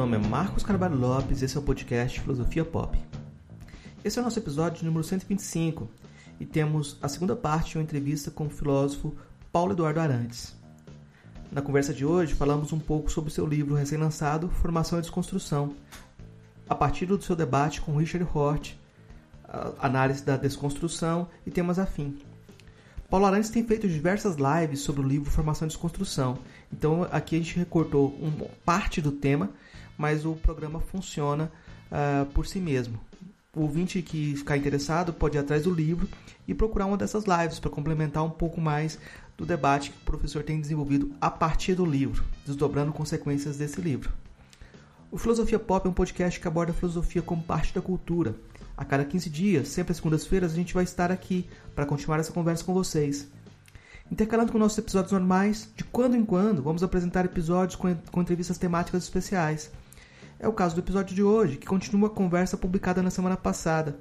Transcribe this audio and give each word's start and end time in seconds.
nome 0.00 0.16
é 0.16 0.18
Marcos 0.18 0.62
Carvalho 0.62 0.96
Lopes 0.96 1.42
e 1.42 1.44
esse 1.44 1.58
é 1.58 1.60
o 1.60 1.62
podcast 1.62 2.18
Filosofia 2.18 2.64
Pop. 2.64 2.98
Esse 4.02 4.18
é 4.18 4.22
o 4.22 4.24
nosso 4.24 4.38
episódio 4.38 4.82
número 4.82 5.04
125 5.04 5.90
e 6.40 6.46
temos 6.46 6.96
a 7.02 7.08
segunda 7.08 7.36
parte 7.36 7.72
de 7.72 7.76
uma 7.76 7.84
entrevista 7.84 8.30
com 8.30 8.46
o 8.46 8.50
filósofo 8.50 9.14
Paulo 9.52 9.72
Eduardo 9.72 10.00
Arantes. 10.00 10.56
Na 11.52 11.60
conversa 11.60 11.92
de 11.92 12.06
hoje 12.06 12.32
falamos 12.32 12.72
um 12.72 12.78
pouco 12.78 13.12
sobre 13.12 13.30
seu 13.30 13.44
livro 13.44 13.74
recém-lançado 13.74 14.48
Formação 14.48 14.98
e 14.98 15.02
Desconstrução, 15.02 15.74
a 16.66 16.74
partir 16.74 17.04
do 17.04 17.20
seu 17.20 17.36
debate 17.36 17.82
com 17.82 17.94
Richard 17.94 18.26
Hort, 18.34 18.72
análise 19.78 20.24
da 20.24 20.38
desconstrução 20.38 21.28
e 21.46 21.50
temas 21.50 21.78
afins. 21.78 22.14
Paulo 23.10 23.26
Arantes 23.26 23.50
tem 23.50 23.66
feito 23.66 23.86
diversas 23.86 24.36
lives 24.36 24.80
sobre 24.80 25.02
o 25.02 25.06
livro 25.06 25.30
Formação 25.30 25.66
e 25.66 25.68
Desconstrução. 25.68 26.38
Então 26.72 27.06
aqui 27.10 27.34
a 27.34 27.38
gente 27.38 27.58
recortou 27.58 28.18
parte 28.64 29.02
do 29.02 29.12
tema, 29.12 29.50
mas 30.00 30.24
o 30.24 30.34
programa 30.34 30.80
funciona 30.80 31.52
uh, 31.92 32.24
por 32.32 32.46
si 32.46 32.58
mesmo. 32.58 32.98
O 33.54 33.60
ouvinte 33.60 34.00
que 34.00 34.34
ficar 34.34 34.56
interessado 34.56 35.12
pode 35.12 35.36
ir 35.36 35.40
atrás 35.40 35.64
do 35.64 35.70
livro 35.70 36.08
e 36.48 36.54
procurar 36.54 36.86
uma 36.86 36.96
dessas 36.96 37.24
lives 37.24 37.58
para 37.58 37.70
complementar 37.70 38.24
um 38.24 38.30
pouco 38.30 38.60
mais 38.60 38.98
do 39.36 39.44
debate 39.44 39.90
que 39.90 39.98
o 39.98 40.04
professor 40.04 40.42
tem 40.42 40.58
desenvolvido 40.58 41.12
a 41.20 41.30
partir 41.30 41.74
do 41.74 41.84
livro, 41.84 42.24
desdobrando 42.46 42.92
consequências 42.92 43.58
desse 43.58 43.80
livro. 43.80 44.10
O 45.10 45.18
Filosofia 45.18 45.58
Pop 45.58 45.86
é 45.86 45.90
um 45.90 45.92
podcast 45.92 46.40
que 46.40 46.48
aborda 46.48 46.72
a 46.72 46.74
filosofia 46.74 47.20
como 47.20 47.42
parte 47.42 47.74
da 47.74 47.82
cultura 47.82 48.34
a 48.80 48.84
cada 48.86 49.04
15 49.04 49.28
dias, 49.28 49.68
sempre 49.68 49.90
às 49.90 49.98
segundas-feiras, 49.98 50.52
a 50.52 50.54
gente 50.54 50.72
vai 50.72 50.84
estar 50.84 51.12
aqui 51.12 51.46
para 51.74 51.84
continuar 51.84 52.18
essa 52.18 52.32
conversa 52.32 52.64
com 52.64 52.72
vocês. 52.72 53.28
Intercalando 54.10 54.50
com 54.50 54.58
nossos 54.58 54.78
episódios 54.78 55.12
normais, 55.12 55.68
de 55.76 55.84
quando 55.84 56.16
em 56.16 56.24
quando 56.24 56.62
vamos 56.62 56.82
apresentar 56.82 57.26
episódios 57.26 57.76
com, 57.76 57.94
com 58.10 58.22
entrevistas 58.22 58.56
temáticas 58.56 59.04
especiais. 59.04 59.70
É 60.42 60.48
o 60.48 60.52
caso 60.54 60.74
do 60.74 60.80
episódio 60.80 61.14
de 61.14 61.22
hoje, 61.22 61.58
que 61.58 61.66
continua 61.66 62.08
a 62.08 62.12
conversa 62.12 62.56
publicada 62.56 63.02
na 63.02 63.10
semana 63.10 63.36
passada 63.36 63.98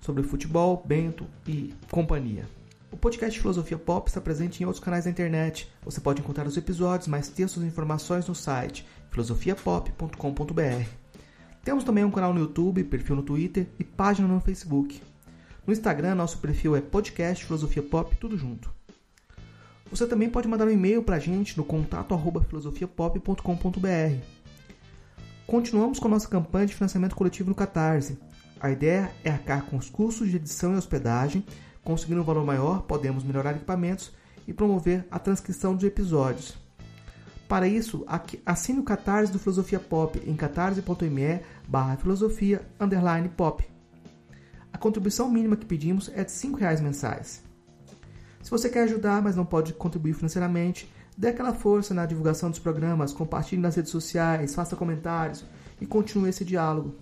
sobre 0.00 0.22
futebol, 0.22 0.82
Bento 0.82 1.26
e 1.46 1.74
companhia. 1.90 2.48
O 2.90 2.96
podcast 2.96 3.38
Filosofia 3.38 3.76
Pop 3.76 4.08
está 4.08 4.18
presente 4.18 4.62
em 4.62 4.66
outros 4.66 4.82
canais 4.82 5.04
da 5.04 5.10
internet. 5.10 5.70
Você 5.84 6.00
pode 6.00 6.22
encontrar 6.22 6.46
os 6.46 6.56
episódios, 6.56 7.06
mais 7.06 7.28
textos 7.28 7.62
e 7.62 7.66
informações 7.66 8.26
no 8.26 8.34
site 8.34 8.86
filosofiapop.com.br. 9.10 10.88
Temos 11.62 11.84
também 11.84 12.02
um 12.02 12.10
canal 12.10 12.32
no 12.32 12.40
YouTube, 12.40 12.82
perfil 12.84 13.16
no 13.16 13.22
Twitter 13.22 13.66
e 13.78 13.84
página 13.84 14.26
no 14.26 14.40
Facebook. 14.40 15.02
No 15.66 15.72
Instagram, 15.72 16.14
nosso 16.14 16.38
perfil 16.38 16.74
é 16.76 16.80
podcast 16.80 17.44
Filosofia 17.44 17.82
Pop, 17.82 18.16
tudo 18.16 18.38
junto. 18.38 18.72
Você 19.90 20.06
também 20.06 20.30
pode 20.30 20.48
mandar 20.48 20.66
um 20.66 20.70
e-mail 20.70 21.02
para 21.02 21.16
a 21.16 21.20
gente 21.20 21.58
no 21.58 21.64
contato 21.64 22.18
filosofiapop.com.br. 22.48 24.33
Continuamos 25.46 25.98
com 25.98 26.08
nossa 26.08 26.26
campanha 26.26 26.66
de 26.66 26.74
financiamento 26.74 27.14
coletivo 27.14 27.50
no 27.50 27.54
Catarse. 27.54 28.18
A 28.58 28.70
ideia 28.70 29.10
é 29.22 29.30
arcar 29.30 29.66
com 29.66 29.76
os 29.76 29.90
custos 29.90 30.30
de 30.30 30.36
edição 30.36 30.74
e 30.74 30.76
hospedagem. 30.76 31.44
Conseguindo 31.82 32.22
um 32.22 32.24
valor 32.24 32.46
maior, 32.46 32.82
podemos 32.82 33.22
melhorar 33.22 33.52
equipamentos 33.52 34.10
e 34.48 34.54
promover 34.54 35.06
a 35.10 35.18
transcrição 35.18 35.74
dos 35.74 35.84
episódios. 35.84 36.56
Para 37.46 37.68
isso, 37.68 38.06
assine 38.46 38.80
o 38.80 38.84
Catarse 38.84 39.30
do 39.30 39.38
Filosofia 39.38 39.78
Pop 39.78 40.20
em 40.26 40.34
catarse.me 40.34 41.40
barra 41.68 41.98
filosofia 41.98 42.66
underline 42.80 43.28
pop. 43.28 43.62
A 44.72 44.78
contribuição 44.78 45.30
mínima 45.30 45.56
que 45.56 45.66
pedimos 45.66 46.10
é 46.14 46.24
de 46.24 46.32
R$ 46.32 46.54
reais 46.58 46.80
mensais. 46.80 47.42
Se 48.42 48.50
você 48.50 48.70
quer 48.70 48.84
ajudar, 48.84 49.22
mas 49.22 49.36
não 49.36 49.44
pode 49.44 49.74
contribuir 49.74 50.14
financeiramente, 50.14 50.90
dê 51.16 51.28
aquela 51.28 51.54
força 51.54 51.94
na 51.94 52.06
divulgação 52.06 52.50
dos 52.50 52.58
programas, 52.58 53.12
compartilhe 53.12 53.62
nas 53.62 53.76
redes 53.76 53.90
sociais, 53.90 54.54
faça 54.54 54.76
comentários 54.76 55.44
e 55.80 55.86
continue 55.86 56.30
esse 56.30 56.44
diálogo. 56.44 56.94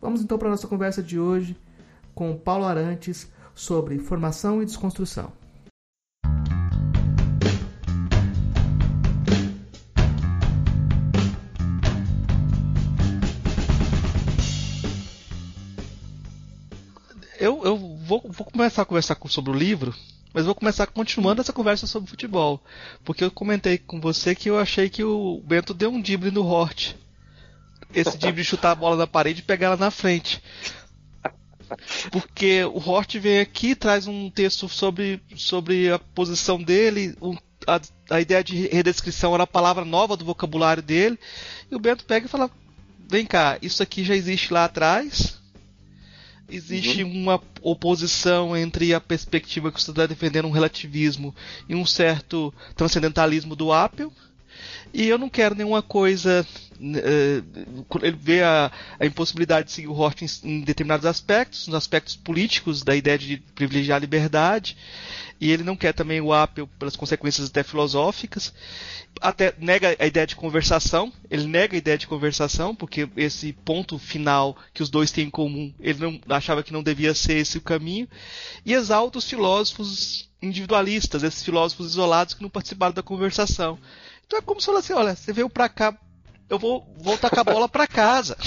Vamos 0.00 0.22
então 0.22 0.38
para 0.38 0.48
a 0.48 0.50
nossa 0.52 0.68
conversa 0.68 1.02
de 1.02 1.18
hoje 1.18 1.56
com 2.14 2.36
Paulo 2.36 2.64
Arantes 2.64 3.30
sobre 3.54 3.98
formação 3.98 4.62
e 4.62 4.66
desconstrução. 4.66 5.32
eu, 17.40 17.64
eu 17.64 17.76
vou, 17.76 18.20
vou 18.28 18.46
começar 18.46 18.82
a 18.82 18.84
conversar 18.84 19.16
sobre 19.28 19.50
o 19.50 19.54
livro, 19.54 19.94
mas 20.32 20.44
vou 20.44 20.54
começar 20.54 20.86
continuando 20.86 21.40
essa 21.40 21.52
conversa 21.52 21.86
sobre 21.86 22.10
futebol. 22.10 22.62
Porque 23.04 23.24
eu 23.24 23.30
comentei 23.30 23.78
com 23.78 24.00
você 24.00 24.34
que 24.34 24.48
eu 24.48 24.58
achei 24.58 24.88
que 24.88 25.02
o 25.02 25.42
Bento 25.44 25.74
deu 25.74 25.90
um 25.90 26.00
drible 26.00 26.30
no 26.30 26.46
Hort. 26.46 26.94
Esse 27.92 28.16
drible 28.16 28.42
de 28.42 28.48
chutar 28.48 28.70
a 28.70 28.76
bola 28.76 28.96
na 28.96 29.06
parede 29.06 29.40
e 29.40 29.44
pegar 29.44 29.68
ela 29.68 29.76
na 29.76 29.90
frente. 29.90 30.42
Porque 32.10 32.64
o 32.64 32.78
Hort 32.78 33.16
vem 33.18 33.40
aqui 33.40 33.74
traz 33.74 34.06
um 34.06 34.30
texto 34.30 34.68
sobre, 34.68 35.22
sobre 35.36 35.90
a 35.90 35.98
posição 35.98 36.62
dele, 36.62 37.16
um, 37.20 37.36
a, 37.66 37.80
a 38.10 38.20
ideia 38.20 38.42
de 38.42 38.68
redescrição 38.68 39.34
era 39.34 39.44
a 39.44 39.46
palavra 39.46 39.84
nova 39.84 40.16
do 40.16 40.24
vocabulário 40.24 40.82
dele, 40.82 41.18
e 41.70 41.74
o 41.74 41.80
Bento 41.80 42.04
pega 42.04 42.26
e 42.26 42.28
fala: 42.28 42.50
vem 43.08 43.24
cá, 43.24 43.58
isso 43.62 43.82
aqui 43.82 44.04
já 44.04 44.14
existe 44.14 44.52
lá 44.52 44.64
atrás, 44.64 45.39
existe 46.50 47.02
uhum. 47.02 47.12
uma 47.12 47.42
oposição 47.62 48.56
entre 48.56 48.92
a 48.94 49.00
perspectiva 49.00 49.70
que 49.70 49.80
você 49.82 49.90
está 49.90 50.06
defendendo 50.06 50.46
um 50.46 50.50
relativismo 50.50 51.34
e 51.68 51.74
um 51.74 51.86
certo 51.86 52.52
transcendentalismo 52.74 53.54
do 53.54 53.72
Apple. 53.72 54.08
E 54.92 55.06
eu 55.06 55.18
não 55.18 55.28
quero 55.28 55.54
nenhuma 55.54 55.82
coisa. 55.82 56.46
Uh, 56.80 57.84
ele 58.02 58.16
vê 58.18 58.42
a, 58.42 58.72
a, 58.98 59.04
impossibilidade 59.04 59.66
de 59.66 59.72
seguir 59.72 59.88
o 59.88 59.92
Hort 59.92 60.22
em, 60.22 60.26
em, 60.44 60.60
determinados 60.62 61.04
aspectos, 61.04 61.66
nos 61.66 61.76
aspectos 61.76 62.16
políticos, 62.16 62.82
da 62.82 62.96
ideia 62.96 63.18
de 63.18 63.36
privilegiar 63.54 63.96
a 63.96 64.00
liberdade, 64.00 64.76
e 65.38 65.50
ele 65.50 65.62
não 65.62 65.76
quer 65.76 65.92
também 65.92 66.20
o 66.20 66.32
Apple 66.32 66.66
pelas 66.78 66.96
consequências 66.96 67.48
até 67.48 67.62
filosóficas 67.62 68.52
até 69.20 69.54
nega 69.58 69.96
a 69.98 70.06
ideia 70.06 70.26
de 70.26 70.36
conversação, 70.36 71.12
ele 71.30 71.46
nega 71.46 71.76
a 71.76 71.78
ideia 71.78 71.98
de 71.98 72.06
conversação, 72.06 72.74
porque 72.74 73.08
esse 73.16 73.52
ponto 73.52 73.98
final 73.98 74.56
que 74.72 74.82
os 74.82 74.90
dois 74.90 75.10
têm 75.10 75.26
em 75.26 75.30
comum, 75.30 75.72
ele 75.80 75.98
não 75.98 76.20
achava 76.36 76.62
que 76.62 76.72
não 76.72 76.82
devia 76.82 77.14
ser 77.14 77.38
esse 77.38 77.58
o 77.58 77.62
caminho, 77.62 78.08
e 78.64 78.72
exalta 78.72 79.18
os 79.18 79.28
filósofos 79.28 80.30
individualistas, 80.40 81.22
esses 81.22 81.42
filósofos 81.42 81.88
isolados 81.90 82.34
que 82.34 82.42
não 82.42 82.50
participaram 82.50 82.94
da 82.94 83.02
conversação. 83.02 83.78
Então 84.26 84.38
é 84.38 84.42
como 84.42 84.60
se 84.60 84.66
falasse, 84.66 84.92
olha, 84.92 85.14
você 85.14 85.32
veio 85.32 85.50
pra 85.50 85.68
cá, 85.68 85.96
eu 86.50 86.58
vou 86.58 86.84
voltar 86.98 87.30
com 87.30 87.40
a 87.40 87.44
bola 87.44 87.68
pra 87.68 87.86
casa. 87.86 88.36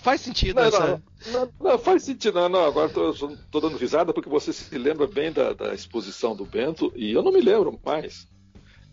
Faz 0.00 0.20
sentido 0.20 0.56
não, 0.56 0.62
essa... 0.62 0.86
Não, 0.86 1.02
não, 1.32 1.52
não, 1.60 1.78
faz 1.80 2.04
sentido. 2.04 2.34
Não, 2.36 2.48
não. 2.48 2.64
Agora 2.64 2.86
estou 2.86 3.60
dando 3.60 3.76
risada 3.76 4.12
porque 4.12 4.28
você 4.28 4.52
se 4.52 4.78
lembra 4.78 5.04
bem 5.08 5.32
da, 5.32 5.52
da, 5.52 5.74
exposição 5.74 6.36
do 6.36 6.46
Bento 6.46 6.92
e 6.94 7.10
eu 7.12 7.24
não 7.24 7.32
me 7.32 7.40
lembro 7.40 7.76
mais. 7.84 8.28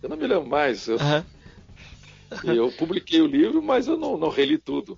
Eu 0.02 0.10
não 0.10 0.18
me 0.18 0.26
lembro 0.26 0.50
mais. 0.50 0.88
Eu, 0.88 0.98
uhum. 0.98 1.24
eu 2.52 2.72
publiquei 2.72 3.22
o 3.22 3.28
livro, 3.28 3.62
mas 3.62 3.86
eu 3.86 3.96
não, 3.96 4.18
não 4.18 4.30
reli 4.30 4.58
tudo. 4.58 4.98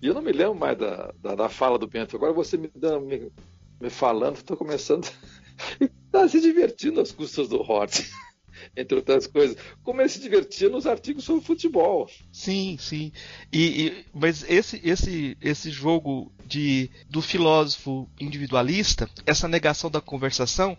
E 0.00 0.06
eu 0.06 0.14
não 0.14 0.22
me 0.22 0.32
lembro 0.32 0.54
mais 0.54 0.78
da, 0.78 1.12
da, 1.18 1.34
da 1.34 1.48
fala 1.50 1.78
do 1.78 1.86
Bento. 1.86 2.16
Agora 2.16 2.32
você 2.32 2.56
me, 2.56 2.70
me, 3.02 3.30
me 3.78 3.90
falando, 3.90 4.36
estou 4.36 4.56
começando. 4.56 5.06
Está 5.78 6.26
se 6.26 6.40
divertindo 6.40 7.02
às 7.02 7.12
custas 7.12 7.50
do 7.50 7.60
Hort 7.60 8.00
entre 8.76 8.96
outras 8.96 9.26
coisas, 9.26 9.56
como 9.82 10.00
ele 10.00 10.08
se 10.08 10.20
divertia 10.20 10.68
nos 10.68 10.86
artigos 10.86 11.24
sobre 11.24 11.44
futebol. 11.44 12.08
Sim, 12.32 12.76
sim. 12.78 13.12
E, 13.52 13.86
e, 13.86 14.04
mas 14.12 14.44
esse, 14.48 14.80
esse, 14.84 15.36
esse 15.40 15.70
jogo 15.70 16.32
de, 16.44 16.90
do 17.08 17.22
filósofo 17.22 18.08
individualista, 18.18 19.08
essa 19.26 19.48
negação 19.48 19.90
da 19.90 20.00
conversação, 20.00 20.76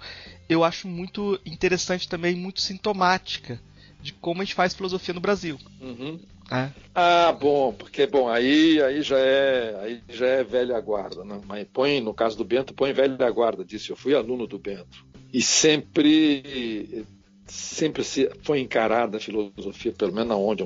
eu 0.49 0.63
acho 0.63 0.87
muito 0.87 1.39
interessante 1.45 2.07
também, 2.07 2.35
muito 2.35 2.61
sintomática 2.61 3.59
de 4.01 4.13
como 4.13 4.41
a 4.41 4.43
gente 4.43 4.55
faz 4.55 4.73
filosofia 4.73 5.13
no 5.13 5.21
Brasil. 5.21 5.59
Uhum. 5.79 6.19
É. 6.51 6.69
Ah, 6.93 7.31
bom, 7.31 7.71
porque 7.71 8.05
bom, 8.05 8.27
aí, 8.27 8.81
aí 8.81 9.01
já 9.01 9.17
é 9.17 9.79
aí 9.81 10.03
já 10.09 10.25
é 10.25 10.43
velha 10.43 10.77
guarda, 10.81 11.23
né? 11.23 11.39
Mas 11.45 11.65
põe 11.71 12.01
no 12.01 12.13
caso 12.13 12.37
do 12.37 12.43
Bento, 12.43 12.73
põe 12.73 12.91
velha 12.91 13.29
guarda, 13.29 13.63
disse 13.63 13.89
eu 13.89 13.95
fui 13.95 14.13
aluno 14.13 14.45
do 14.45 14.59
Bento 14.59 15.05
e 15.31 15.41
sempre 15.41 17.05
sempre 17.51 18.01
foi 18.43 18.61
encarada 18.61 19.17
a 19.17 19.19
filosofia, 19.19 19.91
pelo 19.91 20.13
menos 20.13 20.37
onde 20.37 20.65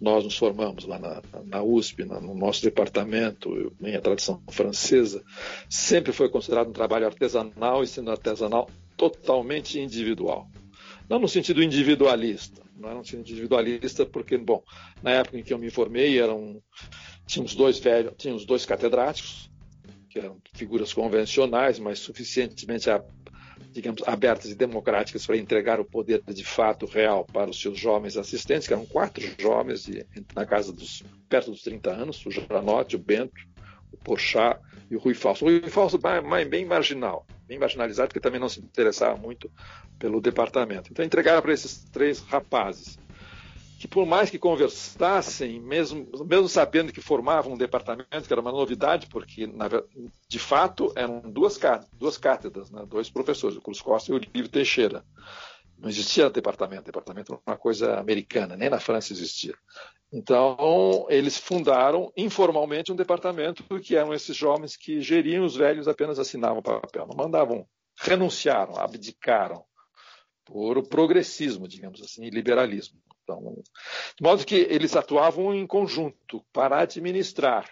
nós 0.00 0.24
nos 0.24 0.36
formamos, 0.36 0.84
lá 0.86 0.98
na, 0.98 1.22
na 1.44 1.62
USP, 1.62 2.04
no 2.04 2.34
nosso 2.34 2.62
departamento, 2.62 3.74
em 3.82 3.94
a 3.94 4.00
tradição 4.00 4.42
francesa, 4.50 5.22
sempre 5.68 6.12
foi 6.12 6.30
considerado 6.30 6.68
um 6.68 6.72
trabalho 6.72 7.04
artesanal 7.04 7.82
e 7.82 7.86
sendo 7.86 8.10
artesanal 8.10 8.70
totalmente 8.96 9.78
individual. 9.78 10.48
Não 11.06 11.18
no 11.18 11.28
sentido 11.28 11.62
individualista, 11.62 12.62
não 12.74 12.88
era 12.88 12.98
um 12.98 13.04
sentido 13.04 13.32
individualista 13.32 14.06
porque, 14.06 14.38
bom, 14.38 14.62
na 15.02 15.10
época 15.10 15.38
em 15.38 15.42
que 15.42 15.52
eu 15.52 15.58
me 15.58 15.70
formei, 15.70 16.18
eram, 16.18 16.62
tínhamos 17.26 17.54
dois 17.54 17.78
velhos, 17.78 18.14
tínhamos 18.16 18.46
dois 18.46 18.64
catedráticos, 18.64 19.50
que 20.08 20.18
eram 20.18 20.38
figuras 20.54 20.94
convencionais, 20.94 21.78
mas 21.78 21.98
suficientemente 21.98 22.88
digamos, 23.72 24.02
abertas 24.06 24.50
e 24.50 24.54
democráticas 24.54 25.26
para 25.26 25.36
entregar 25.36 25.80
o 25.80 25.84
poder 25.84 26.22
de 26.26 26.44
fato 26.44 26.86
real 26.86 27.24
para 27.24 27.50
os 27.50 27.60
seus 27.60 27.78
jovens 27.78 28.16
assistentes, 28.16 28.66
que 28.66 28.72
eram 28.72 28.86
quatro 28.86 29.22
jovens 29.38 29.88
na 30.34 30.46
casa 30.46 30.72
dos 30.72 31.04
perto 31.28 31.50
dos 31.50 31.62
30 31.62 31.90
anos, 31.90 32.24
o 32.24 32.30
Janote, 32.30 32.96
o 32.96 32.98
Bento, 32.98 33.34
o 33.92 33.96
Porchat 33.96 34.60
e 34.90 34.96
o 34.96 34.98
Rui 34.98 35.14
Falso. 35.14 35.44
O 35.44 35.48
Rui 35.48 35.68
Falso 35.68 35.98
bem 36.48 36.64
marginal, 36.64 37.26
bem 37.46 37.58
marginalizado, 37.58 38.08
porque 38.08 38.20
também 38.20 38.40
não 38.40 38.48
se 38.48 38.60
interessava 38.60 39.16
muito 39.16 39.50
pelo 39.98 40.20
departamento. 40.20 40.90
Então 40.92 41.04
entregaram 41.04 41.42
para 41.42 41.52
esses 41.52 41.84
três 41.90 42.20
rapazes 42.20 42.98
que 43.78 43.86
por 43.86 44.06
mais 44.06 44.30
que 44.30 44.38
conversassem, 44.38 45.60
mesmo, 45.60 46.08
mesmo 46.26 46.48
sabendo 46.48 46.92
que 46.92 47.00
formavam 47.00 47.52
um 47.52 47.58
departamento, 47.58 48.26
que 48.26 48.32
era 48.32 48.40
uma 48.40 48.52
novidade, 48.52 49.06
porque 49.06 49.46
na, 49.46 49.68
de 50.28 50.38
fato 50.38 50.92
eram 50.96 51.20
duas, 51.20 51.60
duas 51.92 52.16
cátedras, 52.16 52.70
né, 52.70 52.84
dois 52.86 53.10
professores, 53.10 53.56
o 53.56 53.60
Cruz 53.60 53.80
Costa 53.80 54.10
e 54.10 54.14
o 54.14 54.18
Livre 54.18 54.48
Teixeira. 54.48 55.04
Não 55.78 55.90
existia 55.90 56.30
departamento, 56.30 56.84
departamento 56.84 57.34
era 57.34 57.42
uma 57.46 57.56
coisa 57.56 57.98
americana, 57.98 58.56
nem 58.56 58.70
na 58.70 58.80
França 58.80 59.12
existia. 59.12 59.54
Então, 60.10 61.06
eles 61.10 61.36
fundaram 61.36 62.10
informalmente 62.16 62.90
um 62.90 62.96
departamento 62.96 63.62
que 63.80 63.94
eram 63.94 64.14
esses 64.14 64.34
jovens 64.34 64.74
que 64.74 65.02
geriam 65.02 65.44
os 65.44 65.54
velhos, 65.54 65.86
apenas 65.86 66.18
assinavam 66.18 66.62
papel, 66.62 67.06
não 67.06 67.16
mandavam, 67.16 67.66
renunciaram, 67.98 68.78
abdicaram 68.78 69.62
por 70.46 70.86
progressismo, 70.88 71.68
digamos 71.68 72.00
assim, 72.00 72.24
e 72.24 72.30
liberalismo. 72.30 72.98
Então, 73.26 73.62
de 74.16 74.22
modo 74.22 74.46
que 74.46 74.54
eles 74.54 74.94
atuavam 74.94 75.52
em 75.52 75.66
conjunto 75.66 76.44
para 76.52 76.80
administrar, 76.80 77.68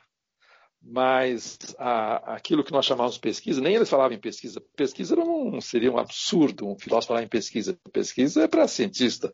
mas 0.82 1.58
a, 1.78 2.34
aquilo 2.34 2.64
que 2.64 2.72
nós 2.72 2.84
chamávamos 2.84 3.14
de 3.14 3.20
pesquisa, 3.20 3.60
nem 3.60 3.76
eles 3.76 3.88
falavam 3.88 4.16
em 4.16 4.20
pesquisa. 4.20 4.60
Pesquisa 4.76 5.16
seria 5.62 5.90
um 5.90 5.98
absurdo 5.98 6.68
um 6.68 6.78
filósofo 6.78 7.08
falar 7.08 7.22
em 7.22 7.28
pesquisa. 7.28 7.78
Pesquisa 7.92 8.42
é 8.42 8.48
para 8.48 8.68
cientista. 8.68 9.32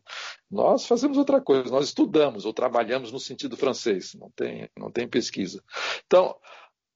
Nós 0.49 0.85
fazemos 0.85 1.17
outra 1.17 1.41
coisa, 1.41 1.69
nós 1.71 1.87
estudamos 1.87 2.45
ou 2.45 2.53
trabalhamos 2.53 3.11
no 3.11 3.19
sentido 3.19 3.57
francês, 3.57 4.13
não 4.13 4.29
tem, 4.31 4.69
não 4.77 4.91
tem 4.91 5.07
pesquisa. 5.07 5.61
Então, 6.05 6.35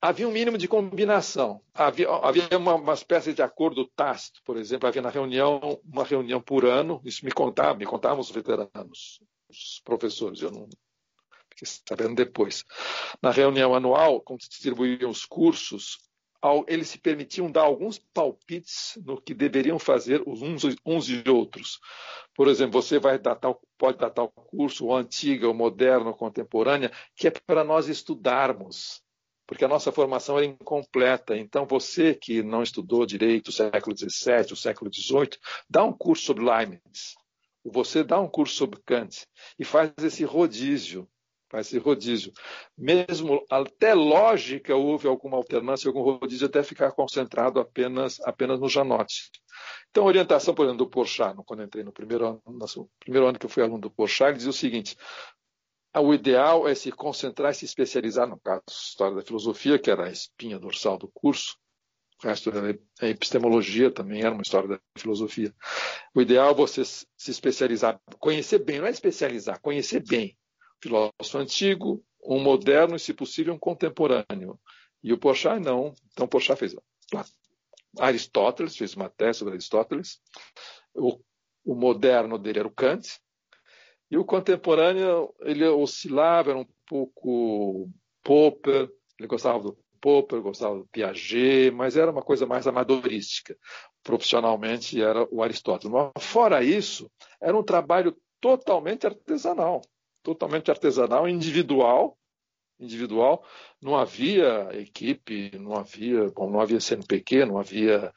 havia 0.02 0.28
um 0.28 0.32
mínimo 0.32 0.58
de 0.58 0.68
combinação. 0.68 1.62
Havia, 1.74 2.10
havia 2.10 2.58
uma, 2.58 2.76
uma, 2.76 2.94
espécie 2.94 3.34
de 3.34 3.42
acordo 3.42 3.86
tácito, 3.86 4.42
por 4.44 4.58
exemplo, 4.58 4.88
havia 4.88 5.02
na 5.02 5.10
reunião 5.10 5.80
uma 5.84 6.04
reunião 6.04 6.42
por 6.42 6.66
ano. 6.66 7.02
Isso 7.04 7.26
me 7.26 7.32
contava, 7.32 7.78
me 7.78 7.86
contavam 7.86 8.20
os 8.20 8.32
veteranos, 8.32 9.22
os 9.50 9.82
professores. 9.84 10.42
Eu 10.42 10.52
não 10.52 10.70
fiquei 11.50 11.68
sabendo 11.88 12.16
depois. 12.16 12.64
Na 13.22 13.32
reunião 13.32 13.74
anual, 13.74 14.22
quando 14.22 14.44
se 14.44 14.50
distribuíam 14.50 15.10
os 15.10 15.26
cursos, 15.26 15.98
eles 16.68 16.90
se 16.90 17.00
permitiam 17.00 17.52
dar 17.52 17.64
alguns 17.64 17.98
palpites 17.98 18.98
no 19.04 19.20
que 19.20 19.34
deveriam 19.34 19.80
fazer 19.80 20.22
uns, 20.28 20.64
uns 20.86 21.10
e 21.10 21.24
outros. 21.28 21.80
Por 22.36 22.48
exemplo, 22.48 22.82
você 22.82 23.00
vai 23.00 23.18
dar 23.18 23.36
tal, 23.36 23.60
pode 23.78 23.98
dar 23.98 24.10
tal 24.10 24.30
curso, 24.30 24.86
o 24.86 24.96
antiga, 24.96 25.50
o 25.50 25.54
moderno, 25.54 26.12
o 26.12 26.16
contemporânea, 26.16 26.92
que 27.16 27.28
é 27.28 27.32
para 27.32 27.64
nós 27.64 27.88
estudarmos 27.88 29.02
porque 29.48 29.66
a 29.66 29.68
nossa 29.68 29.92
formação 29.92 30.38
era 30.38 30.46
incompleta. 30.46 31.38
Então, 31.38 31.66
você 31.66 32.14
que 32.14 32.42
não 32.42 32.64
estudou 32.64 33.06
direito 33.06 33.50
o 33.50 33.52
século 33.52 33.96
XVII, 33.96 34.54
o 34.54 34.56
século 34.56 34.92
XVIII, 34.94 35.38
dá 35.70 35.84
um 35.84 35.94
curso 35.94 36.26
sobre 36.26 36.44
Leibniz, 36.44 37.16
você 37.64 38.04
dá 38.04 38.20
um 38.20 38.28
curso 38.28 38.56
sobre 38.56 38.80
Kant 38.86 39.26
e 39.58 39.66
faz 39.66 39.92
esse 40.04 40.24
rodízio, 40.24 41.08
faz 41.50 41.68
esse 41.68 41.78
rodízio. 41.78 42.32
Mesmo 42.78 43.44
até 43.50 43.94
lógica 43.94 44.76
houve 44.76 45.08
alguma 45.08 45.38
alternância, 45.38 45.88
algum 45.88 46.02
rodízio 46.02 46.48
até 46.48 46.62
ficar 46.64 46.92
concentrado 46.92 47.60
apenas 47.60 48.20
apenas 48.22 48.60
no 48.60 48.70
Janote. 48.70 49.32
Então, 49.90 50.04
a 50.04 50.08
orientação, 50.08 50.54
por 50.54 50.66
exemplo, 50.66 50.86
do 50.86 50.90
Porchat, 50.90 51.36
quando 51.46 51.64
entrei 51.64 51.84
no 51.84 51.92
primeiro 51.92 52.28
ano, 52.28 52.42
no 52.46 52.90
primeiro 53.00 53.28
ano 53.28 53.40
que 53.40 53.46
eu 53.46 53.50
fui 53.50 53.64
aluno 53.64 53.80
do 53.80 53.90
Porchat, 53.90 54.30
ele 54.30 54.38
dizia 54.38 54.50
o 54.50 54.54
seguinte: 54.54 54.98
o 56.02 56.14
ideal 56.14 56.68
é 56.68 56.76
se 56.76 56.92
concentrar 56.92 57.52
e 57.52 57.56
se 57.56 57.66
especializar, 57.66 58.28
no 58.28 58.40
caso, 58.40 58.64
História 58.70 59.16
da 59.16 59.22
Filosofia, 59.22 59.80
que 59.80 59.90
era 59.90 60.06
a 60.08 60.12
espinha 60.12 60.60
dorsal 60.60 60.98
do 60.98 61.08
curso, 61.08 61.58
o 62.24 62.28
resto 62.28 62.50
era 62.50 62.78
a 63.02 63.08
epistemologia, 63.08 63.92
também 63.92 64.22
era 64.22 64.32
uma 64.32 64.42
história 64.42 64.70
da 64.70 64.80
filosofia. 64.98 65.54
O 66.14 66.22
ideal 66.22 66.52
é 66.52 66.54
você 66.54 66.84
se 66.86 67.06
especializar, 67.18 68.00
conhecer 68.20 68.60
bem, 68.60 68.80
não 68.80 68.88
é 68.88 68.90
especializar, 68.90 69.60
conhecer 69.62 70.02
bem. 70.02 70.38
Filósofo 70.82 71.38
antigo, 71.38 72.04
um 72.24 72.42
moderno 72.42 72.96
e, 72.96 73.00
se 73.00 73.14
possível, 73.14 73.54
um 73.54 73.60
contemporâneo. 73.60 74.60
E 75.04 75.12
o 75.12 75.18
Porchat 75.18 75.60
não. 75.60 75.94
Então, 76.14 76.28
Porchat 76.28 76.58
fez 76.58 76.76
Aristóteles, 78.00 78.78
fez 78.78 78.96
uma 78.96 79.10
tese 79.10 79.40
sobre 79.40 79.54
Aristóteles. 79.54 80.20
O, 80.94 81.20
o 81.66 81.76
moderno 81.76 82.38
dele 82.38 82.60
era 82.60 82.68
o 82.68 82.74
Kant, 82.74 83.20
e 84.10 84.18
o 84.18 84.26
contemporâneo, 84.26 85.34
ele 85.42 85.68
oscilava, 85.68 86.52
era 86.52 86.60
um 86.60 86.68
pouco 86.86 87.90
Popper, 88.24 88.90
ele 89.20 89.28
gostava 89.28 89.60
do 89.60 89.78
Popper, 90.00 90.42
gostava 90.42 90.76
do 90.76 90.88
Piaget, 90.88 91.72
mas 91.72 91.98
era 91.98 92.12
uma 92.12 92.22
coisa 92.22 92.46
mais 92.46 92.68
amadorística. 92.68 93.58
Profissionalmente 94.04 95.02
era 95.02 95.28
o 95.32 95.42
Aristóteles. 95.42 95.92
Mas, 95.92 96.24
fora 96.24 96.64
isso, 96.64 97.10
era 97.42 97.58
um 97.58 97.64
trabalho 97.64 98.16
totalmente 98.40 99.08
artesanal, 99.08 99.82
totalmente 100.22 100.70
artesanal, 100.70 101.28
individual, 101.28 102.16
individual. 102.80 103.44
Não 103.82 103.96
havia 103.96 104.70
equipe, 104.74 105.58
não 105.58 105.76
havia, 105.76 106.30
bom, 106.30 106.50
não 106.52 106.60
havia 106.60 106.80
CNPq, 106.80 107.46
não 107.46 107.58
havia 107.58 108.14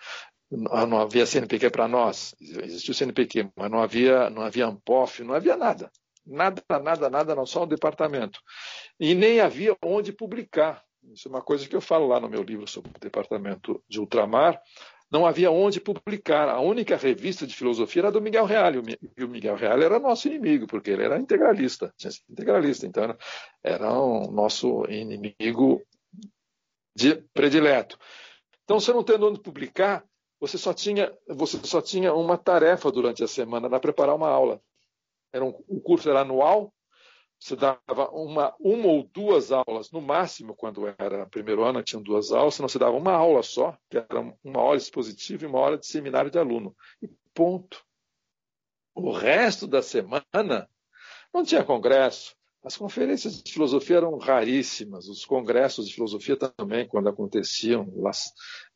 não 0.50 0.98
havia 0.98 1.26
CNPq 1.26 1.70
para 1.70 1.86
nós, 1.86 2.34
existia 2.40 2.92
o 2.92 2.94
CNPq, 2.94 3.50
mas 3.54 3.70
não 3.70 3.80
havia, 3.80 4.30
não 4.30 4.42
havia 4.42 4.66
ANPOF, 4.66 5.22
não 5.22 5.34
havia 5.34 5.56
nada. 5.56 5.90
Nada, 6.24 6.62
nada, 6.82 7.08
nada, 7.08 7.34
não 7.34 7.46
só 7.46 7.62
o 7.62 7.66
departamento. 7.66 8.40
E 9.00 9.14
nem 9.14 9.40
havia 9.40 9.76
onde 9.82 10.12
publicar. 10.12 10.84
Isso 11.12 11.28
é 11.28 11.30
uma 11.30 11.42
coisa 11.42 11.66
que 11.66 11.74
eu 11.74 11.80
falo 11.80 12.06
lá 12.06 12.20
no 12.20 12.28
meu 12.28 12.42
livro 12.42 12.66
sobre 12.66 12.90
o 12.90 13.00
departamento 13.00 13.82
de 13.88 13.98
ultramar. 13.98 14.60
Não 15.10 15.24
havia 15.24 15.50
onde 15.50 15.80
publicar. 15.80 16.48
A 16.50 16.60
única 16.60 16.96
revista 16.96 17.46
de 17.46 17.56
filosofia 17.56 18.02
era 18.02 18.12
do 18.12 18.20
Miguel 18.20 18.44
Real. 18.44 18.72
E 19.16 19.24
o 19.24 19.28
Miguel 19.28 19.56
Real 19.56 19.80
era 19.80 19.98
nosso 19.98 20.28
inimigo, 20.28 20.66
porque 20.66 20.90
ele 20.90 21.04
era 21.04 21.18
integralista. 21.18 21.94
Integralista, 22.28 22.86
então 22.86 23.04
era, 23.04 23.18
era 23.62 23.90
o 23.90 24.30
nosso 24.30 24.84
inimigo 24.90 25.82
de, 26.94 27.16
predileto. 27.32 27.98
Então, 28.64 28.78
você 28.78 28.92
não 28.92 29.02
tendo 29.02 29.26
onde 29.26 29.40
publicar, 29.40 30.04
você 30.40 30.56
só 30.56 30.72
tinha, 30.72 31.16
você 31.28 31.58
só 31.64 31.80
tinha 31.80 32.14
uma 32.14 32.38
tarefa 32.38 32.90
durante 32.90 33.24
a 33.24 33.28
semana, 33.28 33.66
era 33.66 33.80
preparar 33.80 34.14
uma 34.14 34.28
aula. 34.28 34.60
Era 35.32 35.44
um, 35.44 35.48
o 35.68 35.80
curso 35.80 36.08
era 36.08 36.20
anual, 36.20 36.72
você 37.38 37.54
dava 37.54 38.10
uma, 38.10 38.54
uma 38.58 38.86
ou 38.88 39.04
duas 39.04 39.52
aulas, 39.52 39.90
no 39.92 40.00
máximo, 40.00 40.56
quando 40.56 40.86
era 40.98 41.26
primeiro 41.26 41.62
ano, 41.62 41.82
tinham 41.82 42.02
duas 42.02 42.32
aulas, 42.32 42.54
senão 42.54 42.68
você 42.68 42.78
dava 42.78 42.96
uma 42.96 43.12
aula 43.12 43.42
só, 43.42 43.76
que 43.88 43.98
era 43.98 44.20
uma 44.42 44.60
hora 44.60 44.76
expositiva 44.76 45.44
e 45.44 45.46
uma 45.46 45.58
hora 45.58 45.78
de 45.78 45.86
seminário 45.86 46.30
de 46.30 46.38
aluno. 46.38 46.74
E 47.00 47.08
ponto. 47.32 47.84
O 48.94 49.12
resto 49.12 49.66
da 49.66 49.80
semana 49.80 50.68
não 51.32 51.44
tinha 51.44 51.62
congresso, 51.62 52.34
as 52.62 52.76
conferências 52.76 53.42
de 53.42 53.52
filosofia 53.52 53.98
eram 53.98 54.16
raríssimas, 54.18 55.08
os 55.08 55.24
congressos 55.24 55.88
de 55.88 55.94
filosofia 55.94 56.36
também, 56.36 56.86
quando 56.86 57.08
aconteciam, 57.08 57.86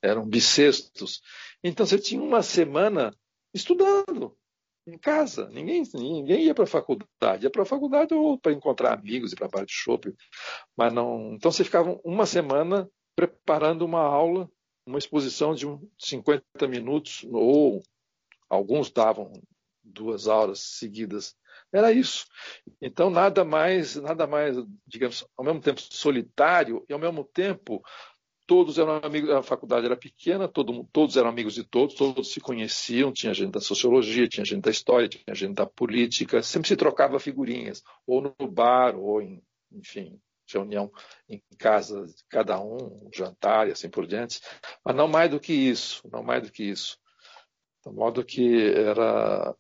eram 0.01 0.27
bissextos. 0.27 1.21
Então 1.63 1.85
você 1.85 1.99
tinha 1.99 2.23
uma 2.23 2.43
semana 2.43 3.15
estudando 3.53 4.37
em 4.87 4.99
casa. 4.99 5.49
Ninguém, 5.51 5.83
ninguém 5.95 6.45
ia 6.45 6.55
para 6.55 6.65
a 6.65 6.67
faculdade. 6.67 7.45
Ia 7.45 7.51
para 7.51 7.63
a 7.63 7.67
faculdade 7.67 8.15
ou 8.15 8.39
para 8.39 8.53
encontrar 8.53 8.95
amigos 8.95 9.33
e 9.33 9.37
para 9.37 9.49
bar 9.49 9.65
de 9.65 9.73
shopping. 9.73 10.15
Mas 10.77 10.93
não. 10.93 11.35
Então 11.35 11.51
você 11.51 11.65
ficava 11.65 11.99
uma 12.05 12.27
semana 12.27 12.91
preparando 13.15 13.85
uma 13.85 14.01
aula, 14.01 14.51
uma 14.87 14.99
exposição 14.99 15.55
de 15.55 15.67
50 15.99 16.67
minutos, 16.69 17.25
ou 17.31 17.83
alguns 18.49 18.91
davam 18.91 19.33
duas 19.83 20.29
aulas 20.29 20.61
seguidas 20.61 21.37
era 21.73 21.91
isso. 21.93 22.27
Então, 22.81 23.09
nada 23.09 23.45
mais, 23.45 23.97
nada 23.97 24.27
mais, 24.27 24.57
digamos, 24.87 25.27
ao 25.37 25.45
mesmo 25.45 25.61
tempo 25.61 25.81
solitário 25.81 26.85
e 26.89 26.93
ao 26.93 26.99
mesmo 26.99 27.25
tempo 27.25 27.83
todos 28.47 28.79
eram 28.79 29.01
amigos, 29.03 29.31
a 29.31 29.43
faculdade 29.43 29.87
era 29.87 29.97
pequena, 29.97 30.47
todo, 30.47 30.87
todos 30.93 31.17
eram 31.17 31.31
amigos 31.31 31.55
de 31.55 31.65
todos, 31.65 31.95
todos 31.95 32.33
se 32.33 32.41
conheciam, 32.41 33.13
tinha 33.13 33.33
gente 33.33 33.53
da 33.53 33.61
sociologia, 33.61 34.29
tinha 34.29 34.45
gente 34.45 34.61
da 34.61 34.71
história, 34.71 35.09
tinha 35.09 35.35
gente 35.35 35.55
da 35.55 35.65
política, 35.65 36.43
sempre 36.43 36.69
se 36.69 36.77
trocava 36.77 37.19
figurinhas, 37.19 37.83
ou 38.07 38.21
no 38.21 38.49
bar, 38.49 38.95
ou 38.95 39.23
em, 39.23 39.43
enfim, 39.71 40.21
reunião 40.53 40.93
em 41.29 41.43
casa 41.57 42.05
de 42.05 42.25
cada 42.29 42.61
um, 42.61 43.07
um 43.07 43.11
jantar 43.15 43.69
e 43.69 43.73
assim 43.73 43.89
por 43.89 44.07
diante, 44.07 44.41
mas 44.85 44.95
não 44.95 45.09
mais 45.09 45.31
do 45.31 45.41
que 45.41 45.53
isso, 45.53 46.07
não 46.13 46.23
mais 46.23 46.43
do 46.43 46.53
que 46.53 46.65
isso. 46.65 46.99
De 47.87 47.93
modo 47.93 48.25
que 48.25 48.71
era 48.75 49.57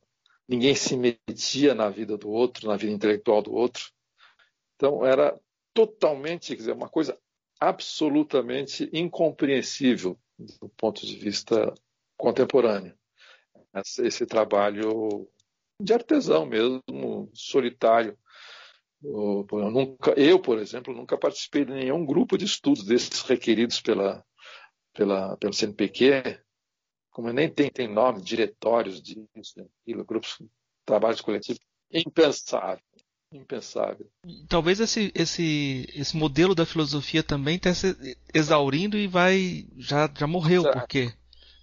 ninguém 0.49 0.75
se 0.75 0.97
metia 0.97 1.75
na 1.75 1.89
vida 1.89 2.17
do 2.17 2.31
outro, 2.31 2.69
na 2.69 2.77
vida 2.77 2.93
intelectual 2.93 3.43
do 3.43 3.53
outro. 3.53 3.91
Então 4.77 5.05
era 5.05 5.39
totalmente, 5.73 6.49
quer 6.49 6.57
dizer, 6.57 6.73
uma 6.73 6.89
coisa 6.89 7.19
absolutamente 7.61 8.91
incompreensível 8.93 10.19
do 10.39 10.69
ponto 10.71 11.07
de 11.07 11.17
vista 11.17 11.73
contemporâneo. 12.17 12.95
Esse, 13.75 14.27
trabalho 14.27 15.29
de 15.81 15.95
artesão 15.95 16.45
mesmo, 16.45 17.31
solitário. 17.33 18.19
Eu, 19.03 19.47
nunca, 19.71 20.13
eu, 20.13 20.39
por 20.39 20.59
exemplo, 20.59 20.95
nunca 20.95 21.17
participei 21.17 21.65
de 21.65 21.73
nenhum 21.73 22.05
grupo 22.05 22.37
de 22.37 22.45
estudos 22.45 22.85
desses 22.85 23.23
requeridos 23.23 23.81
pela, 23.81 24.25
pela, 24.93 25.37
pelo 25.39 25.53
CNPq, 25.53 26.42
como 27.13 27.33
nem 27.33 27.49
tem, 27.49 27.71
tem 27.71 27.87
nome, 27.87 28.23
diretórios 28.23 29.01
disso, 29.01 29.55
daquilo, 29.57 30.05
grupos, 30.05 30.43
trabalhos 30.85 31.21
coletivos, 31.21 31.61
impensável. 31.93 32.83
Impensável. 33.31 34.11
Talvez 34.49 34.81
esse, 34.81 35.11
esse, 35.15 35.89
esse 35.95 36.17
modelo 36.17 36.55
da 36.55 36.67
filosofia 36.67 37.23
também 37.23 37.57
esteja 37.57 37.75
se 37.75 38.19
exaurindo 38.35 38.99
e 38.99 39.07
vai. 39.07 39.67
já, 39.79 40.11
já 40.19 40.27
morreu, 40.27 40.63
por 40.71 40.87
quê? 40.87 41.13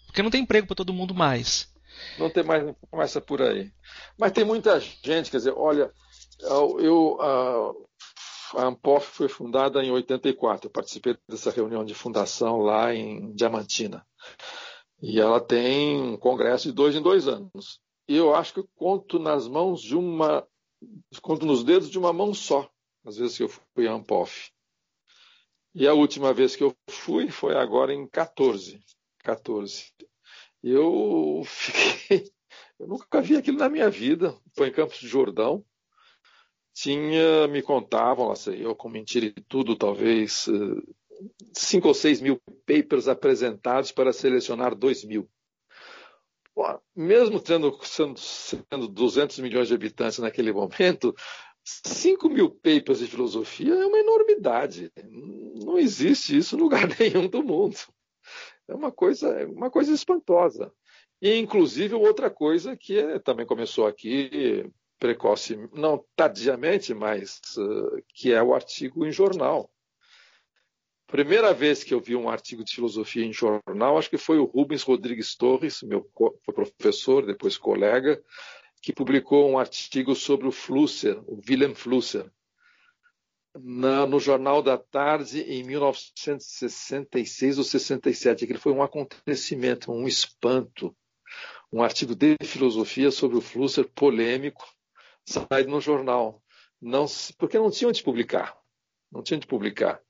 Porque 0.08 0.24
não 0.24 0.32
tem 0.32 0.42
emprego 0.42 0.66
para 0.66 0.76
todo 0.76 0.94
mundo 0.94 1.14
mais. 1.14 1.72
Não 2.18 2.30
tem 2.30 2.44
mais, 2.44 2.64
começa 2.90 3.22
por 3.22 3.42
aí. 3.42 3.72
Mas 4.18 4.32
tem 4.32 4.44
muita 4.44 4.80
gente, 4.80 5.30
quer 5.30 5.38
dizer, 5.38 5.54
olha, 5.56 5.92
eu, 6.42 7.22
a, 7.22 7.74
a 8.62 8.66
Ampof 8.66 9.06
foi 9.06 9.28
fundada 9.28 9.84
em 9.84 9.92
84. 9.92 10.68
Eu 10.68 10.72
participei 10.72 11.16
dessa 11.28 11.52
reunião 11.52 11.86
de 11.86 11.94
fundação 11.94 12.58
lá 12.58 12.94
em 12.94 13.32
Diamantina. 13.34 14.06
E 15.02 15.20
ela 15.20 15.40
tem 15.40 16.00
um 16.00 16.18
congresso 16.18 16.68
de 16.68 16.74
dois 16.74 16.96
em 16.96 17.02
dois 17.02 17.28
anos. 17.28 17.80
E 18.08 18.16
eu 18.16 18.36
acho 18.36 18.54
que 18.54 18.60
eu 18.60 18.70
conto 18.76 19.20
nas 19.20 19.48
mãos 19.48 19.82
de 19.82 19.96
uma. 19.96 20.48
conto 21.22 21.46
nos 21.46 21.64
dedos 21.64 21.90
de 21.90 21.98
uma 21.98 22.12
mão 22.12 22.34
só, 22.34 22.70
às 23.06 23.18
vezes 23.18 23.38
que 23.38 23.44
eu 23.44 23.50
fui 23.50 23.88
a 23.88 23.94
Ampof. 23.94 24.52
E 25.76 25.88
a 25.88 25.94
última 25.94 26.34
vez 26.34 26.56
que 26.56 26.64
eu 26.64 26.76
fui 26.90 27.30
foi 27.30 27.56
agora 27.56 27.94
em 27.94 28.08
14. 28.08 28.84
14. 29.20 29.94
Eu 30.64 31.44
fiquei. 31.46 32.32
Eu 32.80 32.88
nunca 32.88 33.22
vi 33.22 33.36
aquilo 33.36 33.58
na 33.58 33.70
minha 33.70 33.90
vida. 33.90 34.38
Foi 34.56 34.70
em 34.70 34.74
Campos 34.74 35.00
de 35.00 35.08
Jordão 35.08 35.64
tinha, 36.82 37.48
me 37.48 37.62
contavam, 37.62 38.28
lá 38.28 38.36
sei 38.36 38.66
eu, 38.66 38.74
com 38.76 38.88
mentira 38.90 39.26
e 39.26 39.32
tudo, 39.32 39.76
talvez 39.76 40.48
eh, 40.48 40.94
cinco 41.54 41.88
ou 41.88 41.94
seis 41.94 42.22
mil 42.22 42.42
papers 42.66 43.08
apresentados 43.08 43.92
para 43.92 44.14
selecionar 44.14 44.76
dois 44.76 45.04
mil. 45.04 45.30
mesmo 46.96 47.40
tendo 47.40 47.78
sendo, 47.84 48.20
sendo 48.20 48.88
200 48.88 49.40
milhões 49.40 49.68
de 49.68 49.74
habitantes 49.74 50.20
naquele 50.20 50.52
momento, 50.52 51.16
5 51.64 52.30
mil 52.30 52.50
papers 52.50 53.00
de 53.00 53.08
filosofia 53.08 53.74
é 53.74 53.86
uma 53.86 54.00
enormidade. 54.00 54.92
Não 55.64 55.78
existe 55.78 56.38
isso 56.38 56.56
em 56.56 56.60
lugar 56.60 56.88
nenhum 57.00 57.28
do 57.28 57.44
mundo. 57.44 57.78
É 58.68 58.74
uma 58.74 58.92
coisa, 58.92 59.46
uma 59.48 59.70
coisa 59.70 59.94
espantosa. 59.94 60.72
E, 61.22 61.38
inclusive, 61.38 61.96
outra 61.96 62.30
coisa 62.30 62.78
que 62.78 62.98
é, 62.98 63.20
também 63.20 63.46
começou 63.46 63.86
aqui 63.86 64.70
precoce, 65.00 65.58
não 65.74 66.04
tardiamente, 66.16 66.94
mas 66.94 67.40
uh, 67.58 68.04
que 68.14 68.34
é 68.34 68.44
o 68.44 68.54
artigo 68.54 69.06
em 69.06 69.12
jornal. 69.12 69.72
Primeira 71.10 71.54
vez 71.56 71.84
que 71.84 71.92
eu 71.92 72.00
vi 72.00 72.16
um 72.16 72.30
artigo 72.30 72.64
de 72.64 72.74
filosofia 72.74 73.26
em 73.26 73.34
jornal, 73.34 73.98
acho 73.98 74.12
que 74.12 74.18
foi 74.18 74.38
o 74.38 74.46
Rubens 74.46 74.84
Rodrigues 74.84 75.36
Torres, 75.36 75.82
meu 75.82 76.08
professor, 76.46 77.26
depois 77.26 77.58
colega, 77.58 78.22
que 78.80 78.94
publicou 78.94 79.50
um 79.50 79.58
artigo 79.58 80.16
sobre 80.16 80.48
o 80.48 80.52
Flusser, 80.52 81.20
o 81.26 81.42
Wilhelm 81.50 81.74
Flusser, 81.74 82.32
na, 83.58 84.06
no 84.06 84.20
Jornal 84.20 84.62
da 84.62 84.78
Tarde 84.78 85.42
em 85.42 85.64
1966 85.64 87.58
ou 87.58 87.64
67. 87.64 88.44
Aquele 88.44 88.60
foi 88.60 88.72
um 88.72 88.84
acontecimento, 88.84 89.92
um 89.92 90.08
espanto. 90.08 90.96
Um 91.72 91.82
artigo 91.82 92.14
de 92.14 92.38
filosofia 92.44 93.10
sobre 93.10 93.38
o 93.38 93.42
Flusser 93.42 93.88
polêmico, 93.90 94.64
saído 95.26 95.72
no 95.72 95.82
jornal. 95.82 96.44
Não, 96.80 97.08
porque 97.38 97.58
não 97.58 97.72
tinha 97.72 97.88
onde 97.90 98.04
publicar. 98.04 98.59
Não 99.12 99.24
tinha 99.24 99.38
onde 99.38 99.48
publicar. 99.48 100.02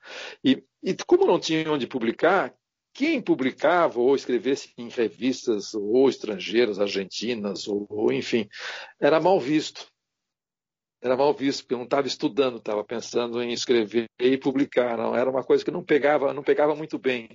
E, 0.43 0.63
e 0.83 0.95
como 1.05 1.25
não 1.25 1.39
tinha 1.39 1.71
onde 1.71 1.87
publicar, 1.87 2.53
quem 2.93 3.21
publicava 3.21 3.99
ou 3.99 4.15
escrevesse 4.15 4.73
em 4.77 4.89
revistas 4.89 5.73
ou 5.73 6.09
estrangeiras, 6.09 6.79
argentinas, 6.79 7.67
ou, 7.67 7.87
ou 7.89 8.11
enfim, 8.11 8.47
era 8.99 9.19
mal 9.19 9.39
visto. 9.39 9.87
Era 11.01 11.15
mal 11.15 11.33
visto, 11.33 11.61
porque 11.61 11.75
eu 11.75 11.77
não 11.77 11.85
estava 11.85 12.07
estudando, 12.07 12.57
estava 12.57 12.83
pensando 12.83 13.41
em 13.41 13.53
escrever 13.53 14.09
e 14.19 14.37
publicar. 14.37 14.97
Não, 14.97 15.15
era 15.15 15.29
uma 15.29 15.43
coisa 15.43 15.63
que 15.63 15.71
não 15.71 15.83
pegava, 15.83 16.33
não 16.33 16.43
pegava 16.43 16.75
muito 16.75 16.99
bem. 16.99 17.29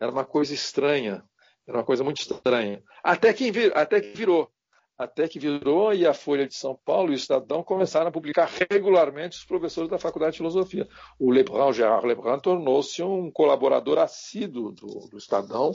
Era 0.00 0.10
uma 0.10 0.24
coisa 0.24 0.52
estranha. 0.52 1.22
Era 1.66 1.78
uma 1.78 1.84
coisa 1.84 2.02
muito 2.02 2.20
estranha. 2.20 2.82
Até 3.02 3.32
que, 3.32 3.50
até 3.74 4.00
que 4.00 4.16
virou 4.16 4.50
até 4.98 5.28
que 5.28 5.38
virou 5.38 5.92
e 5.92 6.06
a 6.06 6.14
Folha 6.14 6.46
de 6.46 6.54
São 6.54 6.74
Paulo 6.84 7.10
e 7.10 7.14
o 7.14 7.16
Estadão 7.16 7.62
começaram 7.62 8.08
a 8.08 8.12
publicar 8.12 8.50
regularmente 8.70 9.36
os 9.36 9.44
professores 9.44 9.90
da 9.90 9.98
Faculdade 9.98 10.32
de 10.32 10.38
Filosofia. 10.38 10.88
O 11.18 11.30
Lebrun, 11.30 11.72
Gerard 11.72 12.06
Lebrun, 12.06 12.38
tornou-se 12.38 13.02
um 13.02 13.30
colaborador 13.30 13.98
assíduo 13.98 14.72
do, 14.72 15.08
do, 15.10 15.18
Estadão 15.18 15.72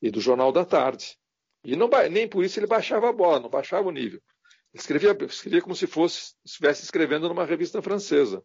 e 0.00 0.10
do 0.10 0.20
Jornal 0.20 0.50
da 0.52 0.64
Tarde. 0.64 1.18
E 1.64 1.76
não, 1.76 1.88
nem 2.10 2.26
por 2.26 2.44
isso 2.44 2.58
ele 2.58 2.66
baixava 2.66 3.10
a 3.10 3.12
bola, 3.12 3.40
não 3.40 3.50
baixava 3.50 3.86
o 3.86 3.92
nível. 3.92 4.20
Escrevia, 4.72 5.16
escrevia 5.26 5.60
como 5.60 5.76
se 5.76 5.86
fosse 5.86 6.34
estivesse 6.44 6.82
escrevendo 6.82 7.28
numa 7.28 7.44
revista 7.44 7.82
francesa. 7.82 8.42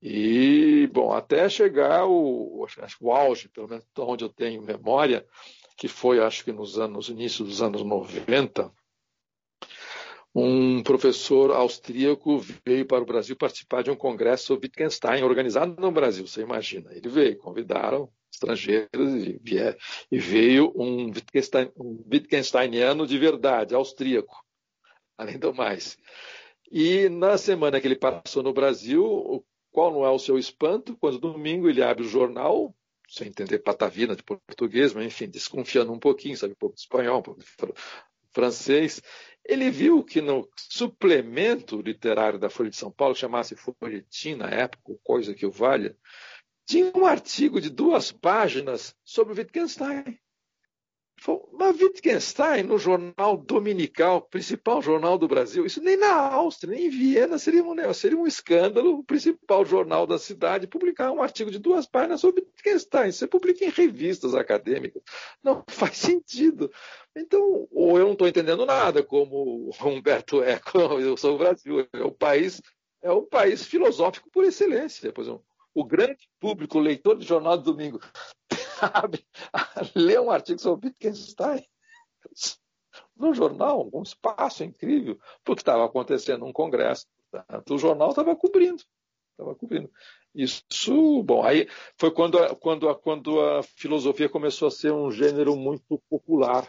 E, 0.00 0.86
bom, 0.92 1.12
até 1.12 1.48
chegar 1.48 2.06
o, 2.06 2.66
acho, 2.78 2.96
o 3.00 3.10
auge, 3.10 3.48
pelo 3.48 3.68
menos 3.68 3.84
onde 3.98 4.22
eu 4.22 4.28
tenho 4.28 4.62
memória, 4.62 5.26
que 5.76 5.88
foi, 5.88 6.20
acho 6.20 6.44
que 6.44 6.52
nos 6.52 6.78
anos, 6.78 7.08
início 7.08 7.44
dos 7.44 7.62
anos 7.62 7.82
90, 7.82 8.70
um 10.34 10.82
professor 10.82 11.52
austríaco 11.52 12.38
veio 12.66 12.84
para 12.84 13.02
o 13.02 13.06
Brasil 13.06 13.36
participar 13.36 13.82
de 13.82 13.90
um 13.90 13.96
congresso 13.96 14.46
sobre 14.46 14.66
Wittgenstein, 14.66 15.22
organizado 15.22 15.80
no 15.80 15.92
Brasil, 15.92 16.26
você 16.26 16.42
imagina. 16.42 16.90
Ele 16.92 17.08
veio, 17.08 17.38
convidaram 17.38 18.10
estrangeiros 18.32 19.14
e, 19.14 19.40
e 20.10 20.18
veio 20.18 20.72
um, 20.74 21.06
Wittgenstein, 21.06 21.70
um 21.76 22.04
Wittgensteiniano 22.10 23.06
de 23.06 23.16
verdade, 23.16 23.76
austríaco, 23.76 24.44
além 25.16 25.38
do 25.38 25.54
mais. 25.54 25.96
E 26.68 27.08
na 27.08 27.38
semana 27.38 27.80
que 27.80 27.86
ele 27.86 27.94
passou 27.94 28.42
no 28.42 28.52
Brasil, 28.52 29.44
qual 29.70 29.92
não 29.92 30.04
é 30.04 30.10
o 30.10 30.18
seu 30.18 30.36
espanto, 30.36 30.96
quando 30.96 31.20
domingo 31.20 31.68
ele 31.68 31.82
abre 31.82 32.02
o 32.02 32.08
jornal, 32.08 32.74
sem 33.08 33.28
entender 33.28 33.60
patavina 33.60 34.16
de 34.16 34.22
português, 34.24 34.92
mas 34.92 35.06
enfim, 35.06 35.28
desconfiando 35.28 35.92
um 35.92 35.98
pouquinho, 35.98 36.36
sabe 36.36 36.54
um 36.54 36.56
pouco 36.56 36.74
de 36.74 36.80
espanhol, 36.80 37.20
um 37.20 37.22
pouco 37.22 37.40
de 37.40 37.46
francês, 38.32 39.00
ele 39.44 39.70
viu 39.70 40.02
que 40.02 40.20
no 40.20 40.48
suplemento 40.56 41.80
literário 41.80 42.38
da 42.38 42.48
Folha 42.48 42.70
de 42.70 42.76
São 42.76 42.90
Paulo, 42.90 43.14
chamasse 43.14 43.54
Folhetim 43.54 44.36
na 44.36 44.48
época, 44.48 44.98
coisa 45.02 45.34
que 45.34 45.44
o 45.44 45.50
valha, 45.50 45.96
tinha 46.66 46.90
um 46.94 47.04
artigo 47.04 47.60
de 47.60 47.68
duas 47.68 48.10
páginas 48.10 48.96
sobre 49.04 49.34
Wittgenstein. 49.34 50.18
Mas 51.52 51.80
Wittgenstein, 51.80 52.64
no 52.64 52.76
jornal 52.76 53.36
dominical, 53.36 54.22
principal 54.22 54.82
jornal 54.82 55.16
do 55.16 55.28
Brasil, 55.28 55.64
isso 55.64 55.80
nem 55.80 55.96
na 55.96 56.12
Áustria, 56.12 56.74
nem 56.74 56.86
em 56.86 56.90
Viena 56.90 57.38
seria 57.38 57.62
um, 57.62 57.94
seria 57.94 58.18
um 58.18 58.26
escândalo, 58.26 58.98
o 58.98 59.04
principal 59.04 59.64
jornal 59.64 60.06
da 60.06 60.18
cidade 60.18 60.66
publicar 60.66 61.12
um 61.12 61.22
artigo 61.22 61.50
de 61.50 61.58
duas 61.58 61.86
páginas 61.86 62.20
sobre 62.20 62.42
Wittgenstein. 62.42 63.12
Você 63.12 63.26
publica 63.26 63.64
em 63.64 63.70
revistas 63.70 64.34
acadêmicas. 64.34 65.02
Não 65.42 65.64
faz 65.68 65.96
sentido. 65.96 66.70
Então, 67.16 67.68
ou 67.70 67.96
eu 67.98 68.06
não 68.06 68.12
estou 68.12 68.26
entendendo 68.26 68.66
nada, 68.66 69.02
como 69.02 69.70
Humberto 69.80 70.42
Eco, 70.42 70.78
eu 70.98 71.16
sou 71.16 71.36
o 71.36 71.38
Brasil, 71.38 71.88
é 71.92 72.02
o 72.02 72.10
país, 72.10 72.60
é 73.00 73.10
o 73.10 73.22
país 73.22 73.64
filosófico 73.64 74.28
por 74.30 74.44
excelência. 74.44 75.12
Por 75.12 75.22
exemplo, 75.22 75.44
o 75.72 75.84
grande 75.84 76.28
público, 76.40 76.78
o 76.78 76.82
leitor 76.82 77.16
de 77.16 77.26
jornal 77.26 77.56
do 77.56 77.72
domingo, 77.72 78.00
sabe, 78.52 79.24
lê 79.94 80.18
um 80.18 80.30
artigo 80.30 80.60
sobre 80.60 80.88
Wittgenstein 80.88 81.64
no 83.16 83.32
jornal, 83.32 83.88
um 83.92 84.02
espaço 84.02 84.64
incrível, 84.64 85.18
porque 85.44 85.60
estava 85.60 85.84
acontecendo 85.84 86.44
um 86.44 86.52
congresso. 86.52 87.06
O 87.70 87.78
jornal 87.78 88.10
estava 88.10 88.34
cobrindo, 88.34 88.82
estava 89.32 89.54
cobrindo. 89.54 89.90
Isso, 90.34 91.22
bom, 91.22 91.44
aí 91.44 91.68
foi 91.96 92.10
quando 92.10 92.38
a, 92.38 92.56
quando, 92.56 92.88
a, 92.88 92.94
quando 92.94 93.40
a 93.40 93.62
filosofia 93.62 94.28
começou 94.28 94.66
a 94.66 94.70
ser 94.70 94.92
um 94.92 95.10
gênero 95.10 95.54
muito 95.54 96.02
popular 96.08 96.68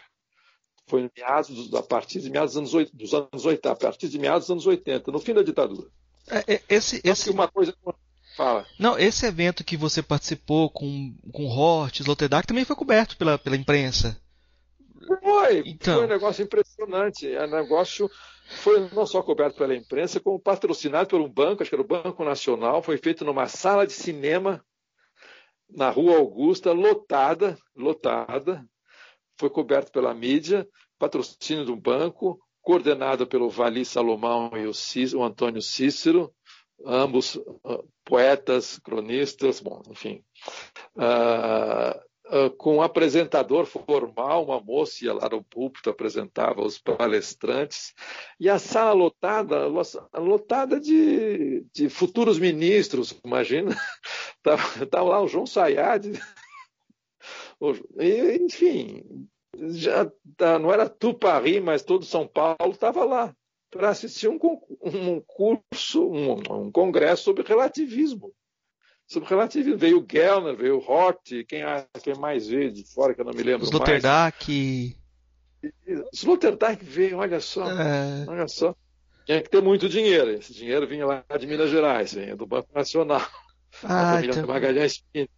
foi 0.86 1.10
meados, 1.16 1.72
a 1.74 1.82
partir 1.82 2.20
de 2.20 2.30
meados 2.30 2.54
dos 2.54 2.58
anos, 2.58 2.74
80, 2.74 2.96
dos 2.96 3.14
anos 3.14 3.44
80, 3.44 3.70
a 3.70 3.76
partir 3.76 4.08
de 4.08 4.18
meados 4.18 4.42
dos 4.42 4.50
anos 4.50 4.66
80, 4.66 5.10
no 5.10 5.18
fim 5.18 5.34
da 5.34 5.42
ditadura. 5.42 5.88
É, 6.28 6.54
é 6.54 6.62
esse, 6.68 7.00
esse... 7.04 7.30
Uma 7.30 7.48
coisa 7.48 7.74
Fala. 8.36 8.66
Não, 8.78 8.98
esse 8.98 9.24
evento 9.24 9.64
que 9.64 9.78
você 9.78 10.02
participou 10.02 10.68
com, 10.68 11.16
com 11.32 11.46
Hort, 11.46 12.00
Sloterdijk, 12.00 12.46
também 12.46 12.66
foi 12.66 12.76
coberto 12.76 13.16
pela, 13.16 13.38
pela 13.38 13.56
imprensa. 13.56 14.20
Foi, 15.22 15.62
então... 15.64 15.94
foi 15.94 16.04
um 16.04 16.08
negócio 16.08 16.44
impressionante. 16.44 17.26
É 17.26 17.46
negócio 17.46 18.10
foi 18.48 18.88
não 18.92 19.06
só 19.06 19.22
coberto 19.22 19.56
pela 19.56 19.74
imprensa, 19.74 20.20
como 20.20 20.38
patrocinado 20.38 21.08
por 21.08 21.20
um 21.20 21.28
banco, 21.28 21.62
acho 21.62 21.70
que 21.70 21.74
era 21.74 21.82
o 21.82 21.86
Banco 21.86 22.24
Nacional, 22.24 22.82
foi 22.82 22.96
feito 22.96 23.24
numa 23.24 23.48
sala 23.48 23.86
de 23.86 23.92
cinema 23.92 24.64
na 25.68 25.90
Rua 25.90 26.16
Augusta, 26.16 26.72
lotada, 26.72 27.58
lotada, 27.74 28.64
foi 29.38 29.50
coberto 29.50 29.92
pela 29.92 30.14
mídia, 30.14 30.66
patrocínio 30.98 31.64
do 31.64 31.76
banco, 31.76 32.40
coordenado 32.62 33.26
pelo 33.26 33.48
Vali 33.48 33.84
Salomão 33.84 34.50
e 34.56 34.66
o, 34.66 34.74
Cícero, 34.74 35.20
o 35.20 35.24
Antônio 35.24 35.62
Cícero, 35.62 36.32
ambos 36.84 37.36
uh, 37.36 37.88
poetas, 38.04 38.78
cronistas, 38.80 39.60
bom, 39.60 39.82
enfim. 39.88 40.22
Uh, 40.96 41.96
uh, 42.36 42.50
com 42.56 42.76
um 42.76 42.82
apresentador 42.82 43.66
formal, 43.66 44.44
uma 44.44 44.60
moça 44.60 45.04
ia 45.04 45.14
lá 45.14 45.28
no 45.28 45.44
púlpito, 45.44 45.90
apresentava 45.90 46.62
os 46.62 46.78
palestrantes, 46.78 47.94
e 48.38 48.48
a 48.48 48.58
sala 48.58 48.92
lotada, 48.92 49.66
lotada 50.14 50.80
de, 50.80 51.64
de 51.72 51.88
futuros 51.88 52.38
ministros, 52.38 53.14
imagina, 53.24 53.76
estava 54.82 55.08
lá 55.08 55.22
o 55.22 55.28
João 55.28 55.46
Sayad, 55.46 56.04
enfim, 58.44 59.28
já 59.70 60.10
tá, 60.36 60.58
não 60.58 60.72
era 60.72 60.88
Tupari, 60.88 61.60
mas 61.60 61.82
todo 61.82 62.04
São 62.04 62.26
Paulo 62.26 62.72
estava 62.72 63.04
lá 63.04 63.34
para 63.70 63.90
assistir 63.90 64.28
um, 64.28 64.38
um 64.82 65.20
curso, 65.20 66.08
um, 66.08 66.34
um, 66.50 66.70
congresso 66.70 67.24
sobre 67.24 67.42
relativismo. 67.42 68.32
Sobre 69.06 69.28
relativismo. 69.28 69.78
Veio 69.78 70.00
o 70.00 70.06
Gellner, 70.10 70.56
veio 70.56 70.78
o 70.78 70.90
Hort, 70.90 71.44
quem, 71.46 71.62
quem 72.02 72.14
mais 72.14 72.48
veio 72.48 72.72
de 72.72 72.84
fora, 72.84 73.14
que 73.14 73.20
eu 73.20 73.24
não 73.24 73.32
me 73.32 73.42
lembro 73.42 73.66
Sloterdijk. 73.66 74.96
mais. 75.62 76.06
Sloterdijk 76.12 76.84
veio, 76.84 77.18
olha 77.18 77.40
só. 77.40 77.70
É... 77.70 78.24
Olha 78.28 78.48
só. 78.48 78.74
Tinha 79.24 79.42
que 79.42 79.50
ter 79.50 79.62
muito 79.62 79.88
dinheiro. 79.88 80.30
Esse 80.30 80.54
dinheiro 80.54 80.86
vinha 80.86 81.04
lá 81.04 81.24
de 81.38 81.46
Minas 81.46 81.70
Gerais, 81.70 82.14
vinha 82.14 82.36
do 82.36 82.46
Banco 82.46 82.68
Nacional. 82.74 83.26
Ah, 83.82 84.20
então... 84.24 84.46
Magalhães 84.46 85.02
Pinto. 85.12 85.32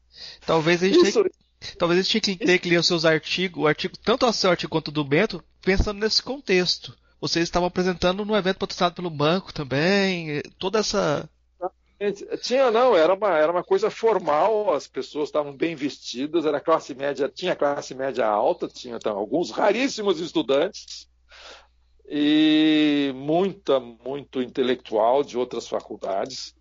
Talvez 0.47 0.83
a 0.83 0.87
gente 0.87 1.09
Isso... 1.09 1.23
tenha 1.23 1.48
Talvez 1.79 1.99
eles 1.99 2.09
tinham 2.09 2.21
que 2.21 2.37
ter 2.37 2.59
que 2.59 2.69
ler 2.69 2.79
os 2.79 2.87
seus 2.87 3.05
artigos, 3.05 3.63
o 3.63 3.67
artigo, 3.67 3.97
tanto 3.99 4.27
o 4.27 4.33
seu 4.33 4.51
artigo 4.51 4.71
quanto 4.71 4.89
o 4.89 4.93
do 4.93 5.05
Bento, 5.05 5.43
pensando 5.63 6.01
nesse 6.01 6.23
contexto. 6.23 6.97
Vocês 7.21 7.45
estavam 7.45 7.67
apresentando 7.67 8.25
num 8.25 8.37
evento 8.37 8.59
patrocinado 8.59 8.95
pelo 8.95 9.11
banco 9.11 9.53
também, 9.53 10.41
toda 10.59 10.79
essa. 10.79 11.29
Tinha, 12.43 12.71
não, 12.71 12.97
era 12.97 13.13
uma, 13.13 13.37
era 13.37 13.51
uma 13.51 13.65
coisa 13.65 13.91
formal, 13.91 14.73
as 14.73 14.87
pessoas 14.87 15.29
estavam 15.29 15.53
bem 15.53 15.75
vestidas, 15.75 16.47
era 16.47 16.61
classe 16.61 16.95
média, 16.95 17.29
tinha 17.29 17.57
classe 17.57 17.93
média 17.93 18.25
alta, 18.25 18.69
tinha 18.69 18.95
então, 18.95 19.19
alguns 19.19 19.51
raríssimos 19.51 20.21
estudantes 20.21 21.09
e 22.09 23.13
muita, 23.17 23.81
muito 23.81 24.41
intelectual 24.41 25.25
de 25.25 25.37
outras 25.37 25.67
faculdades, 25.67 26.55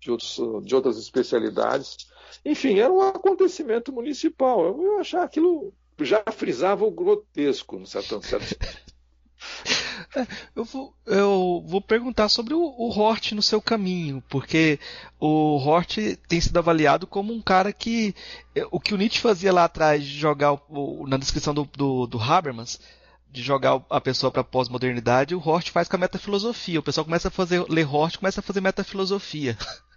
de, 0.00 0.10
outros, 0.10 0.40
de 0.64 0.74
outras 0.74 0.96
especialidades. 0.96 2.08
Enfim, 2.44 2.78
era 2.78 2.92
um 2.92 3.00
acontecimento 3.00 3.92
municipal. 3.92 4.64
Eu, 4.64 4.82
eu 4.82 4.98
achava 4.98 5.24
aquilo 5.24 5.72
já 6.04 6.22
frisava 6.32 6.84
o 6.84 6.90
grotesco, 6.90 7.78
no 7.78 7.86
certo, 7.86 8.22
certo 8.22 8.56
é, 10.16 10.26
eu, 10.54 10.64
vou, 10.64 10.94
eu 11.06 11.64
vou 11.66 11.80
perguntar 11.80 12.28
sobre 12.28 12.54
o, 12.54 12.60
o 12.60 12.90
Hort 12.90 13.32
no 13.32 13.42
seu 13.42 13.60
caminho, 13.60 14.22
porque 14.28 14.78
o 15.18 15.56
Hort 15.58 15.98
tem 16.28 16.40
sido 16.40 16.58
avaliado 16.58 17.06
como 17.06 17.32
um 17.32 17.40
cara 17.40 17.72
que. 17.72 18.14
É, 18.54 18.66
o 18.70 18.80
que 18.80 18.94
o 18.94 18.96
Nietzsche 18.96 19.20
fazia 19.20 19.52
lá 19.52 19.64
atrás 19.64 20.04
de 20.04 20.18
jogar 20.18 20.54
o, 20.68 21.06
na 21.06 21.16
descrição 21.16 21.54
do, 21.54 21.64
do, 21.76 22.06
do 22.06 22.20
Habermas, 22.20 22.80
de 23.30 23.42
jogar 23.42 23.82
a 23.90 24.00
pessoa 24.00 24.30
para 24.30 24.44
pós-modernidade, 24.44 25.34
o 25.34 25.42
Hort 25.46 25.70
faz 25.70 25.88
com 25.88 25.96
a 25.96 26.00
metafilosofia. 26.00 26.80
O 26.80 26.82
pessoal 26.82 27.04
começa 27.04 27.28
a 27.28 27.30
fazer 27.30 27.64
ler 27.68 27.86
Hort, 27.86 28.18
começa 28.18 28.40
a 28.40 28.42
fazer 28.42 28.60
metafilosofia. 28.60 29.56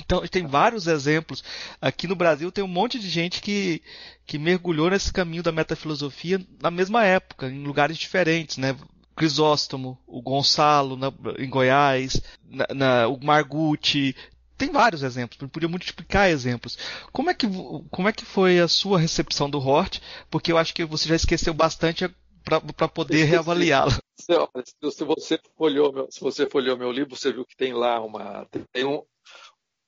Então 0.00 0.26
tem 0.26 0.44
vários 0.48 0.88
exemplos. 0.88 1.44
Aqui 1.80 2.08
no 2.08 2.16
Brasil 2.16 2.50
tem 2.50 2.64
um 2.64 2.66
monte 2.66 2.98
de 2.98 3.08
gente 3.08 3.40
que, 3.40 3.80
que 4.26 4.36
mergulhou 4.36 4.90
nesse 4.90 5.12
caminho 5.12 5.44
da 5.44 5.52
metafilosofia 5.52 6.44
na 6.60 6.72
mesma 6.72 7.04
época, 7.04 7.48
em 7.48 7.62
lugares 7.62 7.96
diferentes, 7.96 8.56
né? 8.56 8.76
Crisóstomo, 9.14 9.96
o 10.08 10.20
Gonçalo 10.20 10.96
na, 10.96 11.12
em 11.38 11.48
Goiás, 11.48 12.20
na, 12.44 12.66
na, 12.74 13.06
o 13.06 13.24
Margutti, 13.24 14.16
tem 14.56 14.70
vários 14.70 15.02
exemplos, 15.02 15.38
podia 15.50 15.68
multiplicar 15.68 16.30
exemplos. 16.30 16.78
Como 17.12 17.30
é 17.30 17.34
que, 17.34 17.46
como 17.90 18.08
é 18.08 18.12
que 18.12 18.24
foi 18.24 18.58
a 18.60 18.68
sua 18.68 18.98
recepção 18.98 19.48
do 19.48 19.58
Hort? 19.58 20.00
Porque 20.30 20.50
eu 20.50 20.58
acho 20.58 20.74
que 20.74 20.84
você 20.84 21.08
já 21.08 21.16
esqueceu 21.16 21.54
bastante 21.54 22.08
para 22.44 22.88
poder 22.88 23.24
reavaliá-lo. 23.24 23.90
Se 24.16 25.04
você 25.04 25.38
folheou 25.56 25.92
meu, 25.92 26.10
se 26.10 26.20
você 26.20 26.48
folheou 26.48 26.78
meu 26.78 26.90
livro, 26.92 27.16
você 27.16 27.32
viu 27.32 27.44
que 27.44 27.56
tem 27.56 27.74
lá 27.74 28.00
uma 28.00 28.46
tem 28.72 28.84
um, 28.84 29.02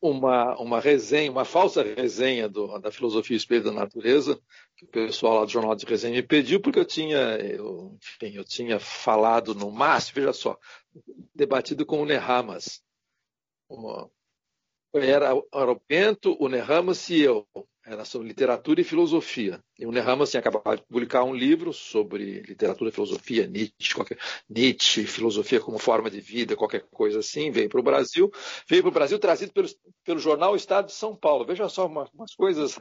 uma, 0.01 0.57
uma 0.59 0.81
resenha, 0.81 1.31
uma 1.31 1.45
falsa 1.45 1.83
resenha 1.83 2.49
do, 2.49 2.79
da 2.79 2.90
filosofia 2.90 3.37
espelho 3.37 3.64
da 3.64 3.73
natureza, 3.73 4.40
que 4.77 4.85
o 4.85 4.88
pessoal 4.88 5.37
lá 5.37 5.45
do 5.45 5.51
Jornal 5.51 5.75
de 5.75 5.87
Resenha 5.87 6.14
me 6.14 6.23
pediu, 6.23 6.61
porque 6.61 6.79
eu 6.79 6.85
tinha, 6.85 7.19
eu, 7.38 7.97
enfim, 7.97 8.37
eu 8.37 8.45
tinha 8.45 8.79
falado 8.79 9.55
no 9.55 9.71
máximo, 9.71 10.16
veja 10.16 10.33
só, 10.33 10.59
debatido 11.35 11.87
com 11.87 12.03
o 12.03 12.07
Nehamas. 12.07 12.83
Era, 14.95 15.31
era 15.53 15.73
o 15.73 15.81
Bento, 15.88 16.37
o 16.40 16.49
Nehamas 16.49 17.09
e 17.11 17.21
eu. 17.21 17.47
Era 17.88 18.05
sobre 18.05 18.27
literatura 18.27 18.81
e 18.81 18.85
filosofia. 18.85 19.62
E 19.79 19.87
o 19.87 19.92
Nehamas 19.92 20.33
tinha 20.33 20.40
acabado 20.40 20.79
de 20.79 20.83
publicar 20.87 21.22
um 21.22 21.33
livro 21.33 21.72
sobre 21.72 22.40
literatura 22.40 22.90
e 22.90 22.92
filosofia, 22.92 23.46
Nietzsche, 23.46 23.94
qualquer, 23.94 24.18
Nietzsche, 24.51 25.07
filosofia 25.07 25.61
como 25.61 25.79
forma 25.79 26.11
de 26.11 26.20
vida, 26.20 26.57
qualquer 26.57 26.85
coisa 26.90 27.20
assim. 27.20 27.53
Veio 27.53 27.68
para 27.68 27.79
o 27.79 27.85
Brasil. 27.85 28.29
Veio 28.68 28.83
para 28.83 28.88
o 28.88 28.92
Brasil 28.92 29.20
trazido 29.20 29.53
pelo, 29.53 29.68
pelo 30.05 30.18
jornal 30.18 30.57
Estado 30.57 30.87
de 30.87 30.94
São 30.94 31.14
Paulo. 31.14 31.46
Veja 31.46 31.68
só 31.68 31.87
uma, 31.87 32.11
umas 32.12 32.35
coisas. 32.35 32.77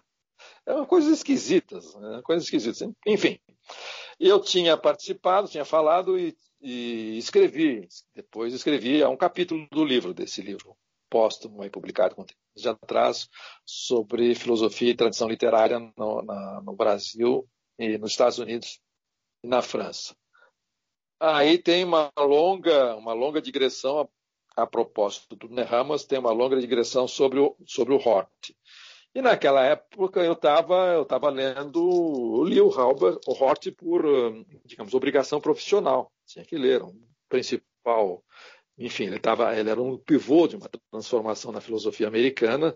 É 0.65 0.73
uma 0.73 0.87
coisas 0.87 1.11
esquisitas. 1.11 1.93
Né? 1.93 2.21
Coisas 2.23 2.45
esquisitas. 2.45 2.89
Enfim. 3.05 3.37
Eu 4.19 4.39
tinha 4.39 4.75
participado, 4.75 5.47
tinha 5.47 5.65
falado 5.65 6.17
e, 6.17 6.35
e 6.59 7.15
escrevi. 7.19 7.87
Depois 8.15 8.55
escrevi 8.55 9.05
um 9.05 9.15
capítulo 9.15 9.67
do 9.71 9.85
livro, 9.85 10.15
desse 10.15 10.41
livro 10.41 10.75
póstumo 11.09 11.61
aí 11.61 11.69
publicado 11.69 12.15
com 12.15 12.25
de 12.55 12.69
atrás 12.69 13.29
sobre 13.65 14.33
filosofia 14.33 14.91
e 14.91 14.95
tradição 14.95 15.27
literária 15.27 15.79
no, 15.97 16.21
na, 16.21 16.61
no 16.61 16.73
Brasil 16.73 17.47
e 17.77 17.97
nos 17.97 18.11
Estados 18.11 18.39
Unidos 18.39 18.79
e 19.43 19.47
na 19.47 19.61
França. 19.61 20.15
Aí 21.19 21.57
tem 21.57 21.83
uma 21.83 22.11
longa, 22.17 22.95
uma 22.95 23.13
longa 23.13 23.41
digressão 23.41 24.09
a, 24.55 24.63
a 24.63 24.67
propósito 24.67 25.35
do 25.35 25.49
Nehamas, 25.49 26.05
tem 26.05 26.19
uma 26.19 26.31
longa 26.31 26.59
digressão 26.59 27.07
sobre 27.07 27.39
o, 27.39 27.55
sobre 27.65 27.93
o 27.93 27.97
Hort. 27.97 28.55
E 29.13 29.21
naquela 29.21 29.63
época 29.65 30.21
eu 30.21 30.33
estava 30.33 30.93
eu 30.93 31.05
tava 31.05 31.29
lendo, 31.29 32.43
li 32.45 32.59
o, 32.59 32.67
o 32.67 33.31
Hort 33.33 33.71
por, 33.71 34.03
digamos, 34.65 34.93
obrigação 34.93 35.39
profissional. 35.39 36.11
Tinha 36.25 36.43
que 36.43 36.57
ler, 36.57 36.83
um 36.83 36.93
principal 37.29 38.23
enfim, 38.77 39.05
ele, 39.05 39.19
tava, 39.19 39.57
ele 39.57 39.69
era 39.69 39.81
um 39.81 39.97
pivô 39.97 40.47
de 40.47 40.55
uma 40.55 40.69
transformação 40.91 41.51
na 41.51 41.61
filosofia 41.61 42.07
americana 42.07 42.75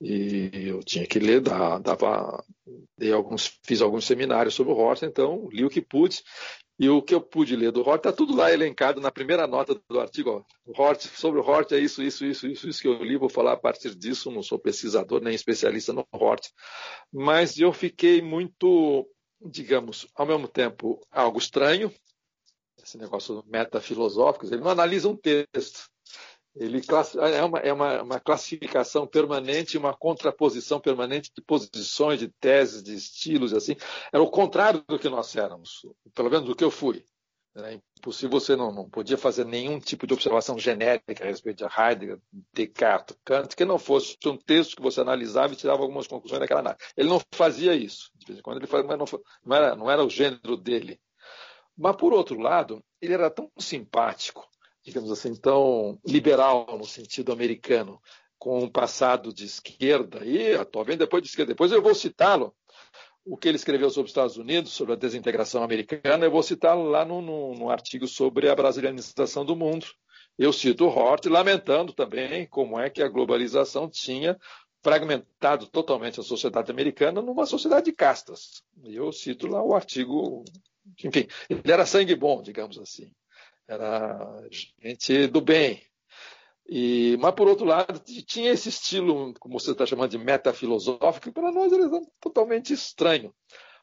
e 0.00 0.50
eu 0.68 0.80
tinha 0.80 1.06
que 1.06 1.18
ler, 1.18 1.40
dava, 1.40 2.44
dei 2.98 3.12
alguns, 3.12 3.58
fiz 3.64 3.80
alguns 3.80 4.04
seminários 4.04 4.54
sobre 4.54 4.72
o 4.72 4.76
Hort, 4.76 5.02
então 5.02 5.48
li 5.50 5.64
o 5.64 5.70
que 5.70 5.80
pude 5.80 6.22
e 6.78 6.88
o 6.90 7.00
que 7.00 7.14
eu 7.14 7.20
pude 7.20 7.56
ler 7.56 7.72
do 7.72 7.80
Hort 7.80 8.00
está 8.00 8.12
tudo 8.12 8.36
lá 8.36 8.52
elencado 8.52 9.00
na 9.00 9.10
primeira 9.10 9.46
nota 9.46 9.80
do 9.88 9.98
artigo. 9.98 10.44
Ó, 10.66 10.82
Hort, 10.82 11.00
sobre 11.06 11.40
o 11.40 11.42
Hort 11.42 11.72
é 11.72 11.78
isso, 11.78 12.02
isso, 12.02 12.26
isso, 12.26 12.46
isso, 12.46 12.68
isso 12.68 12.82
que 12.82 12.88
eu 12.88 13.02
li, 13.02 13.16
vou 13.16 13.30
falar 13.30 13.52
a 13.52 13.56
partir 13.56 13.94
disso, 13.94 14.30
não 14.30 14.42
sou 14.42 14.58
pesquisador 14.58 15.22
nem 15.22 15.34
especialista 15.34 15.92
no 15.94 16.06
Hort, 16.12 16.48
mas 17.10 17.58
eu 17.58 17.72
fiquei 17.72 18.20
muito, 18.20 19.08
digamos, 19.40 20.06
ao 20.14 20.26
mesmo 20.26 20.46
tempo 20.46 21.00
algo 21.10 21.38
estranho, 21.38 21.90
esse 22.86 22.96
negócio 22.96 23.44
metafilosófico, 23.46 24.46
ele 24.46 24.62
não 24.62 24.70
analisa 24.70 25.08
um 25.08 25.16
texto. 25.16 25.90
Ele 26.58 26.80
é, 27.34 27.44
uma, 27.44 27.58
é 27.58 27.72
uma, 27.72 28.02
uma 28.02 28.20
classificação 28.20 29.06
permanente, 29.06 29.76
uma 29.76 29.94
contraposição 29.94 30.80
permanente 30.80 31.30
de 31.36 31.42
posições, 31.42 32.18
de 32.18 32.28
teses, 32.40 32.82
de 32.82 32.94
estilos, 32.94 33.52
assim. 33.52 33.76
Era 34.10 34.22
o 34.22 34.30
contrário 34.30 34.82
do 34.88 34.98
que 34.98 35.08
nós 35.08 35.36
éramos, 35.36 35.84
pelo 36.14 36.30
menos 36.30 36.46
do 36.46 36.56
que 36.56 36.64
eu 36.64 36.70
fui. 36.70 37.04
Era 37.54 37.72
impossível, 37.72 38.38
você 38.38 38.54
não, 38.54 38.72
não 38.72 38.88
podia 38.88 39.18
fazer 39.18 39.44
nenhum 39.44 39.78
tipo 39.80 40.06
de 40.06 40.14
observação 40.14 40.58
genérica 40.58 41.24
a 41.24 41.26
respeito 41.26 41.66
de 41.66 41.80
Heidegger, 41.80 42.18
Descartes, 42.52 43.16
Kant, 43.24 43.54
que 43.54 43.64
não 43.64 43.78
fosse 43.78 44.16
um 44.26 44.36
texto 44.36 44.76
que 44.76 44.82
você 44.82 45.00
analisava 45.00 45.52
e 45.52 45.56
tirava 45.56 45.82
algumas 45.82 46.06
conclusões 46.06 46.40
daquela 46.40 46.60
análise. 46.60 46.84
Ele 46.96 47.08
não 47.08 47.20
fazia 47.32 47.74
isso. 47.74 48.10
De 48.14 48.26
vez 48.26 48.38
em 48.38 48.42
quando 48.42 48.58
ele 48.58 48.66
fazia, 48.66 48.86
mas 48.86 48.98
não, 48.98 49.20
não, 49.44 49.56
era, 49.56 49.76
não 49.76 49.90
era 49.90 50.04
o 50.04 50.10
gênero 50.10 50.56
dele. 50.56 51.00
Mas, 51.76 51.96
por 51.96 52.12
outro 52.12 52.40
lado, 52.40 52.82
ele 53.00 53.14
era 53.14 53.30
tão 53.30 53.50
simpático, 53.58 54.46
digamos 54.84 55.10
assim, 55.10 55.34
tão 55.34 55.98
liberal 56.06 56.66
no 56.78 56.84
sentido 56.84 57.32
americano, 57.32 58.00
com 58.38 58.58
um 58.60 58.68
passado 58.68 59.32
de 59.32 59.44
esquerda, 59.44 60.24
e 60.24 60.54
atualmente 60.54 60.98
depois 60.98 61.22
de 61.22 61.28
esquerda. 61.28 61.52
Depois 61.52 61.72
eu 61.72 61.82
vou 61.82 61.94
citá-lo, 61.94 62.54
o 63.24 63.36
que 63.36 63.48
ele 63.48 63.56
escreveu 63.56 63.90
sobre 63.90 64.04
os 64.04 64.10
Estados 64.10 64.36
Unidos, 64.36 64.72
sobre 64.72 64.92
a 64.92 64.96
desintegração 64.96 65.62
americana, 65.62 66.24
eu 66.24 66.30
vou 66.30 66.42
citá-lo 66.42 66.84
lá 66.84 67.04
no, 67.04 67.20
no, 67.20 67.54
no, 67.54 67.70
artigo 67.70 68.06
sobre 68.06 68.48
a 68.48 68.54
brasilianização 68.54 69.44
do 69.44 69.56
mundo. 69.56 69.86
Eu 70.38 70.52
cito 70.52 70.84
o 70.84 70.88
Hort, 70.88 71.26
lamentando 71.26 71.92
também 71.92 72.46
como 72.46 72.78
é 72.78 72.88
que 72.88 73.02
a 73.02 73.08
globalização 73.08 73.90
tinha 73.90 74.38
fragmentado 74.82 75.66
totalmente 75.66 76.20
a 76.20 76.22
sociedade 76.22 76.70
americana 76.70 77.20
numa 77.20 77.46
sociedade 77.46 77.86
de 77.86 77.92
castas. 77.92 78.62
Eu 78.84 79.10
cito 79.12 79.48
lá 79.48 79.60
o 79.60 79.74
artigo, 79.74 80.44
enfim, 81.04 81.26
ele 81.48 81.62
era 81.64 81.86
sangue 81.86 82.14
bom, 82.14 82.42
digamos 82.42 82.78
assim. 82.78 83.10
Era 83.68 84.46
gente 84.82 85.26
do 85.26 85.40
bem. 85.40 85.82
E, 86.68 87.16
mas, 87.20 87.34
por 87.34 87.48
outro 87.48 87.64
lado, 87.64 88.00
tinha 88.26 88.50
esse 88.50 88.68
estilo, 88.68 89.32
como 89.38 89.58
você 89.58 89.70
está 89.70 89.86
chamando 89.86 90.10
de 90.10 90.18
metafilosófico, 90.18 91.26
que 91.26 91.32
para 91.32 91.52
nós 91.52 91.72
era 91.72 91.88
totalmente 92.20 92.72
estranho. 92.72 93.32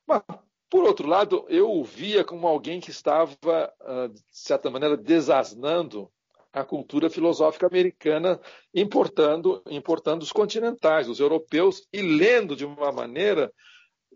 Mas, 0.05 0.21
por 0.69 0.83
outro 0.83 1.07
lado, 1.07 1.45
eu 1.49 1.69
o 1.71 1.83
via 1.83 2.23
como 2.23 2.47
alguém 2.47 2.79
que 2.79 2.91
estava, 2.91 3.37
ah, 3.81 4.07
de 4.07 4.21
certa 4.31 4.69
maneira, 4.69 4.97
desasnando 4.97 6.11
a 6.51 6.63
cultura 6.63 7.09
filosófica 7.09 7.65
americana, 7.65 8.39
importando, 8.73 9.63
importando 9.69 10.23
os 10.23 10.31
continentais, 10.31 11.07
os 11.07 11.19
europeus, 11.19 11.87
e 11.91 12.01
lendo 12.01 12.55
de 12.55 12.65
uma 12.65 12.91
maneira 12.91 13.51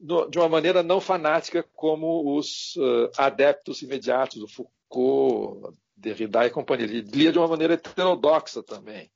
de 0.01 0.38
uma 0.38 0.49
maneira 0.49 0.83
não 0.83 1.01
fanática 1.01 1.63
como 1.73 2.38
os 2.38 2.75
uh, 2.75 3.10
adeptos 3.17 3.81
imediatos 3.81 4.39
do 4.39 4.47
Foucault, 4.47 5.75
Derrida 5.95 6.45
e 6.45 6.51
companhia. 6.51 6.86
Ele 6.86 7.01
lia 7.01 7.31
de 7.31 7.39
uma 7.39 7.47
maneira 7.47 7.73
heterodoxa 7.73 8.62
também. 8.62 9.12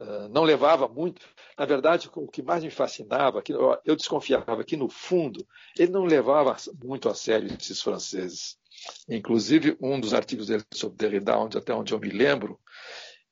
Uh, 0.00 0.28
não 0.30 0.42
levava 0.42 0.88
muito. 0.88 1.20
Na 1.58 1.64
verdade, 1.64 2.10
o 2.14 2.26
que 2.26 2.42
mais 2.42 2.64
me 2.64 2.70
fascinava, 2.70 3.42
que 3.42 3.52
eu, 3.52 3.78
eu 3.84 3.94
desconfiava 3.94 4.64
que, 4.64 4.76
no 4.76 4.88
fundo, 4.88 5.46
ele 5.78 5.92
não 5.92 6.04
levava 6.04 6.56
muito 6.82 7.08
a 7.08 7.14
sério 7.14 7.54
esses 7.58 7.80
franceses. 7.80 8.56
Inclusive, 9.08 9.76
um 9.80 10.00
dos 10.00 10.14
artigos 10.14 10.48
dele 10.48 10.64
sobre 10.72 10.96
Derrida, 10.96 11.38
onde, 11.38 11.58
até 11.58 11.72
onde 11.74 11.92
eu 11.92 12.00
me 12.00 12.08
lembro, 12.08 12.58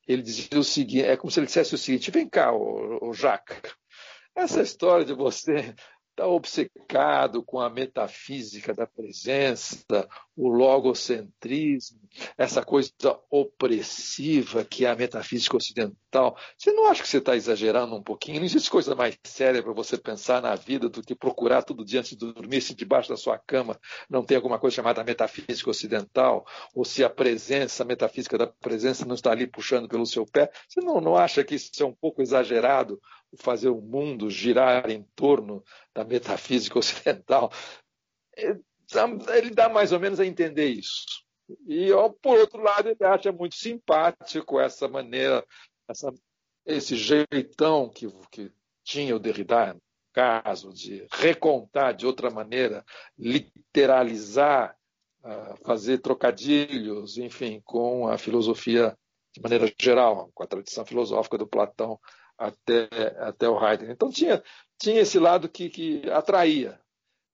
ele 0.06 0.22
dizia 0.22 0.58
o 0.58 0.64
seguinte: 0.64 1.04
é 1.04 1.16
como 1.16 1.30
se 1.30 1.40
ele 1.40 1.46
dissesse 1.46 1.74
o 1.74 1.78
seguinte: 1.78 2.10
vem 2.10 2.28
cá, 2.28 2.52
o, 2.52 3.10
o 3.10 3.12
Jacques, 3.12 3.60
essa 4.34 4.62
história 4.62 5.04
de 5.04 5.14
você 5.14 5.74
está 6.12 6.26
obcecado 6.26 7.42
com 7.42 7.58
a 7.58 7.70
metafísica 7.70 8.74
da 8.74 8.86
presença, 8.86 10.08
o 10.36 10.48
logocentrismo, 10.48 12.00
essa 12.38 12.64
coisa 12.64 12.90
opressiva 13.30 14.64
que 14.64 14.86
é 14.86 14.90
a 14.90 14.96
metafísica 14.96 15.56
ocidental. 15.56 16.36
Você 16.56 16.72
não 16.72 16.86
acha 16.86 17.02
que 17.02 17.08
você 17.08 17.18
está 17.18 17.36
exagerando 17.36 17.94
um 17.94 18.02
pouquinho? 18.02 18.38
Não 18.38 18.44
existe 18.44 18.70
coisa 18.70 18.94
mais 18.94 19.18
séria 19.24 19.62
para 19.62 19.72
você 19.72 19.98
pensar 19.98 20.40
na 20.40 20.54
vida 20.54 20.88
do 20.88 21.02
que 21.02 21.14
procurar 21.14 21.62
tudo 21.62 21.84
dia 21.84 22.00
antes 22.00 22.16
de 22.16 22.32
dormir, 22.32 22.60
se 22.60 22.74
debaixo 22.74 23.10
da 23.10 23.16
sua 23.16 23.38
cama 23.38 23.78
não 24.08 24.24
tem 24.24 24.36
alguma 24.36 24.58
coisa 24.58 24.76
chamada 24.76 25.04
metafísica 25.04 25.70
ocidental, 25.70 26.46
ou 26.74 26.84
se 26.84 27.04
a 27.04 27.10
presença, 27.10 27.82
a 27.82 27.86
metafísica 27.86 28.38
da 28.38 28.46
presença 28.46 29.04
não 29.04 29.14
está 29.14 29.30
ali 29.32 29.46
puxando 29.46 29.88
pelo 29.88 30.06
seu 30.06 30.24
pé. 30.24 30.50
Você 30.68 30.80
não, 30.80 31.00
não 31.00 31.16
acha 31.16 31.44
que 31.44 31.54
isso 31.54 31.82
é 31.82 31.86
um 31.86 31.94
pouco 31.94 32.22
exagerado? 32.22 33.00
fazer 33.38 33.68
o 33.68 33.80
mundo 33.80 34.28
girar 34.28 34.90
em 34.90 35.02
torno 35.14 35.64
da 35.94 36.04
metafísica 36.04 36.78
ocidental. 36.78 37.50
Ele 39.34 39.50
dá 39.50 39.68
mais 39.68 39.92
ou 39.92 40.00
menos 40.00 40.20
a 40.20 40.26
entender 40.26 40.68
isso. 40.68 41.22
E, 41.66 41.88
por 42.22 42.38
outro 42.38 42.62
lado, 42.62 42.88
ele 42.88 43.04
acha 43.04 43.32
muito 43.32 43.56
simpático 43.56 44.60
essa 44.60 44.88
maneira, 44.88 45.44
essa, 45.88 46.12
esse 46.64 46.96
jeitão 46.96 47.88
que, 47.88 48.08
que 48.30 48.50
tinha 48.84 49.14
o 49.14 49.18
Derrida, 49.18 49.74
no 49.74 49.80
caso, 50.12 50.72
de 50.72 51.06
recontar 51.12 51.94
de 51.94 52.06
outra 52.06 52.30
maneira, 52.30 52.84
literalizar, 53.18 54.76
ah, 55.24 55.54
fazer 55.64 55.98
trocadilhos, 55.98 57.18
enfim, 57.18 57.60
com 57.64 58.08
a 58.08 58.18
filosofia 58.18 58.96
de 59.32 59.40
maneira 59.40 59.72
geral, 59.80 60.30
com 60.34 60.42
a 60.42 60.46
tradição 60.46 60.84
filosófica 60.84 61.38
do 61.38 61.46
Platão 61.46 61.98
até, 62.36 62.88
até 63.18 63.48
o 63.48 63.58
Heidegger. 63.58 63.94
Então 63.94 64.10
tinha, 64.10 64.42
tinha 64.78 65.00
esse 65.00 65.18
lado 65.18 65.48
que, 65.48 65.70
que 65.70 66.10
atraía 66.10 66.81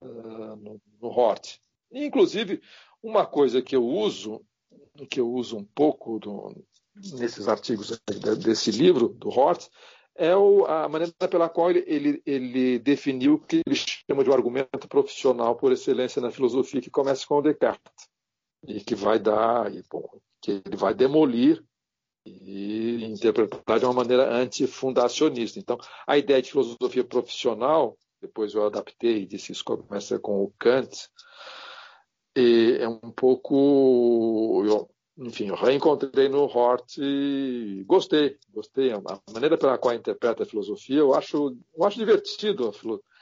no, 0.03 0.81
no 1.01 1.09
Hort. 1.09 1.61
Inclusive, 1.91 2.61
uma 3.03 3.27
coisa 3.27 3.63
que 3.63 3.75
eu 3.75 3.85
uso, 3.85 4.45
que 5.11 5.21
eu 5.21 5.31
uso 5.31 5.57
um 5.57 5.65
pouco 5.65 6.19
do, 6.19 6.65
nesses 7.15 7.49
artigos 7.49 8.01
desse 8.43 8.71
livro, 8.71 9.09
do 9.09 9.29
Hort, 9.29 9.69
é 10.15 10.35
o, 10.35 10.67
a 10.67 10.89
maneira 10.89 11.15
pela 11.31 11.49
qual 11.49 11.71
ele, 11.71 11.85
ele, 11.87 12.23
ele, 12.27 12.79
definiu 12.81 13.35
o 13.35 13.39
que 13.39 13.63
ele 13.65 13.77
chama 13.77 14.25
de 14.25 14.31
um 14.31 14.33
argumento 14.33 14.89
profissional 14.89 15.55
por 15.55 15.71
excelência 15.71 16.21
na 16.21 16.31
filosofia, 16.31 16.81
que 16.81 16.91
começa 16.91 17.25
com 17.25 17.41
Descartes, 17.41 18.09
e 18.67 18.81
que 18.81 18.97
vai 18.97 19.19
dar, 19.21 19.73
e, 19.73 19.83
bom, 19.89 20.09
que 20.43 20.63
ele 20.65 20.77
vai 20.77 20.93
demolir 20.93 21.63
e 22.27 23.05
interpretar 23.05 23.79
de 23.79 23.85
uma 23.85 23.95
maneira 23.95 24.29
antifundacionista. 24.35 25.59
Então, 25.59 25.79
a 26.07 26.19
ideia 26.19 26.43
de 26.43 26.51
filosofia 26.51 27.05
profissional, 27.05 27.97
depois 28.21 28.55
eu 28.55 28.67
adaptei 28.67 29.23
e 29.23 29.27
disse 29.27 29.53
isso 29.53 29.65
começa 29.65 30.19
com 30.19 30.43
o 30.43 30.53
Kant, 30.59 31.09
é 32.37 32.89
um 32.89 33.11
pouco. 33.11 34.63
Eu, 34.65 34.91
enfim, 35.27 35.49
eu 35.49 35.57
reencontrei 35.57 36.29
no 36.29 36.45
Hort 36.45 36.99
e 36.99 37.83
gostei, 37.87 38.39
gostei. 38.51 38.93
A 38.93 39.01
maneira 39.33 39.59
pela 39.59 39.79
qual 39.79 39.95
interpreta 39.95 40.45
a 40.45 40.47
filosofia, 40.47 40.99
eu 40.99 41.15
acho, 41.15 41.57
eu 41.77 41.85
acho 41.85 41.99
divertido. 41.99 42.73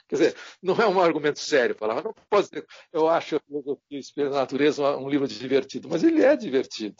Quer 0.07 0.15
dizer, 0.15 0.35
não 0.61 0.75
é 0.75 0.87
um 0.87 1.01
argumento 1.01 1.39
sério 1.39 1.75
falar, 1.75 2.03
não 2.03 2.13
posso 2.29 2.49
dizer, 2.49 2.65
eu 2.93 3.09
acho 3.09 3.35
a 3.35 3.39
filosofia 3.41 3.99
Espelho 3.99 4.29
da 4.29 4.37
Natureza 4.37 4.97
um 4.97 5.09
livro 5.09 5.27
divertido, 5.27 5.89
mas 5.89 6.03
ele 6.03 6.23
é 6.23 6.35
divertido 6.35 6.95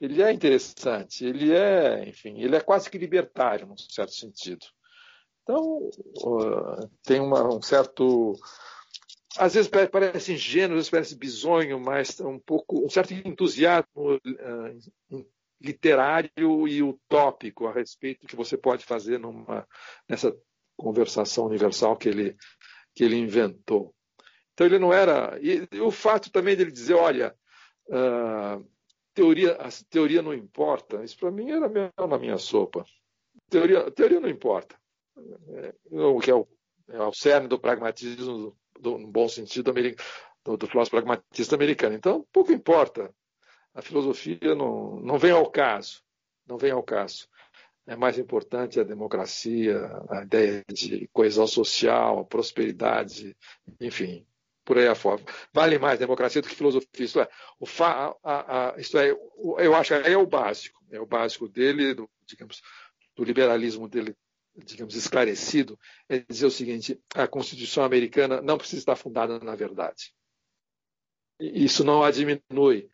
ele 0.00 0.22
é 0.22 0.32
interessante, 0.32 1.24
ele 1.26 1.52
é, 1.52 2.08
enfim, 2.08 2.40
ele 2.40 2.56
é 2.56 2.60
quase 2.60 2.88
que 2.88 2.96
libertário, 2.96 3.66
num 3.66 3.76
certo 3.76 4.12
sentido. 4.14 4.64
Então, 5.42 5.90
uh, 6.24 6.88
tem 7.02 7.20
uma, 7.20 7.56
um 7.56 7.62
certo. 7.62 8.34
Às 9.36 9.54
vezes 9.54 9.70
parece 9.90 10.32
ingênuo, 10.32 10.72
às 10.72 10.78
vezes 10.78 10.90
parece 10.90 11.16
bizonho, 11.16 11.78
mas 11.78 12.18
um 12.20 12.38
pouco 12.38 12.84
um 12.84 12.90
certo 12.90 13.14
entusiasmo 13.14 14.16
uh, 14.16 15.26
literário 15.60 16.66
e 16.66 16.82
utópico 16.82 17.66
a 17.66 17.72
respeito 17.72 18.22
do 18.22 18.26
que 18.26 18.36
você 18.36 18.56
pode 18.56 18.84
fazer 18.84 19.18
numa, 19.18 19.66
nessa 20.08 20.36
conversação 20.76 21.46
universal 21.46 21.96
que 21.96 22.08
ele, 22.08 22.36
que 22.94 23.04
ele 23.04 23.16
inventou. 23.16 23.94
Então 24.54 24.66
ele 24.66 24.78
não 24.78 24.92
era. 24.92 25.38
E 25.40 25.68
o 25.80 25.90
fato 25.90 26.30
também 26.30 26.56
dele 26.56 26.72
dizer, 26.72 26.94
olha, 26.94 27.34
uh, 27.88 28.66
teoria, 29.14 29.52
a 29.52 29.68
teoria 29.88 30.22
não 30.22 30.34
importa, 30.34 31.04
isso 31.04 31.16
para 31.18 31.30
mim 31.30 31.50
era 31.50 31.68
mel 31.68 31.90
na 32.08 32.18
minha 32.18 32.38
sopa. 32.38 32.84
Teoria, 33.48 33.90
teoria 33.90 34.20
não 34.20 34.28
importa. 34.28 34.79
O 35.90 36.20
que 36.20 36.30
é 36.30 36.34
o, 36.34 36.46
é 36.88 37.02
o 37.02 37.12
cerne 37.12 37.48
do 37.48 37.58
pragmatismo, 37.58 38.56
do, 38.78 38.98
no 38.98 39.08
bom 39.08 39.28
sentido, 39.28 39.72
do, 40.44 40.56
do 40.56 40.66
filósofo 40.66 40.96
pragmatista 40.96 41.54
americano. 41.54 41.94
Então, 41.94 42.26
pouco 42.32 42.52
importa. 42.52 43.14
A 43.74 43.82
filosofia 43.82 44.54
não, 44.54 45.00
não 45.00 45.18
vem 45.18 45.30
ao 45.30 45.48
caso. 45.50 46.02
Não 46.46 46.58
vem 46.58 46.72
ao 46.72 46.82
caso. 46.82 47.28
É 47.86 47.96
mais 47.96 48.18
importante 48.18 48.78
a 48.78 48.84
democracia, 48.84 49.80
a 50.10 50.22
ideia 50.22 50.64
de 50.70 51.08
coesão 51.12 51.46
social, 51.46 52.24
prosperidade, 52.24 53.36
enfim, 53.80 54.26
por 54.64 54.78
aí 54.78 54.86
afora. 54.86 55.22
Vale 55.52 55.78
mais 55.78 55.98
democracia 55.98 56.42
do 56.42 56.48
que 56.48 56.54
filosofia. 56.54 56.88
Isto 56.98 57.20
é, 57.20 57.28
o 57.58 57.66
fa, 57.66 58.14
a, 58.22 58.74
a, 58.74 58.80
isto 58.80 58.98
é 58.98 59.10
eu 59.10 59.74
acho 59.74 60.00
que 60.00 60.08
é 60.08 60.16
o 60.16 60.26
básico. 60.26 60.80
É 60.90 61.00
o 61.00 61.06
básico 61.06 61.48
dele, 61.48 61.94
do, 61.94 62.08
digamos, 62.26 62.62
do 63.16 63.24
liberalismo 63.24 63.88
dele, 63.88 64.16
digamos, 64.56 64.94
esclarecido, 64.94 65.78
é 66.08 66.18
dizer 66.18 66.46
o 66.46 66.50
seguinte: 66.50 67.00
a 67.14 67.26
Constituição 67.26 67.84
americana 67.84 68.40
não 68.40 68.58
precisa 68.58 68.80
estar 68.80 68.96
fundada 68.96 69.38
na 69.38 69.54
verdade. 69.54 70.12
Isso 71.38 71.84
não 71.84 72.02
a 72.02 72.10
diminui. 72.10 72.90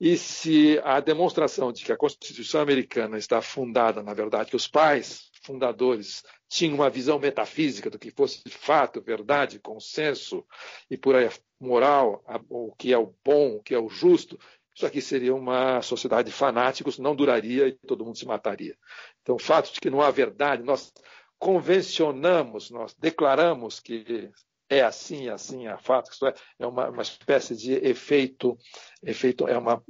E 0.00 0.16
se 0.16 0.80
a 0.82 0.98
demonstração 0.98 1.70
de 1.70 1.84
que 1.84 1.92
a 1.92 1.96
Constituição 1.96 2.62
americana 2.62 3.18
está 3.18 3.42
fundada, 3.42 4.02
na 4.02 4.14
verdade, 4.14 4.48
que 4.48 4.56
os 4.56 4.66
pais 4.66 5.30
fundadores 5.42 6.22
tinham 6.48 6.76
uma 6.76 6.88
visão 6.88 7.18
metafísica 7.18 7.90
do 7.90 7.98
que 7.98 8.10
fosse 8.10 8.42
de 8.42 8.50
fato, 8.50 9.02
verdade, 9.02 9.58
consenso 9.58 10.44
e 10.90 10.96
por 10.96 11.14
aí 11.14 11.28
moral, 11.60 12.24
o 12.48 12.74
que 12.74 12.94
é 12.94 12.98
o 12.98 13.14
bom, 13.22 13.56
o 13.56 13.62
que 13.62 13.74
é 13.74 13.78
o 13.78 13.90
justo, 13.90 14.38
isso 14.74 14.86
aqui 14.86 15.02
seria 15.02 15.34
uma 15.34 15.82
sociedade 15.82 16.30
de 16.30 16.34
fanáticos, 16.34 16.98
não 16.98 17.14
duraria 17.14 17.68
e 17.68 17.72
todo 17.72 18.04
mundo 18.04 18.16
se 18.16 18.24
mataria. 18.24 18.74
Então, 19.22 19.36
o 19.36 19.38
fato 19.38 19.72
de 19.72 19.80
que 19.80 19.90
não 19.90 20.00
há 20.00 20.10
verdade, 20.10 20.62
nós 20.62 20.92
convencionamos, 21.38 22.70
nós 22.70 22.94
declaramos 22.94 23.80
que 23.80 24.30
é 24.68 24.82
assim, 24.82 25.28
assim, 25.28 25.66
é 25.66 25.76
fato, 25.78 26.10
isso 26.12 26.26
é, 26.26 26.34
é 26.58 26.66
uma, 26.66 26.88
uma 26.88 27.02
espécie 27.02 27.56
de 27.56 27.74
efeito, 27.74 28.56
efeito 29.02 29.48
é, 29.48 29.58
uma, 29.58 29.82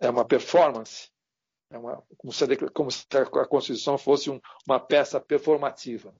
é 0.00 0.08
uma 0.08 0.24
performance 0.24 1.08
é 1.70 1.78
uma, 1.78 2.02
como, 2.16 2.32
se 2.32 2.44
a, 2.44 2.70
como, 2.70 2.90
se 2.90 3.06
a, 3.12 3.46
Constituição 3.46 3.98
fosse 3.98 4.30
um, 4.30 4.40
uma 4.66 4.80
peça 4.80 5.20
performativa. 5.20 6.14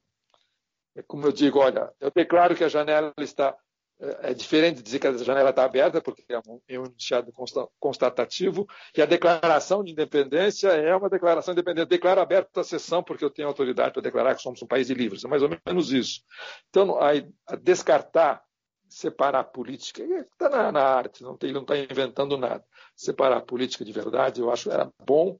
É 0.95 1.03
como 1.03 1.27
eu 1.27 1.33
digo, 1.33 1.59
olha, 1.59 1.93
eu 2.01 2.11
declaro 2.11 2.55
que 2.55 2.65
a 2.65 2.69
janela 2.69 3.13
está 3.19 3.57
é, 4.01 4.31
é 4.31 4.35
diferente 4.35 4.77
de 4.77 4.83
dizer 4.83 4.99
que 4.99 5.07
a 5.07 5.17
janela 5.17 5.51
está 5.51 5.65
aberta, 5.65 6.01
porque 6.01 6.25
é 6.29 6.39
um, 6.39 6.61
é 6.69 6.75
enunciado 6.75 7.33
constatativo, 7.79 8.67
e 8.97 9.03
a 9.03 9.07
declaração 9.07 9.83
de 9.83 9.93
independência 9.93 10.69
é 10.69 10.95
uma 10.95 11.11
declaração 11.11 11.53
independente. 11.53 11.89
Declaro 11.89 12.21
aberta 12.21 12.61
a 12.61 12.65
sessão, 12.65 13.03
porque 13.03 13.25
eu 13.25 13.31
tenho 13.31 13.49
autoridade 13.49 13.93
para 13.93 14.03
declarar 14.03 14.35
que 14.35 14.43
somos 14.43 14.63
um 14.63 14.67
país 14.67 14.87
de 14.87 14.95
livres. 14.95 15.25
É 15.25 15.29
mais 15.29 15.43
ou 15.43 15.51
menos 15.67 15.93
isso. 15.93 16.23
Então, 16.69 16.99
a, 16.99 17.11
a 17.47 17.57
descartar, 17.57 18.43
separar 18.89 19.41
a 19.41 19.45
política, 19.45 20.03
está 20.03 20.49
na, 20.49 20.73
na, 20.73 20.83
arte, 20.83 21.23
não 21.23 21.37
não 21.43 21.63
está 21.63 21.77
inventando 21.77 22.39
nada. 22.39 22.65
Separar 22.97 23.39
a 23.39 23.43
política 23.43 23.85
de 23.85 23.93
verdade, 23.93 24.41
eu 24.41 24.51
acho 24.51 24.71
era 24.71 24.91
bom, 25.05 25.39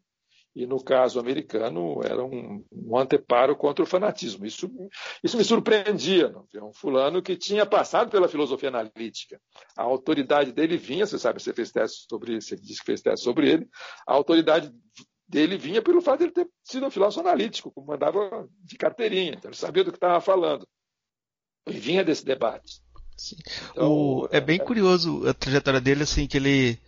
e 0.55 0.67
no 0.67 0.83
caso 0.83 1.21
americano 1.21 2.01
era 2.03 2.25
um, 2.25 2.65
um, 2.73 2.97
anteparo 2.99 3.55
contra 3.55 3.83
o 3.83 3.87
fanatismo. 3.87 4.45
Isso, 4.45 4.71
isso 5.23 5.37
me 5.37 5.45
surpreendia. 5.45 6.31
Não? 6.31 6.69
Um 6.69 6.73
fulano 6.73 7.23
que 7.23 7.37
tinha 7.37 7.65
passado 7.65 8.11
pela 8.11 8.29
filosofia 8.29 8.69
analítica. 8.69 9.41
A 9.77 9.83
autoridade 9.83 10.53
dele 10.53 10.77
vinha, 10.77 11.07
você 11.07 11.19
sabe, 11.19 11.41
você 11.41 11.53
fez 11.53 11.71
teste 11.71 12.07
sobre 12.09 12.41
você 12.41 12.57
disse 12.57 12.81
que 12.81 12.87
fez 12.87 13.01
teste 13.01 13.25
sobre 13.25 13.51
ele, 13.51 13.69
a 14.07 14.15
autoridade 14.15 14.73
dele 15.29 15.59
vinha 15.59 15.83
pelo 15.83 16.01
fato 16.01 16.19
de 16.19 16.25
ele 16.25 16.33
ter 16.33 16.49
sido 16.65 16.87
um 16.87 16.91
filósofo 16.91 17.27
analítico, 17.27 17.71
como 17.71 17.87
mandava 17.87 18.49
de 18.65 18.77
carteirinha, 18.77 19.35
então 19.37 19.51
ele 19.51 19.57
sabia 19.57 19.85
do 19.85 19.93
que 19.93 19.99
estava 19.99 20.21
falando. 20.21 20.67
E 21.69 21.73
vinha 21.73 22.03
desse 22.03 22.25
debate. 22.25 22.81
Então, 23.73 23.93
o, 23.93 24.29
é 24.31 24.41
bem 24.41 24.59
é, 24.61 24.65
curioso 24.65 25.29
a 25.29 25.35
trajetória 25.35 25.81
dele, 25.81 26.05
assim, 26.05 26.27
que 26.27 26.37
ele 26.37 26.81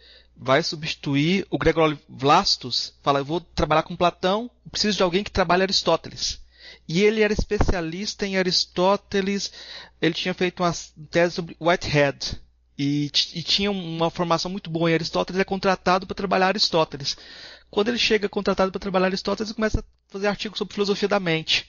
vai 0.42 0.62
substituir 0.62 1.46
o 1.50 1.58
Gregor 1.58 1.98
Vlastos, 2.08 2.94
fala, 3.02 3.18
eu 3.18 3.24
vou 3.24 3.42
trabalhar 3.42 3.82
com 3.82 3.94
Platão, 3.94 4.50
preciso 4.70 4.96
de 4.96 5.02
alguém 5.02 5.22
que 5.22 5.30
trabalhe 5.30 5.62
Aristóteles. 5.62 6.40
E 6.88 7.02
ele 7.02 7.20
era 7.20 7.32
especialista 7.32 8.26
em 8.26 8.38
Aristóteles, 8.38 9.52
ele 10.00 10.14
tinha 10.14 10.32
feito 10.32 10.62
uma 10.62 10.74
tese 11.10 11.34
sobre 11.34 11.54
Whitehead, 11.60 12.40
e, 12.78 13.10
e 13.34 13.42
tinha 13.42 13.70
uma 13.70 14.10
formação 14.10 14.50
muito 14.50 14.70
boa 14.70 14.90
em 14.90 14.94
Aristóteles, 14.94 15.38
é 15.38 15.44
contratado 15.44 16.06
para 16.06 16.14
trabalhar 16.14 16.46
Aristóteles. 16.46 17.18
Quando 17.70 17.88
ele 17.88 17.98
chega 17.98 18.26
contratado 18.26 18.72
para 18.72 18.80
trabalhar 18.80 19.06
Aristóteles, 19.06 19.50
ele 19.50 19.56
começa 19.56 19.80
a 19.80 19.84
fazer 20.08 20.26
artigos 20.26 20.56
sobre 20.56 20.72
filosofia 20.72 21.06
da 21.06 21.20
mente. 21.20 21.68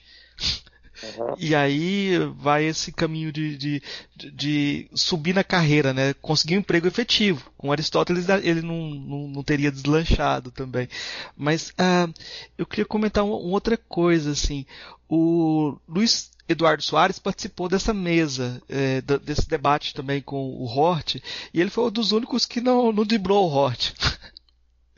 Uhum. 1.04 1.36
E 1.38 1.56
aí 1.56 2.18
vai 2.38 2.66
esse 2.66 2.92
caminho 2.92 3.32
de, 3.32 3.58
de, 3.58 3.84
de, 4.16 4.90
subir 4.94 5.34
na 5.34 5.44
carreira, 5.44 5.94
né? 5.94 6.14
Conseguir 6.16 6.56
um 6.56 6.60
emprego 6.60 6.88
efetivo. 6.88 7.52
Com 7.58 7.72
Aristóteles 7.72 8.28
ele 8.30 8.62
não, 8.62 8.90
não, 8.90 9.28
não 9.28 9.44
teria 9.44 9.72
deslanchado 9.72 10.52
também. 10.52 10.88
Mas 11.36 11.70
uh, 11.70 12.14
eu 12.58 12.66
queria 12.66 12.86
comentar 12.86 13.24
uma, 13.24 13.36
uma, 13.38 13.54
outra 13.54 13.78
coisa, 13.78 14.32
assim. 14.32 14.66
O 15.10 15.78
Luiz 15.88 16.32
Eduardo 16.48 16.84
Soares 16.84 17.20
participou 17.20 17.68
dessa 17.68 17.94
mesa, 17.94 18.62
é, 18.70 19.02
desse 19.02 19.48
debate 19.48 19.94
também 19.94 20.22
com 20.22 20.50
o 20.50 20.66
Hort, 20.66 21.16
e 21.54 21.62
ele 21.62 21.70
foi 21.70 21.86
um 21.86 21.92
dos 21.92 22.12
únicos 22.12 22.46
que 22.46 22.62
não, 22.62 22.92
não 22.92 23.06
driblou 23.06 23.50
o 23.50 23.54
Hort. 23.54 23.94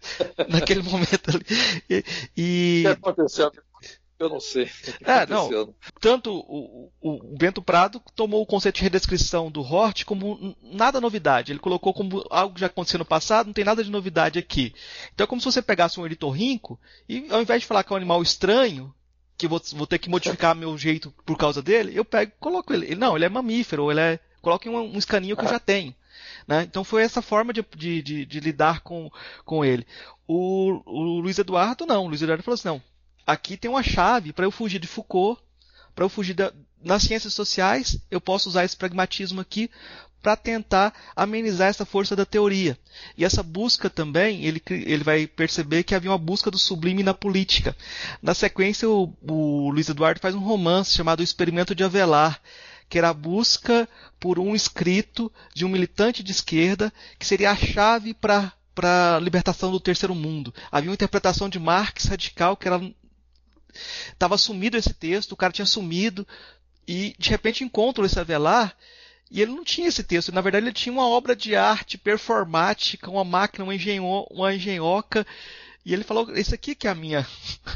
Naquele 0.50 0.84
momento 0.84 1.30
ali. 1.30 1.46
E, 1.90 2.04
e... 2.36 2.84
O 2.86 2.96
que 2.96 3.08
aconteceu? 3.08 3.52
Eu 4.24 4.30
não 4.30 4.40
sei. 4.40 4.70
É, 5.04 5.26
não. 5.28 5.74
Tanto 6.00 6.34
o, 6.34 6.90
o, 7.02 7.38
Bento 7.38 7.62
Prado 7.62 8.02
tomou 8.16 8.42
o 8.42 8.46
conceito 8.46 8.78
de 8.78 8.84
redescrição 8.84 9.52
do 9.52 9.62
Hort 9.62 10.06
como 10.06 10.56
nada 10.62 11.02
novidade. 11.02 11.52
Ele 11.52 11.60
colocou 11.60 11.94
como 11.94 12.26
algo 12.30 12.56
que 12.56 12.62
já 12.62 12.68
aconteceu 12.68 12.98
no 13.00 13.06
passado, 13.06 13.48
não 13.48 13.54
tem 13.54 13.66
nada 13.66 13.84
de 13.84 13.92
novidade 13.92 14.40
aqui. 14.40 14.74
Então 15.14 15.26
é 15.26 15.28
como 15.28 15.42
se 15.42 15.46
você 15.46 15.62
pegasse 15.62 16.00
um 16.00 16.04
ornitorrinco 16.04 16.80
e 17.08 17.28
ao 17.30 17.42
invés 17.42 17.62
de 17.62 17.68
falar 17.68 17.84
que 17.84 17.92
é 17.92 17.96
um 17.96 17.98
animal 17.98 18.22
estranho, 18.24 18.94
que 19.38 19.48
vou, 19.48 19.62
vou 19.74 19.88
ter 19.88 20.00
que 20.00 20.10
modificar 20.10 20.56
meu 20.56 20.78
jeito 20.78 21.14
por 21.26 21.38
causa 21.38 21.62
dele, 21.62 21.92
eu 21.94 22.06
pego 22.06 22.32
e 22.32 22.40
coloco 22.40 22.74
ele. 22.74 22.96
Não, 22.96 23.16
ele 23.16 23.26
é 23.26 23.30
mamífero, 23.30 23.92
ele 23.92 24.00
é. 24.00 24.20
Coloque 24.42 24.68
um, 24.70 24.78
um 24.78 24.98
escaninho 24.98 25.38
que 25.38 25.46
eu 25.46 25.50
já 25.50 25.60
tenho. 25.60 25.96
Né? 26.48 26.64
Então 26.64 26.84
foi 26.84 27.04
essa 27.04 27.22
forma 27.22 27.54
de, 27.54 27.66
de, 27.76 28.02
de, 28.02 28.26
de 28.26 28.40
lidar 28.40 28.82
com, 28.82 29.10
com 29.46 29.64
ele. 29.64 29.86
O, 30.28 30.82
o, 30.86 31.20
Luiz 31.20 31.38
Eduardo 31.38 31.86
não. 31.86 32.06
O 32.06 32.08
Luiz 32.08 32.22
Eduardo 32.22 32.44
falou 32.44 32.56
assim: 32.56 32.68
não, 32.68 32.82
aqui 33.26 33.58
tem 33.58 33.70
uma 33.70 33.84
chave 33.84 34.34
para 34.34 34.46
eu 34.46 34.52
fugir 34.52 34.80
de 34.80 34.88
Foucault, 34.88 35.42
para 35.96 36.06
eu 36.06 36.10
fugir 36.10 36.34
da, 36.34 36.52
nas 36.84 37.04
ciências 37.04 37.34
sociais, 37.34 37.98
eu 38.10 38.20
posso 38.20 38.50
usar 38.50 38.66
esse 38.66 38.76
pragmatismo 38.76 39.40
aqui 39.40 39.70
para 40.22 40.38
tentar 40.38 40.94
amenizar 41.16 41.68
essa 41.68 41.86
força 41.86 42.16
da 42.16 42.26
teoria. 42.26 42.80
E 43.18 43.26
essa 43.26 43.44
busca 43.44 43.90
também, 43.90 44.46
ele, 44.46 44.62
ele 44.70 45.04
vai 45.04 45.28
perceber 45.28 45.84
que 45.84 45.94
havia 45.94 46.10
uma 46.10 46.18
busca 46.18 46.50
do 46.50 46.58
sublime 46.58 47.04
na 47.04 47.14
política. 47.14 47.76
Na 48.22 48.34
sequência, 48.34 48.90
o, 48.90 49.14
o 49.22 49.70
Luiz 49.70 49.90
Eduardo 49.90 50.22
faz 50.22 50.34
um 50.34 50.40
romance 50.40 50.96
chamado 50.96 51.20
O 51.20 51.24
Experimento 51.24 51.76
de 51.76 51.84
Avelar, 51.84 52.42
que 52.90 52.98
era 52.98 53.10
a 53.10 53.14
busca 53.14 53.88
por 54.18 54.40
um 54.40 54.56
escrito 54.56 55.32
de 55.54 55.66
um 55.66 55.70
militante 55.70 56.24
de 56.24 56.32
esquerda 56.32 56.92
que 57.20 57.26
seria 57.26 57.52
a 57.52 57.56
chave 57.56 58.14
para 58.14 58.54
para 58.74 59.18
a 59.18 59.20
libertação 59.20 59.72
do 59.72 59.80
terceiro 59.80 60.16
mundo. 60.16 60.52
Havia 60.72 60.90
uma 60.90 60.96
interpretação 60.96 61.48
de 61.48 61.60
Marx 61.60 62.06
radical 62.06 62.58
que 62.58 62.68
era 62.68 62.82
Tava 64.18 64.38
sumido 64.38 64.78
esse 64.78 64.94
texto, 64.94 65.32
o 65.32 65.38
cara 65.38 65.54
tinha 65.54 65.66
sumido, 65.66 66.28
e 66.88 67.16
de 67.18 67.30
repente 67.30 67.64
encontram 67.64 68.06
esse 68.06 68.20
Avelar, 68.20 68.76
e 69.32 69.42
ele 69.42 69.52
não 69.52 69.64
tinha 69.64 69.88
esse 69.88 70.04
texto. 70.04 70.32
Na 70.32 70.42
verdade, 70.42 70.66
ele 70.66 70.74
tinha 70.74 70.94
uma 70.94 71.08
obra 71.08 71.36
de 71.36 71.56
arte 71.56 71.98
performática, 71.98 73.10
uma 73.10 73.24
máquina, 73.24 73.64
uma, 73.64 73.74
engenho, 73.74 74.06
uma 74.30 74.54
engenhoca, 74.54 75.26
e 75.86 75.94
ele 75.94 76.04
falou: 76.04 76.36
Esse 76.36 76.54
aqui 76.54 76.76
que 76.76 76.88
é 76.88 76.92
a 76.92 76.96
minha, 76.96 77.28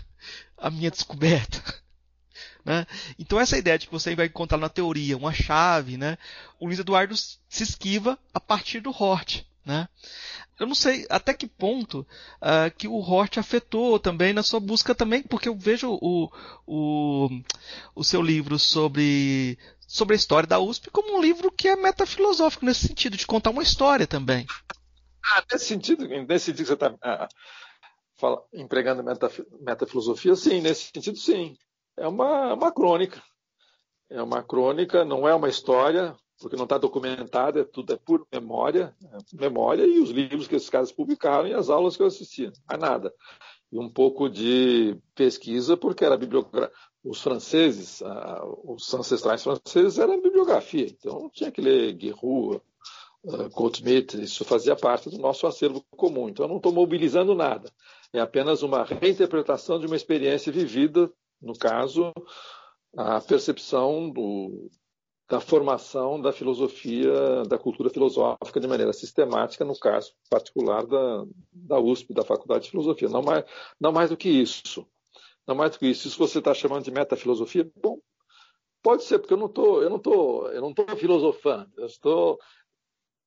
a 0.58 0.70
minha 0.70 0.92
descoberta. 0.92 1.62
Né? 2.66 2.86
Então 3.18 3.40
essa 3.40 3.58
ideia 3.58 3.80
de 3.80 3.86
que 3.86 3.94
você 3.94 4.14
vai 4.14 4.26
encontrar 4.26 4.58
na 4.58 4.68
teoria 4.68 5.16
uma 5.16 5.32
chave, 5.32 5.96
né? 5.96 6.18
o 6.60 6.66
Luiz 6.66 6.78
Eduardo 6.78 7.16
se 7.16 7.64
esquiva 7.64 8.20
a 8.34 8.42
partir 8.42 8.82
do 8.82 8.90
Hort. 8.92 9.46
Né? 9.68 9.86
eu 10.60 10.66
não 10.66 10.74
sei 10.74 11.06
até 11.10 11.34
que 11.34 11.46
ponto 11.46 12.08
uh, 12.42 12.76
que 12.78 12.88
o 12.88 13.00
Hort 13.00 13.38
afetou 13.38 14.00
também 14.00 14.32
na 14.32 14.42
sua 14.42 14.60
busca 14.62 14.96
também, 14.96 15.22
porque 15.22 15.50
eu 15.50 15.56
vejo 15.56 16.00
o, 16.02 16.32
o, 16.66 17.30
o 17.94 18.04
seu 18.04 18.22
livro 18.22 18.58
sobre, 18.58 19.60
sobre 19.86 20.16
a 20.16 20.18
história 20.18 20.48
da 20.48 20.58
USP 20.58 20.90
como 20.90 21.18
um 21.18 21.22
livro 21.22 21.52
que 21.52 21.68
é 21.68 21.76
metafilosófico 21.76 22.66
nesse 22.66 22.88
sentido, 22.88 23.18
de 23.18 23.28
contar 23.28 23.50
uma 23.50 23.62
história 23.62 24.08
também. 24.08 24.48
Ah, 25.24 25.44
nesse 25.52 25.66
sentido, 25.66 26.08
nesse 26.08 26.46
sentido 26.46 26.66
que 26.66 26.66
você 26.66 26.74
está 26.74 26.96
ah, 27.04 27.28
empregando 28.54 29.04
metaf 29.04 29.44
metafilosofia, 29.60 30.36
sim, 30.36 30.62
nesse 30.62 30.90
sentido 30.94 31.18
sim. 31.18 31.56
É 31.96 32.08
uma, 32.08 32.54
uma 32.54 32.72
crônica. 32.72 33.22
É 34.10 34.22
uma 34.22 34.42
crônica, 34.42 35.04
não 35.04 35.28
é 35.28 35.36
uma 35.36 35.50
história, 35.50 36.16
porque 36.40 36.56
não 36.56 36.64
está 36.64 36.78
documentado, 36.78 37.60
é 37.60 37.64
tudo 37.64 37.94
é 37.94 37.98
pura 37.98 38.24
memória, 38.32 38.96
é 39.04 39.18
memória 39.42 39.84
e 39.86 40.00
os 40.00 40.10
livros 40.10 40.48
que 40.48 40.56
esses 40.56 40.70
caras 40.70 40.92
publicaram 40.92 41.48
e 41.48 41.54
as 41.54 41.70
aulas 41.70 41.98
que 41.98 42.04
eu 42.04 42.08
assistia, 42.08 42.52
mais 42.68 42.80
nada. 42.80 43.14
E 43.72 43.78
um 43.78 43.90
pouco 43.90 44.30
de 44.30 44.98
pesquisa, 45.16 45.76
porque 45.76 46.06
era 46.06 46.18
bibliografia. 46.18 46.72
Os 47.04 47.22
franceses, 47.22 48.02
os 48.66 48.94
ancestrais 48.94 49.42
franceses 49.42 49.98
eram 49.98 50.22
bibliografia, 50.22 50.88
então 50.88 51.30
tinha 51.32 51.50
que 51.50 51.62
ler 51.62 51.94
Guerrero, 51.94 52.62
uh, 53.24 53.50
Goldsmith, 53.52 54.16
isso 54.16 54.44
fazia 54.44 54.76
parte 54.76 55.10
do 55.10 55.18
nosso 55.18 55.48
acervo 55.48 55.84
comum. 55.92 56.28
Então 56.28 56.46
eu 56.46 56.50
não 56.50 56.58
estou 56.58 56.74
mobilizando 56.74 57.34
nada, 57.34 57.72
é 58.12 58.20
apenas 58.20 58.62
uma 58.62 58.84
reinterpretação 58.84 59.80
de 59.80 59.86
uma 59.86 59.96
experiência 59.96 60.52
vivida, 60.52 61.10
no 61.42 61.58
caso, 61.58 62.12
a 62.98 63.22
percepção 63.22 64.10
do, 64.10 64.70
da 65.30 65.42
formação 65.42 66.22
da 66.22 66.32
filosofia, 66.32 67.44
da 67.48 67.58
cultura 67.58 67.90
filosófica 67.90 68.60
de 68.60 68.68
maneira 68.68 68.94
sistemática, 68.94 69.66
no 69.66 69.78
caso 69.78 70.14
particular 70.30 70.86
da, 70.86 71.26
da 71.52 71.80
USP, 71.80 72.14
da 72.14 72.24
Faculdade 72.24 72.66
de 72.66 72.72
Filosofia. 72.72 73.10
Não 73.10 73.22
mais, 73.22 73.44
não 73.80 73.92
mais 73.92 74.10
do 74.10 74.16
que 74.16 74.30
isso. 74.30 74.88
Não 75.46 75.54
mais 75.54 75.72
do 75.72 75.80
que 75.80 75.88
isso. 75.88 76.08
Isso 76.08 76.18
você 76.18 76.40
está 76.40 76.54
chamando 76.54 76.86
de 76.86 76.92
metafilosofia? 76.92 77.70
Bom, 77.76 78.00
pode 78.82 79.04
ser, 79.04 79.20
porque 79.20 79.34
eu 79.34 79.38
não 79.38 79.48
estou, 79.48 79.84
eu 79.84 79.90
não 79.90 79.98
estou, 79.98 80.50
eu 80.50 80.62
não 80.62 80.70
estou 80.70 80.96
filosofando. 80.96 81.72
Eu 81.78 81.88
estou, 81.88 82.40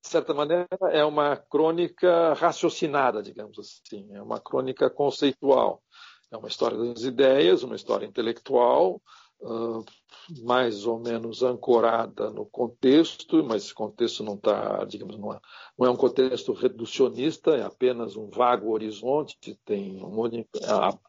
de 0.02 0.08
certa 0.08 0.32
maneira, 0.32 0.66
é 0.92 1.04
uma 1.04 1.36
crônica 1.36 2.32
raciocinada, 2.32 3.22
digamos 3.22 3.58
assim. 3.58 4.08
É 4.14 4.22
uma 4.22 4.40
crônica 4.40 4.88
conceitual. 4.88 5.82
É 6.30 6.36
uma 6.36 6.48
história 6.48 6.78
das 6.78 7.02
ideias, 7.02 7.62
uma 7.62 7.76
história 7.76 8.06
intelectual, 8.06 9.02
uh, 9.42 9.84
mais 10.42 10.86
ou 10.86 10.98
menos 10.98 11.42
ancorada 11.42 12.30
no 12.30 12.46
contexto, 12.46 13.42
mas 13.44 13.64
esse 13.64 13.74
contexto 13.74 14.22
não 14.22 14.34
está, 14.34 14.84
digamos, 14.84 15.18
não 15.18 15.32
é, 15.32 15.40
não 15.78 15.86
é, 15.86 15.90
um 15.90 15.96
contexto 15.96 16.52
reducionista, 16.52 17.52
é 17.52 17.62
apenas 17.62 18.16
um 18.16 18.28
vago 18.28 18.70
horizonte, 18.70 19.58
tem 19.64 20.02
um, 20.02 20.44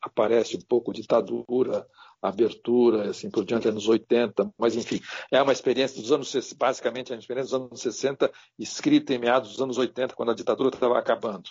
aparece 0.01 0.57
um 0.57 0.61
pouco 0.61 0.93
ditadura, 0.93 1.85
abertura, 2.21 3.09
assim 3.09 3.29
por 3.29 3.43
diante, 3.43 3.67
anos 3.67 3.87
80, 3.87 4.53
mas 4.57 4.75
enfim, 4.75 4.99
é 5.31 5.41
uma 5.41 5.53
experiência 5.53 6.01
dos 6.01 6.11
anos, 6.11 6.53
basicamente, 6.53 7.11
é 7.11 7.15
uma 7.15 7.19
experiência 7.19 7.57
dos 7.57 7.65
anos 7.67 7.81
60, 7.81 8.31
escrita 8.59 9.13
em 9.13 9.19
meados 9.19 9.51
dos 9.51 9.61
anos 9.61 9.77
80, 9.77 10.15
quando 10.15 10.31
a 10.31 10.35
ditadura 10.35 10.69
estava 10.69 10.97
acabando. 10.99 11.49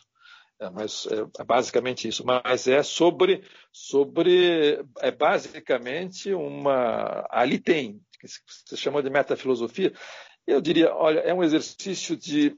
É, 0.61 0.69
mas 0.69 1.07
é, 1.07 1.41
é, 1.41 1.45
basicamente 1.45 2.07
isso. 2.07 2.25
Mas 2.25 2.69
é 2.69 2.83
sobre, 2.83 3.43
sobre 3.73 4.85
é 4.99 5.11
basicamente 5.11 6.35
uma. 6.35 7.27
Ali 7.31 7.59
tem, 7.59 8.01
que 8.21 8.29
se 8.29 8.77
chama 8.77 9.03
de 9.03 9.09
metafilosofia, 9.09 9.93
Eu 10.47 10.61
diria, 10.61 10.95
olha, 10.95 11.21
é 11.21 11.33
um 11.33 11.43
exercício 11.43 12.15
de, 12.15 12.55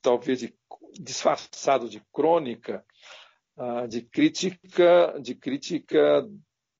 talvez, 0.00 0.40
de, 0.40 0.54
disfarçado 0.98 1.90
de 1.90 2.02
crônica, 2.10 2.82
uh, 3.58 3.86
de 3.86 4.00
crítica, 4.00 5.14
de 5.20 5.34
crítica 5.34 6.26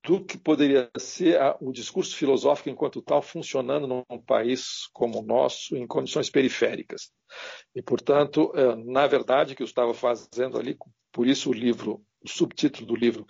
do 0.02 0.24
que 0.24 0.38
poderia 0.38 0.90
ser 0.98 1.38
o 1.60 1.72
discurso 1.72 2.16
filosófico 2.16 2.70
enquanto 2.70 3.02
tal 3.02 3.20
funcionando 3.20 3.86
num 3.86 4.18
país 4.18 4.88
como 4.92 5.20
o 5.20 5.22
nosso, 5.22 5.76
em 5.76 5.86
condições 5.86 6.30
periféricas. 6.30 7.10
E, 7.74 7.82
portanto, 7.82 8.50
é, 8.54 8.74
na 8.76 9.06
verdade, 9.06 9.52
o 9.52 9.56
que 9.56 9.62
eu 9.62 9.66
estava 9.66 9.92
fazendo 9.92 10.58
ali, 10.58 10.76
por 11.12 11.26
isso 11.26 11.50
o 11.50 11.52
livro, 11.52 12.02
o 12.22 12.28
subtítulo 12.28 12.86
do 12.86 12.96
livro 12.96 13.26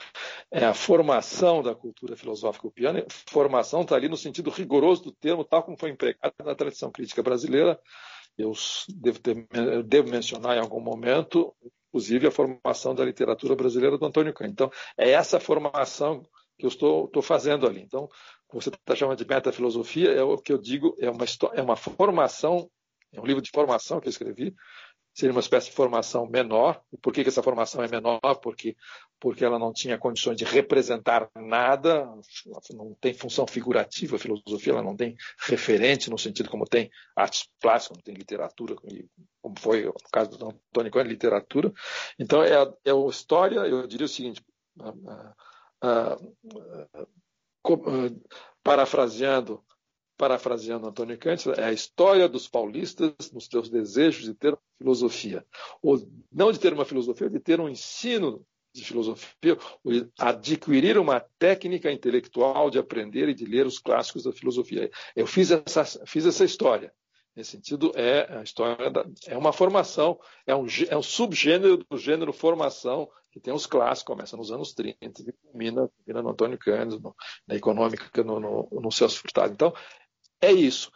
é 0.50 0.64
a 0.64 0.74
formação 0.74 1.62
da 1.62 1.74
cultura 1.74 2.16
filosófica 2.16 2.68
upiana. 2.68 3.04
Formação 3.28 3.82
está 3.82 3.96
ali 3.96 4.08
no 4.08 4.16
sentido 4.16 4.50
rigoroso 4.50 5.04
do 5.04 5.12
termo, 5.12 5.44
tal 5.44 5.62
como 5.62 5.78
foi 5.78 5.90
empregado 5.90 6.34
na 6.44 6.54
tradição 6.54 6.90
crítica 6.90 7.22
brasileira. 7.22 7.78
Eu 8.38 8.52
devo, 8.88 9.18
ter, 9.18 9.46
eu 9.52 9.82
devo 9.82 10.08
mencionar 10.08 10.56
em 10.56 10.60
algum 10.60 10.80
momento, 10.80 11.54
inclusive, 11.88 12.28
a 12.28 12.30
formação 12.30 12.94
da 12.94 13.04
literatura 13.04 13.54
brasileira 13.54 13.98
do 13.98 14.06
Antônio 14.06 14.32
Cândido. 14.32 14.52
Então, 14.52 14.72
é 14.96 15.10
essa 15.10 15.38
formação 15.38 16.22
que 16.60 16.66
eu 16.66 16.68
estou, 16.68 17.06
estou 17.06 17.22
fazendo 17.22 17.66
ali. 17.66 17.80
Então, 17.80 18.08
você 18.52 18.68
está 18.68 18.94
chamando 18.94 19.18
de 19.18 19.26
metafilosofia, 19.26 20.10
é 20.10 20.22
o 20.22 20.36
que 20.36 20.52
eu 20.52 20.58
digo, 20.58 20.94
é 21.00 21.10
uma, 21.10 21.24
é 21.54 21.62
uma 21.62 21.76
formação, 21.76 22.70
é 23.12 23.20
um 23.20 23.24
livro 23.24 23.42
de 23.42 23.50
formação 23.50 24.00
que 24.00 24.08
eu 24.08 24.10
escrevi, 24.10 24.54
seria 25.14 25.32
uma 25.32 25.40
espécie 25.40 25.70
de 25.70 25.76
formação 25.76 26.26
menor. 26.26 26.80
E 26.92 26.96
por 26.96 27.12
que, 27.12 27.22
que 27.22 27.28
essa 27.28 27.42
formação 27.42 27.82
é 27.82 27.88
menor? 27.88 28.20
Porque, 28.42 28.76
porque 29.18 29.44
ela 29.44 29.58
não 29.58 29.72
tinha 29.72 29.98
condições 29.98 30.36
de 30.36 30.44
representar 30.44 31.28
nada, 31.34 32.06
não 32.72 32.94
tem 33.00 33.14
função 33.14 33.46
figurativa, 33.46 34.16
a 34.16 34.18
filosofia 34.18 34.72
ela 34.72 34.82
não 34.82 34.96
tem 34.96 35.16
referente 35.46 36.10
no 36.10 36.18
sentido 36.18 36.50
como 36.50 36.64
tem 36.64 36.90
artes 37.16 37.48
plásticas, 37.60 37.96
não 37.96 38.02
tem 38.02 38.14
literatura, 38.14 38.74
como 39.40 39.58
foi 39.58 39.84
no 39.84 39.94
caso 40.12 40.36
do 40.36 40.48
Antônio 40.48 40.90
Cohen, 40.90 41.06
literatura. 41.06 41.72
Então, 42.18 42.42
é, 42.42 42.54
é 42.84 42.92
história, 43.08 43.60
eu 43.60 43.86
diria 43.86 44.06
o 44.06 44.08
seguinte, 44.08 44.42
ah, 45.82 46.18
parafraseando, 48.62 49.62
parafraseando 50.16 50.86
Antônio 50.86 51.18
Kant, 51.18 51.48
é 51.50 51.64
a 51.64 51.72
história 51.72 52.28
dos 52.28 52.46
paulistas 52.48 53.14
nos 53.32 53.46
seus 53.46 53.70
desejos 53.70 54.24
de 54.24 54.34
ter 54.34 54.56
filosofia. 54.78 55.46
Ou 55.82 55.98
não 56.30 56.52
de 56.52 56.58
ter 56.58 56.72
uma 56.72 56.84
filosofia, 56.84 57.30
de 57.30 57.40
ter 57.40 57.60
um 57.60 57.68
ensino 57.68 58.44
de 58.72 58.84
filosofia, 58.84 59.58
adquirir 60.18 60.96
uma 60.96 61.20
técnica 61.38 61.90
intelectual 61.90 62.70
de 62.70 62.78
aprender 62.78 63.28
e 63.28 63.34
de 63.34 63.44
ler 63.44 63.66
os 63.66 63.78
clássicos 63.78 64.24
da 64.24 64.32
filosofia. 64.32 64.90
Eu 65.16 65.26
fiz 65.26 65.50
essa, 65.50 65.84
fiz 66.06 66.24
essa 66.24 66.44
história. 66.44 66.92
Nesse 67.34 67.52
sentido, 67.52 67.92
é 67.94 68.38
a 68.38 68.42
história 68.42 68.90
da, 68.90 69.04
é 69.26 69.38
uma 69.38 69.52
formação, 69.52 70.18
é 70.46 70.54
um, 70.54 70.66
é 70.88 70.96
um 70.96 71.02
subgênero 71.02 71.76
do 71.76 71.96
gênero 71.96 72.32
formação, 72.32 73.08
que 73.30 73.38
tem 73.38 73.54
os 73.54 73.66
clássicos, 73.66 74.14
começa 74.14 74.36
nos 74.36 74.50
anos 74.50 74.72
30 74.74 74.96
e 75.02 75.32
termina, 75.32 75.88
no 76.06 76.28
Antônio 76.28 76.58
Cândido, 76.58 77.14
na 77.46 77.54
econômica, 77.54 78.24
no, 78.24 78.40
no, 78.40 78.68
no 78.72 78.90
Celso 78.90 79.20
Furtado. 79.20 79.52
Então, 79.52 79.72
é 80.40 80.52
isso. 80.52 80.90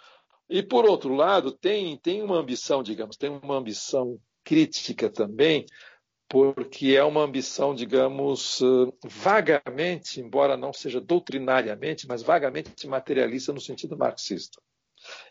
E, 0.48 0.62
por 0.62 0.84
outro 0.84 1.14
lado, 1.14 1.52
tem, 1.52 1.96
tem 1.98 2.22
uma 2.22 2.36
ambição, 2.36 2.82
digamos, 2.82 3.16
tem 3.16 3.30
uma 3.30 3.56
ambição 3.56 4.18
crítica 4.42 5.08
também, 5.08 5.64
porque 6.28 6.96
é 6.96 7.04
uma 7.04 7.22
ambição, 7.22 7.74
digamos, 7.74 8.60
vagamente, 9.04 10.20
embora 10.20 10.56
não 10.56 10.72
seja 10.72 11.00
doutrinariamente, 11.00 12.06
mas 12.08 12.22
vagamente 12.22 12.86
materialista 12.86 13.52
no 13.52 13.60
sentido 13.60 13.96
marxista. 13.96 14.60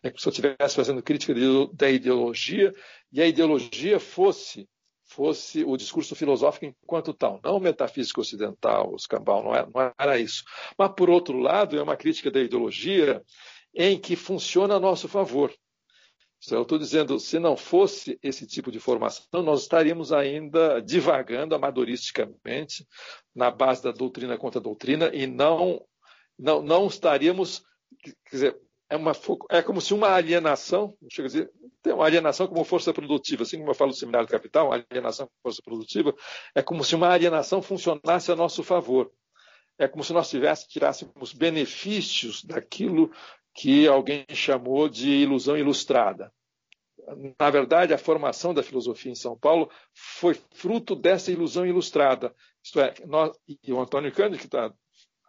É 0.01 0.09
como 0.09 0.19
se 0.19 0.27
eu 0.27 0.31
estivesse 0.31 0.75
fazendo 0.75 1.03
crítica 1.03 1.33
da 1.73 1.89
ideologia 1.89 2.73
e 3.11 3.21
a 3.21 3.27
ideologia 3.27 3.99
fosse 3.99 4.67
fosse 5.05 5.63
o 5.63 5.77
discurso 5.77 6.15
filosófico 6.15 6.65
enquanto 6.65 7.13
tal, 7.13 7.39
não 7.43 7.59
metafísica 7.59 8.19
ocidental, 8.19 8.93
os 8.93 9.05
cambal, 9.05 9.43
não 9.43 9.53
era, 9.53 9.69
não 9.71 9.93
era 9.99 10.19
isso. 10.19 10.43
Mas, 10.75 10.91
por 10.95 11.07
outro 11.07 11.37
lado, 11.37 11.77
é 11.77 11.83
uma 11.83 11.95
crítica 11.95 12.31
da 12.31 12.39
ideologia 12.39 13.21
em 13.75 13.99
que 13.99 14.15
funciona 14.15 14.75
a 14.75 14.79
nosso 14.79 15.07
favor. 15.07 15.53
Então, 16.45 16.57
eu 16.57 16.63
estou 16.63 16.77
dizendo, 16.77 17.19
se 17.19 17.39
não 17.39 17.55
fosse 17.55 18.19
esse 18.21 18.45
tipo 18.45 18.69
de 18.69 18.79
formação, 18.79 19.41
nós 19.43 19.61
estaríamos 19.61 20.11
ainda 20.11 20.81
divagando 20.81 21.55
amadoristicamente 21.55 22.85
na 23.33 23.49
base 23.49 23.81
da 23.81 23.91
doutrina 23.91 24.37
contra 24.37 24.59
a 24.59 24.63
doutrina 24.63 25.09
e 25.13 25.25
não, 25.25 25.85
não, 26.37 26.61
não 26.61 26.87
estaríamos, 26.87 27.63
quer 28.03 28.15
dizer, 28.29 28.59
é, 28.93 28.95
uma, 28.95 29.11
é 29.49 29.63
como 29.63 29.81
se 29.81 29.91
uma 29.91 30.09
alienação, 30.09 30.95
chega 31.09 31.25
a 31.25 31.31
dizer, 31.31 31.51
tem 31.81 31.93
uma 31.93 32.05
alienação 32.05 32.45
como 32.45 32.63
força 32.63 32.93
produtiva, 32.93 33.41
assim 33.41 33.57
como 33.57 33.71
eu 33.71 33.75
falo 33.75 33.89
do 33.89 33.97
seminário 33.97 34.27
capital, 34.27 34.71
alienação 34.71 35.25
como 35.25 35.39
força 35.41 35.63
produtiva, 35.63 36.15
é 36.53 36.61
como 36.61 36.83
se 36.83 36.93
uma 36.93 37.09
alienação 37.09 37.59
funcionasse 37.59 38.31
a 38.31 38.35
nosso 38.35 38.61
favor. 38.61 39.11
É 39.79 39.87
como 39.87 40.03
se 40.03 40.13
nós 40.13 40.29
tivéssemos, 40.29 40.71
tirássemos 40.71 41.33
benefícios 41.33 42.43
daquilo 42.43 43.11
que 43.55 43.87
alguém 43.87 44.25
chamou 44.29 44.87
de 44.87 45.09
ilusão 45.09 45.57
ilustrada. 45.57 46.31
Na 47.39 47.49
verdade, 47.49 47.95
a 47.95 47.97
formação 47.97 48.53
da 48.53 48.61
filosofia 48.61 49.11
em 49.11 49.15
São 49.15 49.35
Paulo 49.35 49.71
foi 49.91 50.39
fruto 50.53 50.95
dessa 50.95 51.31
ilusão 51.31 51.65
ilustrada. 51.65 52.33
Isto 52.63 52.79
é, 52.79 52.93
nós, 53.07 53.35
e 53.47 53.73
o 53.73 53.81
Antônio 53.81 54.11
Cândido, 54.11 54.37
que 54.37 54.45
está. 54.45 54.71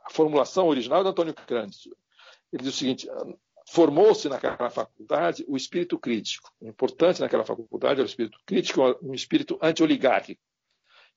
A 0.04 0.10
formulação 0.10 0.68
original 0.68 1.00
é 1.00 1.04
do 1.04 1.08
Antônio 1.08 1.32
Cândido. 1.32 1.96
Ele 2.52 2.62
diz 2.62 2.74
o 2.74 2.78
seguinte: 2.78 3.08
formou-se 3.74 4.28
naquela 4.28 4.70
faculdade 4.70 5.44
o 5.48 5.56
espírito 5.56 5.98
crítico. 5.98 6.48
O 6.60 6.68
importante 6.68 7.20
naquela 7.20 7.44
faculdade 7.44 7.94
era 7.94 8.02
o 8.02 8.06
espírito 8.06 8.38
crítico, 8.46 8.80
um 9.02 9.12
espírito 9.12 9.58
anti-oligárquico. 9.60 10.40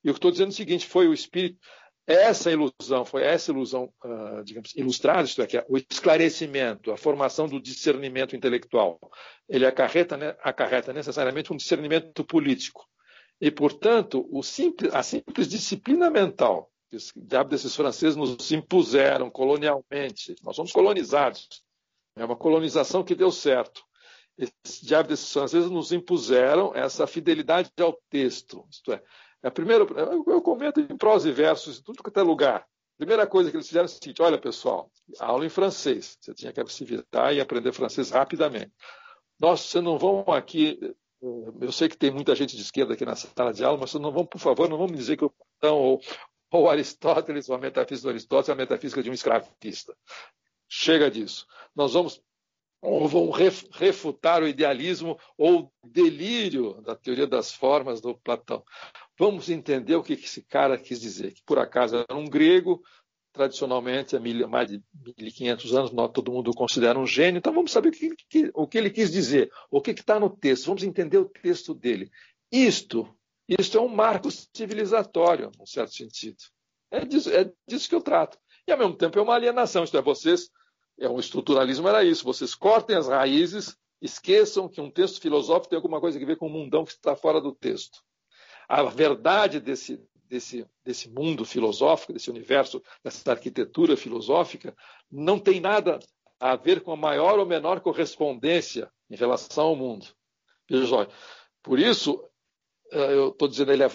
E 0.02 0.08
eu 0.08 0.14
estou 0.14 0.32
dizendo 0.32 0.48
é 0.48 0.50
o 0.50 0.56
seguinte: 0.56 0.84
foi 0.84 1.06
o 1.06 1.14
espírito, 1.14 1.56
essa 2.04 2.50
ilusão, 2.50 3.04
foi 3.04 3.22
essa 3.22 3.52
ilusão, 3.52 3.92
uh, 4.04 4.42
digamos, 4.42 4.74
ilustrada, 4.74 5.22
isto 5.22 5.40
é, 5.40 5.46
que 5.46 5.56
é 5.56 5.64
o 5.68 5.76
esclarecimento, 5.76 6.90
a 6.90 6.96
formação 6.96 7.46
do 7.46 7.60
discernimento 7.60 8.34
intelectual. 8.34 8.98
Ele 9.48 9.64
acarreta, 9.64 10.16
né, 10.16 10.36
acarreta 10.42 10.92
necessariamente 10.92 11.52
um 11.52 11.56
discernimento 11.56 12.24
político. 12.24 12.84
E, 13.40 13.52
portanto, 13.52 14.28
simples, 14.42 14.92
a 14.92 15.02
simples 15.04 15.46
disciplina 15.46 16.10
mental 16.10 16.68
que 16.90 16.96
os 16.96 17.12
desses 17.50 17.76
franceses 17.76 18.16
nos 18.16 18.50
impuseram 18.50 19.30
colonialmente, 19.30 20.34
nós 20.42 20.56
somos 20.56 20.72
colonizados 20.72 21.46
é 22.18 22.24
uma 22.24 22.36
colonização 22.36 23.04
que 23.04 23.14
deu 23.14 23.30
certo. 23.30 23.82
Esses 24.36 24.80
diabos 24.80 25.08
desses 25.08 25.32
franceses 25.32 25.70
nos 25.70 25.92
impuseram 25.92 26.72
essa 26.74 27.06
fidelidade 27.06 27.70
ao 27.80 27.98
texto. 28.08 28.64
Isto 28.70 28.92
é, 28.92 29.02
a 29.42 29.50
primeira, 29.50 29.84
eu 30.26 30.42
comento 30.42 30.80
em 30.80 30.96
prosa 30.96 31.28
e 31.28 31.32
versos, 31.32 31.78
em 31.78 31.82
tudo 31.82 32.02
que 32.02 32.18
é 32.18 32.22
lugar. 32.22 32.60
A 32.60 32.98
primeira 32.98 33.26
coisa 33.26 33.50
que 33.50 33.56
eles 33.56 33.68
fizeram 33.68 33.84
é 33.84 33.86
o 33.86 33.88
seguinte: 33.88 34.20
olha, 34.20 34.38
pessoal, 34.38 34.90
aula 35.20 35.46
em 35.46 35.48
francês. 35.48 36.18
Você 36.20 36.34
tinha 36.34 36.52
que 36.52 36.72
se 36.72 36.84
virar 36.84 37.32
e 37.32 37.40
aprender 37.40 37.72
francês 37.72 38.10
rapidamente. 38.10 38.72
Nós, 39.38 39.60
vocês 39.60 39.82
não 39.82 39.98
vão 39.98 40.24
aqui. 40.28 40.78
Eu 41.60 41.72
sei 41.72 41.88
que 41.88 41.96
tem 41.96 42.10
muita 42.10 42.34
gente 42.34 42.56
de 42.56 42.62
esquerda 42.62 42.94
aqui 42.94 43.04
na 43.04 43.14
sala 43.14 43.52
de 43.52 43.64
aula, 43.64 43.78
mas 43.78 43.90
vocês 43.90 44.02
não 44.02 44.12
vão, 44.12 44.24
por 44.24 44.40
favor, 44.40 44.68
não 44.68 44.78
vão 44.78 44.86
me 44.86 44.96
dizer 44.96 45.16
que 45.16 45.24
o 45.24 45.30
Platão 45.30 45.76
ou, 45.76 46.00
ou 46.50 46.70
Aristóteles, 46.70 47.48
ou 47.48 47.56
a 47.56 47.58
metafísica 47.58 48.08
do 48.08 48.10
Aristóteles, 48.10 48.48
é 48.48 48.52
a 48.52 48.56
metafísica 48.56 49.02
de 49.02 49.10
um 49.10 49.12
escravista. 49.12 49.96
Chega 50.68 51.10
disso. 51.10 51.46
Nós 51.74 51.92
vamos 51.94 52.20
ou 52.80 53.08
vão 53.08 53.30
refutar 53.30 54.42
o 54.42 54.48
idealismo 54.48 55.18
ou 55.36 55.72
delírio 55.84 56.80
da 56.82 56.94
teoria 56.94 57.26
das 57.26 57.52
formas 57.52 58.00
do 58.00 58.16
Platão. 58.16 58.62
Vamos 59.18 59.50
entender 59.50 59.96
o 59.96 60.02
que 60.02 60.12
esse 60.12 60.42
cara 60.42 60.78
quis 60.78 61.00
dizer. 61.00 61.32
Que 61.32 61.42
por 61.44 61.58
acaso 61.58 61.96
era 61.96 62.16
um 62.16 62.26
grego, 62.26 62.80
tradicionalmente 63.32 64.16
há 64.16 64.20
mais 64.48 64.68
de 64.68 64.80
1.500 65.18 65.76
anos, 65.76 65.92
nós, 65.92 66.10
todo 66.12 66.32
mundo 66.32 66.50
o 66.50 66.54
considera 66.54 66.98
um 66.98 67.06
gênio. 67.06 67.38
Então 67.38 67.52
vamos 67.52 67.72
saber 67.72 67.88
o 67.88 67.92
que, 67.92 68.14
que, 68.28 68.50
o 68.54 68.66
que 68.66 68.78
ele 68.78 68.90
quis 68.90 69.10
dizer, 69.10 69.50
o 69.70 69.80
que 69.80 69.90
está 69.90 70.20
no 70.20 70.30
texto. 70.30 70.66
Vamos 70.66 70.84
entender 70.84 71.18
o 71.18 71.28
texto 71.28 71.74
dele. 71.74 72.10
Isto, 72.52 73.12
isto 73.48 73.76
é 73.76 73.80
um 73.80 73.88
marco 73.88 74.28
civilizatório, 74.30 75.50
num 75.58 75.66
certo 75.66 75.94
sentido. 75.94 76.38
É 76.90 77.04
disso, 77.04 77.30
é 77.30 77.50
disso 77.66 77.88
que 77.88 77.94
eu 77.94 78.00
trato. 78.00 78.38
E 78.66 78.72
ao 78.72 78.78
mesmo 78.78 78.96
tempo 78.96 79.18
é 79.18 79.22
uma 79.22 79.34
alienação, 79.34 79.82
isto 79.82 79.96
é, 79.96 80.02
vocês 80.02 80.48
é 80.98 81.08
um 81.08 81.18
estruturalismo 81.18 81.88
era 81.88 82.04
isso. 82.04 82.24
Vocês 82.24 82.54
cortem 82.54 82.96
as 82.96 83.08
raízes, 83.08 83.76
esqueçam 84.00 84.68
que 84.68 84.80
um 84.80 84.90
texto 84.90 85.20
filosófico 85.20 85.70
tem 85.70 85.76
alguma 85.76 86.00
coisa 86.00 86.20
a 86.20 86.26
ver 86.26 86.36
com 86.36 86.46
o 86.46 86.50
mundão 86.50 86.84
que 86.84 86.92
está 86.92 87.14
fora 87.16 87.40
do 87.40 87.52
texto. 87.52 88.00
A 88.68 88.82
verdade 88.82 89.60
desse, 89.60 90.00
desse, 90.28 90.66
desse 90.84 91.08
mundo 91.08 91.44
filosófico, 91.44 92.12
desse 92.12 92.30
universo, 92.30 92.82
dessa 93.02 93.30
arquitetura 93.30 93.96
filosófica, 93.96 94.76
não 95.10 95.38
tem 95.38 95.60
nada 95.60 95.98
a 96.38 96.54
ver 96.54 96.82
com 96.82 96.92
a 96.92 96.96
maior 96.96 97.38
ou 97.38 97.46
menor 97.46 97.80
correspondência 97.80 98.90
em 99.10 99.16
relação 99.16 99.68
ao 99.68 99.76
mundo. 99.76 100.06
Veja 100.68 100.86
só, 100.86 101.06
por 101.62 101.78
isso, 101.78 102.22
eu 102.90 103.28
estou 103.28 103.48
dizendo, 103.48 103.72
ele 103.72 103.82
é, 103.82 103.90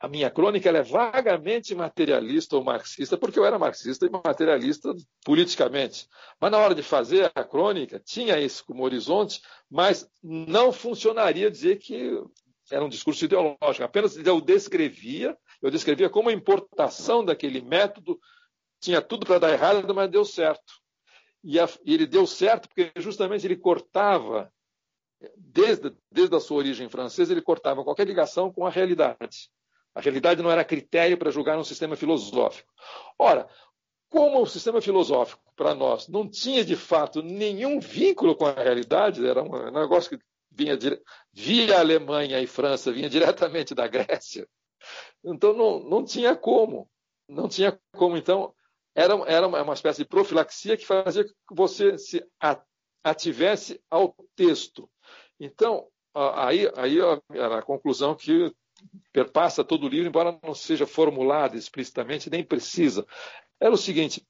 a, 0.00 0.08
minha 0.08 0.30
crônica 0.30 0.68
é 0.68 0.82
vagamente 0.82 1.74
materialista 1.74 2.56
ou 2.56 2.64
marxista, 2.64 3.16
porque 3.16 3.38
eu 3.38 3.44
era 3.44 3.58
marxista 3.58 4.06
e 4.06 4.10
materialista 4.10 4.94
politicamente. 5.24 6.08
Mas 6.40 6.50
na 6.50 6.58
hora 6.58 6.74
de 6.74 6.82
fazer 6.82 7.30
a 7.34 7.44
crônica, 7.44 8.00
tinha 8.00 8.38
isso 8.38 8.64
como 8.64 8.84
horizonte, 8.84 9.40
mas 9.70 10.08
não 10.22 10.72
funcionaria 10.72 11.50
dizer 11.50 11.76
que 11.76 12.20
era 12.70 12.84
um 12.84 12.88
discurso 12.88 13.24
ideológico. 13.24 13.84
Apenas 13.84 14.16
eu 14.16 14.40
descrevia, 14.40 15.36
eu 15.62 15.70
descrevia 15.70 16.10
como 16.10 16.28
a 16.28 16.32
importação 16.32 17.24
daquele 17.24 17.60
método 17.60 18.18
tinha 18.80 19.00
tudo 19.00 19.24
para 19.24 19.38
dar 19.38 19.52
errado, 19.52 19.94
mas 19.94 20.10
deu 20.10 20.24
certo. 20.24 20.74
E, 21.44 21.60
a, 21.60 21.68
e 21.84 21.94
ele 21.94 22.06
deu 22.06 22.26
certo 22.26 22.68
porque 22.68 22.90
justamente 22.96 23.46
ele 23.46 23.56
cortava 23.56 24.52
desde, 25.36 25.94
desde 26.10 26.34
a 26.36 26.40
sua 26.40 26.58
origem 26.58 26.88
francesa, 26.88 27.32
ele 27.32 27.42
cortava 27.42 27.84
qualquer 27.84 28.06
ligação 28.06 28.52
com 28.52 28.66
a 28.66 28.70
realidade. 28.70 29.50
A 29.94 30.00
realidade 30.00 30.42
não 30.42 30.50
era 30.50 30.64
critério 30.64 31.16
para 31.16 31.30
julgar 31.30 31.58
um 31.58 31.64
sistema 31.64 31.96
filosófico. 31.96 32.70
Ora, 33.18 33.48
como 34.08 34.42
o 34.42 34.46
sistema 34.46 34.80
filosófico, 34.80 35.42
para 35.56 35.74
nós, 35.74 36.08
não 36.08 36.28
tinha 36.28 36.64
de 36.64 36.76
fato 36.76 37.22
nenhum 37.22 37.80
vínculo 37.80 38.36
com 38.36 38.46
a 38.46 38.52
realidade, 38.52 39.26
era 39.26 39.42
um 39.42 39.70
negócio 39.70 40.10
que 40.10 40.24
vinha 40.50 40.78
via 41.32 41.78
Alemanha 41.78 42.40
e 42.40 42.46
França, 42.46 42.92
vinha 42.92 43.08
diretamente 43.08 43.74
da 43.74 43.86
Grécia, 43.86 44.46
então 45.24 45.52
não, 45.52 45.80
não 45.80 46.04
tinha 46.04 46.36
como. 46.36 46.88
Não 47.28 47.48
tinha 47.48 47.78
como. 47.92 48.16
Então, 48.16 48.54
era, 48.94 49.14
era 49.26 49.46
uma 49.46 49.74
espécie 49.74 50.02
de 50.02 50.08
profilaxia 50.08 50.76
que 50.76 50.86
fazia 50.86 51.24
que 51.24 51.34
você 51.50 51.98
se 51.98 52.24
ativesse 53.04 53.82
ao 53.90 54.14
texto. 54.34 54.88
Então, 55.38 55.86
aí, 56.14 56.70
aí 56.76 56.98
era 57.30 57.58
a 57.58 57.62
conclusão 57.62 58.14
que 58.14 58.52
perpassa 59.12 59.64
todo 59.64 59.86
o 59.86 59.88
livro, 59.88 60.08
embora 60.08 60.38
não 60.42 60.54
seja 60.54 60.86
formulada 60.86 61.56
explicitamente, 61.56 62.30
nem 62.30 62.44
precisa. 62.44 63.06
Era 63.60 63.72
o 63.72 63.78
seguinte: 63.78 64.26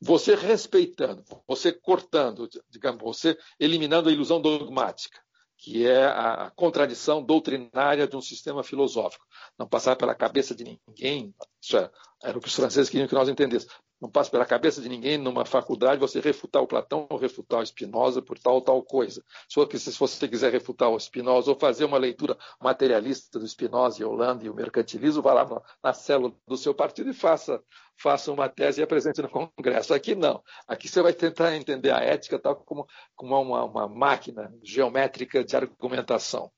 você 0.00 0.34
respeitando, 0.34 1.24
você 1.46 1.72
cortando, 1.72 2.48
digamos, 2.68 3.02
você 3.02 3.36
eliminando 3.58 4.08
a 4.08 4.12
ilusão 4.12 4.40
dogmática, 4.40 5.20
que 5.56 5.86
é 5.86 6.04
a 6.04 6.52
contradição 6.54 7.22
doutrinária 7.22 8.06
de 8.06 8.16
um 8.16 8.20
sistema 8.20 8.62
filosófico. 8.62 9.24
Não 9.58 9.68
passar 9.68 9.96
pela 9.96 10.14
cabeça 10.14 10.54
de 10.54 10.78
ninguém, 10.88 11.34
isso 11.60 11.76
é, 11.76 11.90
era 12.22 12.38
o 12.38 12.40
que 12.40 12.48
os 12.48 12.54
franceses 12.54 12.88
queriam 12.88 13.08
que 13.08 13.14
nós 13.14 13.28
entendêssemos 13.28 13.76
não 14.00 14.08
passa 14.08 14.30
pela 14.30 14.46
cabeça 14.46 14.80
de 14.80 14.88
ninguém 14.88 15.18
numa 15.18 15.44
faculdade 15.44 16.00
você 16.00 16.20
refutar 16.20 16.62
o 16.62 16.66
Platão 16.66 17.06
ou 17.10 17.18
refutar 17.18 17.60
o 17.60 17.66
Spinoza 17.66 18.22
por 18.22 18.38
tal 18.38 18.54
ou 18.54 18.62
tal 18.62 18.82
coisa. 18.82 19.24
Se 19.48 19.98
você 19.98 20.28
quiser 20.28 20.52
refutar 20.52 20.88
o 20.88 20.98
Spinoza 20.98 21.50
ou 21.50 21.58
fazer 21.58 21.84
uma 21.84 21.98
leitura 21.98 22.36
materialista 22.60 23.38
do 23.38 23.46
Spinoza 23.46 24.00
e 24.00 24.04
Holanda 24.04 24.44
e 24.44 24.50
o 24.50 24.54
mercantilismo, 24.54 25.22
vá 25.22 25.32
lá 25.32 25.62
na 25.82 25.92
célula 25.92 26.32
do 26.46 26.56
seu 26.56 26.74
partido 26.74 27.10
e 27.10 27.14
faça, 27.14 27.62
faça 27.96 28.32
uma 28.32 28.48
tese 28.48 28.80
e 28.80 28.84
apresente 28.84 29.20
no 29.20 29.28
Congresso. 29.28 29.92
Aqui 29.92 30.14
não. 30.14 30.42
Aqui 30.66 30.88
você 30.88 31.02
vai 31.02 31.12
tentar 31.12 31.56
entender 31.56 31.90
a 31.90 31.98
ética 31.98 32.38
tal 32.38 32.56
como, 32.56 32.86
como 33.16 33.40
uma, 33.40 33.64
uma 33.64 33.88
máquina 33.88 34.52
geométrica 34.62 35.44
de 35.44 35.56
argumentação. 35.56 36.50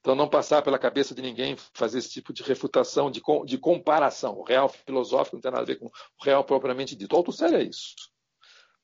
Então, 0.00 0.14
não 0.14 0.28
passar 0.28 0.62
pela 0.62 0.78
cabeça 0.78 1.14
de 1.14 1.20
ninguém 1.20 1.56
fazer 1.74 1.98
esse 1.98 2.08
tipo 2.08 2.32
de 2.32 2.42
refutação, 2.42 3.10
de, 3.10 3.20
de 3.44 3.58
comparação. 3.58 4.38
O 4.38 4.42
real 4.42 4.68
filosófico 4.68 5.36
não 5.36 5.42
tem 5.42 5.50
nada 5.50 5.62
a 5.62 5.66
ver 5.66 5.76
com 5.76 5.86
o 5.86 6.24
real 6.24 6.42
propriamente 6.42 6.96
dito. 6.96 7.12
O 7.12 7.16
Althusser 7.18 7.52
é 7.52 7.62
isso. 7.62 7.94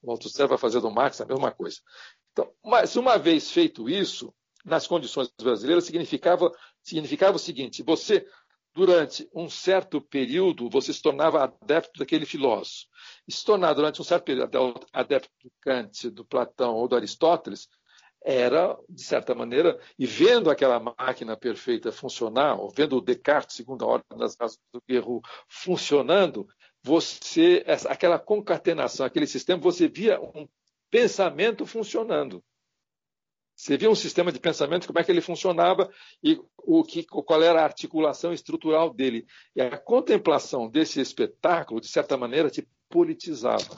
O 0.02 0.10
Althusser 0.10 0.46
vai 0.46 0.58
fazer 0.58 0.80
do 0.80 0.90
Marx 0.90 1.20
a 1.20 1.24
mesma 1.24 1.50
coisa. 1.50 1.78
Então, 2.32 2.52
mas 2.62 2.96
uma 2.96 3.16
vez 3.16 3.50
feito 3.50 3.88
isso, 3.88 4.32
nas 4.62 4.86
condições 4.86 5.32
brasileiras, 5.40 5.84
significava, 5.84 6.52
significava 6.82 7.36
o 7.36 7.40
seguinte: 7.40 7.82
você, 7.82 8.26
durante 8.74 9.26
um 9.34 9.48
certo 9.48 10.02
período, 10.02 10.68
você 10.68 10.92
se 10.92 11.00
tornava 11.00 11.44
adepto 11.44 11.98
daquele 11.98 12.26
filósofo. 12.26 12.84
E 13.26 13.32
se 13.32 13.42
tornar 13.42 13.72
durante 13.72 14.02
um 14.02 14.04
certo 14.04 14.24
período 14.24 14.74
adepto 14.92 15.30
do 15.42 15.50
Kant, 15.62 16.10
do 16.10 16.26
Platão 16.26 16.74
ou 16.74 16.86
do 16.86 16.94
Aristóteles, 16.94 17.68
era, 18.24 18.76
de 18.88 19.02
certa 19.02 19.34
maneira, 19.34 19.78
e 19.98 20.06
vendo 20.06 20.50
aquela 20.50 20.80
máquina 20.80 21.36
perfeita 21.36 21.92
funcionar, 21.92 22.60
ou 22.60 22.70
vendo 22.70 22.96
o 22.96 23.00
Descartes, 23.00 23.56
segundo 23.56 23.84
a 23.84 23.88
ordem 23.88 24.18
das 24.18 24.36
razões 24.36 24.60
do 24.72 24.82
Guerreiro, 24.86 25.20
funcionando, 25.48 26.48
você, 26.82 27.64
aquela 27.88 28.18
concatenação, 28.18 29.06
aquele 29.06 29.26
sistema, 29.26 29.60
você 29.60 29.88
via 29.88 30.20
um 30.20 30.48
pensamento 30.90 31.66
funcionando. 31.66 32.42
Você 33.56 33.76
via 33.78 33.90
um 33.90 33.94
sistema 33.94 34.30
de 34.30 34.38
pensamento, 34.38 34.86
como 34.86 34.98
é 34.98 35.04
que 35.04 35.10
ele 35.10 35.22
funcionava 35.22 35.90
e 36.22 36.38
o 36.58 36.84
que, 36.84 37.04
qual 37.04 37.42
era 37.42 37.62
a 37.62 37.64
articulação 37.64 38.32
estrutural 38.32 38.92
dele. 38.92 39.26
E 39.54 39.62
a 39.62 39.78
contemplação 39.78 40.68
desse 40.68 41.00
espetáculo, 41.00 41.80
de 41.80 41.88
certa 41.88 42.16
maneira, 42.18 42.50
te 42.50 42.68
politizava. 42.90 43.76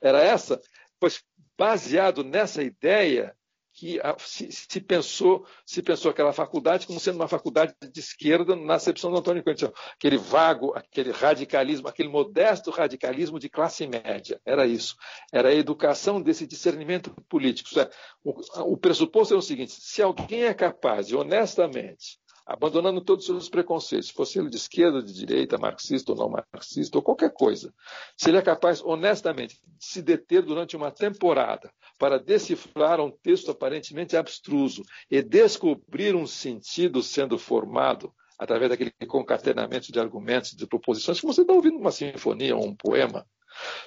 Era 0.00 0.20
essa, 0.22 0.60
pois 1.00 1.22
baseado 1.58 2.22
nessa 2.22 2.62
ideia, 2.62 3.36
que 3.78 4.00
se, 4.18 4.50
se, 4.50 4.80
pensou 4.80 5.46
se 5.64 5.80
pensou 5.80 6.10
aquela 6.10 6.32
faculdade 6.32 6.84
como 6.84 6.98
sendo 6.98 7.14
uma 7.14 7.28
faculdade 7.28 7.72
de 7.92 8.00
esquerda 8.00 8.56
na 8.56 8.74
acepção 8.74 9.12
do 9.12 9.18
Antônio 9.18 9.44
Conte, 9.44 9.70
aquele 9.94 10.18
vago, 10.18 10.72
aquele 10.74 11.12
radicalismo, 11.12 11.86
aquele 11.86 12.08
modesto 12.08 12.72
radicalismo 12.72 13.38
de 13.38 13.48
classe 13.48 13.86
média. 13.86 14.40
Era 14.44 14.66
isso. 14.66 14.96
Era 15.32 15.50
a 15.50 15.54
educação 15.54 16.20
desse 16.20 16.44
discernimento 16.44 17.14
político. 17.28 17.78
É, 17.78 17.88
o, 18.24 18.72
o 18.72 18.76
pressuposto 18.76 19.32
é 19.32 19.36
o 19.36 19.42
seguinte: 19.42 19.72
se 19.72 20.02
alguém 20.02 20.42
é 20.42 20.54
capaz 20.54 21.06
de 21.06 21.16
honestamente 21.16 22.18
abandonando 22.48 23.02
todos 23.02 23.28
os 23.28 23.36
seus 23.36 23.48
preconceitos, 23.50 24.08
fosse 24.08 24.38
ele 24.38 24.48
de 24.48 24.56
esquerda, 24.56 25.02
de 25.02 25.12
direita, 25.12 25.58
marxista 25.58 26.12
ou 26.12 26.18
não 26.18 26.42
marxista, 26.50 26.96
ou 26.96 27.02
qualquer 27.02 27.30
coisa, 27.30 27.74
se 28.16 28.30
ele 28.30 28.38
é 28.38 28.42
capaz, 28.42 28.82
honestamente, 28.82 29.60
de 29.66 29.84
se 29.84 30.00
deter 30.00 30.42
durante 30.42 30.74
uma 30.74 30.90
temporada 30.90 31.70
para 31.98 32.18
decifrar 32.18 33.00
um 33.00 33.10
texto 33.10 33.50
aparentemente 33.50 34.16
abstruso 34.16 34.82
e 35.10 35.20
descobrir 35.20 36.16
um 36.16 36.26
sentido 36.26 37.02
sendo 37.02 37.38
formado 37.38 38.14
através 38.38 38.70
daquele 38.70 38.92
concatenamento 39.06 39.92
de 39.92 40.00
argumentos, 40.00 40.52
de 40.52 40.66
proposições, 40.66 41.20
como 41.20 41.34
você 41.34 41.42
está 41.42 41.52
ouvindo 41.52 41.76
uma 41.76 41.90
sinfonia 41.90 42.56
ou 42.56 42.64
um 42.64 42.74
poema, 42.74 43.26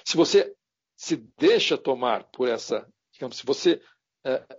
se 0.04 0.16
você 0.16 0.54
se 0.96 1.16
deixa 1.36 1.76
tomar 1.76 2.24
por 2.30 2.48
essa, 2.48 2.86
digamos, 3.12 3.38
se 3.38 3.44
você 3.44 3.80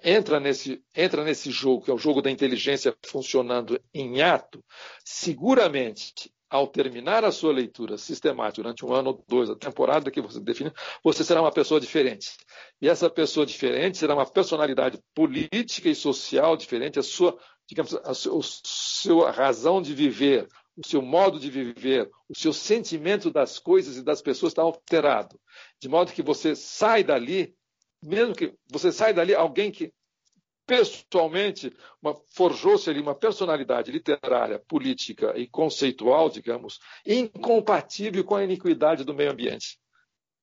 entra, 0.03 0.39
nesse, 0.39 0.83
entra 0.95 1.23
nesse 1.23 1.51
jogo, 1.51 1.85
que 1.85 1.91
é 1.91 1.93
o 1.93 1.97
jogo 1.97 2.21
da 2.21 2.29
inteligência 2.29 2.95
funcionando 3.05 3.79
em 3.93 4.21
ato, 4.21 4.63
seguramente, 5.05 6.31
ao 6.49 6.67
terminar 6.67 7.25
a 7.25 7.31
sua 7.31 7.51
leitura 7.51 7.97
sistemática 7.97 8.61
durante 8.61 8.85
um 8.85 8.93
ano 8.93 9.09
ou 9.09 9.25
dois, 9.27 9.49
a 9.49 9.55
temporada 9.55 10.11
que 10.11 10.21
você 10.21 10.39
define, 10.39 10.71
você 11.03 11.23
será 11.23 11.41
uma 11.41 11.51
pessoa 11.51 11.79
diferente. 11.79 12.31
E 12.79 12.87
essa 12.87 13.09
pessoa 13.09 13.43
diferente 13.43 13.97
será 13.97 14.13
uma 14.13 14.25
personalidade 14.25 14.99
política 15.15 15.89
e 15.89 15.95
social 15.95 16.55
diferente, 16.55 16.99
a 16.99 17.03
sua, 17.03 17.35
digamos, 17.67 17.95
a 17.95 18.13
sua, 18.13 18.39
a 18.39 18.43
sua 18.43 19.31
razão 19.31 19.81
de 19.81 19.95
viver, 19.95 20.47
o 20.77 20.87
seu 20.87 21.01
modo 21.01 21.39
de 21.39 21.49
viver, 21.49 22.09
o 22.29 22.37
seu 22.37 22.53
sentimento 22.53 23.31
das 23.31 23.57
coisas 23.57 23.97
e 23.97 24.03
das 24.03 24.21
pessoas 24.21 24.51
está 24.51 24.61
alterado. 24.61 25.39
De 25.81 25.89
modo 25.89 26.11
que 26.11 26.21
você 26.21 26.55
sai 26.55 27.03
dali 27.03 27.55
mesmo 28.03 28.35
que 28.35 28.53
você 28.69 28.91
saia 28.91 29.13
dali 29.13 29.33
alguém 29.33 29.71
que 29.71 29.91
pessoalmente 30.65 31.75
forjou-se 32.33 32.89
ali 32.89 33.01
uma 33.01 33.15
personalidade 33.15 33.91
literária, 33.91 34.59
política 34.59 35.33
e 35.37 35.47
conceitual, 35.47 36.29
digamos, 36.29 36.79
incompatível 37.05 38.23
com 38.23 38.35
a 38.35 38.43
iniquidade 38.43 39.03
do 39.03 39.13
meio 39.13 39.31
ambiente, 39.31 39.77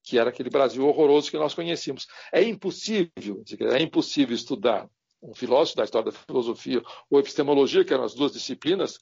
que 0.03 0.19
era 0.19 0.31
aquele 0.31 0.51
Brasil 0.51 0.87
horroroso 0.87 1.31
que 1.31 1.39
nós 1.39 1.55
conhecíamos. 1.55 2.07
É 2.33 2.43
impossível, 2.43 3.43
é 3.73 3.83
impossível 3.83 4.35
estudar 4.35 4.89
um 5.23 5.35
filósofo 5.35 5.77
da 5.77 5.85
história 5.85 6.11
da 6.11 6.19
filosofia 6.19 6.83
ou 7.11 7.21
epistemologia, 7.21 7.85
que 7.85 7.93
eram 7.93 8.05
as 8.05 8.15
duas 8.15 8.33
disciplinas, 8.33 8.99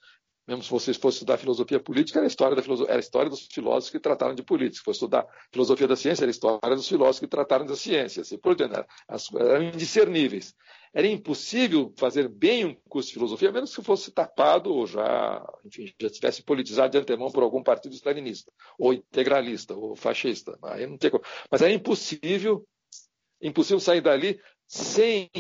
mesmo 0.49 0.63
se 0.63 0.71
vocês 0.71 0.97
fossem 0.97 1.19
estudar 1.19 1.37
filosofia 1.37 1.79
política, 1.79 2.19
era 2.19 2.27
a 2.27 2.27
história, 2.27 2.57
da 2.57 2.63
filosofia, 2.63 2.91
era 2.91 3.01
história 3.01 3.29
dos 3.29 3.47
filósofos 3.53 3.91
que 3.91 4.01
trataram 4.01 4.35
de 4.35 4.43
política. 4.43 4.79
Se 4.79 4.83
fosse 4.83 4.97
estudar 4.97 5.27
filosofia 5.53 5.87
da 5.87 5.95
ciência, 5.95 6.25
era 6.25 6.31
a 6.31 6.33
história 6.33 6.75
dos 6.75 6.89
filósofos 6.89 7.21
que 7.21 7.27
trataram 7.27 7.67
da 7.67 7.77
ciência. 7.77 8.23
Assim, 8.23 8.39
por 8.39 8.57
diante, 8.57 8.75
eram 9.39 9.63
indiscerníveis. 9.63 10.55
Era 10.95 11.07
impossível 11.07 11.93
fazer 11.99 12.29
bem 12.29 12.65
um 12.65 12.75
curso 12.89 13.09
de 13.09 13.15
filosofia, 13.15 13.51
a 13.51 13.53
menos 13.53 13.77
que 13.77 13.83
fosse 13.83 14.11
tapado 14.11 14.73
ou 14.73 14.87
já, 14.87 15.47
enfim, 15.67 15.93
já 16.01 16.09
tivesse 16.09 16.43
politizado 16.43 16.93
de 16.93 16.99
antemão 16.99 17.31
por 17.31 17.43
algum 17.43 17.63
partido 17.63 17.95
stalinista, 17.95 18.51
ou 18.79 18.95
integralista, 18.95 19.75
ou 19.75 19.95
fascista. 19.95 20.59
Aí 20.63 20.87
não 20.87 20.97
tem 20.97 21.11
como. 21.11 21.23
Mas 21.51 21.61
era 21.61 21.71
impossível, 21.71 22.67
impossível 23.43 23.81
sair 23.81 24.01
dali 24.01 24.41
sem 24.67 25.31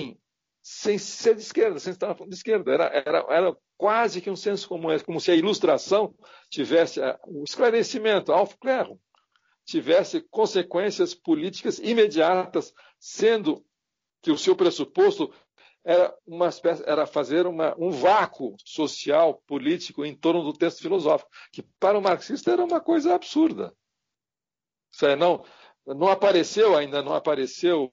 sem 0.71 0.99
ser 0.99 1.35
de 1.35 1.41
esquerda, 1.41 1.79
sem 1.79 1.93
estar 1.93 2.13
de 2.13 2.35
esquerda. 2.35 2.71
Era, 2.71 2.85
era, 2.85 3.27
era 3.31 3.57
quase 3.79 4.21
que 4.21 4.29
um 4.29 4.37
senso 4.37 4.69
comum, 4.69 4.91
é 4.91 4.99
como 4.99 5.19
se 5.19 5.31
a 5.31 5.35
ilustração 5.35 6.15
tivesse 6.51 7.01
eh, 7.01 7.19
o 7.27 7.43
esclarecimento, 7.43 8.33
Aufklärung, 8.33 8.99
tivesse 9.65 10.21
consequências 10.31 11.15
políticas 11.15 11.79
imediatas, 11.79 12.75
sendo 13.01 13.65
que 14.21 14.31
o 14.31 14.37
seu 14.37 14.55
pressuposto 14.55 15.33
era, 15.83 16.15
uma 16.27 16.49
espécie, 16.49 16.83
era 16.87 17.07
fazer 17.07 17.47
uma, 17.47 17.75
um 17.79 17.91
vácuo 17.91 18.55
social, 18.63 19.43
político 19.47 20.05
em 20.05 20.15
torno 20.15 20.43
do 20.43 20.53
texto 20.53 20.83
filosófico, 20.83 21.31
que 21.51 21.63
para 21.81 21.99
o 21.99 22.03
marxista 22.03 22.53
era 22.53 22.63
uma 22.63 22.79
coisa 22.79 23.15
absurda. 23.15 23.75
É, 25.03 25.17
não, 25.17 25.43
não 25.95 26.09
apareceu 26.09 26.77
ainda, 26.77 27.03
não 27.03 27.15
apareceu, 27.15 27.93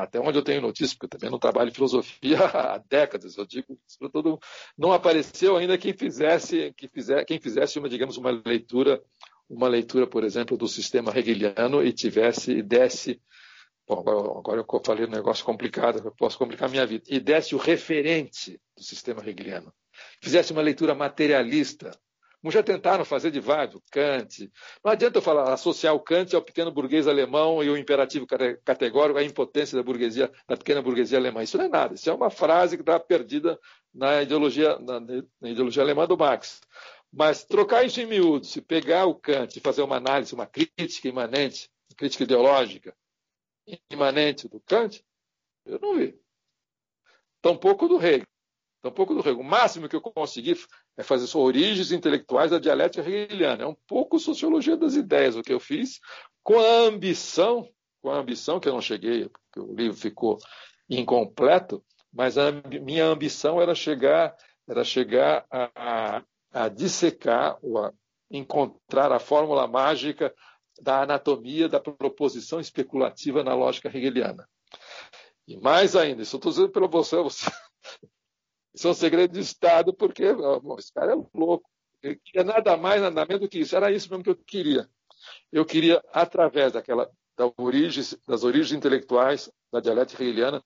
até 0.00 0.18
onde 0.18 0.38
eu 0.38 0.42
tenho 0.42 0.60
notícia, 0.60 0.96
porque 0.96 1.06
eu 1.06 1.18
também 1.18 1.30
não 1.30 1.38
trabalho 1.38 1.68
em 1.68 1.74
filosofia 1.74 2.38
há 2.46 2.78
décadas, 2.78 3.36
eu 3.36 3.46
digo 3.46 3.78
para 3.98 4.08
todo 4.08 4.30
mundo, 4.30 4.40
não 4.76 4.92
apareceu 4.92 5.56
ainda 5.56 5.76
quem 5.76 5.92
fizesse, 5.92 6.72
quem 6.76 6.88
fizesse, 6.88 7.24
quem 7.24 7.40
fizesse 7.40 7.78
uma, 7.78 7.88
digamos, 7.88 8.16
uma 8.16 8.30
leitura, 8.30 9.02
uma 9.48 9.68
leitura, 9.68 10.06
por 10.06 10.24
exemplo, 10.24 10.56
do 10.56 10.66
sistema 10.66 11.16
hegeliano 11.16 11.84
e 11.84 11.92
tivesse 11.92 12.52
e 12.52 12.62
desse 12.62 13.20
Bom, 13.88 14.00
agora, 14.00 14.18
agora 14.18 14.60
eu 14.60 14.82
falei 14.84 15.04
um 15.06 15.10
negócio 15.10 15.44
complicado, 15.44 16.02
eu 16.04 16.10
posso 16.10 16.36
complicar 16.36 16.68
a 16.68 16.72
minha 16.72 16.84
vida. 16.84 17.04
E 17.08 17.20
desse 17.20 17.54
o 17.54 17.58
referente 17.58 18.60
do 18.76 18.82
sistema 18.82 19.22
hegeliano. 19.24 19.72
Fizesse 20.20 20.52
uma 20.52 20.60
leitura 20.60 20.92
materialista. 20.92 21.96
Como 22.40 22.52
já 22.52 22.62
tentaram 22.62 23.04
fazer 23.04 23.30
de 23.30 23.40
vários, 23.40 23.80
Kant. 23.90 24.50
Não 24.84 24.92
adianta 24.92 25.18
eu 25.18 25.22
falar, 25.22 25.52
associar 25.52 25.94
o 25.94 26.00
Kant 26.00 26.34
ao 26.34 26.42
pequeno 26.42 26.70
burguês 26.70 27.08
alemão 27.08 27.62
e 27.62 27.68
o 27.68 27.76
imperativo 27.76 28.26
categórico 28.64 29.18
à 29.18 29.24
impotência 29.24 29.76
da 29.76 29.82
burguesia, 29.82 30.30
da 30.46 30.56
pequena 30.56 30.80
burguesia 30.82 31.18
alemã. 31.18 31.42
Isso 31.42 31.58
não 31.58 31.64
é 31.64 31.68
nada. 31.68 31.94
Isso 31.94 32.08
é 32.08 32.12
uma 32.12 32.30
frase 32.30 32.76
que 32.76 32.82
está 32.82 33.00
perdida 33.00 33.58
na 33.92 34.22
ideologia, 34.22 34.78
na, 34.78 35.00
na 35.00 35.50
ideologia 35.50 35.82
alemã 35.82 36.06
do 36.06 36.16
Marx. 36.16 36.60
Mas 37.12 37.44
trocar 37.44 37.84
isso 37.84 38.00
em 38.00 38.06
miúdos, 38.06 38.50
se 38.50 38.60
pegar 38.60 39.06
o 39.06 39.14
Kant 39.14 39.56
e 39.56 39.60
fazer 39.60 39.82
uma 39.82 39.96
análise, 39.96 40.34
uma 40.34 40.46
crítica 40.46 41.08
imanente, 41.08 41.70
crítica 41.96 42.24
ideológica, 42.24 42.94
imanente 43.90 44.48
do 44.48 44.60
Kant, 44.60 45.02
eu 45.64 45.78
não 45.80 45.96
vi. 45.96 46.18
Tampouco 47.40 47.88
do 47.88 47.96
Hegel. 47.96 48.25
Tampouco 48.86 49.14
do 49.14 49.20
Hegel. 49.20 49.40
O 49.40 49.44
máximo 49.44 49.88
que 49.88 49.96
eu 49.96 50.00
consegui 50.00 50.56
é 50.96 51.02
fazer 51.02 51.36
origens 51.36 51.90
intelectuais 51.90 52.52
da 52.52 52.58
dialética 52.58 53.08
hegeliana. 53.08 53.64
É 53.64 53.66
um 53.66 53.76
pouco 53.86 54.18
sociologia 54.18 54.76
das 54.76 54.94
ideias 54.94 55.34
o 55.34 55.42
que 55.42 55.52
eu 55.52 55.58
fiz, 55.58 55.98
com 56.42 56.58
a 56.60 56.86
ambição, 56.86 57.68
com 58.00 58.10
a 58.10 58.18
ambição 58.18 58.60
que 58.60 58.68
eu 58.68 58.72
não 58.72 58.80
cheguei, 58.80 59.28
porque 59.28 59.60
o 59.60 59.74
livro 59.74 59.96
ficou 59.96 60.38
incompleto, 60.88 61.84
mas 62.12 62.38
a 62.38 62.52
minha 62.52 63.06
ambição 63.06 63.60
era 63.60 63.74
chegar, 63.74 64.36
era 64.68 64.84
chegar 64.84 65.44
a, 65.50 65.70
a, 65.74 66.22
a 66.52 66.68
dissecar, 66.68 67.58
ou 67.62 67.78
a 67.78 67.92
encontrar 68.30 69.10
a 69.10 69.18
fórmula 69.18 69.66
mágica 69.66 70.32
da 70.80 71.02
anatomia 71.02 71.68
da 71.68 71.80
proposição 71.80 72.60
especulativa 72.60 73.42
na 73.42 73.54
lógica 73.54 73.88
hegeliana. 73.88 74.48
E 75.48 75.56
mais 75.56 75.96
ainda, 75.96 76.22
isso 76.22 76.36
eu 76.36 76.38
estou 76.38 76.52
dizendo 76.52 76.68
para 76.70 76.86
você, 76.86 77.16
você, 77.16 77.50
isso 78.76 78.88
é 78.88 78.94
segredo 78.94 79.32
de 79.32 79.40
Estado, 79.40 79.94
porque 79.94 80.22
esse 80.78 80.92
cara 80.92 81.12
é 81.12 81.16
louco. 81.32 81.66
Ele 82.02 82.16
queria 82.16 82.44
nada 82.44 82.76
mais, 82.76 83.00
nada 83.00 83.24
menos 83.24 83.40
do 83.40 83.48
que 83.48 83.60
isso. 83.60 83.74
Era 83.74 83.90
isso 83.90 84.10
mesmo 84.10 84.22
que 84.22 84.28
eu 84.28 84.36
queria. 84.36 84.86
Eu 85.50 85.64
queria, 85.64 86.02
através 86.12 86.72
daquela, 86.72 87.10
da 87.38 87.50
origem, 87.56 88.04
das 88.28 88.44
origens 88.44 88.72
intelectuais 88.72 89.50
da 89.72 89.80
dialética 89.80 90.22
hegeliana, 90.22 90.62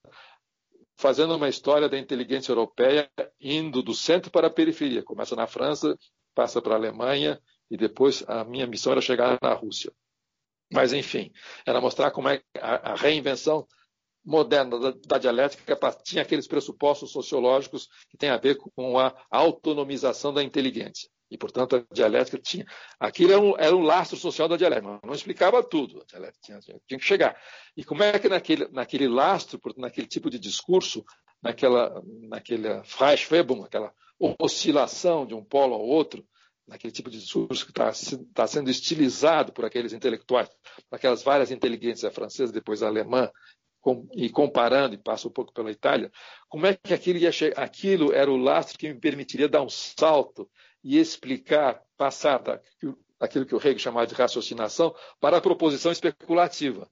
fazendo 0.98 1.36
uma 1.36 1.48
história 1.48 1.88
da 1.88 1.96
inteligência 1.96 2.50
europeia, 2.50 3.08
indo 3.40 3.80
do 3.80 3.94
centro 3.94 4.28
para 4.28 4.48
a 4.48 4.52
periferia. 4.52 5.04
Começa 5.04 5.36
na 5.36 5.46
França, 5.46 5.96
passa 6.34 6.60
para 6.60 6.74
a 6.74 6.76
Alemanha, 6.76 7.40
e 7.70 7.76
depois 7.76 8.24
a 8.26 8.42
minha 8.44 8.66
missão 8.66 8.90
era 8.90 9.00
chegar 9.00 9.38
na 9.40 9.54
Rússia. 9.54 9.92
Mas, 10.72 10.92
enfim, 10.92 11.32
era 11.64 11.80
mostrar 11.80 12.10
como 12.10 12.28
é 12.28 12.42
a 12.60 12.96
reinvenção 12.96 13.68
moderna 14.24 14.78
da, 14.78 14.94
da, 15.06 15.18
dialética 15.18 15.78
tinha 16.04 16.22
aqueles 16.22 16.46
pressupostos 16.46 17.10
sociológicos 17.10 17.88
que 18.08 18.16
têm 18.16 18.30
a 18.30 18.36
ver 18.36 18.56
com 18.56 18.98
a 18.98 19.14
autonomização 19.30 20.32
da 20.32 20.42
inteligência. 20.42 21.08
E, 21.30 21.38
portanto, 21.38 21.76
a 21.76 21.94
dialética 21.94 22.38
tinha. 22.38 22.66
Aquilo 22.98 23.32
era 23.32 23.40
um, 23.40 23.56
era 23.56 23.76
um 23.76 23.82
lastro 23.82 24.16
social 24.16 24.48
da 24.48 24.56
dialética, 24.56 25.00
não 25.04 25.14
explicava 25.14 25.62
tudo. 25.62 26.02
A 26.02 26.04
dialética 26.04 26.40
tinha, 26.42 26.60
tinha, 26.60 26.98
que 26.98 27.06
chegar. 27.06 27.40
E 27.76 27.84
como 27.84 28.02
é 28.02 28.18
que 28.18 28.28
naquele, 28.28 28.68
naquele 28.68 29.06
lastro, 29.06 29.60
naquele 29.76 30.08
tipo 30.08 30.28
de 30.28 30.40
discurso, 30.40 31.04
naquela, 31.40 32.02
naquela 32.28 32.82
Freischwebung, 32.82 33.62
aquela 33.62 33.92
oscilação 34.40 35.24
de 35.24 35.34
um 35.34 35.44
polo 35.44 35.74
ao 35.74 35.82
outro, 35.82 36.26
naquele 36.66 36.92
tipo 36.92 37.10
de 37.10 37.18
discurso 37.18 37.64
que 37.64 37.72
está 37.72 37.92
tá 38.34 38.46
sendo 38.46 38.70
estilizado 38.70 39.52
por 39.52 39.64
aqueles 39.64 39.92
intelectuais, 39.92 40.48
aquelas 40.90 41.22
várias 41.22 41.50
inteligências 41.50 42.12
francesas, 42.14 42.52
depois 42.52 42.82
a 42.82 42.86
alemã, 42.86 43.30
com, 43.80 44.08
e 44.14 44.28
comparando, 44.28 44.94
e 44.94 44.98
passa 44.98 45.28
um 45.28 45.30
pouco 45.30 45.52
pela 45.52 45.70
Itália, 45.70 46.10
como 46.48 46.66
é 46.66 46.74
que 46.74 46.92
aquilo, 46.92 47.18
ia 47.18 47.30
aquilo 47.56 48.12
era 48.12 48.30
o 48.30 48.36
lastro 48.36 48.78
que 48.78 48.92
me 48.92 48.98
permitiria 48.98 49.48
dar 49.48 49.62
um 49.62 49.68
salto 49.68 50.48
e 50.82 50.98
explicar, 50.98 51.82
passar 51.96 52.38
da, 52.38 52.60
daquilo 53.18 53.46
que 53.46 53.54
o 53.54 53.58
Hegel 53.58 53.78
chamava 53.78 54.06
de 54.06 54.14
raciocinação 54.14 54.94
para 55.20 55.38
a 55.38 55.40
proposição 55.40 55.92
especulativa, 55.92 56.88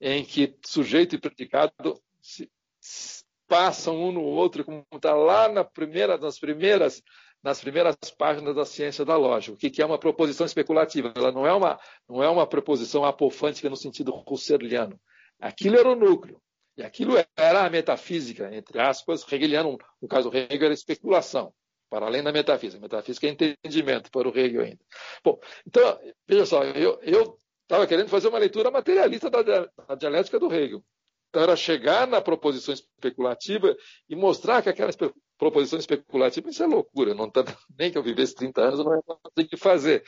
em 0.00 0.24
que 0.24 0.56
sujeito 0.64 1.14
e 1.14 1.18
predicado 1.18 2.00
se, 2.20 2.50
se 2.80 3.24
passam 3.46 3.96
um 4.02 4.12
no 4.12 4.22
outro, 4.22 4.64
como 4.64 4.84
está 4.94 5.14
lá 5.14 5.48
na 5.48 5.64
primeira, 5.64 6.18
nas 6.18 6.38
primeiras 6.38 7.02
nas 7.42 7.60
primeiras 7.60 7.94
páginas 8.16 8.56
da 8.56 8.64
ciência 8.64 9.04
da 9.04 9.18
lógica. 9.18 9.52
O 9.54 9.58
que 9.58 9.82
é 9.82 9.84
uma 9.84 9.98
proposição 9.98 10.46
especulativa? 10.46 11.12
Ela 11.14 11.30
não 11.30 11.46
é 11.46 11.52
uma, 11.52 11.78
não 12.08 12.22
é 12.22 12.28
uma 12.28 12.46
proposição 12.46 13.04
apofântica 13.04 13.68
no 13.68 13.76
sentido 13.76 14.14
husserliano. 14.26 14.98
Aquilo 15.44 15.78
era 15.78 15.90
o 15.90 15.94
núcleo. 15.94 16.40
E 16.74 16.82
aquilo 16.82 17.16
era 17.36 17.66
a 17.66 17.70
metafísica, 17.70 18.48
entre 18.54 18.80
aspas, 18.80 19.30
hegeliano. 19.30 19.76
No 20.00 20.08
caso 20.08 20.30
do 20.30 20.36
Hegel, 20.36 20.64
era 20.64 20.72
especulação, 20.72 21.52
para 21.90 22.06
além 22.06 22.22
da 22.22 22.32
metafísica. 22.32 22.80
Metafísica 22.80 23.26
é 23.26 23.30
entendimento 23.30 24.10
para 24.10 24.26
o 24.26 24.36
Hegel 24.36 24.62
ainda. 24.62 24.80
Bom, 25.22 25.38
então, 25.66 26.00
veja 26.26 26.46
só, 26.46 26.64
eu 26.64 27.38
estava 27.62 27.86
querendo 27.86 28.08
fazer 28.08 28.28
uma 28.28 28.38
leitura 28.38 28.70
materialista 28.70 29.28
da, 29.28 29.42
da 29.42 29.94
dialética 29.94 30.38
do 30.38 30.52
Hegel. 30.52 30.82
Então, 31.28 31.42
era 31.42 31.56
chegar 31.56 32.06
na 32.06 32.22
proposição 32.22 32.72
especulativa 32.72 33.76
e 34.08 34.16
mostrar 34.16 34.62
que 34.62 34.70
aquela 34.70 34.90
proposição 35.36 35.78
especulativa, 35.78 36.48
isso 36.48 36.62
é 36.62 36.66
loucura. 36.66 37.14
Não 37.14 37.30
tá, 37.30 37.44
nem 37.78 37.92
que 37.92 37.98
eu 37.98 38.02
vivesse 38.02 38.34
30 38.34 38.62
anos, 38.62 38.78
eu 38.78 38.84
não 38.86 38.96
ia 38.96 39.02
conseguir 39.02 39.58
fazer. 39.58 40.02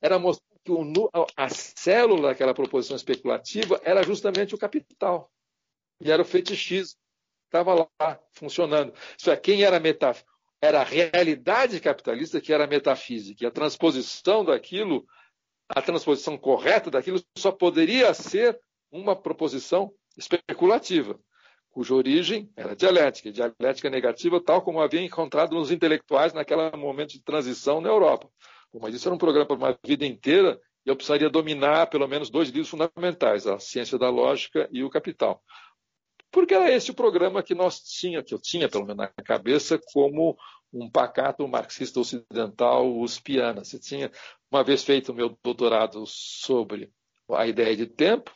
Era 0.00 0.16
mostrar 0.16 0.55
que 0.66 0.72
o, 0.72 1.08
a 1.36 1.48
célula 1.48 2.28
daquela 2.28 2.52
proposição 2.52 2.96
especulativa 2.96 3.80
era 3.84 4.02
justamente 4.02 4.54
o 4.54 4.58
capital. 4.58 5.30
E 6.00 6.10
era 6.10 6.20
o 6.20 6.24
fetichismo. 6.24 6.98
Estava 7.46 7.88
lá, 8.00 8.20
funcionando. 8.32 8.92
Isso 9.16 9.30
é, 9.30 9.36
quem 9.36 9.62
era 9.62 9.78
metafísico? 9.78 10.30
Era 10.60 10.80
a 10.80 10.84
realidade 10.84 11.78
capitalista 11.80 12.40
que 12.40 12.52
era 12.52 12.66
metafísica. 12.66 13.44
E 13.44 13.46
a 13.46 13.50
transposição 13.50 14.44
daquilo, 14.44 15.06
a 15.68 15.80
transposição 15.80 16.36
correta 16.36 16.90
daquilo, 16.90 17.22
só 17.38 17.52
poderia 17.52 18.12
ser 18.12 18.58
uma 18.90 19.14
proposição 19.14 19.92
especulativa 20.16 21.18
cuja 21.76 21.94
origem 21.94 22.50
era 22.56 22.74
dialética, 22.74 23.30
dialética 23.30 23.90
negativa, 23.90 24.42
tal 24.42 24.62
como 24.62 24.80
havia 24.80 25.02
encontrado 25.02 25.54
nos 25.54 25.70
intelectuais 25.70 26.32
naquele 26.32 26.74
momento 26.74 27.10
de 27.10 27.22
transição 27.22 27.82
na 27.82 27.90
Europa. 27.90 28.30
Mas 28.74 28.94
isso 28.94 29.08
era 29.08 29.14
um 29.14 29.18
programa 29.18 29.46
para 29.46 29.56
uma 29.56 29.78
vida 29.84 30.04
inteira 30.04 30.60
e 30.84 30.90
eu 30.90 30.96
precisaria 30.96 31.28
dominar 31.28 31.88
pelo 31.88 32.06
menos 32.06 32.30
dois 32.30 32.48
livros 32.48 32.68
fundamentais, 32.68 33.46
a 33.46 33.58
Ciência 33.58 33.98
da 33.98 34.08
Lógica 34.08 34.68
e 34.70 34.84
o 34.84 34.90
Capital. 34.90 35.42
Porque 36.30 36.54
era 36.54 36.70
esse 36.70 36.90
o 36.90 36.94
programa 36.94 37.42
que 37.42 37.54
nós 37.54 37.80
tinha, 37.80 38.22
que 38.22 38.34
eu 38.34 38.38
tinha 38.38 38.68
pelo 38.68 38.84
menos 38.84 38.98
na 38.98 39.08
cabeça, 39.08 39.80
como 39.92 40.36
um 40.72 40.90
pacato 40.90 41.46
marxista 41.48 41.98
ocidental 42.00 42.94
uspiana. 42.98 43.64
Você 43.64 43.78
tinha 43.78 44.10
uma 44.50 44.62
vez 44.62 44.84
feito 44.84 45.12
o 45.12 45.14
meu 45.14 45.36
doutorado 45.42 46.04
sobre 46.06 46.92
a 47.30 47.46
ideia 47.46 47.74
de 47.76 47.86
tempo, 47.86 48.30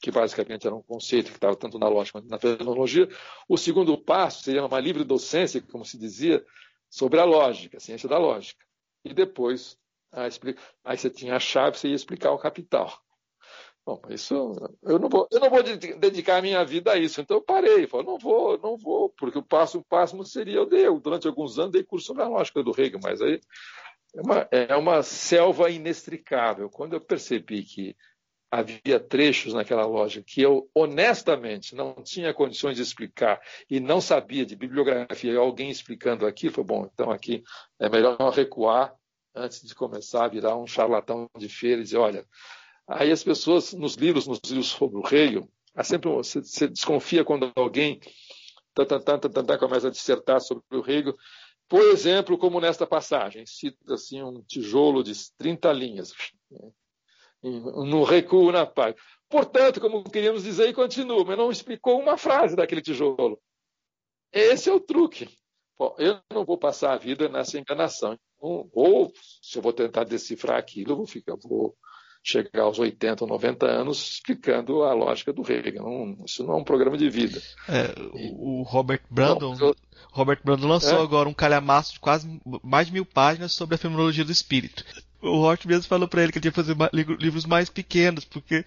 que 0.00 0.10
basicamente 0.10 0.66
era 0.66 0.76
um 0.76 0.82
conceito 0.82 1.30
que 1.30 1.36
estava 1.36 1.56
tanto 1.56 1.78
na 1.78 1.88
lógica 1.88 2.20
quanto 2.20 2.30
na 2.30 2.38
fenomenologia. 2.38 3.08
O 3.48 3.56
segundo 3.56 3.98
passo 3.98 4.42
seria 4.42 4.64
uma 4.64 4.80
livre 4.80 5.04
docência, 5.04 5.60
como 5.60 5.84
se 5.84 5.98
dizia, 5.98 6.44
sobre 6.88 7.18
a 7.18 7.24
lógica, 7.24 7.78
a 7.78 7.80
ciência 7.80 8.08
da 8.08 8.18
lógica. 8.18 8.64
E 9.06 9.14
depois, 9.14 9.78
aí 10.12 10.98
você 10.98 11.08
tinha 11.08 11.36
a 11.36 11.40
chave, 11.40 11.78
você 11.78 11.88
ia 11.88 11.94
explicar 11.94 12.32
o 12.32 12.38
capital. 12.38 12.92
Bom, 13.86 14.02
isso 14.10 14.52
eu 14.82 14.98
não 14.98 15.08
vou, 15.08 15.28
eu 15.30 15.38
não 15.38 15.48
vou 15.48 15.62
dedicar 15.62 16.38
a 16.38 16.42
minha 16.42 16.64
vida 16.64 16.92
a 16.92 16.98
isso. 16.98 17.20
Então 17.20 17.36
eu 17.36 17.40
parei, 17.40 17.86
falei, 17.86 18.04
não 18.04 18.18
vou, 18.18 18.58
não 18.58 18.76
vou, 18.76 19.10
porque 19.10 19.38
o 19.38 19.44
passo 19.44 19.80
passo 19.88 20.20
seria 20.24 20.56
eu 20.56 20.66
dei, 20.66 20.88
eu, 20.88 20.98
durante 20.98 21.28
alguns 21.28 21.56
anos 21.56 21.70
dei 21.70 21.84
curso 21.84 22.06
sobre 22.06 22.24
a 22.24 22.28
lógica 22.28 22.64
do 22.64 22.72
Hegel, 22.72 22.98
mas 23.00 23.22
aí 23.22 23.40
é 24.12 24.20
uma, 24.20 24.48
é 24.50 24.76
uma 24.76 25.02
selva 25.04 25.70
inextricável. 25.70 26.68
Quando 26.68 26.94
eu 26.94 27.00
percebi 27.00 27.62
que 27.62 27.96
havia 28.50 29.00
trechos 29.00 29.52
naquela 29.52 29.84
loja 29.84 30.22
que 30.22 30.40
eu 30.40 30.70
honestamente 30.74 31.74
não 31.74 31.94
tinha 32.02 32.32
condições 32.32 32.76
de 32.76 32.82
explicar 32.82 33.40
e 33.68 33.80
não 33.80 34.00
sabia 34.00 34.46
de 34.46 34.56
bibliografia 34.56 35.32
e 35.32 35.36
alguém 35.36 35.70
explicando 35.70 36.26
aqui, 36.26 36.50
foi 36.50 36.64
bom, 36.64 36.88
então 36.92 37.10
aqui 37.10 37.42
é 37.78 37.88
melhor 37.88 38.16
recuar 38.32 38.94
antes 39.34 39.62
de 39.62 39.74
começar 39.74 40.24
a 40.24 40.28
virar 40.28 40.56
um 40.56 40.66
charlatão 40.66 41.28
de 41.36 41.48
feira 41.48 41.80
e 41.80 41.84
dizer, 41.84 41.98
olha, 41.98 42.24
aí 42.88 43.10
as 43.10 43.22
pessoas 43.22 43.72
nos 43.72 43.94
livros, 43.94 44.26
nos 44.26 44.40
livros 44.46 44.68
sobre 44.68 44.98
o 44.98 45.02
rei, 45.02 45.42
sempre 45.82 46.10
você 46.10 46.68
desconfia 46.68 47.24
quando 47.24 47.52
alguém 47.54 48.00
tantantã, 48.72 49.18
tantantã, 49.18 49.58
começa 49.58 49.88
a 49.88 49.90
dissertar 49.90 50.40
sobre 50.40 50.64
o 50.70 50.90
Hegel. 50.90 51.16
Por 51.68 51.80
exemplo, 51.80 52.38
como 52.38 52.60
nesta 52.60 52.86
passagem, 52.86 53.44
cita 53.44 53.94
assim 53.94 54.22
um 54.22 54.40
tijolo 54.42 55.02
de 55.02 55.12
30 55.36 55.72
linhas, 55.72 56.12
né, 56.50 56.70
no 57.42 58.04
recuo 58.04 58.50
na 58.52 58.66
paz. 58.66 58.94
Portanto, 59.28 59.80
como 59.80 60.04
queríamos 60.04 60.42
dizer, 60.42 60.68
e 60.68 60.74
continua, 60.74 61.24
mas 61.24 61.36
não 61.36 61.50
explicou 61.50 62.00
uma 62.00 62.16
frase 62.16 62.56
daquele 62.56 62.82
tijolo. 62.82 63.40
Esse 64.32 64.68
é 64.68 64.72
o 64.72 64.80
truque. 64.80 65.28
Bom, 65.78 65.94
eu 65.98 66.18
não 66.32 66.44
vou 66.44 66.56
passar 66.56 66.92
a 66.92 66.98
vida 66.98 67.28
nessa 67.28 67.58
enganação. 67.58 68.18
Ou, 68.38 69.12
se 69.42 69.58
eu 69.58 69.62
vou 69.62 69.72
tentar 69.72 70.04
decifrar 70.04 70.58
aquilo, 70.58 70.92
eu 70.92 70.96
vou, 70.96 71.06
ficar, 71.06 71.36
vou 71.42 71.76
chegar 72.22 72.62
aos 72.62 72.78
80 72.78 73.24
ou 73.24 73.28
90 73.28 73.66
anos 73.66 74.10
explicando 74.10 74.82
a 74.82 74.92
lógica 74.92 75.32
do 75.32 75.42
Hegel. 75.42 75.82
Não, 75.82 76.24
isso 76.24 76.44
não 76.44 76.54
é 76.54 76.56
um 76.56 76.64
programa 76.64 76.96
de 76.96 77.08
vida. 77.08 77.40
É, 77.68 77.94
o 78.32 78.62
Robert 78.62 79.02
Brandon, 79.10 79.56
Bom, 79.56 79.66
eu... 79.66 79.76
Robert 80.12 80.40
Brandon 80.44 80.68
lançou 80.68 80.98
é? 80.98 81.02
agora 81.02 81.28
um 81.28 81.34
calhamaço 81.34 81.94
de 81.94 82.00
quase 82.00 82.40
mais 82.62 82.88
de 82.88 82.92
mil 82.92 83.06
páginas 83.06 83.52
sobre 83.52 83.74
a 83.74 83.78
fenomenologia 83.78 84.24
do 84.24 84.32
espírito. 84.32 84.84
O 85.22 85.40
Hort 85.40 85.64
mesmo 85.66 85.84
falou 85.84 86.06
para 86.06 86.22
ele 86.22 86.32
que 86.32 86.38
ele 86.38 86.42
tinha 86.42 86.52
que 86.52 86.56
fazer 86.56 86.76
livros 87.18 87.46
mais 87.46 87.68
pequenos, 87.68 88.24
porque 88.24 88.64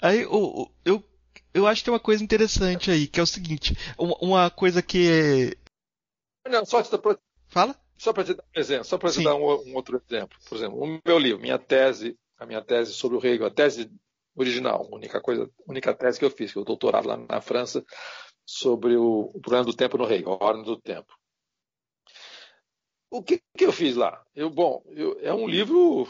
aí 0.00 0.22
eu, 0.22 0.70
eu, 0.84 1.04
eu 1.54 1.66
acho 1.66 1.80
que 1.80 1.86
tem 1.86 1.94
uma 1.94 2.00
coisa 2.00 2.22
interessante 2.22 2.90
aí, 2.90 3.06
que 3.06 3.18
é 3.18 3.22
o 3.22 3.26
seguinte, 3.26 3.76
uma 3.98 4.50
coisa 4.50 4.82
que 4.82 5.56
não, 6.48 6.64
só 6.64 6.82
para 6.98 7.18
Fala. 7.48 7.76
Só 7.98 8.12
para 8.12 8.24
te 8.24 8.34
dar 8.34 8.42
um 8.42 8.60
exemplo, 8.60 8.84
só 8.84 8.98
para 8.98 9.12
te 9.12 9.22
dar 9.22 9.36
um, 9.36 9.44
um, 9.44 9.76
outro 9.76 10.02
exemplo. 10.10 10.36
Por 10.48 10.56
exemplo, 10.56 10.82
o 10.82 11.00
meu 11.06 11.18
livro, 11.18 11.40
minha 11.40 11.58
tese, 11.58 12.18
a 12.38 12.46
minha 12.46 12.62
tese 12.62 12.92
sobre 12.94 13.16
o 13.16 13.24
Hegel, 13.24 13.46
a 13.46 13.50
tese 13.50 13.92
original, 14.34 14.88
a 14.90 14.96
única 14.96 15.20
coisa, 15.20 15.48
única 15.66 15.94
tese 15.94 16.18
que 16.18 16.24
eu 16.24 16.30
fiz, 16.30 16.52
que 16.52 16.58
eu 16.58 16.64
doutorado 16.64 17.06
lá 17.06 17.16
na 17.16 17.40
França 17.40 17.84
sobre 18.44 18.96
o, 18.96 19.30
o 19.34 19.40
problema 19.40 19.64
do 19.64 19.76
tempo 19.76 19.98
no 19.98 20.10
Hegel, 20.10 20.32
a 20.32 20.44
ordem 20.44 20.64
do 20.64 20.80
tempo. 20.80 21.14
O 23.12 23.22
que, 23.22 23.42
que 23.58 23.66
eu 23.66 23.72
fiz 23.72 23.94
lá? 23.94 24.24
Eu, 24.34 24.48
bom, 24.48 24.82
eu, 24.86 25.18
é 25.20 25.34
um 25.34 25.46
livro, 25.46 26.08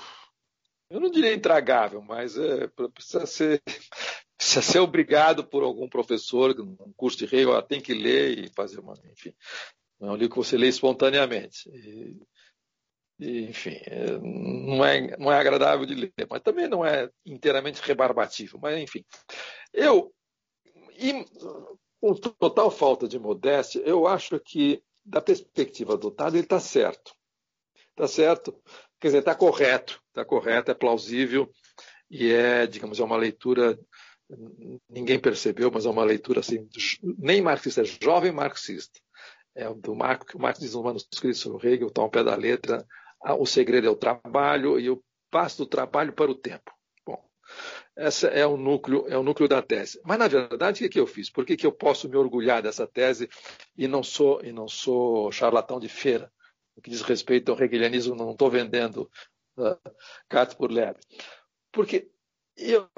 eu 0.88 1.00
não 1.00 1.10
diria 1.10 1.34
intragável, 1.34 2.00
mas 2.00 2.38
é, 2.38 2.68
precisa 2.94 3.26
ser 3.26 3.60
ser 4.38 4.78
obrigado 4.78 5.44
por 5.44 5.64
algum 5.64 5.88
professor, 5.88 6.54
um 6.60 6.92
curso 6.96 7.18
de 7.18 7.24
Hegel, 7.24 7.60
tem 7.62 7.80
que 7.80 7.92
ler 7.92 8.38
e 8.38 8.48
fazer 8.54 8.78
uma, 8.78 8.94
enfim. 9.10 9.34
É 10.00 10.06
um 10.06 10.14
livro 10.14 10.30
que 10.30 10.36
você 10.36 10.56
lê 10.56 10.68
espontaneamente. 10.68 11.68
E, 11.70 12.22
e, 13.18 13.42
enfim, 13.50 13.80
é, 13.84 14.18
não 14.20 14.84
é, 14.84 15.16
não 15.16 15.32
é 15.32 15.40
agradável 15.40 15.84
de 15.84 15.96
ler, 15.96 16.12
mas 16.30 16.40
também 16.40 16.68
não 16.68 16.86
é 16.86 17.10
inteiramente 17.26 17.82
rebarbativo. 17.82 18.60
Mas, 18.62 18.78
enfim, 18.78 19.04
eu, 19.72 20.14
e, 20.96 21.24
com 22.00 22.14
total 22.14 22.70
falta 22.70 23.08
de 23.08 23.18
modéstia, 23.18 23.80
eu 23.80 24.06
acho 24.06 24.38
que, 24.38 24.80
da 25.04 25.20
perspectiva 25.20 25.94
adotada, 25.94 26.36
ele 26.36 26.44
está 26.44 26.60
certo. 26.60 27.14
Está 27.90 28.08
certo, 28.08 28.58
quer 28.98 29.08
dizer, 29.08 29.18
está 29.18 29.34
correto, 29.34 30.02
está 30.08 30.24
correto, 30.24 30.70
é 30.70 30.74
plausível 30.74 31.50
e 32.10 32.32
é, 32.32 32.66
digamos, 32.66 32.98
é 32.98 33.04
uma 33.04 33.16
leitura 33.16 33.78
ninguém 34.88 35.18
percebeu, 35.18 35.70
mas 35.70 35.86
é 35.86 35.90
uma 35.90 36.04
leitura 36.04 36.40
assim, 36.40 36.68
nem 37.18 37.42
marxista, 37.42 37.82
é 37.82 37.84
jovem 37.84 38.32
marxista 38.32 38.98
é, 39.54 39.72
do 39.74 39.94
Marco, 39.94 40.26
que 40.26 40.36
o 40.36 40.40
Marco 40.40 40.60
diz 40.60 40.74
no 40.74 40.82
manuscrito 40.82 41.36
sobre 41.36 41.66
o 41.66 41.70
Hegel, 41.70 41.88
está 41.88 42.02
ao 42.02 42.10
pé 42.10 42.24
da 42.24 42.34
letra, 42.34 42.86
o 43.38 43.46
segredo 43.46 43.86
é 43.86 43.90
o 43.90 43.96
trabalho 43.96 44.78
e 44.78 44.86
eu 44.86 45.02
passo 45.30 45.58
do 45.58 45.66
trabalho 45.66 46.12
para 46.12 46.30
o 46.30 46.34
tempo. 46.34 46.72
Bom, 47.06 47.22
esse 47.96 48.26
é 48.26 48.46
o 48.46 48.56
núcleo, 48.56 49.06
é 49.08 49.18
o 49.18 49.22
núcleo 49.22 49.48
da 49.48 49.60
tese. 49.60 50.00
Mas 50.04 50.18
na 50.18 50.28
verdade, 50.28 50.84
o 50.84 50.90
que, 50.90 50.98
eu 50.98 51.06
fiz? 51.06 51.28
Por 51.28 51.44
que, 51.44 51.66
eu 51.66 51.72
posso 51.72 52.08
me 52.08 52.16
orgulhar 52.16 52.62
dessa 52.62 52.86
tese 52.86 53.28
e 53.76 53.86
não 53.86 54.02
sou 54.02 54.42
e 54.42 54.52
não 54.52 54.66
sou 54.66 55.30
charlatão 55.30 55.78
de 55.78 55.88
feira? 55.88 56.32
No 56.74 56.82
que 56.82 56.90
diz 56.90 57.02
respeito 57.02 57.52
ao 57.52 57.60
hegelianismo, 57.60 58.14
não 58.14 58.32
estou 58.32 58.50
vendendo 58.50 59.10
uh, 59.58 59.76
gato 60.28 60.56
por 60.56 60.70
lebre. 60.70 61.02
Porque 61.70 62.10
eu, 62.56 62.88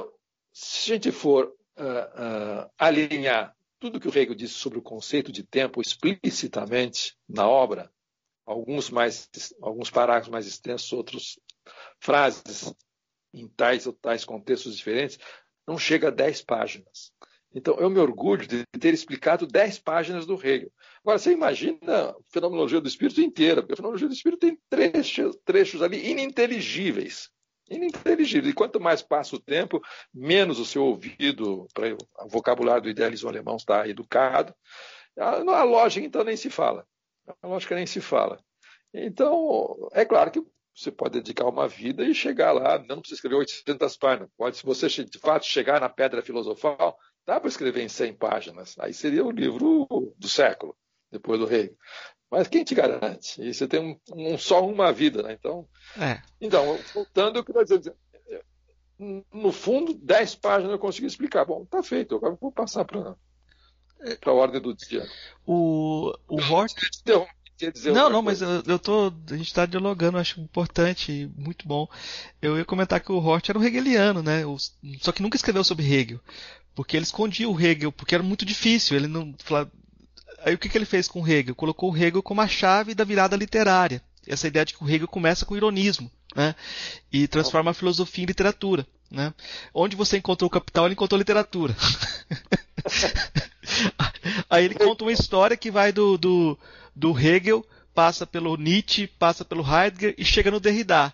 se 0.52 0.92
a 0.92 0.94
gente 0.94 1.10
for 1.10 1.46
uh, 1.76 2.64
uh, 2.66 2.70
alinhar 2.78 3.56
tudo 3.80 4.00
que 4.00 4.08
o 4.08 4.16
Hegel 4.16 4.34
disse 4.34 4.54
sobre 4.54 4.78
o 4.78 4.82
conceito 4.82 5.32
de 5.32 5.42
tempo 5.42 5.80
explicitamente 5.80 7.16
na 7.28 7.48
obra, 7.48 7.90
alguns 8.46 8.90
mais 8.90 9.28
alguns 9.60 9.90
parágrafos 9.90 10.30
mais 10.30 10.46
extensos, 10.46 10.92
outros 10.92 11.38
frases 11.98 12.72
em 13.34 13.48
tais 13.48 13.86
ou 13.86 13.92
tais 13.92 14.24
contextos 14.24 14.76
diferentes, 14.76 15.18
não 15.66 15.78
chega 15.78 16.08
a 16.08 16.10
10 16.10 16.42
páginas. 16.42 17.12
Então, 17.54 17.76
eu 17.78 17.88
me 17.88 18.00
orgulho 18.00 18.46
de 18.46 18.64
ter 18.80 18.92
explicado 18.92 19.46
10 19.46 19.78
páginas 19.78 20.26
do 20.26 20.34
Hegel. 20.34 20.72
Agora, 21.04 21.18
você 21.18 21.32
imagina 21.32 21.78
a 22.10 22.14
fenomenologia 22.32 22.80
do 22.80 22.88
espírito 22.88 23.20
inteira, 23.20 23.62
porque 23.62 23.74
a 23.74 23.76
fenomenologia 23.76 24.08
do 24.08 24.14
espírito 24.14 24.40
tem 24.40 24.58
trechos, 24.68 25.36
trechos 25.44 25.82
ali 25.82 26.10
ininteligíveis 26.10 27.30
ininteligível. 27.68 28.50
E 28.50 28.54
quanto 28.54 28.80
mais 28.80 29.02
passa 29.02 29.36
o 29.36 29.40
tempo, 29.40 29.80
menos 30.12 30.58
o 30.58 30.66
seu 30.66 30.84
ouvido, 30.84 31.66
para 31.72 31.94
o 31.94 32.28
vocabulário 32.28 32.82
do 32.82 32.90
idealismo 32.90 33.28
alemão 33.28 33.56
está 33.56 33.88
educado. 33.88 34.54
A, 35.18 35.36
a 35.38 35.64
lógica, 35.64 36.06
então, 36.06 36.24
nem 36.24 36.36
se 36.36 36.50
fala. 36.50 36.86
A 37.42 37.46
lógica 37.46 37.74
nem 37.74 37.86
se 37.86 38.00
fala. 38.00 38.38
Então, 38.92 39.88
é 39.92 40.04
claro 40.04 40.30
que 40.30 40.42
você 40.74 40.90
pode 40.90 41.20
dedicar 41.20 41.46
uma 41.46 41.68
vida 41.68 42.04
e 42.04 42.14
chegar 42.14 42.52
lá, 42.52 42.78
não 42.78 43.00
precisa 43.00 43.16
escrever 43.16 43.36
800 43.36 43.96
páginas. 43.96 44.30
Pode, 44.36 44.56
se 44.56 44.64
você 44.64 44.88
de 44.88 45.18
fato 45.18 45.46
chegar 45.46 45.80
na 45.80 45.88
pedra 45.88 46.22
filosofal, 46.22 46.98
dá 47.24 47.38
para 47.38 47.48
escrever 47.48 47.82
em 47.82 47.88
100 47.88 48.14
páginas. 48.14 48.74
Aí 48.78 48.92
seria 48.92 49.24
o 49.24 49.30
livro 49.30 49.86
do 50.18 50.28
século, 50.28 50.76
depois 51.10 51.38
do 51.38 51.46
rei. 51.46 51.74
Mas 52.30 52.48
quem 52.48 52.64
te 52.64 52.74
garante? 52.74 53.40
E 53.40 53.54
você 53.54 53.68
tem 53.68 53.80
um, 53.80 54.32
um 54.32 54.36
só 54.36 54.66
uma 54.66 54.92
vida, 54.92 55.22
né? 55.22 55.34
Então, 55.34 55.68
é. 55.96 56.20
então 56.40 56.76
voltando, 56.92 57.38
eu 57.38 57.44
queria 57.44 57.64
dizer, 57.64 57.94
no 59.32 59.52
fundo, 59.52 59.94
10 59.94 60.34
páginas 60.36 60.72
eu 60.72 60.78
consegui 60.78 61.06
explicar. 61.06 61.44
Bom, 61.44 61.64
tá 61.64 61.82
feito, 61.82 62.16
agora 62.16 62.36
vou 62.40 62.50
passar 62.50 62.84
para 62.84 63.14
a 64.24 64.32
ordem 64.32 64.60
do 64.60 64.74
dia. 64.74 65.06
O, 65.46 66.12
o 66.28 66.36
Hort... 66.50 66.74
Não, 67.92 68.10
não, 68.10 68.22
mas 68.22 68.42
eu, 68.42 68.62
eu 68.66 68.78
tô. 68.78 69.12
A 69.30 69.36
gente 69.36 69.46
está 69.46 69.64
dialogando, 69.64 70.18
acho 70.18 70.40
importante, 70.40 71.30
muito 71.36 71.66
bom. 71.66 71.88
Eu 72.42 72.58
ia 72.58 72.64
comentar 72.64 73.00
que 73.00 73.12
o 73.12 73.18
Hort 73.18 73.48
era 73.48 73.58
um 73.58 73.64
hegeliano, 73.64 74.22
né? 74.22 74.42
Só 75.00 75.12
que 75.12 75.22
nunca 75.22 75.36
escreveu 75.36 75.62
sobre 75.62 75.84
Hegel. 75.84 76.20
Porque 76.74 76.96
ele 76.96 77.04
escondia 77.04 77.48
o 77.48 77.60
Hegel, 77.60 77.92
porque 77.92 78.14
era 78.14 78.24
muito 78.24 78.44
difícil. 78.44 78.96
Ele 78.96 79.06
não. 79.06 79.34
Aí 80.44 80.54
o 80.54 80.58
que, 80.58 80.68
que 80.68 80.76
ele 80.76 80.84
fez 80.84 81.06
com 81.06 81.22
o 81.22 81.28
Hegel? 81.28 81.54
Colocou 81.54 81.92
o 81.92 81.96
Hegel 81.96 82.22
como 82.22 82.40
a 82.40 82.48
chave 82.48 82.94
da 82.94 83.04
virada 83.04 83.36
literária. 83.36 84.02
Essa 84.26 84.48
ideia 84.48 84.64
de 84.64 84.74
que 84.74 84.82
o 84.82 84.88
Hegel 84.88 85.06
começa 85.06 85.44
com 85.44 85.56
ironismo, 85.56 86.10
né? 86.34 86.54
E 87.12 87.28
transforma 87.28 87.70
a 87.70 87.74
filosofia 87.74 88.24
em 88.24 88.26
literatura, 88.26 88.86
né? 89.10 89.32
Onde 89.72 89.94
você 89.94 90.16
encontrou 90.16 90.48
o 90.48 90.50
capital, 90.50 90.86
ele 90.86 90.94
encontrou 90.94 91.18
literatura. 91.18 91.76
Aí 94.48 94.64
ele 94.64 94.74
conta 94.74 95.04
uma 95.04 95.12
história 95.12 95.56
que 95.56 95.70
vai 95.70 95.92
do, 95.92 96.16
do, 96.16 96.58
do 96.94 97.18
Hegel, 97.18 97.66
passa 97.94 98.26
pelo 98.26 98.56
Nietzsche, 98.56 99.06
passa 99.06 99.44
pelo 99.44 99.64
Heidegger 99.64 100.14
e 100.18 100.24
chega 100.24 100.50
no 100.50 100.60
Derrida. 100.60 101.12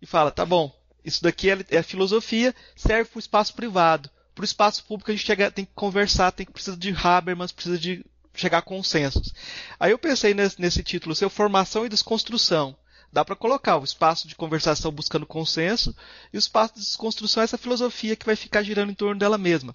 E 0.00 0.06
fala, 0.06 0.30
tá 0.30 0.44
bom, 0.44 0.74
isso 1.04 1.22
daqui 1.22 1.50
é, 1.50 1.58
é 1.70 1.82
filosofia, 1.82 2.54
serve 2.74 3.10
para 3.10 3.18
o 3.18 3.20
espaço 3.20 3.54
privado. 3.54 4.10
Para 4.34 4.42
o 4.42 4.44
espaço 4.44 4.84
público 4.84 5.10
a 5.10 5.14
gente 5.14 5.26
chega, 5.26 5.50
tem 5.50 5.64
que 5.64 5.72
conversar, 5.74 6.32
tem 6.32 6.44
que 6.44 6.52
precisa 6.52 6.76
de 6.76 6.94
Habermas, 6.94 7.52
precisa 7.52 7.78
de 7.78 8.04
chegar 8.34 8.58
a 8.58 8.62
consensos. 8.62 9.32
Aí 9.80 9.92
eu 9.92 9.98
pensei 9.98 10.34
nesse, 10.34 10.60
nesse 10.60 10.82
título, 10.82 11.14
seu 11.14 11.30
formação 11.30 11.86
e 11.86 11.88
desconstrução. 11.88 12.76
Dá 13.12 13.24
para 13.24 13.36
colocar 13.36 13.78
o 13.78 13.84
espaço 13.84 14.28
de 14.28 14.34
conversação 14.34 14.92
buscando 14.92 15.24
consenso 15.24 15.96
e 16.32 16.36
o 16.36 16.38
espaço 16.38 16.74
de 16.74 16.80
desconstrução 16.80 17.40
é 17.40 17.44
essa 17.44 17.56
filosofia 17.56 18.16
que 18.16 18.26
vai 18.26 18.36
ficar 18.36 18.62
girando 18.62 18.90
em 18.90 18.94
torno 18.94 19.18
dela 19.18 19.38
mesma. 19.38 19.74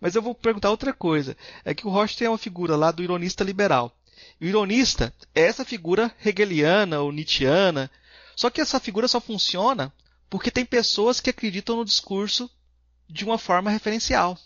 Mas 0.00 0.14
eu 0.14 0.22
vou 0.22 0.34
perguntar 0.34 0.70
outra 0.70 0.92
coisa. 0.92 1.36
É 1.64 1.74
que 1.74 1.86
o 1.86 1.90
Roche 1.90 2.16
tem 2.16 2.28
uma 2.28 2.38
figura 2.38 2.76
lá 2.76 2.92
do 2.92 3.02
ironista 3.02 3.42
liberal. 3.42 3.92
O 4.40 4.44
ironista 4.44 5.12
é 5.34 5.42
essa 5.42 5.64
figura 5.64 6.14
hegeliana 6.24 7.00
ou 7.00 7.12
nietzschiana. 7.12 7.90
Só 8.34 8.50
que 8.50 8.60
essa 8.60 8.80
figura 8.80 9.08
só 9.08 9.20
funciona 9.20 9.92
porque 10.28 10.50
tem 10.50 10.64
pessoas 10.64 11.20
que 11.20 11.30
acreditam 11.30 11.76
no 11.76 11.84
discurso 11.84 12.50
de 13.08 13.24
uma 13.24 13.38
forma 13.38 13.70
referencial. 13.70 14.38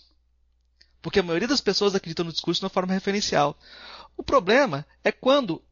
Porque 1.02 1.20
a 1.20 1.22
maioria 1.22 1.48
das 1.48 1.60
pessoas 1.60 1.94
acreditam 1.94 2.24
no 2.24 2.32
discurso 2.32 2.60
de 2.60 2.64
uma 2.64 2.70
forma 2.70 2.92
referencial. 2.92 3.58
O 4.16 4.22
problema 4.22 4.86
é 5.02 5.10
quando 5.10 5.62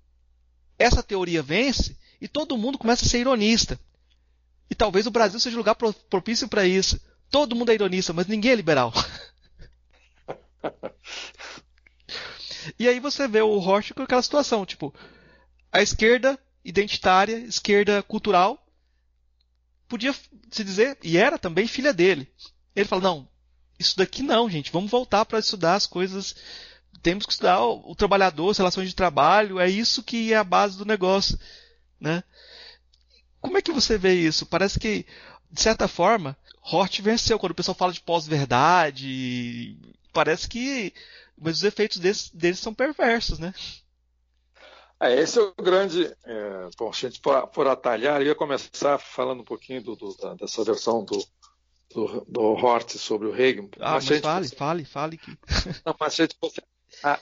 essa 0.79 1.03
teoria 1.03 1.43
vence 1.43 1.97
e 2.21 2.27
todo 2.27 2.57
mundo 2.57 2.79
começa 2.79 3.05
a 3.05 3.09
ser 3.09 3.19
ironista. 3.21 3.79
E 4.71 4.75
talvez 4.75 5.07
o 5.07 5.11
Brasil 5.11 5.39
seja 5.39 5.57
o 5.57 5.59
lugar 5.59 5.75
propício 5.75 6.49
para 6.49 6.67
isso. 6.67 7.01
Todo 7.31 7.55
mundo 7.55 7.71
é 7.71 7.75
ironista, 7.75 8.13
mas 8.13 8.27
ninguém 8.27 8.53
é 8.53 8.57
liberal. 8.57 8.93
e 12.79 12.89
aí 12.89 13.01
você 13.01 13.27
vê 13.29 13.41
o 13.41 13.59
Rocha 13.59 13.95
com 13.95 14.03
aquela 14.03 14.23
situação, 14.23 14.65
tipo, 14.65 14.95
a 15.73 15.83
esquerda 15.83 16.39
identitária, 16.65 17.37
esquerda 17.39 18.03
cultural, 18.03 18.65
podia 19.89 20.15
se 20.51 20.65
dizer, 20.65 20.99
e 21.03 21.17
era 21.17 21.39
também 21.39 21.67
filha 21.67 21.93
dele. 21.93 22.31
Ele 22.75 22.89
fala, 22.89 23.03
não, 23.03 23.29
isso 23.79 23.97
daqui 23.97 24.23
não, 24.23 24.49
gente. 24.49 24.73
Vamos 24.73 24.91
voltar 24.91 25.25
para 25.25 25.39
estudar 25.39 25.75
as 25.75 25.87
coisas 25.87 26.35
temos 27.03 27.27
que 27.27 27.33
estudar 27.33 27.61
o, 27.63 27.91
o, 27.91 27.95
trabalhador, 27.95 28.51
as 28.51 28.59
relações 28.59 28.89
de 28.89 28.95
trabalho, 28.95 29.59
é 29.59 29.69
isso 29.69 30.03
que 30.03 30.33
é 30.33 30.37
a 30.37 30.45
base 30.45 30.77
do 30.77 30.85
negócio, 30.85 31.39
né? 32.01 32.23
Como 33.41 33.57
é 33.57 33.63
que 33.63 33.73
você 33.73 33.97
vê 33.97 34.15
isso? 34.15 34.47
Parece 34.47 34.81
que, 34.81 35.07
de 35.51 35.61
certa 35.61 35.87
forma, 35.87 36.37
Hort 36.61 37.01
venceu 37.01 37.39
quando 37.39 37.53
o 37.53 37.55
pessoal 37.55 37.75
fala 37.75 37.93
de 37.93 38.01
pós-verdade. 38.01 39.77
Parece 40.13 40.49
que, 40.49 40.93
mas 41.41 41.59
os 41.59 41.64
efeitos 41.64 41.99
deles, 41.99 42.30
deles 42.30 42.59
são 42.59 42.74
perversos, 42.74 43.39
né? 43.39 43.53
É, 45.01 45.14
esse 45.20 45.39
é 45.39 45.43
o 45.43 45.55
grande. 45.55 46.05
É, 46.24 46.68
bom, 46.76 46.89
a 46.89 46.93
gente 46.93 47.20
por, 47.20 47.47
por 47.49 47.66
atalhar, 47.68 48.20
eu 48.20 48.28
ia 48.28 48.34
começar 48.34 48.99
falando 48.99 49.41
um 49.41 49.45
pouquinho 49.45 49.82
do, 49.82 49.95
do, 49.95 50.36
dessa 50.36 50.64
versão 50.64 51.05
do, 51.05 51.24
do, 51.95 52.24
do 52.26 52.41
Hort 52.41 52.97
sobre 52.97 53.28
o 53.28 53.34
Hegel. 53.34 53.70
Ah, 53.78 53.93
mas, 53.95 54.09
mas 54.09 54.20
fale, 54.20 54.49
fale, 54.49 54.84
fale. 54.84 55.18
Que... 55.18 55.30
Não, 55.86 55.95
mas 55.99 56.14
se 56.14 56.22
a 56.22 56.24
gente 56.24 56.36
fosse 56.41 56.61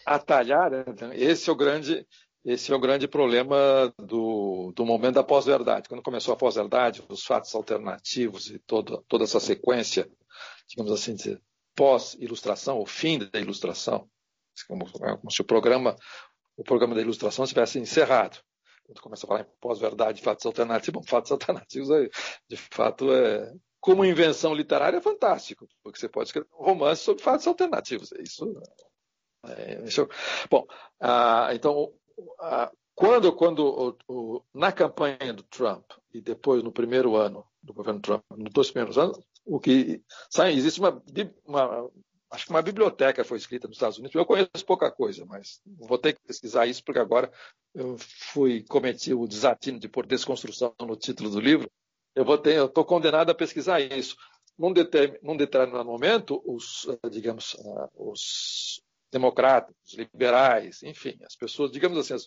atalhar, 0.06 0.72
então, 0.86 1.12
esse 1.12 1.48
é 1.48 1.52
o 1.52 1.56
grande. 1.56 2.06
Esse 2.42 2.72
é 2.72 2.76
o 2.76 2.78
grande 2.78 3.08
problema 3.08 3.92
do, 3.98 4.72
do 4.76 4.86
momento 4.86 5.16
da 5.16 5.24
pós-verdade. 5.24 5.88
Quando 5.88 6.02
começou 6.02 6.32
a 6.32 6.36
pós-verdade, 6.36 7.02
os 7.08 7.24
fatos 7.24 7.52
alternativos 7.52 8.50
e 8.50 8.58
toda, 8.60 9.02
toda 9.08 9.24
essa 9.24 9.40
sequência, 9.40 10.08
digamos 10.68 10.92
assim, 10.92 11.16
de 11.16 11.36
pós-ilustração, 11.76 12.80
o 12.80 12.86
fim 12.86 13.18
da 13.18 13.38
ilustração, 13.38 14.08
como, 14.66 14.90
como 14.90 15.30
se 15.30 15.40
o 15.42 15.44
programa 15.44 15.96
o 16.56 16.64
programa 16.64 16.94
da 16.94 17.02
ilustração 17.02 17.46
tivesse 17.46 17.78
encerrado. 17.78 18.38
Quando 18.84 19.00
começa 19.00 19.26
a 19.26 19.28
falar 19.28 19.40
em 19.42 19.46
pós-verdade, 19.60 20.22
fatos 20.22 20.46
alternativos, 20.46 21.02
bom, 21.02 21.06
fatos 21.06 21.30
alternativos, 21.30 21.90
aí, 21.90 22.08
de 22.48 22.56
fato, 22.56 23.12
é, 23.12 23.52
como 23.80 24.04
invenção 24.04 24.54
literária 24.54 24.96
é 24.96 25.00
fantástico, 25.00 25.68
porque 25.82 25.98
você 25.98 26.08
pode 26.08 26.28
escrever 26.28 26.48
um 26.58 26.64
romance 26.64 27.02
sobre 27.02 27.22
fatos 27.22 27.46
alternativos. 27.46 28.12
É 28.12 28.22
isso. 28.22 28.60
É, 29.48 29.82
isso 29.84 30.08
bom, 30.50 30.66
ah, 31.00 31.50
então, 31.52 31.92
ah, 32.40 32.72
quando, 32.94 33.32
quando 33.34 33.60
o, 33.60 33.96
o, 34.08 34.42
na 34.54 34.72
campanha 34.72 35.32
do 35.32 35.42
Trump 35.42 35.84
e 36.12 36.20
depois 36.20 36.62
no 36.62 36.72
primeiro 36.72 37.14
ano 37.16 37.46
do 37.62 37.74
governo 37.74 38.00
Trump, 38.00 38.22
nos 38.36 38.52
dois 38.52 38.70
primeiros 38.70 38.96
anos, 38.96 39.18
o 39.46 39.60
que 39.60 40.02
sai, 40.30 40.52
existe 40.52 40.80
uma, 40.80 41.02
uma 41.46 41.90
acho 42.30 42.46
que 42.46 42.50
uma 42.50 42.62
biblioteca 42.62 43.24
foi 43.24 43.38
escrita 43.38 43.68
nos 43.68 43.76
Estados 43.76 43.98
Unidos. 43.98 44.14
Eu 44.14 44.26
conheço 44.26 44.66
pouca 44.66 44.90
coisa, 44.90 45.24
mas 45.24 45.60
vou 45.64 45.98
ter 45.98 46.14
que 46.14 46.20
pesquisar 46.26 46.66
isso 46.66 46.82
porque 46.84 46.98
agora 46.98 47.32
eu 47.74 47.96
fui 47.98 48.64
cometi 48.64 49.14
o 49.14 49.26
desatino 49.26 49.78
de 49.78 49.88
pôr 49.88 50.06
desconstrução 50.06 50.74
no 50.80 50.96
título 50.96 51.30
do 51.30 51.40
livro. 51.40 51.70
Eu 52.14 52.24
vou 52.24 52.36
ter, 52.38 52.56
eu 52.56 52.66
estou 52.66 52.84
condenado 52.84 53.30
a 53.30 53.34
pesquisar 53.34 53.80
isso. 53.80 54.16
Num, 54.58 54.72
determin, 54.72 55.18
num 55.22 55.36
determinado 55.36 55.84
momento, 55.84 56.42
os, 56.46 56.88
digamos, 57.10 57.54
uh, 57.54 58.10
os 58.10 58.82
democratas, 59.16 59.74
liberais, 59.94 60.82
enfim, 60.82 61.18
as 61.24 61.34
pessoas, 61.34 61.70
digamos 61.70 61.98
assim, 61.98 62.14
os, 62.14 62.26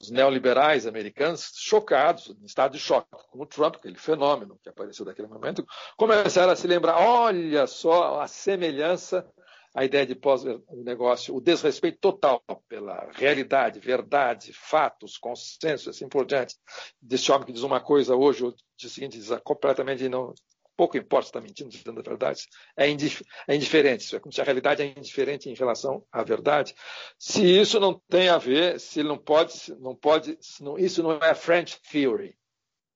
os, 0.00 0.10
neoliberais 0.10 0.86
americanos, 0.86 1.50
chocados, 1.56 2.28
em 2.40 2.46
estado 2.46 2.72
de 2.72 2.78
choque, 2.78 3.08
como 3.30 3.42
o 3.42 3.46
Trump, 3.46 3.76
aquele 3.76 3.98
fenômeno 3.98 4.58
que 4.62 4.68
apareceu 4.68 5.04
naquele 5.04 5.26
momento, 5.26 5.66
começaram 5.96 6.52
a 6.52 6.56
se 6.56 6.66
lembrar: 6.66 6.98
olha 6.98 7.66
só 7.66 8.20
a 8.20 8.28
semelhança, 8.28 9.26
a 9.74 9.84
ideia 9.84 10.06
de 10.06 10.14
pós-negócio, 10.14 11.34
o 11.34 11.40
desrespeito 11.40 11.98
total 11.98 12.40
pela 12.68 13.08
realidade, 13.12 13.80
verdade, 13.80 14.52
fatos, 14.52 15.18
consenso, 15.18 15.90
assim 15.90 16.08
por 16.08 16.24
diante, 16.24 16.56
desse 17.00 17.30
homem 17.32 17.46
que 17.46 17.52
diz 17.52 17.62
uma 17.62 17.80
coisa 17.80 18.14
hoje, 18.14 18.44
o 18.44 18.54
dia 18.76 18.88
seguinte 18.88 19.18
diz 19.18 19.28
completamente 19.42 20.08
não, 20.08 20.32
pouco 20.80 20.96
importa 20.96 21.26
se 21.26 21.28
está 21.28 21.40
mentindo, 21.42 21.68
dizendo 21.68 22.00
a 22.00 22.02
verdade, 22.02 22.48
é, 22.74 22.88
indif 22.88 23.22
é 23.46 23.54
indiferente. 23.54 24.04
Isso 24.04 24.16
é 24.16 24.18
como 24.18 24.32
se 24.32 24.40
a 24.40 24.44
realidade 24.44 24.82
é 24.82 24.86
indiferente 24.86 25.50
em 25.50 25.54
relação 25.54 26.02
à 26.10 26.22
verdade. 26.22 26.74
Se 27.18 27.44
isso 27.44 27.78
não 27.78 28.00
tem 28.08 28.30
a 28.30 28.38
ver, 28.38 28.80
se 28.80 29.02
não 29.02 29.18
pode, 29.18 29.52
não 29.78 29.94
pode, 29.94 30.38
não, 30.58 30.78
isso 30.78 31.02
não 31.02 31.12
é 31.12 31.34
French 31.34 31.78
theory, 31.92 32.34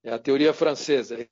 é 0.03 0.15
a 0.15 0.19
teoria 0.19 0.55
francesa. 0.55 1.29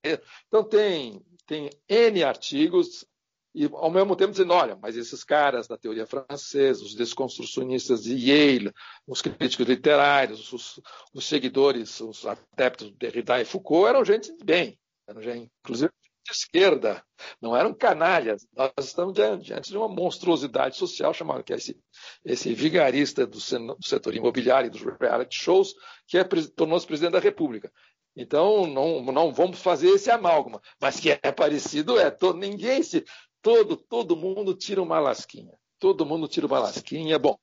Então 0.46 0.62
tem 0.62 1.24
tem 1.46 1.70
n 1.88 2.22
artigos 2.22 3.06
e 3.54 3.64
ao 3.72 3.90
mesmo 3.90 4.14
tempo 4.14 4.32
dizendo, 4.32 4.52
olha, 4.52 4.76
mas 4.76 4.94
esses 4.94 5.24
caras 5.24 5.66
da 5.66 5.78
teoria 5.78 6.06
francesa, 6.06 6.84
os 6.84 6.94
desconstrucionistas 6.94 8.02
de 8.02 8.14
Yale, 8.14 8.72
os 9.06 9.22
críticos 9.22 9.66
literários, 9.66 10.52
os, 10.52 10.80
os 11.14 11.24
seguidores, 11.24 11.98
os 12.00 12.26
adeptos 12.26 12.88
de 12.88 12.96
Derrida 12.96 13.40
e 13.40 13.44
Foucault 13.46 13.88
eram 13.88 14.04
gente 14.04 14.34
de 14.36 14.44
bem, 14.44 14.78
eram 15.08 15.22
gente, 15.22 15.50
inclusive 15.62 15.90
de 16.24 16.32
esquerda, 16.32 17.04
não 17.40 17.56
eram 17.56 17.74
canalhas. 17.74 18.46
Nós 18.54 18.72
estamos 18.80 19.12
diante 19.14 19.70
de 19.70 19.76
uma 19.76 19.88
monstruosidade 19.88 20.76
social 20.76 21.12
chamada 21.12 21.42
que 21.42 21.52
é 21.52 21.56
esse, 21.56 21.78
esse 22.24 22.54
vigarista 22.54 23.26
do, 23.26 23.38
setor 23.40 24.14
imobiliário 24.14 24.68
e 24.68 24.70
dos 24.70 24.82
reality 25.00 25.36
shows, 25.36 25.74
que 26.06 26.18
é, 26.18 26.24
tornou-se 26.54 26.86
presidente 26.86 27.12
da 27.12 27.20
República. 27.20 27.72
Então, 28.14 28.66
não, 28.66 29.02
não 29.02 29.32
vamos 29.32 29.60
fazer 29.60 29.88
esse 29.88 30.10
amálgama, 30.10 30.60
mas 30.80 31.00
que 31.00 31.10
é 31.10 31.32
parecido 31.32 31.98
é. 31.98 32.10
Todo, 32.10 32.38
ninguém 32.38 32.82
se. 32.82 33.04
Todo, 33.40 33.76
todo 33.76 34.16
mundo 34.16 34.54
tira 34.54 34.80
uma 34.80 35.00
lasquinha 35.00 35.52
todo 35.82 36.06
mundo 36.06 36.28
tira 36.28 36.46
uma 36.46 36.60
lasquinha, 36.60 37.18
bom, 37.18 37.36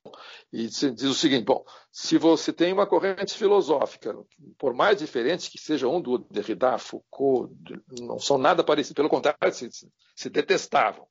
e 0.54 0.68
diz 0.68 1.04
o 1.04 1.14
seguinte, 1.14 1.44
bom, 1.44 1.62
se 1.92 2.18
você 2.18 2.54
tem 2.54 2.72
uma 2.72 2.88
corrente 2.88 3.34
filosófica, 3.34 4.18
por 4.58 4.74
mais 4.74 4.98
diferentes 4.98 5.50
que 5.50 5.58
seja 5.58 5.90
um 5.90 6.00
do 6.00 6.20
Derrida, 6.20 6.78
Foucault, 6.78 7.54
não 8.00 8.18
são 8.18 8.38
nada 8.38 8.64
parecidos, 8.64 8.96
pelo 8.96 9.10
contrário, 9.10 9.54
se, 9.54 9.70
se 10.16 10.30
detestavam. 10.30 11.06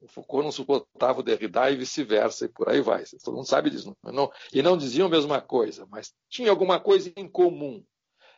O 0.00 0.06
Foucault 0.06 0.44
não 0.44 0.52
suportava 0.52 1.18
o 1.18 1.22
Derrida 1.24 1.68
e 1.68 1.74
vice-versa, 1.76 2.44
e 2.44 2.48
por 2.48 2.68
aí 2.68 2.80
vai. 2.80 3.02
Todo 3.24 3.34
mundo 3.34 3.48
sabe 3.48 3.70
disso. 3.70 3.96
Não, 4.04 4.30
e 4.52 4.62
não 4.62 4.76
diziam 4.76 5.08
a 5.08 5.10
mesma 5.10 5.40
coisa, 5.40 5.84
mas 5.90 6.14
tinha 6.30 6.48
alguma 6.48 6.78
coisa 6.78 7.12
em 7.16 7.28
comum. 7.28 7.82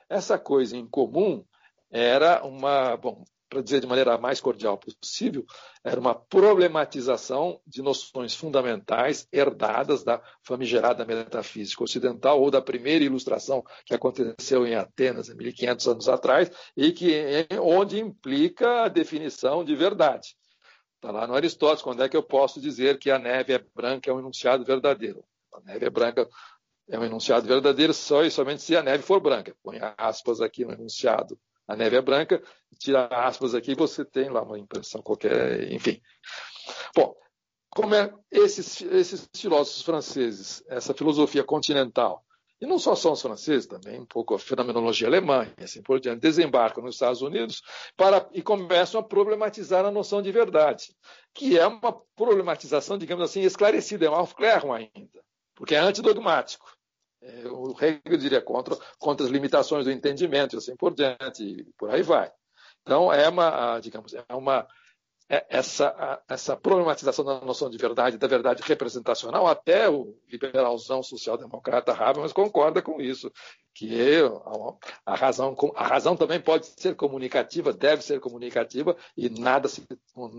Essa 0.09 0.39
coisa 0.39 0.79
em 0.79 0.89
comum 0.89 1.45
era 1.91 2.43
uma. 2.43 2.97
Bom, 2.97 3.23
para 3.51 3.63
dizer 3.63 3.81
de 3.81 3.87
maneira 3.87 4.17
mais 4.17 4.41
cordial 4.41 4.79
possível, 4.79 5.45
era 5.83 5.99
uma 5.99 6.15
problematização 6.15 7.61
de 7.67 7.83
noções 7.83 8.33
fundamentais 8.33 9.27
herdadas 9.33 10.05
da 10.05 10.23
famigerada 10.45 11.05
metafísica 11.05 11.83
ocidental 11.83 12.41
ou 12.41 12.49
da 12.49 12.63
primeira 12.63 13.05
ilustração 13.05 13.65
que 13.85 13.93
aconteceu 13.93 14.65
em 14.65 14.77
Atenas, 14.77 15.29
em 15.29 15.35
1500 15.35 15.89
anos 15.89 16.09
atrás, 16.09 16.51
e 16.77 16.93
que 16.93 17.47
onde 17.61 17.99
implica 17.99 18.85
a 18.85 18.89
definição 18.89 19.65
de 19.65 19.75
verdade. 19.75 20.37
Está 20.95 21.11
lá 21.11 21.27
no 21.27 21.35
Aristóteles, 21.35 21.83
quando 21.83 22.05
é 22.05 22.09
que 22.09 22.17
eu 22.17 22.23
posso 22.23 22.61
dizer 22.61 22.99
que 22.99 23.11
a 23.11 23.19
neve 23.19 23.53
é 23.53 23.59
branca 23.75 24.09
é 24.09 24.15
um 24.15 24.21
enunciado 24.21 24.65
verdadeiro? 24.65 25.25
A 25.53 25.61
neve 25.61 25.87
é 25.87 25.91
branca 25.91 26.29
é 26.89 26.99
um 26.99 27.05
enunciado 27.05 27.49
verdadeiro 27.49 27.93
só 27.93 28.23
e 28.23 28.31
somente 28.31 28.63
se 28.63 28.77
a 28.77 28.83
neve 28.83 29.03
for 29.03 29.19
branca. 29.19 29.57
Põe 29.63 29.79
aspas 29.97 30.41
aqui 30.41 30.65
no 30.65 30.73
enunciado 30.73 31.37
a 31.71 31.77
neve 31.77 31.97
é 31.97 32.03
branca, 32.03 32.43
tira 32.79 33.07
aspas 33.07 33.55
aqui, 33.55 33.77
você 33.77 34.05
tem 34.05 34.29
lá 34.29 34.43
uma 34.43 34.59
impressão 34.59 35.01
qualquer, 35.01 35.73
enfim. 35.73 36.03
Bom, 36.97 37.15
como 37.71 37.95
é 37.95 38.13
esses, 38.29 38.81
esses 38.83 39.29
filósofos 39.37 39.83
franceses, 39.83 40.65
essa 40.69 40.93
filosofia 40.93 41.45
continental, 41.45 42.25
e 42.61 42.67
não 42.67 42.77
só 42.77 42.97
são 42.97 43.13
os 43.13 43.23
franceses, 43.23 43.67
também 43.67 44.01
um 44.01 44.05
pouco 44.05 44.35
a 44.35 44.39
fenomenologia 44.39 45.07
alemã, 45.07 45.49
e 45.59 45.63
assim 45.63 45.81
por 45.81 46.01
diante, 46.01 46.21
desembarcam 46.21 46.83
nos 46.83 46.97
Estados 46.97 47.23
Unidos 47.23 47.63
para, 47.97 48.29
e 48.33 48.43
começam 48.43 49.01
a 49.01 49.05
problematizar 49.05 49.85
a 49.85 49.93
noção 49.93 50.21
de 50.21 50.33
verdade, 50.33 50.93
que 51.33 51.57
é 51.57 51.67
uma 51.69 51.93
problematização, 52.17 52.99
digamos 52.99 53.25
assim, 53.25 53.43
esclarecida, 53.43 54.07
é 54.07 54.11
um 54.11 54.15
aufklärung 54.15 54.73
ainda, 54.73 55.25
porque 55.55 55.77
é 55.77 55.79
antidogmático. 55.79 56.80
É, 57.23 57.49
o 57.49 57.73
Hegel 57.73 58.19
diria 58.19 58.41
contra, 58.41 58.77
contra 58.99 59.27
as 59.27 59.33
limitações 59.33 59.85
do 59.85 59.91
entendimento 59.91 60.57
e 60.57 60.59
assim 60.59 60.75
por 60.77 60.95
diante, 60.95 61.43
e 61.43 61.65
por 61.77 61.91
aí 61.91 62.03
vai. 62.03 62.33
Então, 62.83 63.13
é 63.13 63.29
uma, 63.29 63.79
digamos, 63.79 64.15
é 64.15 64.25
uma, 64.35 64.67
é 65.29 65.47
essa, 65.49 66.23
essa 66.29 66.57
problematização 66.57 67.25
da 67.25 67.41
noção 67.41 67.71
de 67.71 67.79
verdade, 67.79 68.19
da 68.19 68.27
verdade 68.27 68.63
representacional, 68.65 69.47
até 69.47 69.89
o 69.89 70.17
liberalzão 70.29 71.03
social-democrata 71.03 71.93
Habermas 71.93 72.33
concorda 72.33 72.83
com 72.83 73.01
isso, 73.01 73.31
que 73.75 74.21
a, 75.07 75.15
razão, 75.15 75.57
a 75.77 75.87
razão 75.87 76.17
também 76.17 76.41
pode 76.41 76.67
ser 76.67 76.95
comunicativa, 76.97 77.73
deve 77.73 78.03
ser 78.03 78.21
comunicativa, 78.21 78.97
e 79.17 79.29
nada, 79.29 79.69
se, 79.69 79.87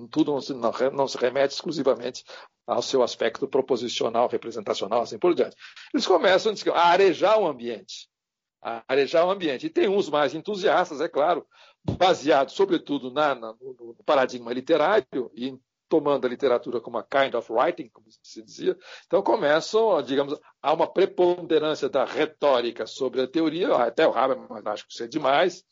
tudo 0.09 0.33
não 0.33 0.41
se, 0.41 0.53
não, 0.53 0.71
não 0.93 1.07
se 1.07 1.17
remete 1.17 1.53
exclusivamente 1.53 2.23
ao 2.67 2.81
seu 2.81 3.01
aspecto 3.01 3.47
proposicional, 3.47 4.27
representacional, 4.27 5.01
assim 5.01 5.17
por 5.17 5.33
diante. 5.33 5.55
Eles 5.93 6.05
começam 6.05 6.53
a 6.73 6.89
arejar 6.89 7.39
o 7.39 7.47
ambiente. 7.47 8.09
A 8.61 8.83
arejar 8.87 9.25
o 9.25 9.31
ambiente. 9.31 9.65
E 9.65 9.69
tem 9.69 9.87
uns 9.87 10.09
mais 10.09 10.35
entusiastas, 10.35 11.01
é 11.01 11.07
claro, 11.07 11.45
baseados 11.97 12.53
sobretudo 12.53 13.11
na, 13.11 13.33
na, 13.33 13.53
no 13.53 13.95
paradigma 14.05 14.53
literário 14.53 15.31
e 15.33 15.57
tomando 15.91 16.25
a 16.25 16.29
literatura 16.29 16.79
como 16.79 16.97
a 16.97 17.03
kind 17.03 17.35
of 17.35 17.51
writing, 17.51 17.89
como 17.89 18.07
se 18.23 18.41
dizia. 18.41 18.77
Então 19.05 19.21
começam, 19.21 20.01
digamos, 20.01 20.39
há 20.61 20.71
uma 20.71 20.87
preponderância 20.87 21.89
da 21.89 22.05
retórica 22.05 22.87
sobre 22.87 23.21
a 23.21 23.27
teoria, 23.27 23.75
até 23.75 24.07
o 24.07 24.17
Habermas 24.17 24.65
acho 24.67 24.87
que 24.87 24.93
isso 24.93 25.03
é 25.03 25.07
demais, 25.07 25.65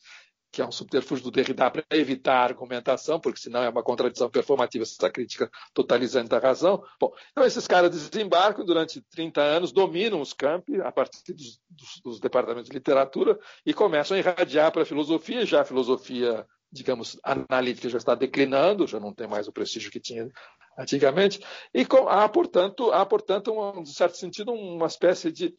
que 0.51 0.61
é 0.61 0.67
um 0.67 0.73
subterfúgio 0.73 1.23
do 1.23 1.31
Derrida 1.31 1.71
para 1.71 1.85
evitar 1.91 2.35
a 2.35 2.43
argumentação, 2.43 3.17
porque 3.17 3.39
senão 3.39 3.63
é 3.63 3.69
uma 3.69 3.81
contradição 3.81 4.29
performativa 4.29 4.83
essa 4.83 5.09
crítica 5.09 5.49
totalizante 5.73 6.27
da 6.27 6.39
razão. 6.39 6.83
Bom, 6.99 7.13
então 7.31 7.45
esses 7.45 7.65
caras 7.65 7.89
desembarcam 7.89 8.65
durante 8.65 9.01
30 9.11 9.39
anos, 9.39 9.71
dominam 9.71 10.19
os 10.19 10.33
campi 10.33 10.81
a 10.81 10.91
partir 10.91 11.31
dos, 11.31 11.61
dos, 11.69 12.01
dos 12.03 12.19
departamentos 12.19 12.67
de 12.67 12.75
literatura 12.75 13.39
e 13.65 13.73
começam 13.73 14.17
a 14.17 14.19
irradiar 14.19 14.69
para 14.73 14.81
a 14.81 14.85
filosofia, 14.85 15.45
já 15.45 15.61
a 15.61 15.65
filosofia 15.65 16.45
digamos, 16.71 17.19
analítica 17.23 17.89
já 17.89 17.97
está 17.97 18.15
declinando, 18.15 18.87
já 18.87 18.99
não 18.99 19.13
tem 19.13 19.27
mais 19.27 19.47
o 19.47 19.51
prestígio 19.51 19.91
que 19.91 19.99
tinha 19.99 20.29
antigamente, 20.77 21.41
e 21.73 21.85
com, 21.85 22.07
há, 22.07 22.27
portanto, 22.29 22.91
há, 22.91 23.05
portanto 23.05 23.51
um, 23.51 23.83
de 23.83 23.93
certo 23.93 24.17
sentido, 24.17 24.51
uma 24.51 24.87
espécie 24.87 25.31
de 25.31 25.53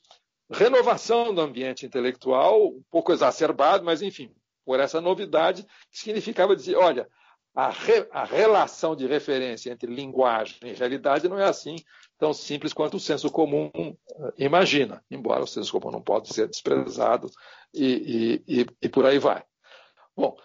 renovação 0.50 1.34
do 1.34 1.40
ambiente 1.40 1.86
intelectual, 1.86 2.68
um 2.68 2.82
pouco 2.90 3.12
exacerbado, 3.12 3.84
mas, 3.84 4.02
enfim, 4.02 4.34
por 4.64 4.80
essa 4.80 5.00
novidade, 5.00 5.64
que 5.90 5.98
significava 5.98 6.56
dizer, 6.56 6.76
olha, 6.76 7.08
a, 7.54 7.68
re, 7.70 8.06
a 8.10 8.24
relação 8.24 8.94
de 8.94 9.06
referência 9.06 9.70
entre 9.70 9.92
linguagem 9.92 10.58
e 10.62 10.72
realidade 10.72 11.28
não 11.28 11.38
é 11.38 11.44
assim 11.44 11.76
tão 12.16 12.32
simples 12.32 12.72
quanto 12.72 12.96
o 12.96 13.00
senso 13.00 13.30
comum 13.30 13.70
eh, 13.74 14.32
imagina, 14.38 15.02
embora 15.10 15.42
o 15.42 15.46
senso 15.46 15.72
comum 15.72 15.90
não 15.90 16.02
pode 16.02 16.32
ser 16.32 16.46
desprezado 16.46 17.28
e, 17.74 18.42
e, 18.46 18.60
e, 18.60 18.66
e 18.82 18.88
por 18.88 19.04
aí 19.04 19.18
vai. 19.18 19.42
Bom, 20.16 20.36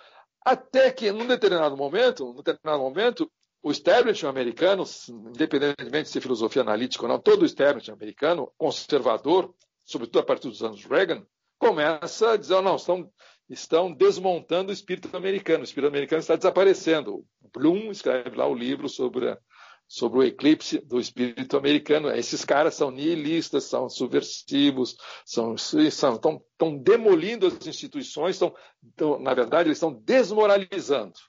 até 0.46 0.92
que, 0.92 1.12
num 1.12 1.26
determinado 1.26 1.76
momento, 1.76 2.26
num 2.26 2.44
determinado 2.44 2.80
momento, 2.84 3.32
o 3.64 3.72
establishment 3.72 4.30
americano, 4.30 4.84
independentemente 5.10 6.04
de 6.04 6.10
ser 6.10 6.22
filosofia 6.22 6.62
analítica 6.62 7.04
ou 7.04 7.10
não, 7.10 7.20
todo 7.20 7.42
o 7.42 7.46
establishment 7.46 7.96
americano, 7.96 8.52
conservador, 8.56 9.54
sobretudo 9.84 10.20
a 10.20 10.24
partir 10.24 10.48
dos 10.50 10.62
anos 10.62 10.86
Reagan, 10.86 11.26
começa 11.58 12.34
a 12.34 12.38
dizer, 12.38 12.54
oh, 12.54 12.62
não, 12.62 12.76
estão, 12.76 13.12
estão 13.50 13.92
desmontando 13.92 14.70
o 14.70 14.74
espírito 14.74 15.16
americano, 15.18 15.62
o 15.62 15.64
espírito 15.64 15.90
americano 15.90 16.20
está 16.20 16.36
desaparecendo. 16.36 17.26
Bloom 17.52 17.90
escreve 17.90 18.36
lá 18.36 18.46
o 18.46 18.54
livro 18.54 18.88
sobre 18.88 19.30
a, 19.30 19.40
sobre 19.88 20.20
o 20.20 20.24
eclipse 20.24 20.80
do 20.80 21.00
espírito 21.00 21.58
americano. 21.58 22.10
Esses 22.12 22.44
caras 22.44 22.76
são 22.76 22.92
nihilistas, 22.92 23.66
são 23.66 23.90
subversivos, 23.90 24.98
são, 25.26 25.58
são 25.58 25.82
estão, 25.82 26.16
estão 26.52 26.78
demolindo 26.78 27.48
as 27.48 27.68
instituições, 27.68 28.36
estão, 28.36 29.20
na 29.20 29.34
verdade, 29.34 29.70
eles 29.70 29.78
estão 29.78 29.94
desmoralizando, 29.94 31.20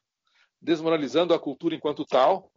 desmoralizando 0.60 1.34
a 1.34 1.38
cultura 1.38 1.74
enquanto 1.74 2.04
tal. 2.04 2.50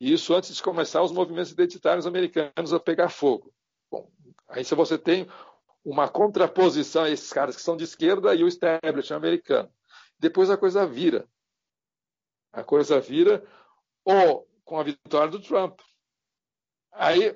E 0.00 0.12
isso 0.12 0.34
antes 0.34 0.54
de 0.54 0.62
começar 0.62 1.02
os 1.02 1.12
movimentos 1.12 1.52
identitários 1.52 2.06
americanos 2.06 2.72
a 2.72 2.80
pegar 2.80 3.08
fogo. 3.08 3.52
Bom, 3.90 4.10
aí 4.48 4.64
se 4.64 4.74
você 4.74 4.98
tem 4.98 5.26
uma 5.84 6.08
contraposição 6.08 7.04
a 7.04 7.10
esses 7.10 7.32
caras 7.32 7.54
que 7.54 7.62
são 7.62 7.76
de 7.76 7.84
esquerda 7.84 8.34
e 8.34 8.42
o 8.42 8.48
establishment 8.48 9.16
americano. 9.16 9.70
Depois 10.18 10.50
a 10.50 10.56
coisa 10.56 10.84
vira. 10.84 11.28
A 12.52 12.64
coisa 12.64 12.98
vira, 12.98 13.46
ou 14.04 14.48
com 14.66 14.78
a 14.78 14.82
vitória 14.82 15.30
do 15.30 15.40
Trump. 15.40 15.80
Aí 16.92 17.34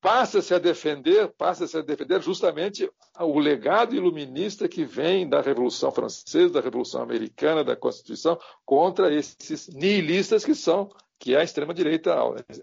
passa-se 0.00 0.54
a 0.54 0.58
defender, 0.58 1.28
passa-se 1.32 1.76
a 1.76 1.82
defender 1.82 2.20
justamente 2.20 2.88
o 3.18 3.38
legado 3.38 3.96
iluminista 3.96 4.68
que 4.68 4.84
vem 4.84 5.28
da 5.28 5.40
Revolução 5.40 5.90
Francesa, 5.90 6.54
da 6.54 6.60
Revolução 6.60 7.02
Americana, 7.02 7.64
da 7.64 7.74
Constituição, 7.74 8.38
contra 8.64 9.12
esses 9.12 9.68
nihilistas 9.68 10.44
que 10.44 10.54
são, 10.54 10.90
que 11.18 11.34
é 11.34 11.40
a 11.40 11.44
extrema 11.44 11.72
direita, 11.72 12.14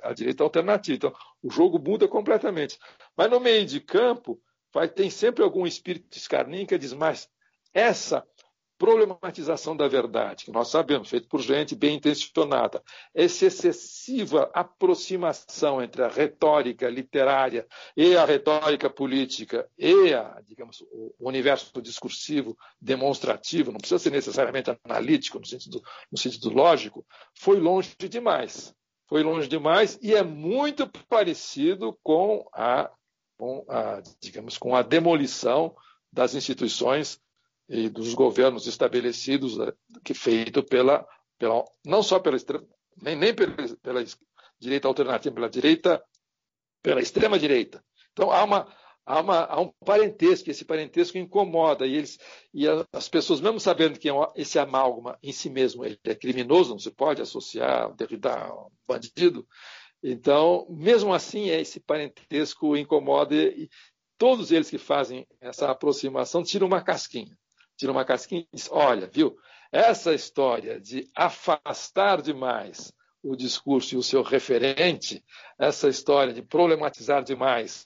a 0.03 0.13
direita 0.13 0.43
alternativa. 0.43 0.95
Então, 0.95 1.13
o 1.41 1.49
jogo 1.49 1.79
muda 1.79 2.07
completamente. 2.07 2.77
Mas 3.17 3.31
no 3.31 3.39
meio 3.39 3.65
de 3.65 3.79
campo, 3.79 4.39
vai, 4.73 4.87
tem 4.87 5.09
sempre 5.09 5.43
algum 5.43 5.65
espírito 5.65 6.15
escarninho 6.15 6.67
que 6.67 6.77
diz, 6.77 6.93
mas 6.93 7.29
essa 7.73 8.27
problematização 8.79 9.75
da 9.75 9.89
verdade, 9.89 10.45
que 10.45 10.51
nós 10.51 10.69
sabemos, 10.69 11.09
feito 11.09 11.27
por 11.27 11.41
gente 11.41 11.75
bem 11.75 11.97
intencionada, 11.97 12.81
essa 13.13 13.45
excessiva 13.45 14.49
aproximação 14.53 15.83
entre 15.83 16.01
a 16.01 16.07
retórica 16.07 16.89
literária 16.89 17.67
e 17.95 18.15
a 18.15 18.23
retórica 18.23 18.89
política 18.89 19.69
e 19.77 20.13
a, 20.13 20.41
digamos, 20.47 20.81
o 20.91 21.13
universo 21.19 21.69
discursivo 21.81 22.57
demonstrativo, 22.81 23.73
não 23.73 23.79
precisa 23.79 23.99
ser 23.99 24.11
necessariamente 24.11 24.71
analítico 24.85 25.39
no 25.39 25.45
sentido, 25.45 25.83
no 26.09 26.17
sentido 26.17 26.49
lógico, 26.49 27.05
foi 27.37 27.59
longe 27.59 27.93
demais. 28.09 28.73
Foi 29.09 29.23
longe 29.23 29.47
demais 29.49 29.99
e 30.01 30.15
é 30.15 30.23
muito 30.23 30.89
parecido 31.09 31.97
com 32.01 32.47
a, 32.53 32.89
com 33.37 33.65
a 33.67 34.01
digamos, 34.21 34.57
com 34.57 34.73
a 34.73 34.83
demolição 34.83 35.75
das 36.13 36.33
instituições 36.33 37.19
e 37.69 37.87
dos 37.87 38.15
governos 38.15 38.65
estabelecidos, 38.65 39.57
né, 39.57 39.71
que 40.03 40.15
feito 40.15 40.63
pela, 40.63 41.07
pela 41.37 41.63
não 41.85 42.01
só 42.01 42.19
pela 42.19 42.35
nem, 42.99 43.15
nem 43.15 43.33
pela, 43.33 43.55
pela 43.81 44.03
direita 44.59 44.87
alternativa, 44.87 45.35
pela 45.35 45.49
direita, 45.49 46.03
pela 46.81 46.99
extrema 46.99 47.37
direita. 47.37 47.83
Então 48.11 48.31
há 48.31 48.43
uma 48.43 48.75
há, 49.05 49.21
uma, 49.21 49.39
há 49.45 49.61
um 49.61 49.71
parentesco, 49.85 50.49
esse 50.49 50.65
parentesco 50.65 51.17
incomoda 51.17 51.85
e 51.85 51.95
eles 51.95 52.17
e 52.53 52.65
as 52.91 53.07
pessoas 53.07 53.39
mesmo 53.39 53.59
sabendo 53.59 53.99
que 53.99 54.09
é 54.09 54.13
esse 54.35 54.57
amálgama 54.57 55.17
em 55.21 55.31
si 55.31 55.49
mesmo 55.49 55.85
ele 55.85 55.99
é 56.03 56.15
criminoso, 56.15 56.71
não 56.71 56.79
se 56.79 56.91
pode 56.91 57.21
associar 57.21 57.93
Derrida 57.95 58.33
a 58.33 58.53
um 58.53 58.69
bandido. 58.87 59.47
Então, 60.01 60.65
mesmo 60.69 61.13
assim, 61.13 61.49
esse 61.49 61.79
parentesco 61.79 62.75
incomoda 62.75 63.35
e 63.35 63.69
todos 64.17 64.49
eles 64.51 64.69
que 64.69 64.77
fazem 64.77 65.27
essa 65.41 65.69
aproximação 65.69 66.41
tiram 66.41 66.67
uma 66.67 66.81
casquinha 66.81 67.37
tira 67.79 67.91
uma 67.91 68.05
casquinha 68.05 68.41
e 68.41 68.55
diz: 68.55 68.69
olha, 68.71 69.07
viu, 69.07 69.35
essa 69.71 70.13
história 70.13 70.79
de 70.79 71.09
afastar 71.15 72.21
demais 72.21 72.93
o 73.23 73.35
discurso 73.35 73.95
e 73.95 73.97
o 73.97 74.03
seu 74.03 74.21
referente, 74.21 75.23
essa 75.57 75.87
história 75.87 76.33
de 76.33 76.41
problematizar 76.41 77.23
demais 77.23 77.85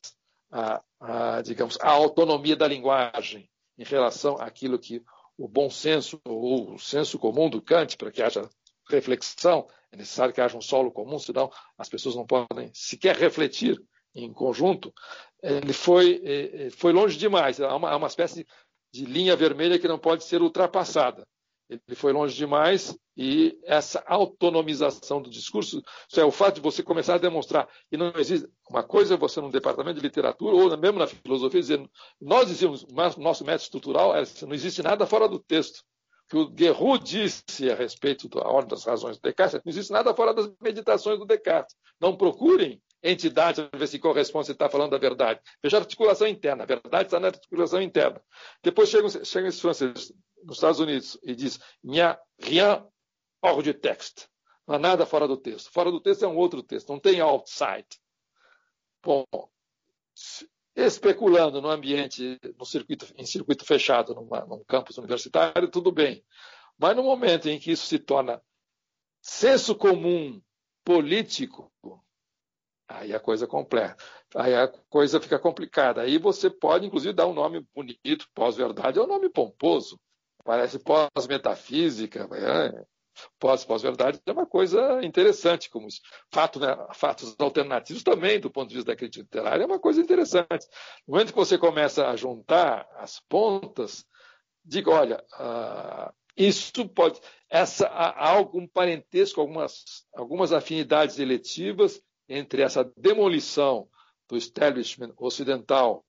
a, 0.52 0.82
a, 1.00 1.42
digamos, 1.42 1.78
a 1.82 1.90
autonomia 1.90 2.56
da 2.56 2.68
linguagem 2.68 3.50
em 3.78 3.84
relação 3.84 4.36
àquilo 4.40 4.78
que 4.78 5.02
o 5.38 5.48
bom 5.48 5.70
senso 5.70 6.20
ou 6.26 6.76
o 6.76 6.80
senso 6.80 7.18
comum 7.18 7.50
do 7.50 7.62
Kant, 7.62 7.98
para 7.98 8.12
que 8.12 8.22
haja 8.22 8.48
reflexão, 8.90 9.68
é 9.92 9.98
necessário 9.98 10.34
que 10.34 10.42
haja 10.42 10.58
um 10.58 10.62
solo 10.62 10.92
comum, 10.92 11.18
senão 11.18 11.52
as 11.78 11.90
pessoas 11.90 12.16
não 12.16 12.26
podem 12.26 12.70
sequer 12.74 13.16
refletir 13.16 13.82
em 14.16 14.32
conjunto. 14.32 14.94
Ele 15.42 15.74
foi, 15.74 16.22
eh, 16.24 16.66
eh, 16.66 16.70
foi 16.70 16.94
longe 16.94 17.18
demais, 17.18 17.60
há 17.60 17.76
uma, 17.76 17.96
uma 17.96 18.08
espécie 18.08 18.46
de 18.94 19.06
linha 19.06 19.36
vermelha 19.36 19.80
que 19.80 19.88
não 19.88 19.98
pode 19.98 20.24
ser 20.24 20.42
ultrapassada. 20.42 21.28
Ele 21.68 21.96
foi 21.96 22.14
longe 22.14 22.36
demais 22.36 22.96
e 23.18 23.58
essa 23.64 24.04
autonomização 24.06 25.22
do 25.22 25.30
discurso, 25.30 25.82
isso 26.10 26.20
é 26.20 26.26
o 26.26 26.32
fato 26.32 26.56
de 26.56 26.62
você 26.62 26.84
começar 26.84 27.16
a 27.16 27.20
demonstrar 27.20 27.68
que 27.90 27.98
não 27.98 28.14
existe 28.18 28.48
uma 28.70 28.84
coisa 28.84 29.18
você 29.18 29.42
num 29.42 29.50
departamento 29.50 29.96
de 29.96 30.06
literatura 30.06 30.56
ou 30.56 30.78
mesmo 30.78 31.00
na 31.00 31.08
filosofia 31.08 31.62
dizendo 31.62 31.90
nós 32.20 32.48
dizíamos 32.48 32.86
nosso 33.18 33.46
método 33.46 33.64
estrutural 33.64 34.16
é 34.16 34.24
não 34.44 34.54
existe 34.54 34.84
nada 34.84 35.06
fora 35.06 35.28
do 35.28 35.40
texto 35.40 35.84
que 36.28 36.38
o 36.38 36.50
Guerrero 36.50 37.00
disse 37.00 37.70
a 37.72 37.76
respeito 37.76 38.28
da 38.28 38.42
ordem 38.48 38.70
das 38.70 38.84
razões 38.84 39.18
do 39.18 39.22
Descartes 39.22 39.62
não 39.64 39.72
existe 39.72 39.92
nada 39.92 40.14
fora 40.14 40.34
das 40.34 40.52
meditações 40.62 41.18
do 41.18 41.26
Descartes 41.26 41.76
não 42.00 42.18
procurem 42.18 42.82
entidade 43.04 43.62
para 43.64 43.78
ver 43.78 43.88
se 43.88 44.00
corresponde, 44.00 44.48
se 44.48 44.52
está 44.54 44.70
falando 44.70 44.92
da 44.92 44.98
verdade. 44.98 45.42
Veja 45.62 45.78
a 45.78 45.82
articulação 45.82 46.28
interna. 46.28 46.64
A 46.64 46.68
verdade 46.68 47.06
está 47.06 47.20
na 47.20 47.28
articulação 47.28 47.82
interna. 47.82 48.22
Depois 48.64 48.90
chegam, 48.90 49.10
chegam 49.10 49.50
esses 49.50 49.62
franceses 49.62 50.14
nos 50.44 50.58
Estados 50.58 50.80
Unidos 50.80 51.18
e 51.24 51.36
diz 51.36 51.60
"N'y 51.84 52.00
rien 52.40 52.86
hors 53.42 53.64
du 53.64 53.74
texte. 53.74 54.28
Não 54.66 54.76
há 54.76 54.80
nada 54.80 55.06
fora 55.06 55.28
do 55.28 55.38
texto. 55.38 55.70
Fora 55.72 55.92
do 55.92 56.00
texto 56.00 56.24
é 56.24 56.28
um 56.28 56.38
outro 56.38 56.64
texto, 56.64 56.90
não 56.90 57.00
tem 57.00 57.20
outside. 57.20 57.88
Bom, 59.04 59.26
especulando 60.76 61.62
no 61.62 61.70
ambiente, 61.70 62.40
no 62.58 62.66
circuito, 62.66 63.06
em 63.18 63.26
circuito 63.26 63.66
fechado, 63.66 64.16
numa, 64.16 64.46
num 64.46 64.64
campus 64.64 64.98
universitário, 64.98 65.70
tudo 65.70 65.92
bem. 65.92 66.24
Mas 66.78 66.96
no 66.96 67.04
momento 67.04 67.50
em 67.50 67.60
que 67.60 67.72
isso 67.72 67.86
se 67.86 68.00
torna 68.00 68.42
senso 69.22 69.76
comum 69.76 70.42
político, 70.84 71.72
Aí 72.94 73.14
a 73.14 73.20
coisa 73.20 73.48
completa. 73.48 73.98
Aí 74.36 74.54
a 74.54 74.68
coisa 74.68 75.20
fica 75.20 75.40
complicada. 75.40 76.02
Aí 76.02 76.20
você 76.20 76.50
pode, 76.50 76.86
inclusive, 76.86 77.14
dar 77.14 77.26
um 77.26 77.34
nome 77.34 77.66
bonito, 77.76 78.28
pós-verdade, 78.36 79.00
é 79.00 79.02
um 79.02 79.08
nome 79.08 79.30
pomposo. 79.30 80.00
Parece 80.44 80.78
pós-metafísica. 80.78 82.30
É. 82.32 82.86
Pós-pós-verdade 83.40 84.20
é 84.26 84.32
uma 84.32 84.46
coisa 84.46 85.04
interessante, 85.04 85.70
como. 85.70 85.88
Fato, 86.32 86.60
né? 86.60 86.76
fatos 86.94 87.36
alternativos 87.40 88.04
também, 88.04 88.40
do 88.40 88.52
ponto 88.52 88.70
de 88.70 88.76
vista 88.76 88.92
da 88.92 88.96
crítica 88.96 89.24
literária, 89.24 89.64
é 89.64 89.68
uma 89.68 89.80
coisa 89.80 90.00
interessante. 90.00 90.68
No 91.08 91.14
momento 91.14 91.32
que 91.32 91.40
você 91.40 91.58
começa 91.58 92.08
a 92.08 92.16
juntar 92.16 92.88
as 92.98 93.20
pontas, 93.28 94.06
diga, 94.64 94.92
olha, 94.92 95.24
uh, 95.40 96.14
isso 96.38 96.88
pode. 96.90 97.20
Essa, 97.50 97.88
há 97.88 98.30
algum 98.30 98.68
parentesco, 98.68 99.42
algumas, 99.42 99.84
algumas 100.14 100.52
afinidades 100.52 101.18
eletivas 101.18 102.00
entre 102.28 102.62
essa 102.62 102.84
demolição 102.98 103.88
do 104.30 104.38
establishment 104.38 105.14
ocidental, 105.18 106.06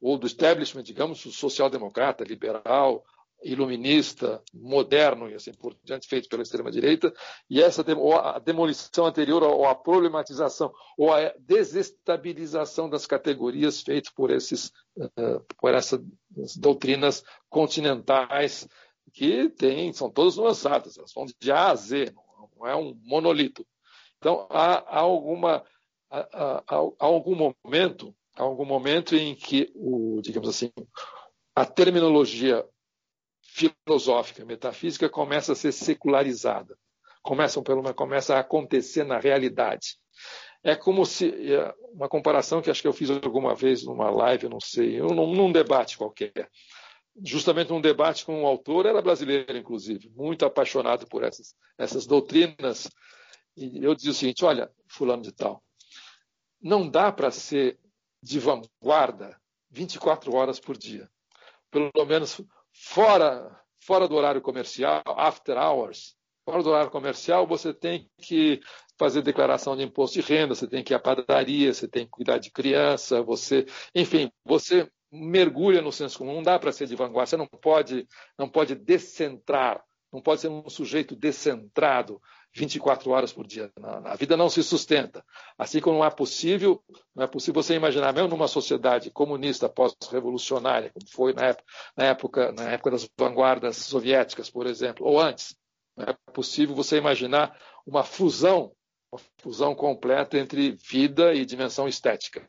ou 0.00 0.18
do 0.18 0.26
establishment, 0.26 0.82
digamos, 0.82 1.20
social-democrata, 1.20 2.24
liberal, 2.24 3.04
iluminista, 3.42 4.42
moderno 4.52 5.28
e 5.28 5.34
assim 5.34 5.52
por 5.52 5.76
diante, 5.84 6.08
feito 6.08 6.28
pela 6.28 6.42
extrema-direita, 6.42 7.12
e 7.48 7.62
essa 7.62 7.84
a 8.22 8.38
demolição 8.38 9.06
anterior, 9.06 9.42
ou 9.42 9.66
a 9.66 9.74
problematização, 9.74 10.72
ou 10.96 11.12
a 11.12 11.32
desestabilização 11.38 12.88
das 12.88 13.06
categorias 13.06 13.82
feito 13.82 14.12
por, 14.14 14.30
esses, 14.30 14.72
uh, 14.96 15.44
por 15.58 15.74
essas 15.74 16.00
doutrinas 16.56 17.22
continentais 17.48 18.68
que 19.12 19.48
tem, 19.50 19.92
são 19.92 20.10
todas 20.10 20.36
nuançadas, 20.36 20.98
elas 20.98 21.12
vão 21.14 21.26
de 21.26 21.52
A 21.52 21.70
a 21.70 21.74
Z, 21.74 22.12
não 22.56 22.66
é 22.66 22.74
um 22.74 22.98
monolito. 23.04 23.66
Então, 24.18 24.46
há, 24.50 24.78
há 24.78 25.00
alguma, 25.00 25.64
há, 26.10 26.62
há, 26.66 26.76
algum 26.98 27.34
momento, 27.34 28.14
há 28.36 28.42
algum 28.42 28.64
momento 28.64 29.14
em 29.14 29.34
que 29.34 29.70
o, 29.74 30.20
digamos 30.22 30.48
assim, 30.48 30.70
a 31.54 31.64
terminologia 31.64 32.64
filosófica, 33.42 34.44
metafísica 34.44 35.08
começa 35.08 35.52
a 35.52 35.56
ser 35.56 35.72
secularizada, 35.72 36.76
começa, 37.22 37.62
começa 37.94 38.36
a 38.36 38.40
acontecer 38.40 39.04
na 39.04 39.18
realidade. 39.18 39.98
É 40.62 40.74
como 40.74 41.06
se 41.06 41.54
é, 41.54 41.74
uma 41.92 42.08
comparação 42.08 42.60
que 42.60 42.70
acho 42.70 42.82
que 42.82 42.88
eu 42.88 42.92
fiz 42.92 43.10
alguma 43.10 43.54
vez 43.54 43.84
numa 43.84 44.10
live, 44.10 44.48
não 44.48 44.60
sei, 44.60 44.98
num, 44.98 45.34
num 45.34 45.52
debate 45.52 45.96
qualquer 45.96 46.50
justamente 47.24 47.70
num 47.70 47.80
debate 47.80 48.24
com 48.24 48.42
um 48.42 48.46
autor, 48.46 48.86
era 48.86 49.00
brasileiro, 49.00 49.56
inclusive, 49.56 50.10
muito 50.14 50.44
apaixonado 50.44 51.06
por 51.06 51.24
essas, 51.24 51.54
essas 51.78 52.06
doutrinas. 52.06 52.88
E 53.56 53.84
eu 53.84 53.94
dizia 53.94 54.10
o 54.10 54.14
seguinte: 54.14 54.44
olha, 54.44 54.70
Fulano 54.86 55.22
de 55.22 55.32
Tal, 55.32 55.62
não 56.60 56.88
dá 56.88 57.10
para 57.10 57.30
ser 57.30 57.78
de 58.22 58.38
vanguarda 58.38 59.40
24 59.70 60.34
horas 60.34 60.60
por 60.60 60.76
dia. 60.76 61.08
Pelo 61.70 62.06
menos 62.06 62.40
fora, 62.72 63.60
fora 63.80 64.08
do 64.08 64.14
horário 64.14 64.40
comercial, 64.40 65.02
after 65.06 65.56
hours, 65.56 66.16
fora 66.44 66.62
do 66.62 66.70
horário 66.70 66.90
comercial, 66.90 67.46
você 67.46 67.72
tem 67.74 68.10
que 68.18 68.60
fazer 68.98 69.22
declaração 69.22 69.76
de 69.76 69.82
imposto 69.82 70.20
de 70.20 70.26
renda, 70.26 70.54
você 70.54 70.66
tem 70.66 70.82
que 70.82 70.92
ir 70.92 70.96
à 70.96 70.98
padaria, 70.98 71.72
você 71.72 71.86
tem 71.86 72.04
que 72.04 72.10
cuidar 72.10 72.38
de 72.38 72.50
criança, 72.50 73.22
você, 73.22 73.66
enfim, 73.94 74.30
você 74.44 74.90
mergulha 75.10 75.82
no 75.82 75.92
senso 75.92 76.18
comum, 76.18 76.34
não 76.34 76.42
dá 76.42 76.58
para 76.58 76.72
ser 76.72 76.86
de 76.86 76.96
vanguarda, 76.96 77.30
você 77.30 77.36
não 77.36 77.46
pode, 77.46 78.06
não 78.38 78.48
pode 78.48 78.74
descentrar, 78.74 79.82
não 80.12 80.20
pode 80.20 80.40
ser 80.40 80.48
um 80.48 80.68
sujeito 80.68 81.14
descentrado 81.14 82.20
24 82.56 83.10
horas 83.10 83.32
por 83.32 83.46
dia. 83.46 83.70
A 84.04 84.16
vida 84.16 84.36
não 84.36 84.48
se 84.48 84.62
sustenta. 84.62 85.24
Assim 85.58 85.80
como 85.80 85.98
não 85.98 86.04
é 86.04 86.10
possível, 86.10 86.82
não 87.14 87.24
é 87.24 87.26
possível 87.26 87.62
você 87.62 87.74
imaginar, 87.74 88.14
mesmo 88.14 88.28
numa 88.28 88.48
sociedade 88.48 89.10
comunista 89.10 89.68
pós-revolucionária, 89.68 90.90
como 90.90 91.06
foi 91.10 91.34
na 91.34 91.46
época, 91.46 91.64
na 91.96 92.04
época, 92.04 92.52
na 92.52 92.70
época 92.70 92.90
das 92.92 93.08
vanguardas 93.18 93.76
soviéticas, 93.76 94.48
por 94.48 94.66
exemplo, 94.66 95.06
ou 95.06 95.20
antes, 95.20 95.54
não 95.96 96.06
é 96.06 96.16
possível 96.32 96.74
você 96.74 96.96
imaginar 96.96 97.58
uma 97.86 98.02
fusão, 98.02 98.72
uma 99.12 99.20
fusão 99.38 99.74
completa 99.74 100.38
entre 100.38 100.72
vida 100.72 101.34
e 101.34 101.44
dimensão 101.44 101.86
estética. 101.86 102.46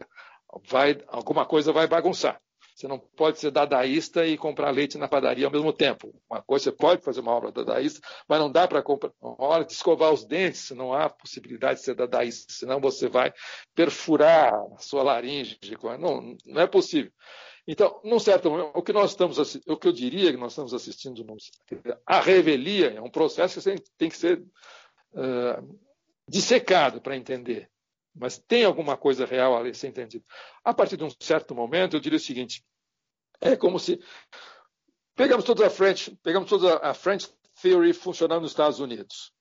Vai, 0.70 0.98
alguma 1.08 1.46
coisa 1.46 1.74
vai 1.74 1.86
bagunçar. 1.86 2.42
Você 2.78 2.88
não 2.88 3.00
pode 3.00 3.40
ser 3.40 3.50
dadaísta 3.50 4.24
e 4.28 4.38
comprar 4.38 4.70
leite 4.70 5.00
na 5.00 5.08
padaria 5.08 5.48
ao 5.48 5.52
mesmo 5.52 5.74
tempo. 5.74 6.14
Uma 6.30 6.44
coisa, 6.44 6.66
você 6.66 6.72
pode 6.72 7.02
fazer 7.02 7.22
uma 7.22 7.32
obra 7.32 7.52
dadaísta, 7.52 8.00
mas 8.30 8.40
não 8.40 8.52
dá 8.52 8.68
para 8.68 8.84
comprar. 8.84 9.12
Na 9.20 9.34
hora 9.40 9.66
de 9.66 9.74
escovar 9.74 10.14
os 10.14 10.24
dentes, 10.24 10.70
não 10.70 10.94
há 10.94 11.10
possibilidade 11.10 11.80
de 11.80 11.86
ser 11.86 11.96
dadaísta, 11.96 12.54
senão 12.54 12.80
você 12.80 13.10
vai 13.10 13.34
perfurar 13.74 14.54
a 14.54 14.78
sua 14.78 15.02
laringe. 15.02 15.58
Não, 16.00 16.38
não 16.46 16.62
é 16.62 16.68
possível. 16.68 17.12
Então, 17.68 18.00
num 18.04 18.20
certo 18.20 18.52
momento, 18.52 18.72
o 18.76 18.84
que 18.84 18.94
nós 18.94 19.10
estamos 19.10 19.40
o 19.40 19.76
que 19.76 19.88
eu 19.88 19.92
diria 19.92 20.32
que 20.32 20.38
nós 20.38 20.52
estamos 20.52 20.72
assistindo, 20.72 21.26
a 22.06 22.22
revelia 22.22 22.92
é 22.92 23.02
um 23.02 23.10
processo 23.10 23.60
que 23.60 23.82
tem 23.98 24.08
que 24.08 24.18
ser 24.18 24.40
uh, 25.14 25.80
dissecado 26.30 27.02
para 27.02 27.18
entender 27.18 27.72
mas 28.20 28.38
tem 28.38 28.66
alguma 28.66 28.98
coisa 28.98 29.26
real 29.26 29.58
a 29.58 29.74
ser 29.74 29.88
entendida. 29.88 30.24
A 30.64 30.74
partir 30.74 30.98
de 30.98 31.04
um 31.04 31.10
certo 31.20 31.56
momento, 31.56 31.96
eu 31.96 32.00
diria 32.00 32.18
o 32.18 32.20
seguinte: 32.20 32.64
é 33.40 33.56
como 33.56 33.80
se 33.80 34.00
pegamos 35.16 35.46
toda 35.46 35.68
a 35.68 35.70
French, 35.70 36.18
pegamos 36.24 36.50
toda 36.50 36.78
a 36.78 36.94
French 36.94 37.32
Theory 37.62 37.94
funcionando 37.94 38.42
nos 38.42 38.52
Estados 38.52 38.80
Unidos. 38.80 39.32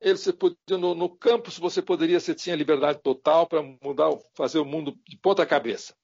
Ele, 0.00 0.16
podia, 0.32 0.78
no, 0.78 0.94
no 0.94 1.08
campus 1.16 1.58
você 1.58 1.82
poderia, 1.82 2.20
você 2.20 2.34
tinha 2.34 2.54
liberdade 2.54 3.00
total 3.02 3.46
para 3.46 3.62
mudar, 3.82 4.10
fazer 4.34 4.58
o 4.58 4.64
mundo 4.64 4.96
de 5.08 5.16
ponta 5.16 5.44
cabeça. 5.44 5.94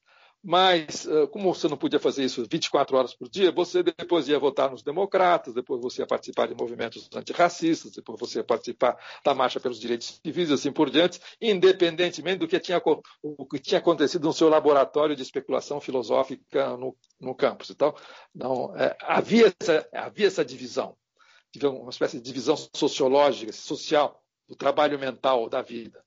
Mas, 0.47 1.09
como 1.33 1.55
você 1.55 1.67
não 1.69 1.77
podia 1.77 1.99
fazer 1.99 2.23
isso 2.23 2.45
24 2.47 2.95
horas 2.99 3.15
por 3.15 3.31
dia, 3.31 3.51
você 3.51 3.83
depois 3.83 4.29
ia 4.29 4.39
votar 4.39 4.71
nos 4.71 4.83
democratas, 4.83 5.55
depois 5.55 5.81
você 5.81 6.03
ia 6.03 6.07
participar 6.07 6.47
de 6.47 6.55
movimentos 6.55 7.09
antirracistas, 7.15 7.93
depois 7.93 8.21
você 8.21 8.41
ia 8.41 8.45
participar 8.45 8.95
da 9.25 9.35
marcha 9.35 9.59
pelos 9.59 9.81
direitos 9.81 10.21
civis 10.23 10.51
e 10.51 10.53
assim 10.53 10.71
por 10.71 10.91
diante, 10.91 11.19
independentemente 11.41 12.41
do 12.41 12.47
que 12.47 12.61
tinha, 12.61 12.79
o 13.23 13.47
que 13.47 13.59
tinha 13.59 13.79
acontecido 13.79 14.25
no 14.25 14.35
seu 14.35 14.51
laboratório 14.51 15.17
de 15.17 15.23
especulação 15.23 15.81
filosófica 15.81 16.77
no, 16.77 16.95
no 17.19 17.35
campus. 17.35 17.71
Então, 17.71 17.95
não, 18.35 18.77
é, 18.77 18.95
havia, 19.01 19.51
essa, 19.59 19.89
havia 19.95 20.27
essa 20.27 20.45
divisão, 20.45 20.95
uma 21.63 21.91
espécie 21.91 22.19
de 22.19 22.23
divisão 22.23 22.55
sociológica, 22.75 23.51
social, 23.51 24.23
do 24.47 24.55
trabalho 24.55 24.99
mental 24.99 25.49
da 25.49 25.63
vida. 25.63 26.05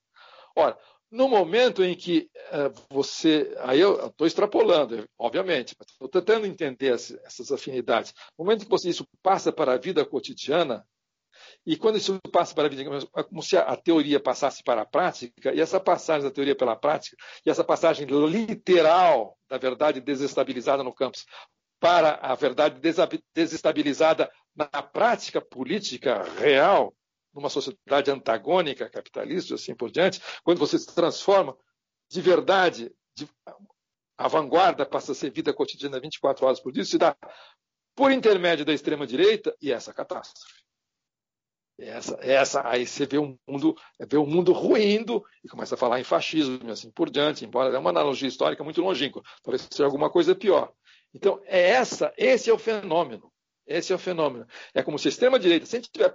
Ora, 0.55 0.77
no 1.09 1.27
momento 1.27 1.83
em 1.83 1.95
que 1.95 2.29
uh, 2.51 2.73
você. 2.89 3.55
Aí 3.59 3.79
eu 3.79 4.07
estou 4.07 4.27
extrapolando, 4.27 5.07
obviamente, 5.17 5.75
mas 5.79 5.87
estou 5.89 6.09
tentando 6.09 6.45
entender 6.45 6.93
essas 6.93 7.51
afinidades. 7.51 8.13
No 8.37 8.45
momento 8.45 8.61
em 8.61 8.65
que 8.65 8.71
você, 8.71 8.89
isso 8.89 9.07
passa 9.21 9.51
para 9.51 9.73
a 9.73 9.77
vida 9.77 10.05
cotidiana, 10.05 10.85
e 11.65 11.77
quando 11.77 11.97
isso 11.97 12.19
passa 12.31 12.53
para 12.53 12.65
a 12.65 12.69
vida, 12.69 12.83
é 13.15 13.23
como 13.23 13.41
se 13.43 13.57
a 13.57 13.75
teoria 13.75 14.19
passasse 14.19 14.63
para 14.63 14.81
a 14.81 14.85
prática, 14.85 15.53
e 15.53 15.61
essa 15.61 15.79
passagem 15.79 16.23
da 16.23 16.33
teoria 16.33 16.55
pela 16.55 16.75
prática, 16.75 17.15
e 17.45 17.49
essa 17.49 17.63
passagem 17.63 18.07
literal 18.07 19.37
da 19.49 19.57
verdade 19.57 20.01
desestabilizada 20.01 20.83
no 20.83 20.93
campus 20.93 21.25
para 21.79 22.15
a 22.21 22.33
verdade 22.35 22.79
desestabilizada 23.35 24.31
na 24.55 24.81
prática 24.81 25.39
política 25.39 26.23
real, 26.39 26.93
numa 27.37 27.49
sociedade 27.49 28.09
antagônica, 28.09 28.89
capitalista 28.89 29.55
assim 29.55 29.75
por 29.75 29.91
diante, 29.91 30.19
quando 30.43 30.57
você 30.57 30.77
se 30.77 30.93
transforma 30.93 31.55
de 32.09 32.19
verdade, 32.19 32.91
de, 33.15 33.29
a 34.17 34.27
vanguarda 34.27 34.85
passa 34.85 35.11
a 35.11 35.15
ser 35.15 35.31
vida 35.31 35.53
cotidiana 35.53 35.99
24 35.99 36.45
horas 36.45 36.59
por 36.59 36.71
dia, 36.71 36.83
se 36.83 36.97
dá 36.97 37.15
por 37.95 38.11
intermédio 38.11 38.65
da 38.65 38.73
extrema-direita 38.73 39.55
e 39.61 39.71
essa 39.71 39.93
catástrofe. 39.93 40.63
Essa, 41.79 42.17
essa, 42.21 42.67
aí 42.67 42.87
você 42.87 43.05
vê 43.05 43.19
o 43.19 43.37
mundo, 43.47 43.75
vê 44.09 44.17
o 44.17 44.25
mundo 44.25 44.51
ruindo 44.51 45.23
e 45.43 45.47
começa 45.47 45.75
a 45.75 45.77
falar 45.77 45.99
em 45.99 46.03
fascismo 46.03 46.59
e 46.67 46.71
assim 46.71 46.89
por 46.89 47.07
diante, 47.07 47.45
embora 47.45 47.75
é 47.75 47.77
uma 47.77 47.91
analogia 47.91 48.27
histórica 48.27 48.63
muito 48.63 48.81
longínqua, 48.81 49.21
talvez 49.43 49.67
seja 49.69 49.85
alguma 49.85 50.09
coisa 50.09 50.33
pior. 50.33 50.73
Então, 51.13 51.39
é 51.45 51.69
essa, 51.69 52.11
esse 52.17 52.49
é 52.49 52.53
o 52.53 52.57
fenômeno. 52.57 53.31
Esse 53.67 53.91
é 53.91 53.95
o 53.95 53.99
fenômeno. 53.99 54.47
É 54.73 54.81
como 54.81 54.97
se 54.97 55.07
a 55.07 55.09
extrema-direita, 55.09 55.67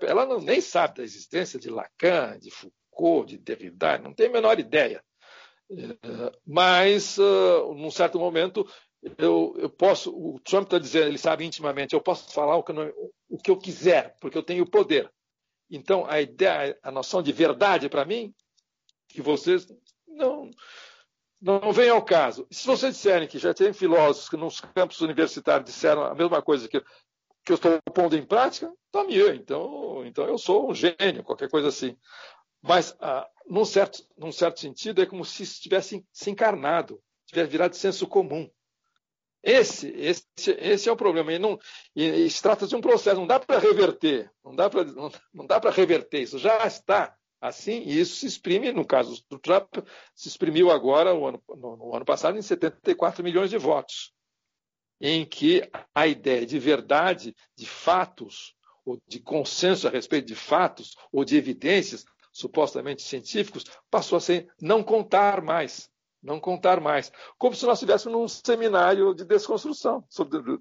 ela 0.02 0.24
não, 0.24 0.40
nem 0.40 0.60
sabe 0.60 0.96
da 0.96 1.02
existência 1.02 1.58
de 1.58 1.68
Lacan, 1.68 2.38
de 2.38 2.50
Foucault, 2.50 3.28
de 3.28 3.38
Derrida, 3.38 3.98
não 3.98 4.14
tem 4.14 4.28
a 4.28 4.32
menor 4.32 4.58
ideia. 4.58 5.04
É, 5.70 6.32
mas, 6.46 7.18
uh, 7.18 7.74
num 7.74 7.90
certo 7.90 8.18
momento, 8.18 8.66
eu, 9.18 9.54
eu 9.58 9.68
posso. 9.68 10.10
O 10.10 10.40
Trump 10.40 10.64
está 10.64 10.78
dizendo, 10.78 11.08
ele 11.08 11.18
sabe 11.18 11.44
intimamente, 11.44 11.94
eu 11.94 12.00
posso 12.00 12.32
falar 12.32 12.56
o 12.56 12.62
que, 12.62 12.72
não, 12.72 12.90
o 13.28 13.38
que 13.38 13.50
eu 13.50 13.58
quiser, 13.58 14.16
porque 14.20 14.38
eu 14.38 14.42
tenho 14.42 14.68
poder. 14.68 15.10
Então, 15.70 16.06
a 16.06 16.20
ideia, 16.20 16.78
a 16.82 16.90
noção 16.90 17.22
de 17.22 17.32
verdade 17.32 17.88
para 17.88 18.04
mim, 18.04 18.34
que 19.08 19.22
vocês 19.22 19.66
não, 20.06 20.50
não 21.40 21.72
vem 21.72 21.88
ao 21.88 22.04
caso. 22.04 22.46
Se 22.50 22.66
vocês 22.66 22.94
disserem 22.94 23.26
que 23.26 23.38
já 23.38 23.54
tem 23.54 23.72
filósofos 23.72 24.28
que 24.28 24.36
nos 24.36 24.60
campos 24.60 25.00
universitários 25.00 25.68
disseram 25.68 26.04
a 26.04 26.14
mesma 26.14 26.42
coisa 26.42 26.68
que 26.68 26.82
que 27.44 27.52
eu 27.52 27.56
estou 27.56 27.78
pondo 27.94 28.16
em 28.16 28.24
prática, 28.24 28.72
tá 28.90 29.04
mieux. 29.04 29.36
Então, 29.36 30.04
então 30.06 30.26
eu 30.26 30.38
sou 30.38 30.70
um 30.70 30.74
gênio, 30.74 31.24
qualquer 31.24 31.48
coisa 31.48 31.68
assim. 31.68 31.96
Mas, 32.60 32.96
ah, 33.00 33.28
num, 33.46 33.64
certo, 33.64 34.04
num 34.16 34.30
certo 34.30 34.60
sentido, 34.60 35.02
é 35.02 35.06
como 35.06 35.24
se 35.24 35.42
estivesse 35.42 36.04
se 36.12 36.30
encarnado, 36.30 37.02
tivesse 37.26 37.50
virado 37.50 37.76
senso 37.76 38.06
comum. 38.06 38.48
Esse, 39.42 39.88
esse, 39.88 40.24
esse 40.58 40.88
é 40.88 40.92
o 40.92 40.96
problema. 40.96 41.32
E, 41.32 41.38
não, 41.38 41.58
e, 41.96 42.04
e 42.04 42.30
se 42.30 42.40
trata 42.40 42.66
de 42.66 42.76
um 42.76 42.80
processo, 42.80 43.18
não 43.18 43.26
dá 43.26 43.40
para 43.40 43.58
reverter, 43.58 44.30
não 44.44 44.54
dá 44.54 44.70
para 44.70 44.84
não, 44.84 45.10
não 45.34 45.46
reverter 45.72 46.22
isso. 46.22 46.38
Já 46.38 46.64
está 46.64 47.16
assim 47.40 47.82
e 47.82 47.98
isso 47.98 48.14
se 48.16 48.26
exprime, 48.26 48.70
no 48.70 48.86
caso 48.86 49.20
do 49.28 49.36
Trump, 49.36 49.78
se 50.14 50.28
exprimiu 50.28 50.70
agora, 50.70 51.12
no 51.12 51.42
no, 51.56 51.76
no 51.76 51.96
ano 51.96 52.04
passado, 52.04 52.38
em 52.38 52.42
74 52.42 53.24
milhões 53.24 53.50
de 53.50 53.58
votos 53.58 54.12
em 55.02 55.26
que 55.26 55.68
a 55.92 56.06
ideia 56.06 56.46
de 56.46 56.60
verdade, 56.60 57.34
de 57.56 57.66
fatos, 57.66 58.54
ou 58.84 59.02
de 59.08 59.18
consenso 59.18 59.88
a 59.88 59.90
respeito 59.90 60.28
de 60.28 60.36
fatos 60.36 60.96
ou 61.12 61.24
de 61.24 61.36
evidências 61.36 62.04
supostamente 62.32 63.02
científicos, 63.02 63.64
passou 63.90 64.16
a 64.16 64.20
ser 64.20 64.48
não 64.60 64.82
contar 64.82 65.42
mais. 65.42 65.90
não 66.22 66.38
contar 66.38 66.80
mais. 66.80 67.10
Como 67.36 67.54
se 67.56 67.66
nós 67.66 67.78
estivéssemos 67.78 68.16
num 68.16 68.28
seminário 68.28 69.12
de 69.12 69.24
desconstrução, 69.24 70.04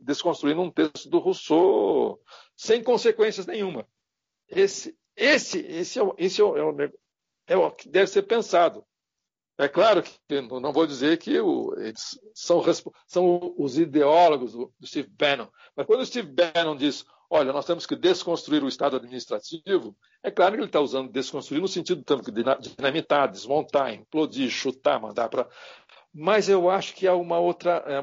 desconstruindo 0.02 0.60
um 0.60 0.72
texto 0.72 1.08
do 1.08 1.20
Rousseau 1.20 2.20
sem 2.58 2.84
consequências 2.84 3.46
nenhuma. 3.46 3.88
Esse, 4.50 4.98
esse, 5.16 5.60
esse, 5.60 6.00
é, 6.00 6.04
esse 6.18 6.42
é, 6.42 6.44
o, 6.44 6.56
é 7.46 7.56
o 7.56 7.72
que 7.72 7.88
deve 7.88 8.08
ser 8.08 8.24
pensado. 8.24 8.84
É 9.62 9.68
claro 9.68 10.02
que 10.02 10.42
não 10.42 10.74
vou 10.74 10.88
dizer 10.88 11.18
que 11.20 11.40
o, 11.40 11.76
eles 11.78 12.20
são, 12.34 12.64
são, 13.06 13.54
os 13.60 13.78
ideólogos 13.78 14.54
do, 14.54 14.74
Steve 14.84 15.08
Bannon, 15.08 15.48
mas 15.76 15.86
quando 15.86 16.00
o 16.00 16.06
Steve 16.06 16.32
Bannon 16.32 16.76
diz 16.76 17.06
olha, 17.30 17.54
nós 17.54 17.66
temos 17.66 17.86
que 17.86 17.96
desconstruir 17.96 18.64
o 18.64 18.68
Estado 18.68 18.98
administrativo, 18.98 19.96
é 20.24 20.32
claro 20.32 20.54
que 20.54 20.60
ele 20.62 20.66
está 20.66 20.82
usando 20.82 21.12
desconstruir 21.12 21.62
no 21.62 21.68
sentido 21.68 22.04
tanto 22.04 22.30
de 22.30 22.44
dinamitar, 22.76 23.32
desmontar, 23.32 23.94
implodir, 23.94 24.50
chutar, 24.50 25.00
mandar 25.00 25.30
para. 25.30 25.48
Mas 26.12 26.50
eu 26.50 26.68
acho 26.68 26.94
que 26.96 27.08
há 27.08 27.16
uma 27.16 27.40
outra. 27.40 27.84
É 27.86 28.02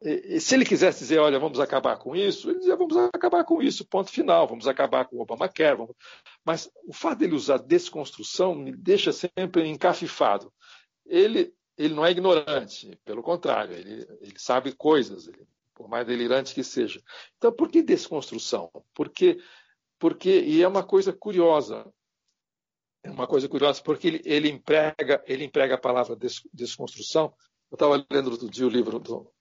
uma... 0.00 0.40
Se 0.40 0.54
ele 0.54 0.64
quisesse 0.64 1.00
dizer, 1.00 1.18
olha, 1.18 1.38
vamos 1.38 1.60
acabar 1.60 1.96
com 1.98 2.16
isso, 2.16 2.50
ele 2.50 2.58
dizia, 2.58 2.76
vamos 2.76 2.96
acabar 2.96 3.44
com 3.44 3.62
isso, 3.62 3.86
ponto 3.86 4.10
final, 4.10 4.46
vamos 4.46 4.66
acabar 4.66 5.04
com 5.04 5.16
o 5.16 5.20
Obamacare. 5.22 5.76
Vamos... 5.76 5.94
Mas 6.44 6.70
o 6.86 6.92
fato 6.92 7.18
dele 7.18 7.34
usar 7.34 7.58
desconstrução 7.58 8.54
me 8.54 8.72
deixa 8.72 9.12
sempre 9.12 9.66
encafifado. 9.68 10.52
Ele, 11.06 11.52
ele 11.76 11.94
não 11.94 12.04
é 12.04 12.10
ignorante, 12.10 12.98
pelo 13.04 13.22
contrário, 13.22 13.74
ele, 13.74 14.06
ele 14.20 14.34
sabe 14.38 14.72
coisas, 14.72 15.28
ele 15.28 15.46
por 15.80 15.88
mais 15.88 16.06
delirante 16.06 16.54
que 16.54 16.62
seja. 16.62 17.02
Então, 17.38 17.50
por 17.50 17.70
que 17.70 17.82
desconstrução? 17.82 18.70
Porque, 18.92 19.42
porque 19.98 20.28
e 20.28 20.62
é 20.62 20.68
uma 20.68 20.84
coisa 20.84 21.10
curiosa. 21.10 21.90
É 23.02 23.10
uma 23.10 23.26
coisa 23.26 23.48
curiosa, 23.48 23.80
porque 23.82 24.08
ele, 24.08 24.22
ele 24.26 24.50
emprega, 24.50 25.24
ele 25.26 25.42
emprega 25.42 25.76
a 25.76 25.80
palavra 25.80 26.14
des, 26.14 26.42
desconstrução. 26.52 27.34
Eu 27.70 27.76
estava 27.76 28.06
lendo 28.10 28.30
outro 28.30 28.50
dia 28.50 28.66
o 28.66 28.68
livro 28.68 28.98
do, 28.98 29.32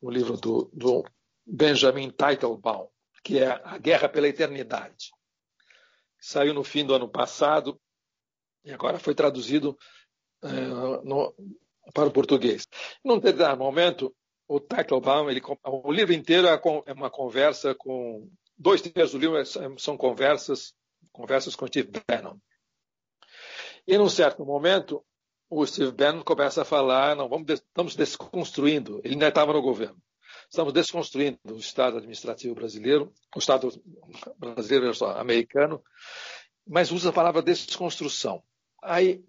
o 0.00 0.10
livro 0.10 0.36
do, 0.36 0.70
do 0.72 1.04
Benjamin 1.44 2.10
Teitelbaum, 2.10 2.88
que 3.22 3.38
é 3.38 3.60
A 3.64 3.78
Guerra 3.78 4.08
pela 4.08 4.28
Eternidade. 4.28 5.10
Saiu 6.20 6.54
no 6.54 6.64
fim 6.64 6.84
do 6.84 6.94
ano 6.94 7.08
passado 7.08 7.80
e 8.64 8.72
agora 8.72 8.98
foi 8.98 9.14
traduzido 9.14 9.76
é, 10.42 10.48
no, 10.48 11.34
para 11.92 12.08
o 12.08 12.12
português. 12.12 12.66
Num 13.04 13.18
determinado 13.18 13.58
momento, 13.58 14.14
o 14.48 14.60
Teitelbaum, 14.60 15.30
ele, 15.30 15.40
o 15.64 15.92
livro 15.92 16.12
inteiro 16.12 16.46
é, 16.46 16.60
é 16.86 16.92
uma 16.92 17.10
conversa 17.10 17.74
com 17.74 18.30
dois 18.56 18.80
terços 18.80 19.12
do 19.12 19.18
livro 19.18 19.78
são 19.78 19.96
conversas 19.96 20.74
conversas 21.16 21.56
com 21.56 21.66
Steve 21.66 21.90
Bannon. 22.06 22.36
E 23.86 23.96
num 23.96 24.08
certo 24.08 24.44
momento, 24.44 25.04
o 25.48 25.64
Steve 25.66 25.92
Bannon 25.92 26.22
começa 26.22 26.62
a 26.62 26.64
falar, 26.64 27.14
não, 27.16 27.28
vamos, 27.28 27.50
estamos 27.50 27.94
desconstruindo. 27.94 29.00
Ele 29.04 29.14
ainda 29.14 29.28
estava 29.28 29.52
no 29.52 29.62
governo. 29.62 29.96
Estamos 30.50 30.72
desconstruindo 30.72 31.38
o 31.50 31.56
Estado 31.56 31.96
administrativo 31.96 32.54
brasileiro, 32.54 33.12
o 33.34 33.38
Estado 33.38 33.68
brasileiro 34.38 34.92
americano, 35.16 35.82
mas 36.66 36.90
usa 36.90 37.10
a 37.10 37.12
palavra 37.12 37.42
desconstrução. 37.42 38.42
Aí, 38.82 39.24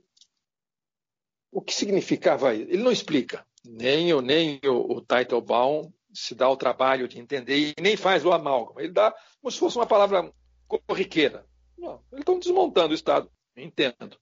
o 1.52 1.62
que 1.62 1.74
significava 1.74 2.54
isso? 2.54 2.70
Ele 2.70 2.84
não 2.84 2.92
explica 2.92 3.46
nem, 3.66 4.14
o, 4.14 4.22
nem 4.22 4.60
o, 4.64 4.98
o 4.98 5.02
Teitelbaum 5.02 5.92
se 6.14 6.34
dá 6.34 6.50
o 6.50 6.58
trabalho 6.58 7.08
de 7.08 7.20
entender 7.20 7.74
e 7.78 7.82
nem 7.82 7.96
faz 7.96 8.26
o 8.26 8.32
amálgama. 8.32 8.82
Ele 8.82 8.92
dá 8.92 9.14
como 9.42 9.52
se 9.52 9.60
fosse 9.60 9.78
uma 9.78 9.88
palavra 9.88 10.32
corriqueira. 10.68 11.46
Não, 11.78 12.04
eles 12.12 12.22
estão 12.22 12.40
desmontando 12.40 12.92
o 12.92 12.96
Estado, 12.96 13.32
entendo. 13.58 14.18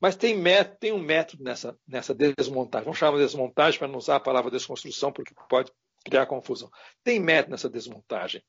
Mas 0.00 0.16
tem, 0.16 0.36
tem 0.80 0.92
um 0.92 0.98
método 0.98 1.44
nessa, 1.44 1.78
nessa 1.86 2.14
desmontagem. 2.14 2.84
Vamos 2.84 2.98
chamar 2.98 3.18
de 3.18 3.24
desmontagem 3.24 3.78
para 3.78 3.88
não 3.88 3.98
usar 3.98 4.16
a 4.16 4.20
palavra 4.20 4.50
desconstrução, 4.50 5.12
porque 5.12 5.34
pode 5.48 5.70
criar 6.04 6.26
confusão. 6.26 6.70
Tem 7.04 7.20
método 7.20 7.52
nessa 7.52 7.70
desmontagem. 7.70 8.42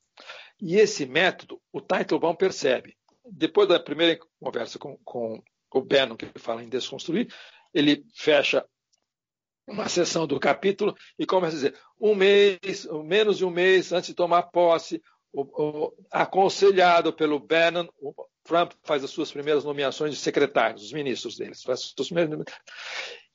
E 0.60 0.76
esse 0.76 1.06
método, 1.06 1.60
o 1.72 1.80
Teitelbaum 1.80 2.34
percebe. 2.34 2.96
Depois 3.24 3.68
da 3.68 3.80
primeira 3.80 4.18
conversa 4.40 4.78
com, 4.78 4.98
com 5.04 5.42
o 5.72 5.80
Bannon, 5.80 6.16
que 6.16 6.26
fala 6.38 6.62
em 6.62 6.68
desconstruir, 6.68 7.32
ele 7.72 8.04
fecha 8.14 8.64
uma 9.66 9.88
sessão 9.88 10.26
do 10.26 10.38
capítulo 10.38 10.94
e 11.18 11.24
começa 11.24 11.56
a 11.56 11.58
dizer 11.58 11.80
um 11.98 12.14
mês, 12.14 12.86
menos 13.04 13.38
de 13.38 13.44
um 13.44 13.50
mês 13.50 13.92
antes 13.92 14.08
de 14.08 14.14
tomar 14.14 14.44
posse, 14.44 15.02
o, 15.32 15.42
o, 15.42 15.94
aconselhado 16.10 17.12
pelo 17.12 17.40
Bannon, 17.40 17.88
Trump 18.44 18.72
faz 18.82 19.02
as 19.02 19.10
suas 19.10 19.32
primeiras 19.32 19.64
nomeações 19.64 20.12
de 20.12 20.20
secretários, 20.20 20.84
os 20.84 20.92
ministros 20.92 21.36
deles. 21.36 21.62
Faz 21.62 21.94
as 21.98 22.06
primeiras... 22.06 22.44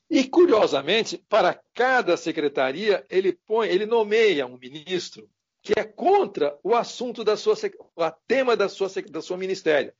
E 0.09 0.23
curiosamente, 0.23 1.17
para 1.29 1.59
cada 1.73 2.15
secretaria 2.15 3.05
ele 3.09 3.33
põe, 3.45 3.67
ele 3.67 3.85
nomeia 3.85 4.47
um 4.47 4.57
ministro 4.57 5.29
que 5.61 5.73
é 5.77 5.83
contra 5.83 6.57
o 6.63 6.73
assunto 6.73 7.23
da 7.23 7.35
sua, 7.35 7.55
o 7.95 8.11
tema 8.27 8.55
da 8.55 8.69
sua, 8.69 8.89
da 9.09 9.21
sua 9.21 9.37
ministério. 9.37 9.93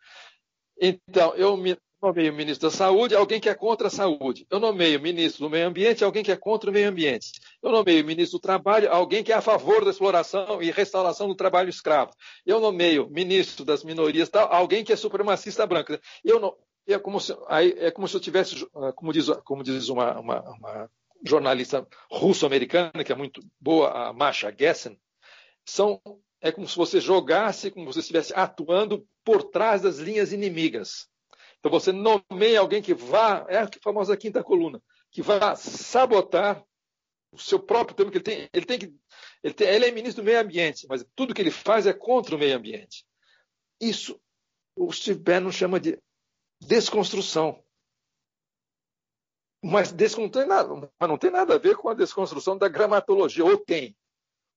Então, 0.80 1.36
eu 1.36 1.58
me, 1.58 1.78
nomeio 2.02 2.34
ministro 2.34 2.70
da 2.70 2.76
Saúde, 2.76 3.16
alguém 3.16 3.40
que 3.40 3.50
é 3.50 3.54
contra 3.54 3.88
a 3.88 3.92
saúde. 3.92 4.48
Eu 4.50 4.60
nomeio 4.60 5.02
ministro 5.02 5.46
do 5.46 5.50
Meio 5.50 5.68
Ambiente, 5.68 6.04
alguém 6.04 6.24
que 6.24 6.32
é 6.32 6.38
contra 6.38 6.70
o 6.70 6.74
meio 6.74 6.90
ambiente. 6.90 7.32
Eu 7.62 7.72
nomeio 7.72 8.06
ministro 8.06 8.40
do 8.40 8.42
Trabalho, 8.42 8.90
alguém 8.92 9.24
que 9.24 9.34
é 9.34 9.36
a 9.36 9.42
favor 9.42 9.84
da 9.84 9.92
exploração 9.92 10.62
e 10.62 10.72
restauração 10.72 11.28
do 11.28 11.36
trabalho 11.36 11.70
escravo. 11.70 12.12
Eu 12.46 12.60
nomeio 12.60 13.10
ministro 13.10 13.66
das 13.66 13.84
minorias, 13.84 14.30
tal, 14.30 14.52
alguém 14.52 14.84
que 14.84 14.94
é 14.94 14.96
supremacista 14.96 15.68
branco. 15.68 15.98
Eu 16.24 16.40
não, 16.40 16.56
é 16.88 16.98
como 16.98 17.20
se, 17.20 17.36
aí, 17.48 17.76
é 17.78 17.92
como 17.92 18.08
se 18.08 18.16
eu 18.16 18.22
tivesse, 18.22 18.68
ah, 18.76 18.94
como 18.94 19.12
diz, 19.12 19.30
como 19.44 19.64
diz 19.64 19.90
uma, 19.90 20.20
uma, 20.20 20.42
uma 20.42 20.92
jornalista 21.26 21.86
russo-americana, 22.10 23.04
que 23.04 23.12
é 23.12 23.16
muito 23.16 23.42
boa, 23.60 24.10
a 24.10 24.14
Masha 24.14 24.54
Gessen, 24.58 24.98
são, 25.66 26.02
é 26.42 26.52
como 26.52 26.68
se 26.68 26.76
você 26.76 27.02
jogasse, 27.02 27.70
como 27.72 27.88
se 27.88 27.96
você 27.96 28.00
estivesse 28.00 28.34
atuando 28.34 29.06
por 29.24 29.44
trás 29.44 29.82
das 29.82 29.98
linhas 29.98 30.32
inimigas. 30.32 31.10
Então 31.60 31.72
você 31.72 31.92
nomeia 31.92 32.60
alguém 32.60 32.82
que 32.82 32.94
vá, 32.94 33.46
é 33.50 33.58
a 33.58 33.70
famosa 33.84 34.16
quinta 34.16 34.44
coluna, 34.44 34.82
que 35.12 35.22
vá 35.22 35.56
sabotar 35.56 36.64
o 37.32 37.38
seu 37.38 37.60
próprio 37.60 37.96
tema 37.96 38.10
que 38.10 38.18
ele 38.18 38.24
tem, 38.24 38.50
ele 38.54 38.66
tem 38.66 38.80
que 38.80 38.94
ele, 39.44 39.54
tem, 39.54 39.68
ele 39.68 39.86
é 39.86 39.92
ministro 39.92 40.24
do 40.24 40.26
meio 40.26 40.40
ambiente, 40.40 40.88
mas 40.90 41.06
tudo 41.16 41.34
que 41.34 41.42
ele 41.42 41.52
faz 41.52 41.86
é 41.86 41.94
contra 41.94 42.36
o 42.36 42.40
meio 42.40 42.58
ambiente. 42.58 43.06
Isso 43.80 44.20
o 44.76 44.92
Steve 44.92 45.20
Bannon 45.20 45.52
chama 45.52 45.80
de 45.80 46.02
desconstrução. 46.62 47.62
Mas, 49.62 49.92
desconstrução, 49.92 50.90
mas 50.98 51.10
não 51.10 51.18
tem 51.18 51.30
nada 51.30 51.56
a 51.56 51.58
ver 51.58 51.76
com 51.76 51.90
a 51.90 51.94
desconstrução 51.94 52.58
da 52.58 52.70
gramatologia, 52.70 53.44
ou 53.44 53.58
tem, 53.58 53.96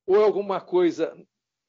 ou 0.06 0.16
é 0.16 0.22
alguma 0.22 0.60
coisa. 0.60 1.12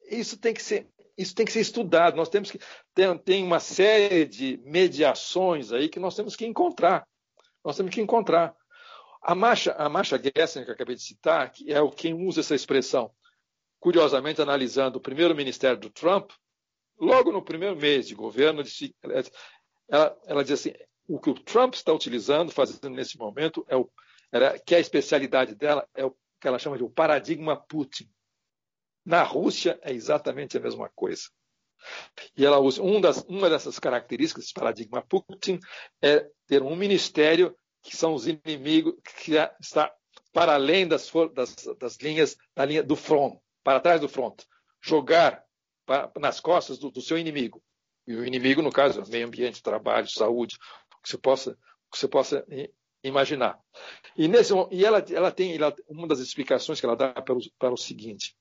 Isso 0.03 0.37
tem 0.37 0.53
que 0.53 0.61
ser 0.61 0.92
isso 1.17 1.35
tem 1.35 1.45
que 1.45 1.51
ser 1.51 1.61
estudado. 1.61 2.15
Nós 2.15 2.29
temos 2.29 2.51
que 2.51 2.59
tem, 2.93 3.17
tem 3.19 3.43
uma 3.43 3.59
série 3.59 4.25
de 4.25 4.59
mediações 4.63 5.71
aí 5.71 5.89
que 5.89 5.99
nós 5.99 6.15
temos 6.15 6.35
que 6.35 6.45
encontrar. 6.45 7.07
Nós 7.63 7.77
temos 7.77 7.93
que 7.93 8.01
encontrar. 8.01 8.55
A 9.21 9.33
Marcha, 9.33 9.71
a 9.73 9.87
Marcha 9.87 10.19
Gessner, 10.19 10.65
que 10.65 10.71
eu 10.71 10.75
acabei 10.75 10.95
de 10.95 11.03
citar, 11.03 11.49
que 11.51 11.71
é 11.71 11.81
o 11.81 11.89
quem 11.89 12.13
usa 12.13 12.41
essa 12.41 12.55
expressão, 12.55 13.09
curiosamente 13.79 14.41
analisando 14.41 14.97
o 14.97 15.01
primeiro 15.01 15.33
ministério 15.35 15.77
do 15.77 15.89
Trump, 15.89 16.31
logo 16.99 17.31
no 17.31 17.41
primeiro 17.41 17.75
mês 17.75 18.07
de 18.07 18.15
governo, 18.15 18.61
ela, 19.89 20.17
ela 20.25 20.43
diz 20.43 20.59
assim: 20.59 20.73
o 21.07 21.19
que 21.19 21.29
o 21.29 21.33
Trump 21.33 21.73
está 21.73 21.93
utilizando, 21.93 22.51
fazendo 22.51 22.89
nesse 22.89 23.17
momento, 23.17 23.65
é 23.69 23.77
o, 23.77 23.89
que 24.65 24.75
a 24.75 24.79
especialidade 24.79 25.55
dela 25.55 25.87
é 25.95 26.05
o 26.05 26.11
que 26.41 26.47
ela 26.47 26.59
chama 26.59 26.77
de 26.77 26.83
o 26.83 26.89
paradigma 26.89 27.55
Putin. 27.55 28.09
Na 29.05 29.23
Rússia 29.23 29.79
é 29.81 29.91
exatamente 29.91 30.57
a 30.57 30.59
mesma 30.61 30.89
coisa. 30.95 31.23
E 32.37 32.45
ela 32.45 32.59
usa 32.59 32.81
um 32.81 33.01
das, 33.01 33.23
uma 33.27 33.49
dessas 33.49 33.77
características 33.77 34.45
desse 34.45 34.53
paradigma 34.53 35.01
Putin 35.01 35.59
é 36.01 36.29
ter 36.47 36.63
um 36.63 36.75
ministério 36.75 37.55
que 37.81 37.95
são 37.95 38.13
os 38.13 38.25
inimigos 38.27 38.93
que 39.03 39.33
está 39.59 39.93
para 40.31 40.53
além 40.55 40.87
das, 40.87 41.11
das, 41.33 41.55
das 41.77 41.97
linhas 41.97 42.37
da 42.55 42.65
linha 42.65 42.81
do 42.81 42.95
front, 42.95 43.37
para 43.63 43.79
trás 43.79 43.99
do 43.99 44.07
front, 44.09 44.41
jogar 44.81 45.43
para, 45.85 46.11
nas 46.17 46.39
costas 46.39 46.77
do, 46.79 46.89
do, 46.89 47.01
seu 47.01 47.17
inimigo. 47.17 47.61
E 48.07 48.15
o 48.15 48.25
inimigo, 48.25 48.61
no 48.61 48.71
caso, 48.71 49.01
é 49.01 49.09
meio 49.09 49.27
ambiente, 49.27 49.61
trabalho, 49.61 50.09
saúde, 50.09 50.57
o 50.97 51.01
que 51.01 51.09
você 51.09 51.17
possa, 51.17 51.57
que 51.91 51.97
você 51.97 52.07
possa 52.07 52.45
imaginar. 53.03 53.59
E, 54.17 54.27
nesse, 54.27 54.53
e 54.71 54.83
ela, 54.83 55.05
ela 55.11 55.31
tem 55.31 55.55
ela, 55.55 55.73
uma 55.87 56.07
das 56.07 56.19
explicações 56.19 56.79
que 56.79 56.85
ela 56.85 56.95
dá 56.95 57.13
para 57.13 57.35
o, 57.35 57.39
para 57.59 57.73
o 57.73 57.77
seguinte: 57.77 58.35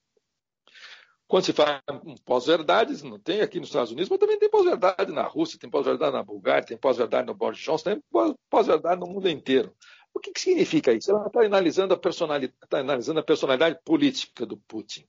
quando 1.28 1.44
se 1.44 1.53
fala 1.53 1.82
em 2.05 2.16
pós-verdades, 2.24 3.03
não 3.03 3.19
tem 3.19 3.40
aqui 3.40 3.59
nos 3.59 3.69
Estados 3.69 3.90
Unidos, 3.90 4.11
mas 4.11 4.19
também 4.19 4.39
tem 4.39 4.51
pós-verdade 4.51 5.12
na 5.12 5.23
Rússia, 5.23 5.59
tem 5.59 5.70
pós-verdade 5.70 6.12
na 6.12 6.23
Bulgária, 6.23 6.66
tem 6.66 6.77
pós-verdade 6.77 7.27
no 7.27 7.35
Boris 7.35 7.59
Johnson, 7.59 7.85
tem 7.85 8.03
pós-verdade 8.51 9.01
no 9.01 9.07
mundo 9.07 9.28
inteiro. 9.28 9.74
O 10.15 10.20
que, 10.20 10.31
que 10.31 10.40
significa 10.40 10.93
isso? 10.93 11.11
Ela 11.11 11.27
está 11.27 11.40
analisando, 11.40 11.97
tá 11.97 12.78
analisando 12.78 13.20
a 13.20 13.24
personalidade 13.24 13.78
política 13.82 14.44
do 14.44 14.59
Putin. 14.59 15.07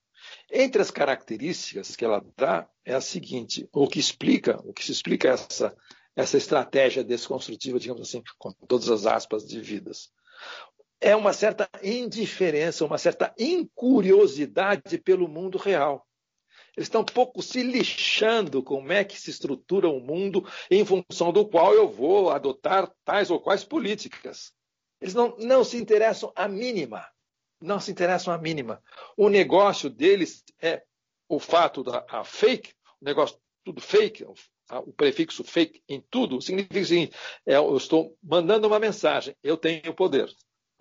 Entre 0.49 0.81
as 0.81 0.89
características 0.89 1.95
que 1.95 2.05
ela 2.05 2.23
dá 2.37 2.67
é 2.85 2.93
a 2.93 3.01
seguinte, 3.01 3.67
o 3.73 3.87
que 3.87 3.99
explica, 3.99 4.57
o 4.63 4.73
que 4.73 4.83
se 4.83 4.93
explica 4.93 5.27
essa, 5.27 5.75
essa 6.15 6.37
estratégia 6.37 7.03
desconstrutiva, 7.03 7.79
digamos 7.79 8.01
assim, 8.01 8.23
com 8.37 8.51
todas 8.67 8.89
as 8.89 9.05
aspas 9.05 9.45
devidas. 9.45 10.09
É 11.03 11.13
uma 11.13 11.33
certa 11.33 11.69
indiferença, 11.83 12.85
uma 12.85 12.97
certa 12.97 13.35
incuriosidade 13.37 14.97
pelo 14.97 15.27
mundo 15.27 15.57
real. 15.57 16.07
Eles 16.77 16.87
estão 16.87 17.01
um 17.01 17.05
pouco 17.05 17.41
se 17.43 17.61
lixando 17.61 18.63
como 18.63 18.91
é 18.91 19.03
que 19.03 19.19
se 19.19 19.29
estrutura 19.29 19.89
o 19.89 19.97
um 19.97 19.99
mundo 19.99 20.47
em 20.71 20.83
função 20.85 21.33
do 21.33 21.45
qual 21.45 21.73
eu 21.73 21.89
vou 21.89 22.31
adotar 22.31 22.89
tais 23.03 23.29
ou 23.29 23.39
quais 23.39 23.65
políticas. 23.65 24.53
Eles 25.01 25.13
não, 25.13 25.35
não 25.37 25.63
se 25.65 25.77
interessam 25.77 26.31
a 26.35 26.47
mínima. 26.47 27.05
Não 27.61 27.81
se 27.81 27.91
interessam 27.91 28.33
a 28.33 28.37
mínima. 28.37 28.81
O 29.17 29.27
negócio 29.27 29.89
deles 29.89 30.41
é 30.61 30.83
o 31.27 31.37
fato 31.37 31.83
da 31.83 32.23
fake, 32.23 32.73
o 33.01 33.05
negócio 33.05 33.37
tudo 33.63 33.81
fake, 33.81 34.23
o 34.23 34.93
prefixo 34.93 35.43
fake 35.43 35.83
em 35.87 36.01
tudo, 36.09 36.41
significa 36.41 36.79
o 36.79 36.85
seguinte: 36.85 37.15
é, 37.45 37.55
eu 37.55 37.75
estou 37.77 38.17
mandando 38.21 38.67
uma 38.67 38.79
mensagem, 38.79 39.35
eu 39.43 39.55
tenho 39.55 39.93
poder, 39.93 40.29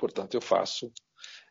portanto 0.03 0.35
eu 0.35 0.41
faço 0.41 0.93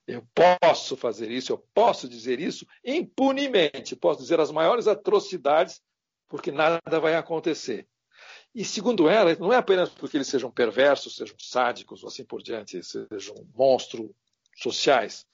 eu 0.05 0.27
posso 0.35 0.97
fazer 0.97 1.31
isso, 1.31 1.53
eu 1.53 1.57
posso 1.73 2.09
dizer 2.09 2.39
isso 2.41 2.65
impunemente, 2.83 3.95
posso 3.95 4.19
dizer 4.19 4.41
as 4.41 4.51
maiores 4.51 4.85
atrocidades, 4.85 5.79
porque 6.27 6.51
nada 6.51 6.81
vai 6.99 7.15
acontecer. 7.15 7.87
E 8.53 8.65
segundo 8.65 9.07
ela, 9.07 9.33
não 9.35 9.53
é 9.53 9.55
apenas 9.55 9.89
porque 9.89 10.17
eles 10.17 10.27
sejam 10.27 10.51
perversos, 10.51 11.15
sejam 11.15 11.37
sádicos 11.39 12.03
ou 12.03 12.09
assim 12.09 12.25
por 12.25 12.41
diante, 12.41 12.81
sejam 12.83 13.35
monstros 13.55 14.09
sociais, 14.57 15.25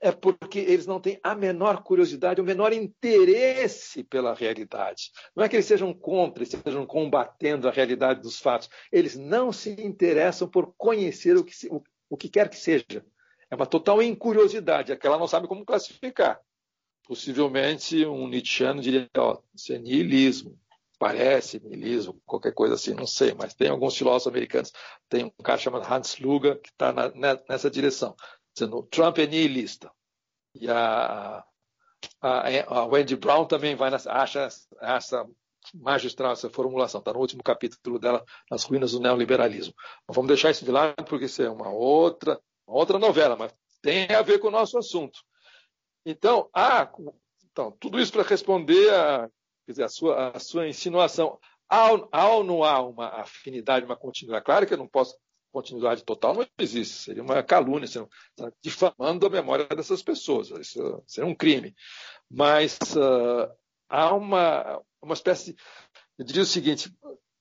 é 0.00 0.10
porque 0.10 0.58
eles 0.58 0.86
não 0.86 1.00
têm 1.00 1.20
a 1.22 1.34
menor 1.34 1.82
curiosidade, 1.82 2.40
o 2.40 2.44
menor 2.44 2.72
interesse 2.72 4.02
pela 4.02 4.34
realidade. 4.34 5.10
Não 5.36 5.44
é 5.44 5.48
que 5.48 5.56
eles 5.56 5.66
sejam 5.66 5.92
contra, 5.92 6.42
estejam 6.42 6.86
combatendo 6.86 7.68
a 7.68 7.70
realidade 7.70 8.20
dos 8.20 8.40
fatos. 8.40 8.70
Eles 8.90 9.16
não 9.16 9.52
se 9.52 9.70
interessam 9.70 10.48
por 10.48 10.74
conhecer 10.76 11.36
o 11.36 11.44
que, 11.44 11.54
o, 11.68 11.82
o 12.12 12.16
que 12.16 12.28
quer 12.28 12.50
que 12.50 12.56
seja. 12.56 13.02
É 13.50 13.56
uma 13.56 13.64
total 13.64 14.02
incuriosidade, 14.02 14.92
é 14.92 14.96
que 14.96 15.06
ela 15.06 15.18
não 15.18 15.26
sabe 15.26 15.48
como 15.48 15.64
classificar. 15.64 16.38
Possivelmente 17.06 18.04
um 18.04 18.28
Nietzscheano 18.28 18.82
diria, 18.82 19.08
ó, 19.16 19.38
isso 19.54 19.72
é 19.72 19.78
niilismo, 19.78 20.58
parece 20.98 21.58
niilismo, 21.60 22.20
qualquer 22.26 22.52
coisa 22.52 22.74
assim, 22.74 22.92
não 22.92 23.06
sei, 23.06 23.34
mas 23.34 23.54
tem 23.54 23.70
alguns 23.70 23.96
filósofos 23.96 24.30
americanos, 24.30 24.72
tem 25.08 25.24
um 25.24 25.42
cara 25.42 25.58
chamado 25.58 25.90
Hans 25.90 26.18
Luger 26.18 26.60
que 26.60 26.68
está 26.68 26.92
nessa 27.48 27.70
direção, 27.70 28.14
dizendo 28.54 28.82
Trump 28.84 29.18
é 29.18 29.26
niilista. 29.26 29.90
E 30.54 30.68
a, 30.70 31.42
a, 32.20 32.64
a 32.66 32.84
Wendy 32.84 33.16
Brown 33.16 33.46
também 33.46 33.74
vai 33.74 33.90
nessa, 33.90 34.12
acha 34.12 34.48
essa 34.80 35.26
magistral 35.74 36.32
essa 36.32 36.50
formulação, 36.50 37.00
está 37.00 37.12
no 37.12 37.20
último 37.20 37.42
capítulo 37.42 37.98
dela, 37.98 38.24
Nas 38.50 38.64
Ruínas 38.64 38.92
do 38.92 39.00
Neoliberalismo. 39.00 39.74
Mas 40.06 40.14
vamos 40.14 40.28
deixar 40.28 40.50
isso 40.50 40.64
de 40.64 40.70
lado, 40.70 41.04
porque 41.04 41.26
isso 41.26 41.42
é 41.42 41.50
uma 41.50 41.70
outra 41.70 42.40
outra 42.66 42.98
novela, 42.98 43.36
mas 43.36 43.54
tem 43.82 44.06
a 44.10 44.22
ver 44.22 44.38
com 44.38 44.48
o 44.48 44.52
nosso 44.52 44.78
assunto. 44.78 45.20
Então, 46.06 46.48
há, 46.54 46.90
então 47.50 47.76
tudo 47.78 48.00
isso 48.00 48.12
para 48.12 48.22
responder 48.22 48.92
a, 48.92 49.28
dizer, 49.68 49.84
a, 49.84 49.88
sua, 49.88 50.30
a 50.30 50.38
sua 50.38 50.68
insinuação. 50.68 51.38
Há, 51.68 52.28
ou 52.28 52.44
não 52.44 52.64
há 52.64 52.82
uma 52.82 53.08
afinidade, 53.20 53.86
uma 53.86 53.96
continuidade? 53.96 54.44
Claro 54.44 54.66
que 54.66 54.74
eu 54.74 54.78
não 54.78 54.88
posso. 54.88 55.16
Continuidade 55.50 56.02
total 56.02 56.32
não 56.32 56.46
existe, 56.58 56.94
seria 56.94 57.22
uma 57.22 57.42
calúnia, 57.42 57.86
seria 57.86 58.08
difamando 58.62 59.26
a 59.26 59.30
memória 59.30 59.66
dessas 59.66 60.02
pessoas, 60.02 60.48
isso 60.48 61.02
seria 61.06 61.28
um 61.28 61.34
crime. 61.34 61.74
Mas 62.30 62.78
uh, 62.96 63.54
há 63.92 64.14
uma, 64.14 64.80
uma 65.02 65.14
espécie. 65.14 65.54
Eu 66.18 66.24
diria 66.24 66.42
o 66.42 66.46
seguinte: 66.46 66.90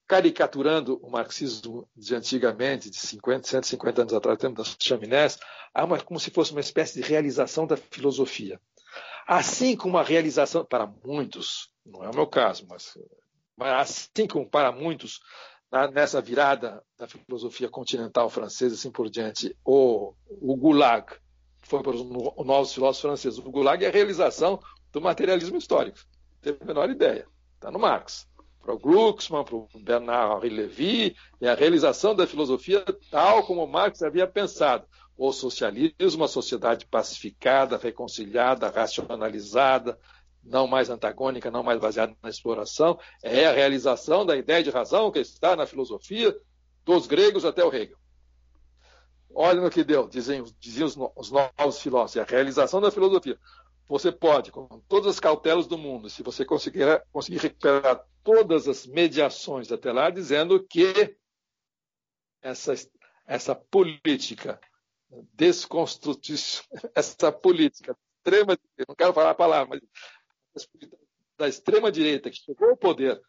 caricaturando 0.05 0.99
o 1.01 1.09
marxismo 1.09 1.87
de 1.95 2.13
antigamente, 2.13 2.89
de 2.89 2.97
50, 2.97 3.47
150 3.47 4.01
anos 4.01 4.13
atrás, 4.13 4.37
tempo 4.37 4.57
das 4.57 4.75
chaminés, 4.77 5.39
há 5.73 5.85
uma, 5.85 5.97
como 5.99 6.19
se 6.19 6.29
fosse 6.29 6.51
uma 6.51 6.59
espécie 6.59 7.01
de 7.01 7.07
realização 7.07 7.65
da 7.65 7.77
filosofia. 7.77 8.59
Assim 9.25 9.77
como 9.77 9.97
a 9.97 10.03
realização, 10.03 10.65
para 10.65 10.91
muitos, 11.05 11.71
não 11.85 12.03
é 12.03 12.09
o 12.09 12.15
meu 12.15 12.27
caso, 12.27 12.65
mas, 12.67 12.97
mas 13.55 13.71
assim 13.89 14.27
como 14.27 14.49
para 14.49 14.71
muitos, 14.71 15.21
nessa 15.93 16.19
virada 16.19 16.83
da 16.97 17.07
filosofia 17.07 17.69
continental 17.69 18.29
francesa, 18.29 18.75
assim 18.75 18.91
por 18.91 19.09
diante, 19.09 19.55
o, 19.63 20.13
o 20.27 20.57
Gulag, 20.57 21.13
foi 21.63 21.81
para 21.81 21.95
os 21.95 22.03
novos 22.03 22.73
filósofos 22.73 23.01
franceses, 23.01 23.39
o 23.39 23.49
Gulag 23.49 23.85
é 23.85 23.87
a 23.87 23.91
realização 23.91 24.59
do 24.91 24.99
materialismo 24.99 25.57
histórico. 25.57 25.99
Teve 26.41 26.57
a 26.61 26.65
menor 26.65 26.89
ideia. 26.89 27.27
Está 27.55 27.69
no 27.71 27.79
Marx 27.79 28.27
para 28.61 28.73
o 28.73 28.79
Glucksmann, 28.79 29.43
para 29.43 29.55
o 29.55 29.67
Bernard 29.75 30.47
Lévy, 30.47 31.15
é 31.41 31.49
a 31.49 31.55
realização 31.55 32.15
da 32.15 32.27
filosofia 32.27 32.85
tal 33.09 33.43
como 33.45 33.65
Marx 33.65 34.03
havia 34.03 34.27
pensado. 34.27 34.85
O 35.17 35.31
socialismo, 35.31 36.23
a 36.23 36.27
sociedade 36.27 36.85
pacificada, 36.85 37.77
reconciliada, 37.77 38.69
racionalizada, 38.69 39.99
não 40.43 40.67
mais 40.67 40.89
antagônica, 40.89 41.51
não 41.51 41.63
mais 41.63 41.79
baseada 41.79 42.15
na 42.21 42.29
exploração, 42.29 42.99
é 43.21 43.45
a 43.45 43.51
realização 43.51 44.25
da 44.25 44.35
ideia 44.35 44.63
de 44.63 44.69
razão 44.69 45.11
que 45.11 45.19
está 45.19 45.55
na 45.55 45.65
filosofia 45.65 46.35
dos 46.83 47.05
gregos 47.05 47.45
até 47.45 47.63
o 47.63 47.73
Hegel. 47.73 47.97
Olha 49.33 49.61
no 49.61 49.69
que 49.69 49.83
deu, 49.83 50.07
diziam, 50.09 50.45
diziam 50.59 50.87
os 51.15 51.31
novos 51.31 51.79
filósofos, 51.79 52.21
a 52.21 52.29
realização 52.29 52.81
da 52.81 52.91
filosofia 52.91 53.37
você 53.91 54.09
pode, 54.09 54.53
com 54.53 54.67
todas 54.87 55.07
as 55.07 55.19
cautelas 55.19 55.67
do 55.67 55.77
mundo, 55.77 56.09
se 56.09 56.23
você 56.23 56.45
conseguir, 56.45 57.03
conseguir 57.11 57.39
recuperar 57.39 58.01
todas 58.23 58.65
as 58.65 58.87
mediações 58.87 59.69
até 59.69 59.91
lá, 59.91 60.09
dizendo 60.09 60.65
que 60.65 61.17
essa, 62.41 62.73
essa 63.27 63.53
política 63.53 64.57
desconstrutiva, 65.33 66.39
essa 66.95 67.33
política 67.33 67.93
extrema, 68.15 68.57
não 68.87 68.95
quero 68.95 69.13
falar 69.13 69.31
a 69.31 69.35
palavra, 69.35 69.81
mas 70.55 70.69
da 71.37 71.49
extrema 71.49 71.91
direita 71.91 72.29
que 72.29 72.37
chegou 72.37 72.69
ao 72.69 72.77
poder 72.77 73.21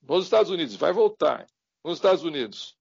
nos 0.00 0.24
Estados 0.24 0.50
Unidos, 0.50 0.76
vai 0.76 0.94
voltar 0.94 1.46
nos 1.84 1.98
Estados 1.98 2.24
Unidos, 2.24 2.74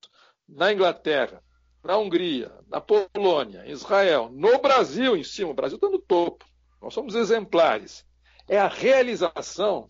na 0.48 0.72
Inglaterra, 0.72 1.44
na 1.84 1.98
Hungria, 1.98 2.58
na 2.70 2.80
Polônia, 2.80 3.66
em 3.66 3.72
Israel, 3.72 4.30
no 4.32 4.58
Brasil 4.60 5.18
em 5.18 5.24
cima, 5.26 5.50
o 5.52 5.54
Brasil 5.54 5.76
está 5.76 5.90
no 5.90 6.00
topo. 6.00 6.46
Nós 6.86 6.94
somos 6.94 7.16
exemplares. 7.16 8.06
É 8.48 8.60
a 8.60 8.68
realização, 8.68 9.90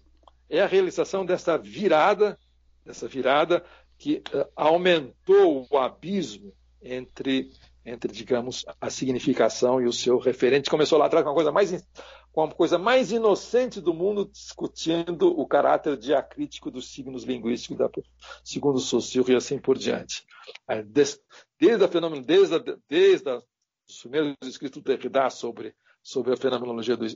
é 0.50 0.62
a 0.62 0.66
realização 0.66 1.26
dessa 1.26 1.58
virada, 1.58 2.40
dessa 2.86 3.06
virada 3.06 3.66
que 3.98 4.24
uh, 4.34 4.48
aumentou 4.56 5.68
o 5.70 5.78
abismo 5.78 6.54
entre, 6.82 7.52
entre, 7.86 8.10
digamos, 8.14 8.64
a 8.80 8.90
significação 8.90 9.82
e 9.82 9.88
o 9.88 9.92
seu 9.92 10.18
referente. 10.18 10.70
Começou 10.70 10.98
lá 10.98 11.08
atrás 11.08 11.26
com 11.26 11.32
uma 11.32 11.36
coisa 11.36 11.52
mais, 11.52 11.86
com 12.32 12.44
a 12.44 12.52
coisa 12.54 12.78
mais 12.78 13.12
inocente 13.12 13.82
do 13.82 13.94
mundo, 13.94 14.30
discutindo 14.32 15.38
o 15.38 15.46
caráter 15.46 15.98
diacrítico 15.98 16.72
dos 16.72 16.94
signos 16.94 17.26
linguísticos, 17.26 17.78
da, 17.78 17.90
segundo 18.42 18.80
Saussure 18.80 19.34
e 19.34 19.36
assim 19.36 19.60
por 19.60 19.78
diante. 19.78 20.26
Desde, 20.86 21.20
desde 21.60 21.84
a 21.84 21.90
fenômeno, 21.90 22.26
desde, 22.26 22.56
a, 22.56 22.64
desde 22.88 23.30
a, 23.30 23.42
os 23.86 24.00
primeiros 24.00 24.38
escritos 24.44 24.82
do 24.82 24.86
Derrida 24.86 25.30
sobre 25.30 25.76
sobre 26.06 26.32
a 26.32 26.38
fenomenologia 26.38 26.96
do, 26.96 27.08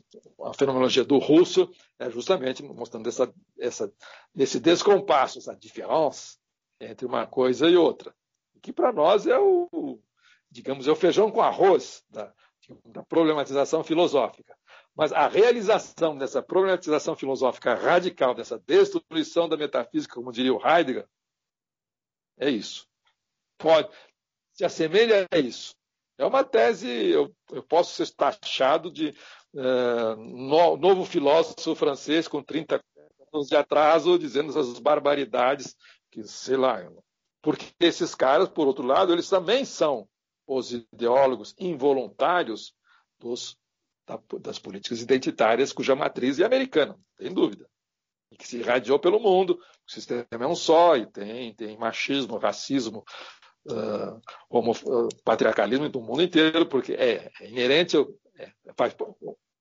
a 0.44 0.53
fenomenologia 0.56 1.06
do 1.06 1.20
russo, 1.20 1.72
é 1.99 2.10
justamente 2.10 2.64
mostrando 2.64 3.07
essa, 3.07 3.32
essa, 3.60 3.94
esse 4.36 4.60
descompasso, 4.60 5.38
essa 5.38 5.56
diferença 5.56 6.40
entre 6.82 7.06
uma 7.06 7.28
coisa 7.28 7.70
e 7.70 7.78
outra, 7.78 8.16
que 8.64 8.74
para 8.74 8.91
nós 8.91 9.28
é 9.28 9.38
o, 9.38 10.02
digamos, 10.49 10.88
é 10.88 10.91
o 10.91 10.95
feijão 10.95 11.30
com 11.30 11.40
arroz 11.40 12.03
da, 12.10 12.34
da 12.86 13.03
problematização 13.03 13.84
filosófica. 13.84 14.57
Mas 14.95 15.14
a 15.14 15.28
realização 15.28 16.18
dessa 16.18 16.41
problematização 16.41 17.16
filosófica 17.16 17.76
radical, 17.76 18.34
dessa 18.34 18.57
destruição 18.57 19.48
da 19.48 19.56
metafísica, 19.56 20.16
como 20.16 20.32
diria 20.32 20.53
o 20.53 20.68
Heidegger, 20.68 21.07
é 22.40 22.49
isso. 22.49 22.88
Pode, 23.56 23.88
se 24.52 24.66
assemelha 24.66 25.28
a 25.32 25.38
isso. 25.38 25.76
É 26.19 26.25
uma 26.25 26.43
tese, 26.43 26.89
eu, 26.89 27.33
eu 27.49 27.63
posso 27.63 27.95
ser 27.95 28.13
taxado 28.13 28.91
de 28.91 29.15
uh, 29.53 30.17
no, 30.17 30.75
novo 30.75 31.05
filósofo 31.05 31.73
francês 31.73 32.27
com 32.27 32.43
30 32.43 32.83
anos 33.33 33.47
de 33.47 33.55
atraso, 33.55 34.19
dizendo 34.19 34.49
essas 34.49 34.79
barbaridades, 34.79 35.77
que 36.11 36.21
sei 36.23 36.57
lá. 36.57 36.85
Porque 37.41 37.67
esses 37.79 38.13
caras, 38.15 38.49
por 38.49 38.67
outro 38.67 38.85
lado, 38.85 39.13
eles 39.13 39.29
também 39.29 39.63
são 39.63 40.09
os 40.45 40.73
ideólogos 40.73 41.55
involuntários 41.57 42.73
dos, 43.17 43.57
da, 44.05 44.19
das 44.41 44.59
políticas 44.59 45.01
identitárias, 45.01 45.71
cuja 45.71 45.95
matriz 45.95 46.37
é 46.37 46.43
americana, 46.43 46.99
tem 47.15 47.33
dúvida. 47.33 47.65
Que 48.37 48.45
se 48.45 48.57
irradiou 48.57 48.99
pelo 48.99 49.21
mundo, 49.21 49.57
o 49.87 49.91
sistema 49.91 50.25
é 50.31 50.47
um 50.47 50.55
só, 50.55 50.97
e 50.97 51.05
tem, 51.05 51.55
tem 51.55 51.77
machismo, 51.77 52.37
racismo, 52.37 53.05
uh, 53.68 54.22
homo, 54.49 54.72
uh, 54.72 55.10
patriarcalismo 55.23 55.90
do 55.90 56.02
mundo 56.02 56.23
inteiro, 56.23 56.65
porque 56.65 56.94
é, 56.94 57.31
é 57.40 57.49
inerente, 57.49 57.98
é, 58.38 58.52
faz, 58.76 58.95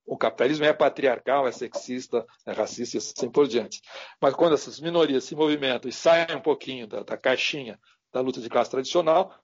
o 0.08 0.16
capitalismo 0.16 0.64
é 0.64 0.72
patriarcal, 0.72 1.46
é 1.46 1.52
sexista, 1.52 2.26
é 2.46 2.52
racista 2.52 2.96
e 2.96 2.98
assim 2.98 3.30
por 3.30 3.46
diante. 3.46 3.82
Mas 4.20 4.34
quando 4.34 4.54
essas 4.54 4.80
minorias 4.80 5.24
se 5.24 5.36
movimentam 5.36 5.88
e 5.88 5.92
saem 5.92 6.34
um 6.34 6.40
pouquinho 6.40 6.86
da, 6.86 7.02
da 7.02 7.16
caixinha 7.16 7.78
da 8.10 8.20
luta 8.22 8.40
de 8.40 8.48
classe 8.48 8.70
tradicional, 8.70 9.38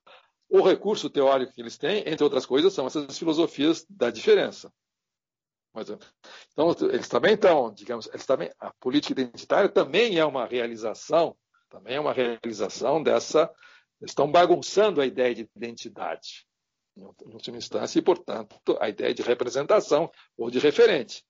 o 0.48 0.62
recurso 0.62 1.10
teórico 1.10 1.52
que 1.52 1.60
eles 1.60 1.76
têm, 1.76 2.02
entre 2.06 2.24
outras 2.24 2.47
coisas, 2.47 2.72
são 2.72 2.86
essas 2.86 3.18
filosofias 3.18 3.85
da 3.90 4.10
diferença. 4.10 4.72
Então, 6.52 6.74
eles 6.90 7.09
também 7.09 7.35
estão, 7.35 7.72
digamos, 7.74 8.06
eles 8.06 8.24
também, 8.24 8.51
a 8.60 8.72
política 8.81 9.20
identitária 9.20 9.68
também 9.68 10.18
é 10.18 10.24
uma 10.24 10.47
realização, 10.47 11.36
também 11.68 11.97
é 11.97 12.01
uma 12.01 12.12
realização 12.12 13.02
dessa, 13.02 13.51
estão 14.02 14.30
bagunçando 14.30 15.00
a 15.00 15.06
ideia 15.06 15.34
de 15.34 15.48
identidade, 15.56 16.46
em 16.96 17.32
última 17.32 17.56
instância, 17.56 17.98
e, 17.98 18.02
portanto, 18.02 18.56
a 18.80 18.88
ideia 18.88 19.12
de 19.12 19.22
representação 19.22 20.10
ou 20.36 20.50
de 20.50 20.58
referente. 20.58 21.24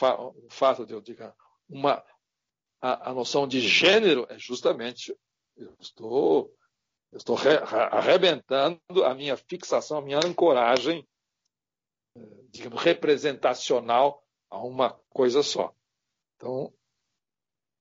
O 0.00 0.50
fato 0.50 0.84
de 0.84 0.92
eu 0.92 1.00
dizer 1.00 1.32
uma, 1.68 2.04
a, 2.80 3.10
a 3.10 3.14
noção 3.14 3.46
de 3.46 3.60
gênero 3.60 4.26
é 4.28 4.38
justamente, 4.38 5.16
eu 5.56 5.74
estou, 5.80 6.54
eu 7.10 7.18
estou 7.18 7.36
re, 7.36 7.56
arrebentando 7.90 8.80
a 9.04 9.14
minha 9.14 9.36
fixação, 9.36 9.98
a 9.98 10.02
minha 10.02 10.18
ancoragem 10.18 11.06
digamos, 12.50 12.82
representacional 12.82 14.24
a 14.50 14.58
uma 14.58 14.98
coisa 15.10 15.42
só. 15.42 15.74
Então, 16.36 16.72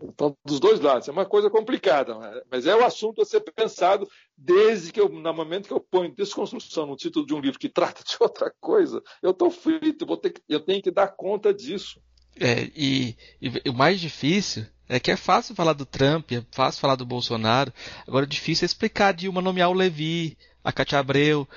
então, 0.02 0.36
dos 0.46 0.60
dois 0.60 0.80
lados, 0.80 1.08
é 1.08 1.12
uma 1.12 1.26
coisa 1.26 1.50
complicada, 1.50 2.16
mas 2.52 2.68
é 2.68 2.76
o 2.76 2.86
assunto 2.86 3.22
a 3.22 3.26
ser 3.26 3.42
pensado 3.42 4.08
desde 4.38 4.92
que 4.92 5.02
eu, 5.02 5.10
no 5.10 5.34
momento 5.34 5.68
que 5.68 5.74
eu 5.74 5.80
ponho 5.80 6.14
desconstrução 6.14 6.86
no 6.86 6.96
título 6.96 7.26
de 7.26 7.34
um 7.34 7.40
livro 7.40 7.60
que 7.60 7.70
trata 7.70 8.04
de 8.04 8.16
outra 8.22 8.54
coisa, 8.60 9.02
eu 9.24 9.32
estou 9.32 9.50
frito, 9.50 10.06
vou 10.06 10.18
ter 10.18 10.32
que, 10.32 10.42
eu 10.48 10.60
tenho 10.60 10.82
que 10.82 10.92
dar 10.92 11.08
conta 11.08 11.54
disso. 11.54 12.00
É, 12.40 12.70
e, 12.76 13.18
e, 13.42 13.70
o 13.70 13.74
mais 13.74 14.00
difícil 14.00 14.66
é 14.88 15.00
que 15.00 15.10
é 15.10 15.18
fácil 15.18 15.56
falar 15.56 15.74
do 15.74 15.86
Trump, 15.86 16.32
é 16.32 16.46
fácil 16.52 16.80
falar 16.80 16.96
do 16.96 17.06
Bolsonaro, 17.06 17.74
agora 18.08 18.26
o 18.26 18.30
difícil 18.30 18.66
é 18.66 18.68
explicar 18.68 19.14
de 19.14 19.28
uma 19.28 19.42
nomear 19.42 19.70
o 19.70 19.74
Levi, 19.74 20.38
a 20.64 20.72
Cátia 20.72 21.00
Abreu. 21.00 21.48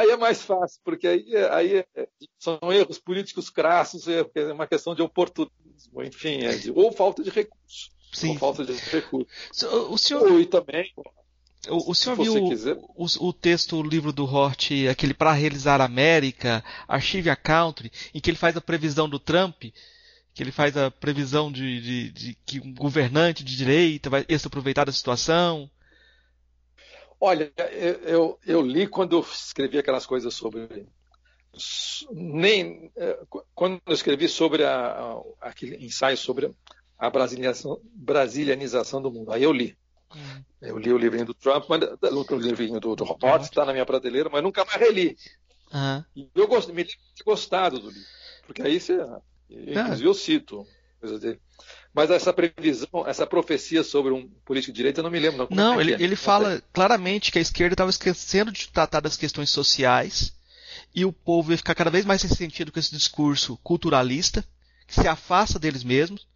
Aí 0.00 0.10
é 0.10 0.16
mais 0.16 0.40
fácil, 0.40 0.80
porque 0.82 1.06
aí, 1.06 1.36
aí 1.50 1.84
é, 1.94 2.08
são 2.38 2.58
erros 2.72 2.98
políticos 2.98 3.50
crassos, 3.50 4.08
é 4.08 4.24
uma 4.52 4.66
questão 4.66 4.94
de 4.94 5.02
oportunismo, 5.02 6.02
enfim, 6.02 6.42
é 6.42 6.56
de, 6.56 6.70
ou 6.70 6.90
falta 6.90 7.22
de 7.22 7.28
recursos. 7.28 7.90
Sim. 8.10 8.30
Ou 8.30 8.38
falta 8.38 8.64
de 8.64 8.72
recursos. 8.72 9.30
O 9.90 9.98
senhor... 9.98 10.32
Ou, 10.32 10.40
e 10.40 10.46
também, 10.46 10.90
o, 11.68 11.90
o 11.90 11.94
senhor 11.94 12.16
viu 12.16 12.34
o, 12.96 13.06
o, 13.28 13.32
texto, 13.32 13.76
o 13.76 13.82
livro 13.82 14.10
do 14.10 14.24
Hort, 14.24 14.70
aquele 14.90 15.12
para 15.12 15.32
realizar 15.32 15.82
a 15.82 15.84
América, 15.84 16.64
Archive 16.88 17.28
a 17.28 17.36
Country, 17.36 17.92
em 18.14 18.20
que 18.20 18.30
ele 18.30 18.38
faz 18.38 18.56
a 18.56 18.60
previsão 18.60 19.06
do 19.06 19.18
Trump, 19.18 19.64
que 20.32 20.42
ele 20.42 20.50
faz 20.50 20.78
a 20.78 20.90
previsão 20.90 21.52
de, 21.52 21.80
de, 21.82 22.10
de 22.10 22.38
que 22.46 22.58
um 22.60 22.72
governante 22.72 23.44
de 23.44 23.54
direita 23.54 24.08
vai 24.08 24.24
se 24.26 24.46
aproveitar 24.46 24.86
da 24.86 24.92
situação? 24.92 25.70
Olha, 27.20 27.52
eu, 28.02 28.38
eu 28.46 28.62
li 28.62 28.86
quando 28.86 29.16
eu 29.16 29.20
escrevi 29.20 29.78
aquelas 29.78 30.06
coisas 30.06 30.32
sobre. 30.32 30.86
Nem, 32.10 32.90
é, 32.96 33.18
quando 33.54 33.80
eu 33.84 33.92
escrevi 33.92 34.26
sobre 34.26 34.64
a, 34.64 34.92
a, 34.92 35.22
aquele 35.42 35.84
ensaio 35.84 36.16
sobre 36.16 36.50
a 36.98 37.10
brasilianização, 37.10 37.80
brasilianização 37.84 39.02
do 39.02 39.12
mundo. 39.12 39.32
Aí 39.32 39.42
eu 39.42 39.52
li. 39.52 39.76
Hum. 40.16 40.42
Eu 40.62 40.78
li 40.78 40.92
o 40.92 40.98
livrinho 40.98 41.26
do 41.26 41.34
Trump, 41.34 41.66
mas, 41.68 41.82
o 41.82 42.36
livrinho 42.36 42.80
do, 42.80 42.96
do 42.96 43.04
Hot 43.04 43.42
está 43.42 43.64
na 43.64 43.72
minha 43.72 43.86
prateleira, 43.86 44.30
mas 44.30 44.42
nunca 44.42 44.64
mais 44.64 44.80
reli. 44.80 45.16
Uhum. 45.72 46.04
E 46.16 46.30
eu 46.34 46.48
gost, 46.48 46.68
me 46.68 46.76
lembro 46.76 46.92
de 47.14 47.24
gostado 47.24 47.78
do 47.78 47.90
livro. 47.90 48.08
Porque 48.46 48.62
aí 48.62 48.80
você. 48.80 48.98
Inclusive 49.48 50.08
eu 50.08 50.14
cito 50.14 50.66
coisas 51.00 51.20
dele. 51.20 51.40
Mas 51.92 52.10
essa 52.10 52.32
previsão, 52.32 52.88
essa 53.06 53.26
profecia 53.26 53.82
sobre 53.82 54.12
um 54.12 54.28
político 54.44 54.72
de 54.72 54.76
direita, 54.76 55.00
eu 55.00 55.04
não 55.04 55.10
me 55.10 55.18
lembro. 55.18 55.48
Não, 55.50 55.72
não 55.72 55.80
é 55.80 55.82
ele, 55.82 55.94
é? 55.94 56.02
ele 56.02 56.14
fala 56.14 56.62
claramente 56.72 57.32
que 57.32 57.38
a 57.38 57.42
esquerda 57.42 57.74
estava 57.74 57.90
esquecendo 57.90 58.52
de 58.52 58.68
tratar 58.68 59.00
das 59.00 59.16
questões 59.16 59.50
sociais 59.50 60.32
e 60.94 61.04
o 61.04 61.12
povo 61.12 61.52
ia 61.52 61.56
ficar 61.56 61.74
cada 61.74 61.90
vez 61.90 62.04
mais 62.04 62.22
ressentido 62.22 62.70
com 62.70 62.78
esse 62.78 62.90
discurso 62.90 63.56
culturalista, 63.62 64.44
que 64.86 64.94
se 64.94 65.08
afasta 65.08 65.58
deles 65.58 65.82
mesmos. 65.82 66.26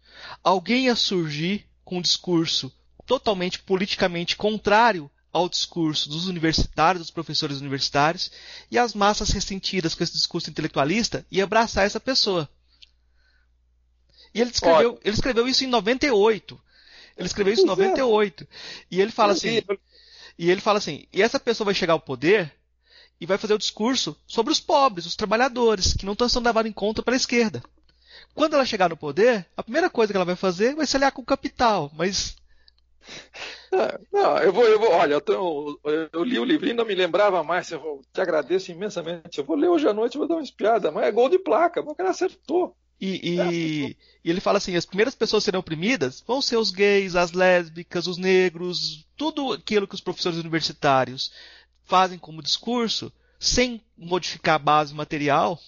Alguém 0.43 0.85
ia 0.85 0.95
surgir 0.95 1.65
com 1.83 1.97
um 1.97 2.01
discurso 2.01 2.71
totalmente 3.05 3.59
politicamente 3.59 4.35
contrário 4.35 5.09
ao 5.31 5.49
discurso 5.49 6.07
dos 6.09 6.27
universitários, 6.27 7.01
dos 7.01 7.11
professores 7.11 7.59
universitários, 7.59 8.31
e 8.71 8.77
as 8.77 8.93
massas 8.93 9.29
ressentidas 9.31 9.93
com 9.93 10.03
esse 10.03 10.13
discurso 10.13 10.49
intelectualista 10.49 11.25
iam 11.29 11.43
abraçar 11.43 11.85
essa 11.85 11.99
pessoa. 11.99 12.49
E 14.35 14.41
ele 14.41 14.51
escreveu, 14.51 14.99
ele 15.01 15.15
escreveu 15.15 15.47
isso 15.47 15.63
em 15.63 15.67
98. 15.67 16.61
Ele 17.17 17.25
escreveu 17.25 17.53
isso 17.53 17.63
em 17.63 17.67
98. 17.67 18.43
É. 18.43 18.47
E 18.91 19.01
ele 19.01 19.11
fala 19.11 19.31
assim, 19.31 19.61
e 20.37 20.51
ele 20.51 20.59
fala 20.59 20.77
assim, 20.77 21.07
e 21.13 21.21
essa 21.21 21.39
pessoa 21.39 21.65
vai 21.65 21.73
chegar 21.73 21.93
ao 21.93 22.01
poder 22.01 22.53
e 23.19 23.25
vai 23.25 23.37
fazer 23.37 23.53
o 23.53 23.57
discurso 23.57 24.13
sobre 24.27 24.51
os 24.51 24.59
pobres, 24.59 25.05
os 25.05 25.15
trabalhadores, 25.15 25.93
que 25.93 26.05
não 26.05 26.11
estão 26.11 26.27
sendo 26.27 26.45
levados 26.45 26.69
em 26.69 26.73
conta 26.73 27.01
pela 27.01 27.15
esquerda. 27.15 27.63
Quando 28.33 28.55
ela 28.55 28.65
chegar 28.65 28.89
no 28.89 28.97
poder, 28.97 29.47
a 29.55 29.63
primeira 29.63 29.89
coisa 29.89 30.11
que 30.11 30.17
ela 30.17 30.25
vai 30.25 30.35
fazer 30.35 30.75
vai 30.75 30.85
se 30.85 30.97
aliar 30.97 31.13
com 31.13 31.21
o 31.21 31.25
capital, 31.25 31.89
mas 31.95 32.35
é, 33.71 33.99
não, 34.11 34.37
eu 34.39 34.51
vou, 34.51 34.65
eu 34.65 34.79
vou, 34.79 34.91
olha, 34.91 35.13
eu, 35.13 35.21
tô, 35.21 35.79
eu, 36.11 36.23
li 36.23 36.39
o 36.39 36.43
livrinho 36.43 36.73
e 36.73 36.77
não 36.77 36.85
me 36.85 36.95
lembrava 36.95 37.43
mais. 37.43 37.71
Eu 37.71 38.01
te 38.11 38.19
agradeço 38.19 38.71
imensamente. 38.71 39.37
Eu 39.37 39.45
vou 39.45 39.55
ler 39.55 39.69
hoje 39.69 39.87
à 39.87 39.93
noite, 39.93 40.17
vou 40.17 40.27
dar 40.27 40.35
uma 40.35 40.43
espiada, 40.43 40.91
mas 40.91 41.05
é 41.05 41.11
gol 41.11 41.29
de 41.29 41.39
placa, 41.39 41.81
o 41.81 41.95
cara 41.95 42.09
acertou. 42.09 42.75
E, 42.99 43.29
e, 43.33 43.97
e, 44.23 44.29
ele 44.29 44.39
fala 44.39 44.57
assim: 44.57 44.75
as 44.75 44.85
primeiras 44.85 45.15
pessoas 45.15 45.43
serão 45.43 45.59
oprimidas 45.59 46.23
vão 46.25 46.41
ser 46.41 46.57
os 46.57 46.71
gays, 46.71 47.15
as 47.15 47.31
lésbicas, 47.31 48.07
os 48.07 48.17
negros, 48.17 49.05
tudo 49.17 49.53
aquilo 49.53 49.87
que 49.87 49.95
os 49.95 50.01
professores 50.01 50.39
universitários 50.39 51.31
fazem 51.83 52.17
como 52.17 52.41
discurso, 52.41 53.11
sem 53.39 53.81
modificar 53.97 54.55
a 54.55 54.59
base 54.59 54.93
material, 54.93 55.59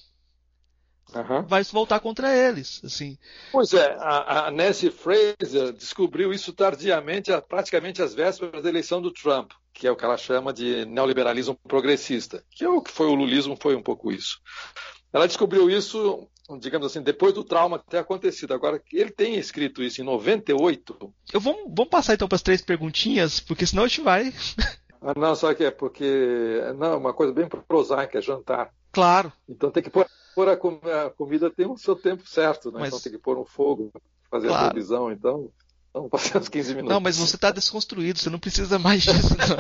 uhum. 1.13 1.43
vai 1.43 1.63
se 1.63 1.71
voltar 1.71 1.99
contra 1.99 2.35
eles. 2.35 2.81
Assim. 2.83 3.17
Pois 3.51 3.73
é, 3.73 3.95
a, 3.99 4.47
a 4.47 4.51
Nancy 4.51 4.89
Fraser 4.89 5.73
descobriu 5.73 6.33
isso 6.33 6.53
tardiamente, 6.53 7.31
praticamente 7.47 8.01
às 8.01 8.13
vésperas 8.13 8.63
da 8.63 8.69
eleição 8.69 9.01
do 9.01 9.11
Trump, 9.11 9.51
que 9.73 9.85
é 9.85 9.91
o 9.91 9.95
que 9.95 10.05
ela 10.05 10.17
chama 10.17 10.51
de 10.51 10.85
neoliberalismo 10.85 11.55
progressista, 11.67 12.43
que 12.49 12.63
é 12.63 12.69
o 12.69 12.81
que 12.81 12.91
foi 12.91 13.07
o 13.07 13.15
lulismo, 13.15 13.57
foi 13.59 13.75
um 13.75 13.83
pouco 13.83 14.11
isso. 14.11 14.39
Ela 15.13 15.27
descobriu 15.27 15.69
isso 15.69 16.27
digamos 16.59 16.87
assim, 16.87 17.01
depois 17.01 17.33
do 17.33 17.43
trauma 17.43 17.79
ter 17.79 17.97
acontecido. 17.97 18.53
Agora, 18.53 18.81
ele 18.93 19.11
tem 19.11 19.35
escrito 19.35 19.83
isso 19.83 20.01
em 20.01 20.05
98. 20.05 21.13
Eu 21.33 21.41
vou, 21.41 21.53
vamos 21.67 21.89
passar 21.89 22.13
então 22.13 22.27
para 22.27 22.37
as 22.37 22.41
três 22.41 22.61
perguntinhas, 22.61 23.39
porque 23.39 23.65
senão 23.65 23.83
a 23.83 23.87
gente 23.87 24.01
vai. 24.01 24.33
ah, 25.01 25.13
não, 25.17 25.35
só 25.35 25.53
que 25.53 25.65
é 25.65 25.71
porque. 25.71 26.61
Não, 26.77 26.97
uma 26.97 27.13
coisa 27.13 27.33
bem 27.33 27.47
prosaica, 27.49 28.19
é 28.19 28.21
jantar. 28.21 28.71
Claro. 28.91 29.33
Então 29.49 29.69
tem 29.69 29.83
que 29.83 29.89
pôr, 29.89 30.07
pôr 30.33 30.47
a, 30.47 30.53
a, 30.53 31.09
comida 31.09 31.51
tem 31.51 31.67
o 31.67 31.77
seu 31.77 31.95
tempo 31.95 32.27
certo, 32.27 32.71
né? 32.71 32.79
Mas... 32.79 32.87
Então 32.89 32.99
tem 33.01 33.11
que 33.11 33.17
pôr 33.17 33.37
um 33.37 33.45
fogo, 33.45 33.91
fazer 34.31 34.47
claro. 34.47 34.65
a 34.65 34.69
televisão, 34.69 35.11
então. 35.11 35.51
Vamos 35.93 36.11
passar 36.11 36.39
uns 36.39 36.49
15 36.49 36.75
minutos. 36.75 36.93
Não, 36.93 37.01
mas 37.01 37.17
você 37.17 37.35
está 37.35 37.49
desconstruído, 37.49 38.19
você 38.19 38.29
não 38.29 38.39
precisa 38.39 38.77
mais 38.77 39.01
disso, 39.01 39.35
não. 39.35 39.57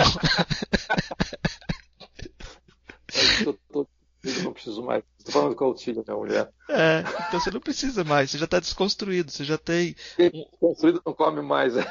eu 3.47 3.59
tô, 3.71 3.87
eu 4.23 4.43
não 4.43 4.53
preciso 4.53 4.83
mais. 4.83 5.03
Estou 5.27 5.41
falando 5.41 5.55
com 5.55 5.65
a 5.65 5.67
Otília, 5.67 6.03
minha 6.07 6.17
mulher. 6.17 6.49
É, 6.69 7.03
então 7.27 7.39
você 7.39 7.51
não 7.51 7.59
precisa 7.59 8.03
mais, 8.05 8.31
você 8.31 8.37
já 8.37 8.45
está 8.45 8.59
desconstruído, 8.59 9.29
você 9.29 9.43
já 9.43 9.57
tem. 9.57 9.93
Desconstruído 10.17 11.01
não 11.05 11.13
come 11.13 11.41
mais, 11.41 11.75
é. 11.75 11.85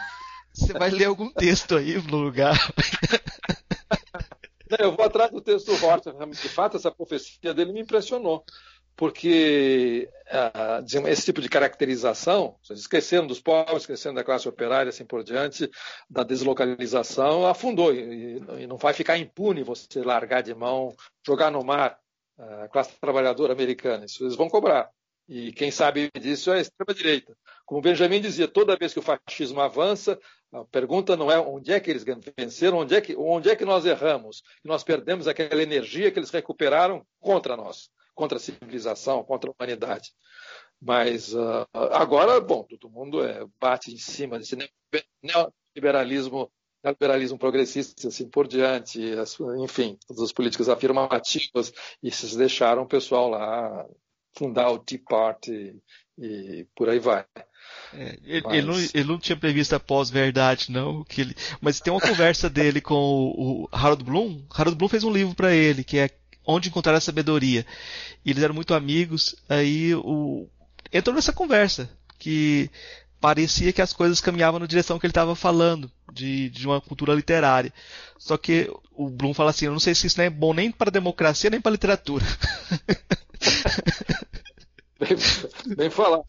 Você 0.55 0.73
vai 0.73 0.89
ler 0.89 1.05
algum 1.05 1.31
texto 1.31 1.77
aí 1.77 2.01
no 2.01 2.17
lugar. 2.17 2.57
Não, 4.71 4.87
eu 4.87 4.97
vou 4.97 5.05
atrás 5.05 5.31
do 5.31 5.41
texto 5.41 5.67
do 5.67 5.87
Horton. 5.87 6.13
De 6.31 6.49
fato, 6.49 6.77
essa 6.77 6.91
profecia 6.91 7.53
dele 7.53 7.73
me 7.73 7.83
impressionou. 7.83 8.43
Porque 8.97 10.09
uh, 10.33 11.09
esse 11.09 11.27
tipo 11.27 11.43
de 11.43 11.51
caracterização, 11.51 12.57
esquecendo 12.71 13.29
dos 13.29 13.39
pobres, 13.39 13.83
esquecendo 13.83 14.15
da 14.15 14.25
classe 14.25 14.49
operária, 14.49 14.89
assim 14.89 15.05
por 15.05 15.23
diante, 15.23 15.71
da 16.09 16.23
deslocalização, 16.23 17.47
afundou. 17.47 17.95
E, 17.95 18.43
e 18.59 18.67
não 18.67 18.79
vai 18.79 18.95
ficar 18.95 19.19
impune 19.19 19.63
você 19.63 20.03
largar 20.03 20.43
de 20.43 20.55
mão, 20.55 20.97
jogar 21.25 21.51
no 21.51 21.63
mar 21.63 21.99
a 22.39 22.69
classe 22.69 22.93
trabalhadora 23.01 23.53
americana. 23.53 24.05
Isso 24.05 24.25
eles 24.25 24.37
vão 24.37 24.49
cobrar. 24.49 24.91
E 25.29 25.53
quem 25.53 25.71
sabe 25.71 26.11
disso 26.21 26.53
é 26.53 26.59
a 26.59 26.61
extrema-direita. 26.61 27.37
Como 27.65 27.81
Benjamin 27.81 28.21
dizia, 28.21 28.47
toda 28.47 28.77
vez 28.77 28.93
que 28.93 29.01
o 29.01 29.03
fascismo 29.03 29.61
avança, 29.61 30.19
a 30.53 30.65
pergunta 30.65 31.17
não 31.17 31.31
é 31.31 31.39
onde 31.39 31.73
é 31.73 31.81
que 31.81 31.91
eles 31.91 32.05
venceram, 32.39 32.79
onde 32.79 32.95
é 32.95 33.01
que, 33.01 33.17
onde 33.17 33.51
é 33.51 33.57
que 33.57 33.65
nós 33.65 33.85
erramos, 33.85 34.43
e 34.65 34.69
nós 34.69 34.85
perdemos 34.85 35.27
aquela 35.27 35.61
energia 35.61 36.11
que 36.13 36.19
eles 36.19 36.31
recuperaram 36.31 37.05
contra 37.19 37.57
nós, 37.57 37.91
contra 38.15 38.39
a 38.39 38.41
civilização, 38.41 39.25
contra 39.25 39.51
a 39.51 39.53
humanidade. 39.53 40.13
Mas 40.81 41.35
uh, 41.35 41.67
agora, 41.73 42.41
bom, 42.41 42.63
todo 42.63 42.91
mundo 42.91 43.25
é, 43.25 43.45
bate 43.59 43.93
em 43.93 43.99
cima 43.99 44.39
desse 44.39 44.57
neoliberalismo 45.23 46.51
liberalismo 46.91 47.39
progressista 47.39 48.09
assim 48.09 48.29
por 48.29 48.47
diante, 48.47 49.01
enfim, 49.63 49.99
todas 50.07 50.23
as 50.23 50.33
políticas 50.33 50.69
afirmativas, 50.69 51.73
e 52.03 52.11
se 52.11 52.37
deixaram 52.37 52.83
o 52.83 52.89
pessoal 52.89 53.29
lá 53.29 53.87
fundar 54.37 54.71
o 54.71 54.79
Tea 54.79 55.01
Party 55.09 55.77
e 56.19 56.67
por 56.75 56.89
aí 56.89 56.99
vai. 56.99 57.25
É, 57.93 58.19
ele, 58.25 58.43
mas... 58.45 58.55
ele, 58.55 58.67
não, 58.67 58.79
ele, 58.79 59.05
não, 59.05 59.19
tinha 59.19 59.37
previsto 59.37 59.75
a 59.75 59.81
pós-verdade, 59.81 60.71
não. 60.71 61.05
Que 61.05 61.23
ele, 61.23 61.37
mas 61.61 61.81
tem 61.81 61.93
uma 61.93 62.01
conversa 62.01 62.49
dele 62.49 62.81
com 62.81 62.95
o, 62.95 63.65
o 63.65 63.69
Harold 63.73 64.05
Bloom. 64.05 64.43
Harold 64.51 64.77
Bloom 64.77 64.89
fez 64.89 65.05
um 65.05 65.13
livro 65.13 65.35
para 65.35 65.55
ele, 65.55 65.85
que 65.85 65.99
é 65.99 66.11
Onde 66.47 66.69
Encontrar 66.69 66.95
a 66.95 67.01
Sabedoria. 67.01 67.67
E 68.25 68.31
eles 68.31 68.43
eram 68.43 68.55
muito 68.55 68.75
amigos, 68.75 69.37
aí 69.49 69.95
o, 69.95 70.49
entrou 70.93 71.15
nessa 71.15 71.33
conversa, 71.33 71.91
que 72.19 72.71
parecia 73.21 73.73
que 73.73 73.83
as 73.83 73.93
coisas 73.93 74.21
caminhavam 74.21 74.61
na 74.61 74.67
direção 74.67 74.99
que 74.99 75.07
ele 75.07 75.11
estava 75.11 75.35
falando, 75.35 75.91
de, 76.13 76.51
de 76.51 76.67
uma 76.67 76.81
cultura 76.81 77.15
literária. 77.15 77.73
Só 78.19 78.37
que 78.37 78.71
o 78.93 79.09
Bloom 79.09 79.35
fala 79.35 79.51
assim, 79.51 79.67
eu 79.67 79.73
não 79.73 79.81
sei 79.81 79.95
se 79.95 80.07
isso 80.07 80.19
não 80.19 80.25
é 80.25 80.31
bom 80.31 80.55
nem 80.55 80.71
para 80.71 80.89
a 80.89 80.93
democracia, 80.93 81.51
nem 81.51 81.61
para 81.61 81.71
a 81.71 81.73
literatura. 81.73 82.25
bem 85.77 85.91
falar. 85.91 86.23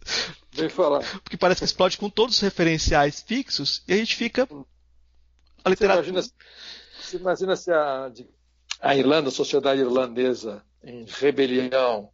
Bem 0.55 0.69
falar. 0.69 1.03
Porque 1.23 1.37
parece 1.37 1.59
que 1.61 1.65
explode 1.65 1.97
com 1.97 2.09
todos 2.09 2.35
os 2.35 2.41
referenciais 2.41 3.21
fixos 3.21 3.83
e 3.87 3.93
a 3.93 3.97
gente 3.97 4.15
fica. 4.15 4.47
A 5.63 5.69
literatura. 5.69 6.03
Você 6.03 6.09
imagina, 6.09 6.33
você 7.01 7.17
imagina 7.17 7.55
se 7.55 7.71
a, 7.71 8.11
a 8.81 8.95
Irlanda, 8.95 9.29
a 9.29 9.31
sociedade 9.31 9.81
irlandesa, 9.81 10.63
em 10.83 11.05
rebelião 11.05 12.09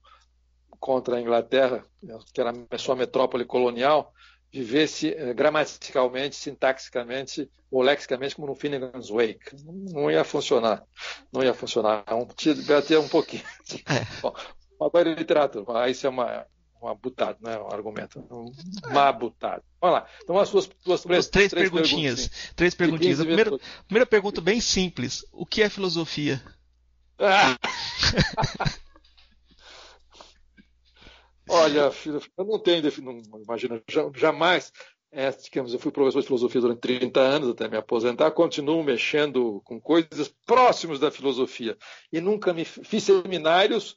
contra 0.80 1.16
a 1.16 1.22
Inglaterra, 1.22 1.86
que 2.34 2.41
era 2.41 2.54
a 2.70 2.78
sua 2.78 2.95
metrópole 2.95 3.45
colonial, 3.45 4.14
vivesse 4.53 5.09
eh, 5.09 5.34
gramaticalmente, 5.34 6.35
sintaxicamente 6.35 7.49
ou 7.71 7.81
lexicamente 7.81 8.35
como 8.35 8.47
no 8.47 8.55
Finnegan's 8.55 9.09
Wake. 9.09 9.55
Não 9.91 10.11
ia 10.11 10.23
funcionar. 10.23 10.84
Não 11.31 11.43
ia 11.43 11.55
funcionar. 11.55 12.03
É 12.05 12.13
um, 12.13 12.27
ter 12.27 12.97
um 12.99 13.07
pouquinho. 13.07 13.43
É. 13.88 14.05
Bom, 14.21 14.35
agora 14.80 15.09
é 15.09 15.15
literatura. 15.15 15.89
Isso 15.89 16.05
é 16.05 16.09
uma, 16.09 16.45
uma 16.80 16.93
butada, 16.93 17.35
não 17.41 17.51
é 17.51 17.59
um 17.59 17.67
argumento. 17.67 18.23
Uma 18.85 19.11
butada. 19.11 19.63
Vamos 19.81 19.99
lá. 19.99 20.07
Então, 20.21 20.38
as 20.38 20.49
suas 20.49 20.69
duas 20.85 21.01
três, 21.01 21.27
três, 21.30 21.49
três 21.49 21.69
perguntinhas. 21.71 22.27
perguntinhas. 22.27 22.53
Três 22.55 22.75
perguntinhas. 22.75 23.19
A 23.19 23.25
primeira, 23.25 23.51
primeira 23.88 24.05
pergunta 24.05 24.39
bem 24.39 24.61
simples. 24.61 25.25
O 25.31 25.43
que 25.43 25.63
é 25.63 25.69
filosofia? 25.69 26.39
Ah. 27.17 27.57
Olha, 31.49 31.91
eu 32.38 32.45
não 32.45 32.60
tenho 32.60 32.82
definição, 32.82 33.41
imagina, 33.41 33.82
jamais, 34.15 34.72
é, 35.11 35.30
digamos, 35.30 35.74
eu 35.74 35.80
fui 35.80 35.91
professor 35.91 36.22
de 36.22 36.28
filosofia 36.28 36.61
durante 36.61 36.80
30 36.80 37.20
anos 37.20 37.49
até 37.49 37.68
me 37.68 37.78
aposentar, 37.78 38.32
continuo 38.32 38.84
mexendo 38.84 39.61
com 39.65 39.80
coisas 39.80 40.34
próximas 40.45 40.99
da 40.99 41.11
filosofia 41.11 41.78
e 42.11 42.22
nunca 42.22 42.53
me 42.53 42.64
fiz 42.64 43.03
seminários 43.03 43.95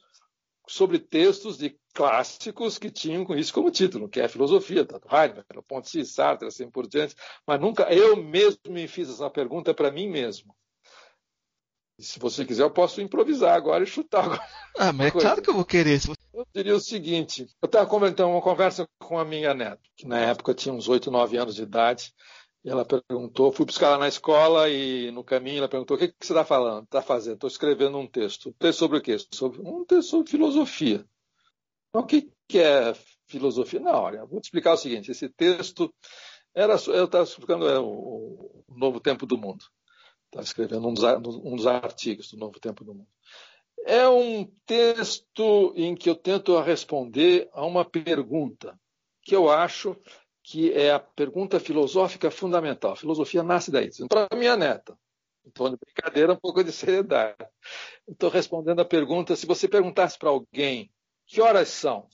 sobre 0.67 0.99
textos 0.99 1.57
de 1.57 1.79
clássicos 1.93 2.77
que 2.77 2.91
tinham 2.91 3.23
com 3.23 3.35
isso 3.35 3.53
como 3.53 3.71
título, 3.71 4.09
que 4.09 4.19
é 4.19 4.25
a 4.25 4.29
filosofia, 4.29 4.85
tanto 4.85 5.07
Heidegger, 5.09 5.63
Ponty, 5.65 6.05
Sartre, 6.05 6.47
assim 6.47 6.69
por 6.69 6.87
diante, 6.87 7.15
mas 7.47 7.59
nunca 7.59 7.83
eu 7.91 8.15
mesmo 8.17 8.59
me 8.69 8.87
fiz 8.87 9.09
essa 9.09 9.29
pergunta 9.29 9.73
para 9.73 9.89
mim 9.89 10.09
mesmo. 10.09 10.53
E 11.97 12.03
se 12.03 12.19
você 12.19 12.45
quiser, 12.45 12.63
eu 12.63 12.69
posso 12.69 13.01
improvisar 13.01 13.55
agora 13.55 13.83
e 13.83 13.87
chutar. 13.87 14.25
Agora. 14.25 14.41
Ah, 14.79 14.93
mas 14.93 15.07
é 15.07 15.11
coisa. 15.11 15.27
claro 15.27 15.41
que 15.41 15.49
eu 15.49 15.55
vou 15.55 15.65
querer. 15.65 15.99
Eu 16.31 16.45
diria 16.53 16.75
o 16.75 16.79
seguinte: 16.79 17.47
eu 17.59 17.65
estava 17.65 17.87
comentando 17.87 18.29
uma 18.29 18.41
conversa 18.41 18.87
com 18.99 19.17
a 19.17 19.25
minha 19.25 19.55
neta, 19.55 19.81
que 19.95 20.07
na 20.07 20.19
época 20.19 20.53
tinha 20.53 20.71
uns 20.71 20.87
8, 20.87 21.09
9 21.09 21.35
anos 21.35 21.55
de 21.55 21.63
idade. 21.63 22.13
E 22.63 22.69
ela 22.69 22.85
perguntou, 22.85 23.51
fui 23.51 23.65
buscar 23.65 23.87
ela 23.87 23.97
na 23.97 24.07
escola 24.07 24.69
e 24.69 25.09
no 25.09 25.23
caminho 25.23 25.59
ela 25.59 25.69
perguntou: 25.69 25.97
o 25.97 25.99
que, 25.99 26.09
que 26.09 26.15
você 26.21 26.33
está 26.33 26.45
falando? 26.45 26.83
Está 26.83 27.01
fazendo? 27.01 27.35
Estou 27.35 27.47
escrevendo 27.47 27.97
um 27.97 28.05
texto. 28.05 28.49
Um 28.49 28.53
texto 28.53 28.79
sobre 28.79 28.99
o 28.99 29.01
quê? 29.01 29.17
Sobre, 29.33 29.61
um 29.61 29.83
texto 29.83 30.09
sobre 30.09 30.29
filosofia. 30.29 31.03
Então, 31.89 32.01
o 32.01 32.05
que, 32.05 32.31
que 32.47 32.59
é 32.59 32.93
filosofia? 33.25 33.79
Não, 33.79 33.95
olha, 33.95 34.25
vou 34.25 34.39
te 34.39 34.45
explicar 34.45 34.73
o 34.73 34.77
seguinte: 34.77 35.09
esse 35.09 35.29
texto 35.29 35.91
era, 36.53 36.75
eu 36.87 37.05
estava 37.05 37.23
explicando 37.23 37.67
é, 37.67 37.79
o, 37.79 38.63
o 38.67 38.77
novo 38.77 38.99
tempo 38.99 39.25
do 39.25 39.37
mundo. 39.37 39.65
Estava 40.27 40.43
escrevendo 40.43 40.87
um 40.87 40.93
dos, 40.93 41.03
um 41.03 41.55
dos 41.55 41.67
artigos 41.67 42.31
do 42.31 42.37
Novo 42.37 42.59
Tempo 42.59 42.83
do 42.83 42.93
Mundo. 42.93 43.07
É 43.85 44.07
um 44.07 44.45
texto 44.65 45.73
em 45.75 45.95
que 45.95 46.09
eu 46.09 46.15
tento 46.15 46.59
responder 46.59 47.49
a 47.53 47.65
uma 47.65 47.85
pergunta 47.85 48.77
que 49.21 49.35
eu 49.35 49.49
acho 49.49 49.95
que 50.43 50.71
é 50.73 50.91
a 50.91 50.99
pergunta 50.99 51.59
filosófica 51.59 52.31
fundamental. 52.31 52.93
A 52.93 52.95
filosofia 52.97 53.43
nasce 53.43 53.71
daí. 53.71 53.89
Para 54.09 54.27
minha 54.37 54.55
neta, 54.55 54.97
tom 55.53 55.69
de 55.69 55.77
brincadeira, 55.77 56.33
um 56.33 56.37
pouco 56.37 56.63
de 56.63 56.71
seriedade. 56.71 57.35
Estou 58.07 58.29
respondendo 58.29 58.79
a 58.79 58.85
pergunta: 58.85 59.35
se 59.35 59.45
você 59.45 59.67
perguntasse 59.67 60.17
para 60.17 60.29
alguém 60.29 60.91
que 61.25 61.41
horas 61.41 61.69
são, 61.69 62.07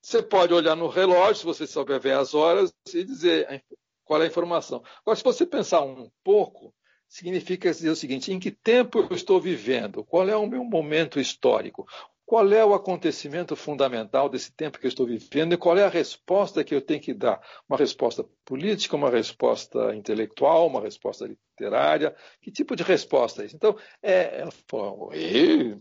você 0.00 0.22
pode 0.22 0.52
olhar 0.52 0.76
no 0.76 0.88
relógio, 0.88 1.36
se 1.36 1.44
você 1.44 1.66
souber 1.66 2.00
ver 2.00 2.16
as 2.16 2.34
horas, 2.34 2.72
e 2.92 3.04
dizer 3.04 3.64
qual 4.04 4.20
é 4.20 4.24
a 4.24 4.28
informação. 4.28 4.82
Agora, 5.00 5.16
se 5.16 5.24
você 5.24 5.46
pensar 5.46 5.82
um 5.82 6.10
pouco, 6.22 6.74
significa 7.08 7.70
dizer 7.70 7.90
o 7.90 7.96
seguinte: 7.96 8.32
em 8.32 8.38
que 8.38 8.50
tempo 8.50 9.06
eu 9.10 9.16
estou 9.16 9.40
vivendo? 9.40 10.04
Qual 10.04 10.28
é 10.28 10.36
o 10.36 10.46
meu 10.46 10.64
momento 10.64 11.20
histórico? 11.20 11.86
Qual 12.26 12.50
é 12.52 12.64
o 12.64 12.72
acontecimento 12.72 13.54
fundamental 13.54 14.30
desse 14.30 14.50
tempo 14.50 14.78
que 14.78 14.86
eu 14.86 14.88
estou 14.88 15.06
vivendo 15.06 15.52
e 15.52 15.58
qual 15.58 15.76
é 15.76 15.84
a 15.84 15.90
resposta 15.90 16.64
que 16.64 16.74
eu 16.74 16.80
tenho 16.80 17.00
que 17.00 17.12
dar? 17.12 17.38
Uma 17.68 17.76
resposta 17.76 18.24
política, 18.46 18.96
uma 18.96 19.10
resposta 19.10 19.94
intelectual, 19.94 20.66
uma 20.66 20.80
resposta 20.80 21.26
literária? 21.26 22.16
Que 22.40 22.50
tipo 22.50 22.74
de 22.74 22.82
resposta 22.82 23.42
é 23.42 23.46
isso? 23.46 23.56
Então, 23.56 23.76
é, 24.02 24.40
ela 24.40 24.52
falou, 24.66 25.10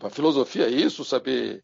a 0.03 0.09
filosofia 0.09 0.65
é 0.65 0.69
isso, 0.69 1.05
saber 1.05 1.63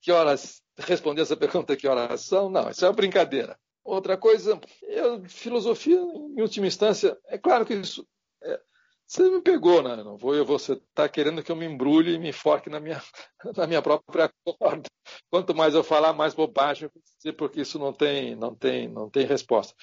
que 0.00 0.12
horas 0.12 0.62
responder 0.78 1.22
essa 1.22 1.36
pergunta, 1.36 1.76
que 1.76 1.88
horas 1.88 2.20
são? 2.22 2.48
Não, 2.48 2.70
isso 2.70 2.84
é 2.84 2.88
uma 2.88 2.94
brincadeira. 2.94 3.58
Outra 3.84 4.16
coisa, 4.16 4.60
eu, 4.82 5.24
filosofia, 5.28 5.96
em 5.96 6.40
última 6.40 6.66
instância, 6.66 7.18
é 7.26 7.36
claro 7.36 7.66
que 7.66 7.74
isso. 7.74 8.06
É, 8.42 8.60
você 9.06 9.28
me 9.28 9.42
pegou, 9.42 9.82
né? 9.82 9.96
Não 9.96 10.16
vou, 10.16 10.44
você 10.44 10.74
está 10.74 11.08
querendo 11.08 11.42
que 11.42 11.50
eu 11.50 11.56
me 11.56 11.66
embrulhe 11.66 12.14
e 12.14 12.18
me 12.18 12.28
enfoque 12.28 12.70
na 12.70 12.78
minha, 12.78 13.02
na 13.56 13.66
minha 13.66 13.82
própria 13.82 14.32
corda. 14.44 14.88
Quanto 15.28 15.54
mais 15.54 15.74
eu 15.74 15.82
falar, 15.82 16.12
mais 16.12 16.32
bobagem, 16.32 16.88
porque 17.36 17.62
isso 17.62 17.78
não 17.78 17.92
tem, 17.92 18.36
não 18.36 18.54
tem, 18.54 18.88
não 18.88 19.10
tem 19.10 19.26
resposta. 19.26 19.74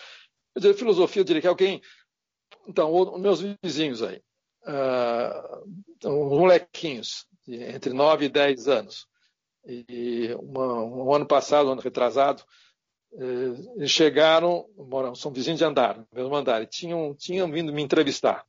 Eu 0.55 0.61
diria, 0.61 0.77
filosofia, 0.77 1.21
eu 1.21 1.25
diria 1.25 1.41
que 1.41 1.47
alguém. 1.47 1.81
Então, 2.67 2.93
os 2.93 3.19
meus 3.19 3.41
vizinhos 3.61 4.01
aí, 4.01 4.21
uh, 4.65 6.07
uns 6.07 6.37
molequinhos, 6.37 7.25
entre 7.47 7.93
9 7.93 8.25
e 8.25 8.29
10 8.29 8.67
anos. 8.67 9.07
E 9.65 10.33
uma, 10.39 10.83
um 10.83 11.13
ano 11.13 11.25
passado, 11.25 11.69
um 11.69 11.73
ano 11.73 11.81
retrasado, 11.81 12.43
eh, 13.13 13.87
chegaram, 13.87 14.65
moram, 14.77 15.15
são 15.15 15.31
vizinhos 15.31 15.59
de 15.59 15.65
andar, 15.65 16.05
mesmo 16.13 16.35
andar, 16.35 16.61
e 16.61 16.67
tinham, 16.67 17.15
tinham 17.15 17.51
vindo 17.51 17.73
me 17.73 17.81
entrevistar. 17.81 18.45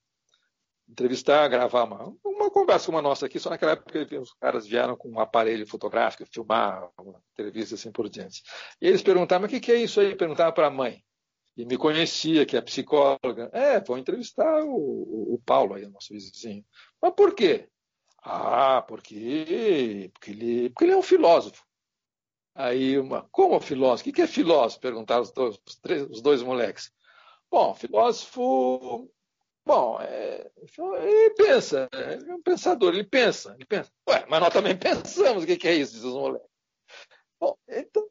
Entrevistar, 0.89 1.49
gravar 1.49 1.85
uma, 1.85 2.15
uma 2.25 2.51
conversa 2.51 2.87
como 2.87 2.99
a 2.99 3.03
nossa 3.03 3.27
aqui, 3.27 3.39
só 3.39 3.49
naquela 3.49 3.73
época 3.73 4.07
os 4.21 4.33
caras 4.35 4.67
vieram 4.67 4.97
com 4.97 5.09
um 5.09 5.21
aparelho 5.21 5.67
fotográfico, 5.67 6.27
filmar 6.27 6.91
uma 6.99 7.23
entrevista 7.33 7.77
assim 7.77 7.93
por 7.93 8.09
diante. 8.09 8.43
E 8.81 8.89
eles 8.89 9.03
perguntavam, 9.03 9.47
o 9.47 9.51
que, 9.51 9.61
que 9.61 9.73
é 9.73 9.77
isso 9.77 10.01
aí? 10.01 10.17
Perguntavam 10.17 10.53
para 10.53 10.67
a 10.67 10.71
mãe. 10.71 11.03
E 11.57 11.65
me 11.65 11.77
conhecia, 11.77 12.47
que 12.47 12.57
é 12.57 12.61
psicóloga. 12.61 13.51
É, 13.53 13.81
vou 13.81 13.99
entrevistar 13.99 14.65
o, 14.65 14.75
o, 14.75 15.35
o 15.35 15.43
Paulo 15.45 15.75
aí, 15.75 15.87
nosso 15.87 16.13
vizinho. 16.13 16.65
Mas 17.01 17.13
por 17.15 17.35
quê? 17.35 17.69
Ah, 18.23 18.83
porque, 18.83 20.11
porque, 20.13 20.31
ele, 20.31 20.71
porque 20.71 20.85
ele 20.85 20.93
é 20.93 20.97
um 20.97 21.03
filósofo. 21.03 21.65
Aí, 22.55 22.99
uma, 22.99 23.27
como 23.31 23.61
filósofo? 23.61 24.11
O 24.11 24.13
que 24.13 24.23
é 24.23 24.27
filósofo? 24.27 24.81
Perguntaram 24.81 25.23
os 25.23 25.33
dois, 25.33 25.59
os, 25.67 25.77
três, 25.77 26.03
os 26.11 26.21
dois 26.21 26.43
moleques. 26.43 26.93
Bom, 27.51 27.75
filósofo. 27.75 29.11
Bom, 29.65 30.01
é, 30.01 30.51
ele 31.03 31.35
pensa, 31.35 31.89
é 31.93 32.35
um 32.35 32.43
pensador, 32.43 32.95
ele 32.95 33.05
pensa, 33.05 33.55
ele 33.55 33.67
pensa. 33.67 33.93
Ué, 34.09 34.25
mas 34.29 34.41
nós 34.41 34.53
também 34.53 34.77
pensamos, 34.77 35.45
o 35.45 35.47
que 35.47 35.69
é 35.69 35.75
isso? 35.75 35.93
Diz 35.93 36.03
os 36.03 36.15
moleques. 36.15 36.49
Bom, 37.39 37.57
então, 37.69 38.07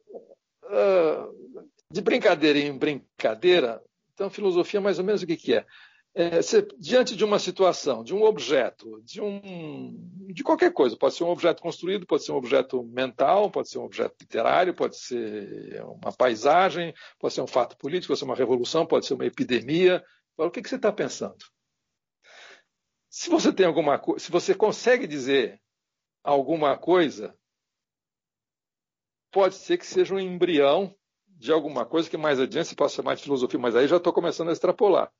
uh, 0.64 1.70
de 1.90 2.00
brincadeira 2.00 2.58
em 2.58 2.76
brincadeira, 2.76 3.82
então, 4.14 4.30
filosofia 4.30 4.80
mais 4.80 4.98
ou 4.98 5.04
menos 5.04 5.22
o 5.22 5.26
que, 5.26 5.36
que 5.36 5.54
é? 5.54 5.66
É, 6.14 6.42
você, 6.42 6.66
diante 6.78 7.14
de 7.14 7.24
uma 7.24 7.38
situação, 7.38 8.02
de 8.02 8.12
um 8.14 8.22
objeto, 8.24 9.00
de, 9.02 9.20
um, 9.20 9.94
de 10.32 10.42
qualquer 10.42 10.72
coisa, 10.72 10.96
pode 10.96 11.14
ser 11.14 11.22
um 11.22 11.30
objeto 11.30 11.62
construído, 11.62 12.06
pode 12.06 12.24
ser 12.24 12.32
um 12.32 12.36
objeto 12.36 12.82
mental, 12.82 13.50
pode 13.50 13.68
ser 13.68 13.78
um 13.78 13.84
objeto 13.84 14.16
literário, 14.20 14.74
pode 14.74 14.96
ser 14.96 15.82
uma 15.84 16.12
paisagem, 16.12 16.92
pode 17.18 17.34
ser 17.34 17.42
um 17.42 17.46
fato 17.46 17.76
político, 17.76 18.08
pode 18.08 18.18
ser 18.18 18.24
uma 18.24 18.34
revolução, 18.34 18.86
pode 18.86 19.06
ser 19.06 19.14
uma 19.14 19.26
epidemia. 19.26 20.04
O 20.36 20.50
que, 20.50 20.62
que 20.62 20.68
você 20.68 20.76
está 20.76 20.92
pensando? 20.92 21.44
Se 23.08 23.30
você 23.30 23.52
tem 23.52 23.66
alguma 23.66 24.00
se 24.18 24.30
você 24.30 24.54
consegue 24.54 25.06
dizer 25.06 25.60
alguma 26.24 26.76
coisa, 26.76 27.36
pode 29.30 29.54
ser 29.54 29.78
que 29.78 29.86
seja 29.86 30.14
um 30.14 30.18
embrião 30.18 30.94
de 31.28 31.52
alguma 31.52 31.86
coisa 31.86 32.10
que 32.10 32.16
mais 32.16 32.40
adiante 32.40 32.68
se 32.68 32.74
possa 32.74 32.96
chamar 32.96 33.14
de 33.14 33.22
filosofia, 33.22 33.58
mas 33.58 33.74
aí 33.76 33.86
já 33.86 33.96
estou 33.96 34.12
começando 34.12 34.48
a 34.48 34.52
extrapolar 34.52 35.10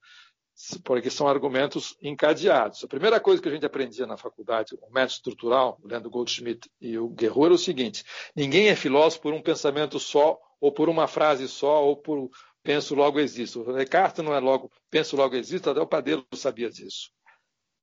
porque 0.85 1.11
são 1.11 1.27
argumentos 1.28 1.97
encadeados. 2.03 2.85
A 2.85 2.89
primeira 2.89 3.20
coisa 3.20 3.41
que 3.41 3.49
a 3.49 3.53
gente 3.53 3.66
aprendia 3.66 4.07
na 4.07 4.16
faculdade, 4.16 4.74
o 4.74 4.93
método 4.93 5.12
estrutural, 5.12 5.78
lendo 5.82 6.11
Goldschmidt 6.11 6.70
e 6.81 6.99
o 6.99 7.09
Guerreiro, 7.09 7.47
era 7.47 7.55
o 7.55 7.59
seguinte: 7.59 8.05
ninguém 8.35 8.69
é 8.69 8.77
filósofo 8.77 9.23
por 9.23 9.32
um 9.32 9.43
pensamento 9.43 9.99
só 9.99 10.39
ou 10.61 10.70
por 10.70 10.89
uma 10.89 11.09
frase 11.09 11.49
só, 11.49 11.82
ou 11.85 11.97
por 11.97 12.31
penso 12.62 12.95
logo 12.95 13.19
existo. 13.19 13.62
O 13.62 13.73
Descartes 13.73 14.23
não 14.23 14.35
é 14.35 14.41
logo 14.41 14.70
penso 14.91 15.16
logo 15.16 15.35
existo, 15.35 15.70
até 15.70 15.81
o 15.81 15.87
Padeiro 15.87 16.27
sabia 16.35 16.70
disso. 16.70 17.11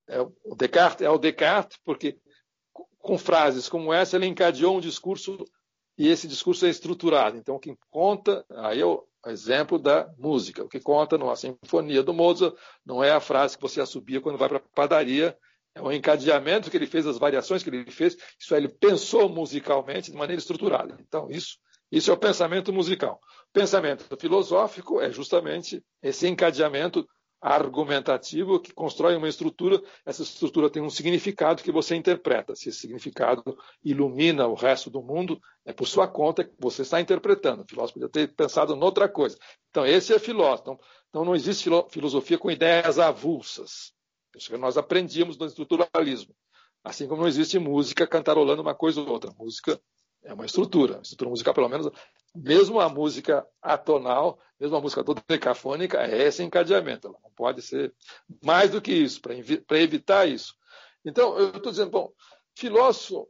É, 0.07 0.21
o 0.21 0.55
Descartes 0.55 1.05
é 1.05 1.09
o 1.09 1.17
Descartes 1.17 1.79
porque 1.83 2.17
com 2.99 3.17
frases 3.17 3.67
como 3.67 3.93
essa 3.93 4.15
ele 4.15 4.27
encadeou 4.27 4.77
um 4.77 4.81
discurso 4.81 5.45
e 5.97 6.07
esse 6.07 6.27
discurso 6.27 6.65
é 6.65 6.69
estruturado. 6.69 7.37
Então, 7.37 7.55
o 7.55 7.59
que 7.59 7.75
conta, 7.89 8.45
aí 8.49 8.79
é 8.81 8.85
o 8.85 9.03
exemplo 9.25 9.79
da 9.79 10.09
música. 10.17 10.63
O 10.63 10.69
que 10.69 10.79
conta 10.79 11.17
numa 11.17 11.35
sinfonia 11.35 12.03
do 12.03 12.13
Mozart 12.13 12.55
não 12.85 13.03
é 13.03 13.11
a 13.11 13.19
frase 13.19 13.57
que 13.57 13.61
você 13.61 13.81
assobia 13.81 14.21
quando 14.21 14.37
vai 14.37 14.47
para 14.47 14.57
a 14.57 14.75
padaria, 14.75 15.37
é 15.73 15.81
o 15.81 15.91
encadeamento 15.91 16.69
que 16.71 16.77
ele 16.77 16.87
fez, 16.87 17.05
as 17.05 17.17
variações 17.17 17.63
que 17.63 17.69
ele 17.69 17.89
fez. 17.91 18.15
Isso 18.39 18.53
aí, 18.53 18.61
ele 18.61 18.69
pensou 18.69 19.27
musicalmente 19.29 20.11
de 20.11 20.17
maneira 20.17 20.39
estruturada. 20.39 20.97
Então, 20.99 21.27
isso, 21.29 21.57
isso 21.91 22.11
é 22.11 22.13
o 22.13 22.17
pensamento 22.17 22.71
musical. 22.73 23.19
Pensamento 23.53 24.05
filosófico 24.19 25.01
é 25.01 25.11
justamente 25.11 25.83
esse 26.01 26.27
encadeamento 26.27 27.07
argumentativo 27.41 28.59
que 28.59 28.73
constrói 28.73 29.15
uma 29.15 29.29
estrutura. 29.29 29.81
Essa 30.05 30.23
estrutura 30.23 30.69
tem 30.69 30.81
um 30.81 30.89
significado 30.89 31.63
que 31.63 31.71
você 31.71 31.95
interpreta. 31.95 32.55
Se 32.55 32.69
esse 32.69 32.79
significado 32.79 33.57
ilumina 33.83 34.47
o 34.47 34.55
resto 34.55 34.89
do 34.89 35.01
mundo, 35.01 35.39
é 35.65 35.71
por 35.71 35.87
sua 35.87 36.07
conta 36.07 36.43
que 36.43 36.53
você 36.59 36.81
está 36.81 36.99
interpretando. 36.99 37.63
O 37.63 37.67
filósofo 37.67 37.99
podia 37.99 38.09
ter 38.09 38.33
pensado 38.35 38.73
em 38.73 38.83
outra 38.83 39.07
coisa. 39.07 39.37
Então, 39.69 39.85
esse 39.85 40.13
é 40.13 40.19
filósofo. 40.19 40.61
Então, 40.61 40.79
então 41.09 41.25
não 41.25 41.35
existe 41.35 41.69
filosofia 41.89 42.37
com 42.37 42.51
ideias 42.51 42.99
avulsas. 42.99 43.93
Isso 44.35 44.49
que 44.49 44.57
nós 44.57 44.77
aprendíamos 44.77 45.37
no 45.37 45.45
estruturalismo. 45.45 46.35
Assim 46.83 47.07
como 47.07 47.21
não 47.21 47.27
existe 47.27 47.57
música 47.59 48.07
cantarolando 48.07 48.61
uma 48.61 48.75
coisa 48.75 49.01
ou 49.01 49.09
outra. 49.09 49.31
Música 49.37 49.79
é 50.27 50.33
uma 50.33 50.45
estrutura. 50.45 50.99
Estrutura 51.01 51.29
musical, 51.29 51.53
pelo 51.53 51.69
menos, 51.69 51.89
mesmo 52.35 52.79
a 52.79 52.89
música 52.89 53.47
atonal, 53.61 54.39
mesmo 54.59 54.75
a 54.75 54.81
música 54.81 55.03
toda 55.03 55.23
decafônica, 55.27 55.97
é 55.99 56.23
esse 56.23 56.43
encadeamento. 56.43 57.07
Ela 57.07 57.17
não 57.23 57.31
pode 57.31 57.61
ser 57.61 57.93
mais 58.43 58.71
do 58.71 58.81
que 58.81 58.91
isso, 58.91 59.21
para 59.21 59.79
evitar 59.79 60.27
isso. 60.27 60.55
Então, 61.03 61.37
eu 61.37 61.49
estou 61.49 61.71
dizendo, 61.71 61.91
bom, 61.91 62.11
filósofo, 62.55 63.27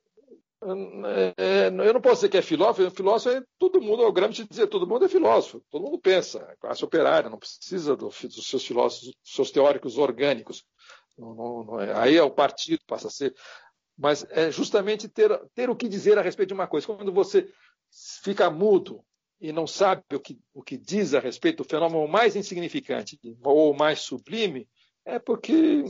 é, 1.37 1.67
eu 1.67 1.93
não 1.93 2.01
posso 2.01 2.15
dizer 2.15 2.29
que 2.29 2.37
é 2.37 2.41
filósofo, 2.41 2.89
filósofo 2.89 3.37
é 3.37 3.43
todo 3.59 3.79
mundo, 3.79 4.01
é 4.01 4.07
o 4.07 4.11
Gramsci 4.11 4.47
dizer, 4.47 4.65
todo 4.67 4.87
mundo 4.87 5.05
é 5.05 5.09
filósofo, 5.09 5.61
todo 5.69 5.83
mundo 5.83 5.99
pensa, 5.99 6.39
é 6.49 6.55
classe 6.55 6.83
operária, 6.83 7.29
não 7.29 7.37
precisa 7.37 7.95
do, 7.95 8.07
dos 8.07 8.47
seus 8.47 8.65
filósofos, 8.65 9.09
dos 9.09 9.35
seus 9.35 9.51
teóricos 9.51 9.97
orgânicos. 9.99 10.65
Não, 11.15 11.33
não, 11.35 11.63
não 11.63 11.79
é, 11.79 11.93
aí 11.95 12.15
é 12.15 12.23
o 12.23 12.31
partido, 12.31 12.79
passa 12.87 13.07
a 13.07 13.11
ser. 13.11 13.35
Mas 13.97 14.25
é 14.29 14.51
justamente 14.51 15.07
ter, 15.07 15.37
ter 15.55 15.69
o 15.69 15.75
que 15.75 15.89
dizer 15.89 16.17
a 16.17 16.21
respeito 16.21 16.49
de 16.49 16.53
uma 16.53 16.67
coisa. 16.67 16.85
Quando 16.85 17.11
você 17.11 17.49
fica 18.23 18.49
mudo 18.49 19.03
e 19.39 19.51
não 19.51 19.65
sabe 19.65 20.03
o 20.13 20.19
que, 20.19 20.39
o 20.53 20.61
que 20.61 20.77
diz 20.77 21.13
a 21.13 21.19
respeito 21.19 21.63
do 21.63 21.69
fenômeno 21.69 22.07
mais 22.07 22.35
insignificante 22.35 23.19
ou 23.43 23.73
mais 23.73 23.99
sublime, 23.99 24.69
é 25.05 25.17
porque 25.17 25.83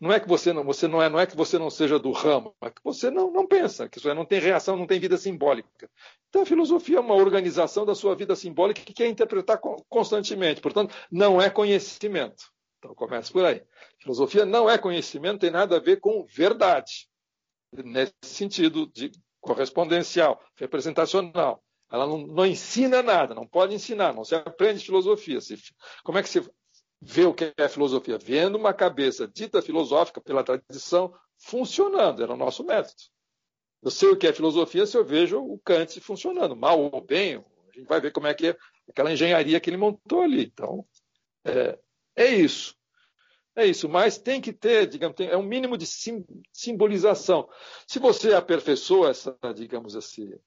não 0.00 0.12
é 0.12 0.20
que 0.20 0.28
você 0.28 0.52
não, 0.52 0.64
você 0.64 0.86
não 0.86 1.02
é, 1.02 1.08
não 1.08 1.18
é 1.18 1.26
que 1.26 1.36
você 1.36 1.58
não 1.58 1.70
seja 1.70 1.98
do 1.98 2.10
ramo, 2.10 2.54
é 2.62 2.70
que 2.70 2.82
você 2.82 3.10
não, 3.10 3.30
não 3.30 3.46
pensa, 3.46 3.88
que 3.88 3.98
isso 3.98 4.08
é, 4.08 4.14
não 4.14 4.24
tem 4.24 4.40
reação, 4.40 4.76
não 4.76 4.86
tem 4.86 5.00
vida 5.00 5.16
simbólica. 5.16 5.90
Então 6.28 6.42
a 6.42 6.46
filosofia 6.46 6.98
é 6.98 7.00
uma 7.00 7.14
organização 7.14 7.86
da 7.86 7.94
sua 7.94 8.14
vida 8.14 8.34
simbólica 8.36 8.82
que 8.82 8.92
quer 8.92 9.08
interpretar 9.08 9.58
constantemente. 9.88 10.60
Portanto, 10.60 10.94
não 11.10 11.40
é 11.40 11.48
conhecimento. 11.48 12.53
Então 12.84 12.94
começa 12.94 13.32
por 13.32 13.44
aí. 13.46 13.62
Filosofia 13.98 14.44
não 14.44 14.68
é 14.68 14.76
conhecimento, 14.76 15.40
tem 15.40 15.50
nada 15.50 15.76
a 15.76 15.80
ver 15.80 16.00
com 16.00 16.26
verdade. 16.26 17.08
Nesse 17.72 18.12
sentido 18.22 18.86
de 18.86 19.10
correspondencial, 19.40 20.40
representacional. 20.56 21.64
Ela 21.90 22.06
não, 22.06 22.18
não, 22.26 22.46
ensina 22.46 23.02
nada, 23.02 23.34
não 23.34 23.46
pode 23.46 23.74
ensinar, 23.74 24.12
não 24.12 24.24
se 24.24 24.34
aprende 24.34 24.84
filosofia. 24.84 25.40
Se, 25.40 25.56
como 26.02 26.18
é 26.18 26.22
que 26.22 26.28
se 26.28 26.46
vê 27.00 27.24
o 27.24 27.32
que 27.32 27.52
é 27.56 27.68
filosofia? 27.68 28.18
Vendo 28.18 28.56
uma 28.56 28.74
cabeça 28.74 29.26
dita 29.26 29.62
filosófica 29.62 30.20
pela 30.20 30.44
tradição 30.44 31.14
funcionando, 31.38 32.22
era 32.22 32.34
o 32.34 32.36
nosso 32.36 32.64
método. 32.64 32.94
Eu 33.82 33.90
sei 33.90 34.10
o 34.10 34.16
que 34.16 34.26
é 34.26 34.32
filosofia 34.32 34.86
se 34.86 34.96
eu 34.96 35.04
vejo 35.04 35.38
o 35.38 35.58
Kant 35.58 36.00
funcionando, 36.00 36.56
mal 36.56 36.80
ou 36.80 37.00
bem, 37.00 37.36
a 37.36 37.78
gente 37.78 37.86
vai 37.86 38.00
ver 38.00 38.12
como 38.12 38.26
é 38.26 38.34
que 38.34 38.48
é 38.48 38.56
aquela 38.88 39.12
engenharia 39.12 39.60
que 39.60 39.70
ele 39.70 39.76
montou 39.76 40.22
ali. 40.22 40.44
Então, 40.44 40.86
é, 41.44 41.78
é 42.16 42.26
isso. 42.26 42.76
É 43.56 43.64
isso, 43.64 43.88
mas 43.88 44.18
tem 44.18 44.40
que 44.40 44.52
ter, 44.52 44.88
digamos, 44.88 45.14
tem, 45.14 45.28
é 45.28 45.36
um 45.36 45.42
mínimo 45.42 45.78
de 45.78 45.86
sim, 45.86 46.24
simbolização. 46.52 47.48
Se 47.86 48.00
você 48.00 48.34
aperfeiçoa 48.34 49.10
essa, 49.10 49.38
digamos, 49.54 49.94
esse, 49.94 50.40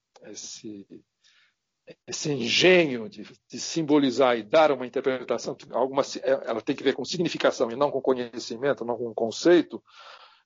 esse, 2.06 2.30
engenho 2.30 3.07
de, 3.07 3.23
de, 3.49 3.60
simbolizar 3.61 4.38
e 4.38 4.44
dar 4.44 4.73
uma 4.73 4.85
interpretação, 4.85 5.56
alguma, 5.72 6.02
é, 6.22 6.31
ela 6.49 6.61
tem 6.61 6.76
que 6.76 6.84
ver 6.84 6.95
com 6.95 7.06
significação 7.06 7.72
e 7.72 7.77
não 7.77 7.89
com 7.89 8.02
conhecimento, 8.02 8.84
não 8.84 8.98
com 8.98 9.14
conceito, 9.14 9.81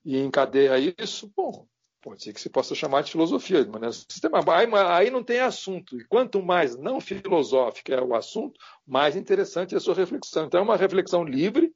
e 0.06 0.19
encadeia 0.19 0.77
isso, 0.99 1.31
bom, 1.35 1.65
pode 2.02 2.23
ser 2.23 2.34
que 2.34 2.41
se 2.41 2.49
possa 2.49 2.73
chamar 2.73 3.03
de 3.03 3.11
filosofia, 3.11 3.64
de 3.64 3.69
maneira 3.69 3.94
sistemática. 3.94 4.56
Aí, 4.56 4.68
aí 4.73 5.10
não 5.10 5.23
tem 5.23 5.40
assunto, 5.40 5.98
e 5.99 6.06
quanto 6.06 6.41
mais 6.41 6.76
não 6.76 6.99
filosófico 6.99 7.91
é 7.94 8.02
o 8.02 8.15
assunto, 8.15 8.60
mais 8.86 9.15
interessante 9.15 9.76
é 9.76 9.78
a 9.78 9.82
sua 9.82 9.94
reflexão. 9.94 10.45
Então 10.45 10.60
é 10.60 10.64
uma 10.64 10.78
reflexão 10.78 11.23
livre, 11.23 11.73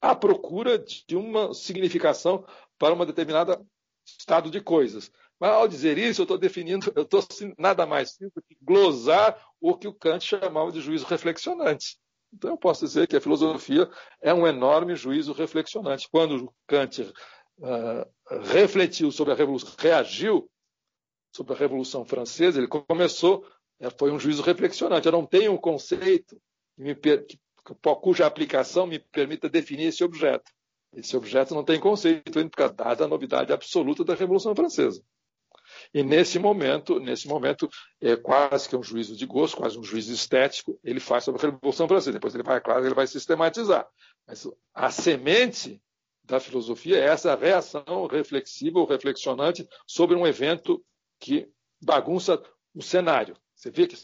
à 0.00 0.16
procura 0.16 0.78
de 0.78 1.16
uma 1.16 1.54
significação 1.54 2.44
para 2.76 2.92
um 2.92 3.06
determinado 3.06 3.64
estado 4.04 4.50
de 4.50 4.60
coisas. 4.60 5.10
Mas 5.38 5.50
ao 5.50 5.68
dizer 5.68 5.96
isso, 5.96 6.20
eu 6.20 6.24
estou 6.24 6.38
definindo, 6.38 6.92
eu 6.94 7.02
estou 7.02 7.24
nada 7.58 7.86
mais 7.86 8.16
do 8.16 8.42
que 8.42 8.56
glosar 8.60 9.40
o 9.60 9.76
que 9.76 9.86
o 9.86 9.94
Kant 9.94 10.24
chamava 10.24 10.72
de 10.72 10.80
juízo 10.80 11.06
reflexionante. 11.06 11.98
Então 12.32 12.50
eu 12.50 12.56
posso 12.56 12.84
dizer 12.84 13.06
que 13.06 13.16
a 13.16 13.20
filosofia 13.20 13.88
é 14.20 14.32
um 14.32 14.46
enorme 14.46 14.96
juízo 14.96 15.32
reflexionante. 15.32 16.08
Quando 16.10 16.52
Kant 16.66 17.12
uh, 17.58 18.40
refletiu 18.42 19.10
sobre 19.10 19.32
a 19.32 19.36
revolução, 19.36 19.74
reagiu 19.78 20.50
sobre 21.34 21.54
a 21.54 21.56
Revolução 21.56 22.04
Francesa, 22.04 22.58
ele 22.58 22.68
começou, 22.68 23.46
eh, 23.80 23.90
foi 23.98 24.12
um 24.12 24.18
juízo 24.18 24.42
reflexionante. 24.42 25.06
Eu 25.06 25.12
não 25.12 25.26
tenho 25.26 25.52
um 25.52 25.56
conceito 25.56 26.40
cuja 28.02 28.26
aplicação 28.26 28.86
me 28.86 28.98
permita 28.98 29.48
definir 29.48 29.86
esse 29.86 30.04
objeto. 30.04 30.50
Esse 30.92 31.16
objeto 31.16 31.54
não 31.54 31.64
tem 31.64 31.80
conceito, 31.80 32.38
dada 32.76 33.04
a 33.04 33.08
novidade 33.08 33.52
absoluta 33.52 34.04
da 34.04 34.14
Revolução 34.14 34.54
Francesa. 34.54 35.02
E 35.94 36.02
nesse 36.02 36.38
momento, 36.38 37.00
nesse 37.00 37.26
momento, 37.26 37.66
é 37.98 38.14
quase 38.14 38.68
que 38.68 38.76
um 38.76 38.82
juízo 38.82 39.16
de 39.16 39.24
gosto, 39.24 39.56
quase 39.56 39.78
um 39.78 39.82
juízo 39.82 40.12
estético, 40.12 40.78
ele 40.84 41.00
faz 41.00 41.24
sobre 41.24 41.40
a 41.40 41.50
Revolução 41.50 41.88
Francesa. 41.88 42.12
Depois 42.12 42.34
ele 42.34 42.42
vai, 42.42 42.60
claro, 42.60 42.84
ele 42.84 42.94
vai 42.94 43.06
sistematizar. 43.06 43.88
Mas 44.26 44.46
a 44.74 44.90
semente 44.90 45.80
da 46.24 46.38
filosofia 46.40 46.98
é 46.98 47.04
essa 47.04 47.34
reação 47.34 48.06
reflexiva 48.06 48.78
ou 48.78 48.86
reflexionante 48.86 49.68
sobre 49.86 50.16
um 50.16 50.26
evento 50.26 50.84
que 51.18 51.48
bagunça 51.80 52.42
o 52.74 52.82
cenário. 52.82 53.36
Você 53.54 53.70
vê 53.70 53.86
que 53.86 53.96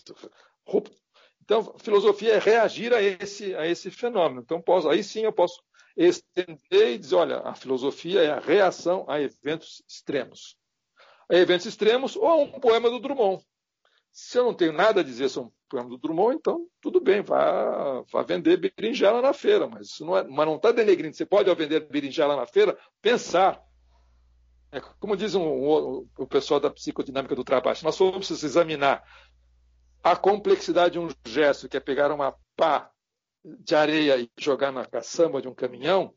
então, 1.49 1.75
filosofia 1.79 2.35
é 2.35 2.39
reagir 2.39 2.93
a 2.93 3.03
esse, 3.03 3.55
a 3.55 3.67
esse 3.67 3.91
fenômeno. 3.91 4.43
Então, 4.43 4.61
posso, 4.61 4.87
aí 4.87 5.03
sim 5.03 5.23
eu 5.23 5.33
posso 5.33 5.63
estender 5.97 6.93
e 6.93 6.99
dizer, 6.99 7.15
olha, 7.15 7.39
a 7.39 7.55
filosofia 7.55 8.21
é 8.21 8.31
a 8.31 8.39
reação 8.39 9.07
a 9.09 9.19
eventos 9.19 9.83
extremos. 9.89 10.59
A 11.27 11.35
eventos 11.35 11.65
extremos 11.65 12.17
ou 12.17 12.27
a 12.27 12.37
um 12.37 12.61
poema 12.61 12.91
do 12.91 13.01
Drummond. 13.01 13.43
Se 14.13 14.39
eu 14.39 14.45
não 14.45 14.53
tenho 14.53 14.75
nada 14.75 15.01
a 15.01 15.05
dizer 15.05 15.31
sobre 15.31 15.51
poema 15.69 15.89
do 15.89 15.99
Drummond, 15.99 16.37
então 16.37 16.67
tudo 16.81 17.01
bem, 17.01 17.23
vá, 17.23 18.03
vá 18.13 18.23
vender 18.23 18.57
berinjela 18.57 19.21
na 19.21 19.33
feira, 19.33 19.67
mas 19.67 19.89
isso 19.89 20.05
não 20.05 20.17
é, 20.17 20.25
mas 20.25 20.47
não 20.47 20.57
está 20.57 20.73
denegrindo. 20.73 21.15
Você 21.15 21.27
pode, 21.27 21.49
ao 21.49 21.57
vender 21.57 21.89
berinjela 21.89 22.37
na 22.37 22.47
feira, 22.47 22.79
pensar. 23.01 23.63
É, 24.71 24.81
como 25.01 25.17
diz 25.17 25.35
um, 25.35 25.43
um, 25.43 26.09
o 26.19 26.27
pessoal 26.27 26.61
da 26.61 26.71
psicodinâmica 26.71 27.35
do 27.35 27.45
trabalho, 27.45 27.79
nós 27.83 27.97
formos 27.97 28.31
examinar 28.31 29.03
a 30.03 30.15
complexidade 30.15 30.93
de 30.93 30.99
um 30.99 31.09
gesto, 31.27 31.69
que 31.69 31.77
é 31.77 31.81
pegar 31.81 32.13
uma 32.13 32.35
pá 32.55 32.91
de 33.45 33.75
areia 33.75 34.19
e 34.19 34.31
jogar 34.39 34.71
na 34.71 34.85
caçamba 34.85 35.41
de 35.41 35.49
um 35.49 35.55
caminhão, 35.55 36.15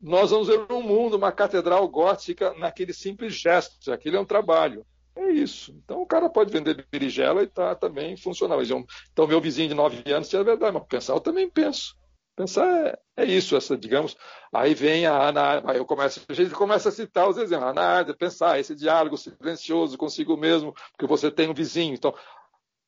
nós 0.00 0.30
vamos 0.30 0.46
ver 0.46 0.70
um 0.70 0.82
mundo, 0.82 1.16
uma 1.16 1.32
catedral 1.32 1.86
gótica 1.88 2.54
naquele 2.54 2.92
simples 2.92 3.34
gesto. 3.34 3.92
Aquele 3.92 4.16
é 4.16 4.20
um 4.20 4.24
trabalho. 4.24 4.86
É 5.18 5.30
isso. 5.32 5.72
Então 5.72 6.00
o 6.00 6.06
cara 6.06 6.30
pode 6.30 6.52
vender 6.52 6.86
berinjela 6.92 7.42
e 7.42 7.46
está 7.46 7.74
também 7.74 8.16
funcional. 8.16 8.62
Então 8.62 9.26
meu 9.26 9.40
vizinho 9.40 9.68
de 9.68 9.74
nove 9.74 10.02
anos 10.12 10.28
tinha 10.28 10.44
verdade, 10.44 10.72
mas 10.72 10.86
pensar 10.86 11.14
eu 11.14 11.20
também 11.20 11.50
penso. 11.50 11.96
Pensar 12.36 12.68
é, 12.86 12.96
é, 13.16 13.24
isso, 13.24 13.56
essa, 13.56 13.76
digamos. 13.76 14.16
Aí 14.54 14.72
vem 14.72 15.06
a 15.06 15.28
Ana, 15.28 15.60
aí 15.68 15.78
eu 15.78 15.84
começo, 15.84 16.24
a 16.28 16.32
gente 16.32 16.54
começa 16.54 16.88
a 16.88 16.92
citar 16.92 17.28
os 17.28 17.36
exemplos. 17.36 17.70
Ana 17.70 18.14
pensar, 18.14 18.60
esse 18.60 18.76
diálogo 18.76 19.16
silencioso 19.16 19.98
consigo 19.98 20.36
mesmo, 20.36 20.72
porque 20.92 21.06
você 21.06 21.32
tem 21.32 21.50
um 21.50 21.54
vizinho. 21.54 21.94
Então, 21.94 22.14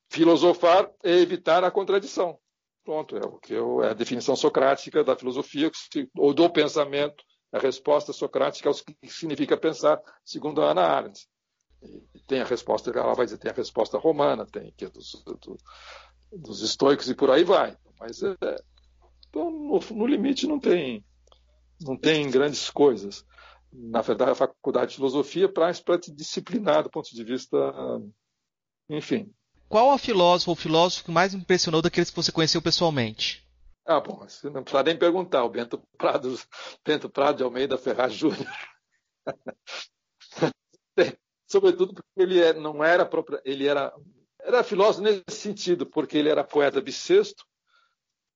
Filosofar 0.08 0.90
é 1.02 1.12
evitar 1.18 1.64
a 1.64 1.70
contradição. 1.70 2.38
Pronto, 2.84 3.16
é 3.16 3.24
o 3.24 3.38
que 3.38 3.54
eu, 3.54 3.82
é 3.82 3.90
a 3.90 3.94
definição 3.94 4.34
socrática 4.34 5.04
da 5.04 5.16
filosofia 5.16 5.70
ou 6.16 6.32
do 6.32 6.48
pensamento. 6.50 7.22
A 7.52 7.58
resposta 7.58 8.12
socrática 8.12 8.68
é 8.68 8.72
o 8.72 8.74
que 8.74 9.08
significa 9.08 9.56
pensar, 9.56 10.00
segundo 10.24 10.62
a 10.62 10.70
Ana 10.70 10.82
Arendt. 10.82 11.28
Tem 12.26 12.40
a 12.40 12.44
resposta, 12.44 12.90
ela 12.90 13.14
vai 13.14 13.26
dizer, 13.26 13.38
tem 13.38 13.50
a 13.50 13.54
resposta 13.54 13.98
romana, 13.98 14.46
tem 14.46 14.72
que 14.76 14.84
é 14.84 14.88
dos, 14.88 15.22
do, 15.24 15.58
dos 16.32 16.62
estoicos 16.62 17.08
e 17.08 17.14
por 17.14 17.30
aí 17.30 17.44
vai. 17.44 17.76
Mas 17.98 18.22
é, 18.22 18.36
então, 19.28 19.50
no, 19.50 19.78
no, 19.78 20.06
limite 20.06 20.46
não 20.46 20.58
tem, 20.58 21.04
não 21.80 21.96
tem 21.96 22.30
grandes 22.30 22.70
coisas. 22.70 23.24
Na 23.72 24.00
verdade, 24.00 24.32
a 24.32 24.34
faculdade 24.34 24.90
de 24.90 24.96
filosofia 24.96 25.48
para 25.48 25.72
te 25.72 26.12
disciplinar 26.12 26.82
do 26.82 26.90
ponto 26.90 27.14
de 27.14 27.24
vista, 27.24 27.56
enfim. 28.88 29.32
Qual 29.68 29.92
a 29.92 29.98
filósofo 29.98 30.50
ou 30.50 30.56
filósofo 30.56 31.04
que 31.04 31.10
mais 31.12 31.32
impressionou 31.32 31.80
daqueles 31.80 32.10
que 32.10 32.16
você 32.16 32.32
conheceu 32.32 32.60
pessoalmente? 32.60 33.48
Ah, 33.86 34.00
bom, 34.00 34.18
você 34.18 34.50
não 34.50 34.62
precisa 34.62 34.82
nem 34.82 34.98
perguntar. 34.98 35.44
O 35.44 35.48
Bento 35.48 35.80
Prado, 35.96 36.36
Bento 36.84 37.08
Prado 37.08 37.36
de 37.36 37.42
Almeida 37.44 37.78
Ferraz 37.78 38.12
Júnior. 38.12 38.46
Sobretudo 41.50 41.94
porque 41.94 42.08
ele 42.16 42.38
é, 42.40 42.52
não 42.52 42.84
era 42.84 43.04
próprio, 43.04 43.40
ele 43.44 43.66
era 43.66 43.92
era 44.42 44.64
filósofo 44.64 45.02
nesse 45.02 45.38
sentido, 45.38 45.86
porque 45.86 46.16
ele 46.16 46.28
era 46.28 46.44
poeta 46.44 46.80
bissexto, 46.80 47.44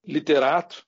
literato, 0.06 0.84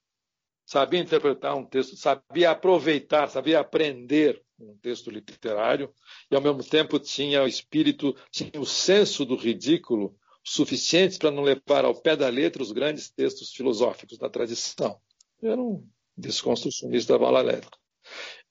sabia 0.65 0.99
interpretar 0.99 1.55
um 1.55 1.65
texto, 1.65 1.95
sabia 1.95 2.51
aproveitar, 2.51 3.27
sabia 3.29 3.59
aprender 3.59 4.43
um 4.59 4.77
texto 4.77 5.09
literário 5.09 5.91
e 6.29 6.35
ao 6.35 6.41
mesmo 6.41 6.63
tempo 6.63 6.99
tinha 6.99 7.43
o 7.43 7.47
espírito, 7.47 8.15
tinha 8.31 8.59
o 8.59 8.65
senso 8.65 9.25
do 9.25 9.35
ridículo 9.35 10.15
suficientes 10.43 11.17
para 11.17 11.31
não 11.31 11.43
levar 11.43 11.85
ao 11.85 11.95
pé 11.95 12.15
da 12.15 12.29
letra 12.29 12.61
os 12.61 12.71
grandes 12.71 13.09
textos 13.09 13.51
filosóficos 13.51 14.17
da 14.17 14.29
tradição. 14.29 14.99
Era 15.41 15.61
um 15.61 15.87
desconstrucionista 16.15 17.17
malalético. 17.17 17.77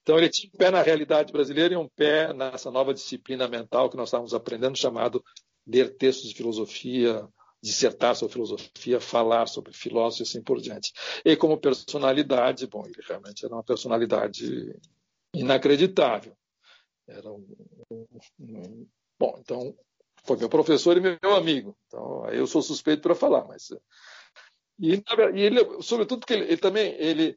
Então 0.07 0.17
ele 0.17 0.29
tinha 0.29 0.49
um 0.55 0.57
pé 0.57 0.71
na 0.71 0.83
realidade 0.83 1.33
brasileira 1.33 1.75
e 1.75 1.77
um 1.77 1.89
pé 1.89 2.33
nessa 2.33 2.71
nova 2.71 2.95
disciplina 2.95 3.49
mental 3.49 3.91
que 3.91 3.97
nós 3.97 4.07
estávamos 4.07 4.33
aprendendo, 4.33 4.79
chamado 4.79 5.21
ler 5.67 5.97
textos 5.97 6.29
de 6.29 6.37
filosofia, 6.37 7.29
dissertar 7.61 8.15
sobre 8.15 8.35
filosofia, 8.35 9.01
falar 9.01 9.49
sobre 9.49 9.73
filósofos 9.73 10.21
e 10.21 10.23
assim 10.31 10.45
por 10.45 10.61
diante. 10.61 10.93
E 11.25 11.35
como 11.35 11.59
personalidade, 11.59 12.69
bom, 12.69 12.85
ele 12.87 13.03
realmente 13.05 13.45
era 13.45 13.53
uma 13.53 13.65
personalidade 13.65 14.79
inacreditável. 15.35 16.37
Era 17.09 17.29
um, 17.29 17.45
um, 17.91 18.07
um 18.39 18.87
bom, 19.19 19.37
então 19.41 19.75
foi 20.23 20.37
meu 20.37 20.49
professor 20.49 20.97
e 20.97 21.01
meu 21.01 21.35
amigo. 21.35 21.77
Então, 21.89 22.25
aí 22.27 22.39
eu 22.39 22.47
sou 22.47 22.63
suspeito 22.63 23.03
para 23.03 23.17
falar, 23.17 23.45
mas 23.49 23.71
e, 24.79 24.95
e, 25.35 25.41
ele, 25.41 25.83
sobretudo 25.83 26.21
porque 26.21 26.35
ele, 26.35 26.45
ele, 26.45 26.59
também 26.59 26.95
ele 26.97 27.37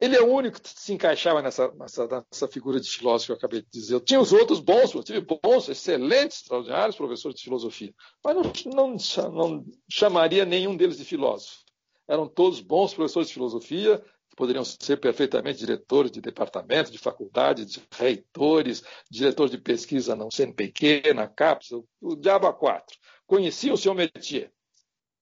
ele 0.00 0.16
é 0.16 0.22
o 0.22 0.32
único 0.32 0.60
que 0.60 0.68
se 0.68 0.92
encaixava 0.92 1.42
nessa, 1.42 1.72
nessa, 1.72 2.06
nessa 2.06 2.48
figura 2.48 2.78
de 2.78 2.88
filósofo 2.88 3.26
que 3.26 3.32
eu 3.32 3.36
acabei 3.36 3.62
de 3.62 3.68
dizer. 3.70 3.94
Eu 3.94 4.00
tinha 4.00 4.20
os 4.20 4.32
outros 4.32 4.60
bons, 4.60 4.94
eu 4.94 5.02
tive 5.02 5.20
bons, 5.20 5.68
excelentes, 5.68 6.38
extraordinários 6.38 6.96
professores 6.96 7.36
de 7.36 7.42
filosofia, 7.42 7.92
mas 8.24 8.36
não, 8.36 8.42
não, 8.72 8.96
não 9.32 9.64
chamaria 9.90 10.44
nenhum 10.44 10.76
deles 10.76 10.96
de 10.96 11.04
filósofo. 11.04 11.64
Eram 12.06 12.28
todos 12.28 12.60
bons 12.60 12.94
professores 12.94 13.28
de 13.28 13.34
filosofia, 13.34 13.98
que 14.30 14.36
poderiam 14.36 14.64
ser 14.64 14.98
perfeitamente 14.98 15.58
diretores 15.58 16.12
de 16.12 16.20
departamento, 16.20 16.92
de 16.92 16.98
faculdade, 16.98 17.64
de 17.64 17.82
reitores, 17.90 18.84
diretores 19.10 19.50
de 19.50 19.58
pesquisa 19.58 20.14
na 20.14 20.30
CNPq, 20.30 21.12
na 21.12 21.26
CAPES, 21.26 21.72
o 22.00 22.14
diabo 22.14 22.46
a 22.46 22.52
quatro. 22.52 22.96
Conheciam 23.26 23.74
o 23.74 23.78
seu 23.78 23.92
métier, 23.94 24.52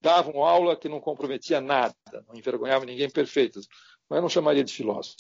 davam 0.00 0.44
aula 0.44 0.76
que 0.76 0.88
não 0.88 1.00
comprometia 1.00 1.60
nada, 1.60 1.94
não 2.28 2.36
envergonhava 2.36 2.84
ninguém 2.84 3.10
perfeito 3.10 3.58
mas 4.08 4.20
não 4.20 4.28
chamaria 4.28 4.64
de 4.64 4.72
filósofo. 4.72 5.16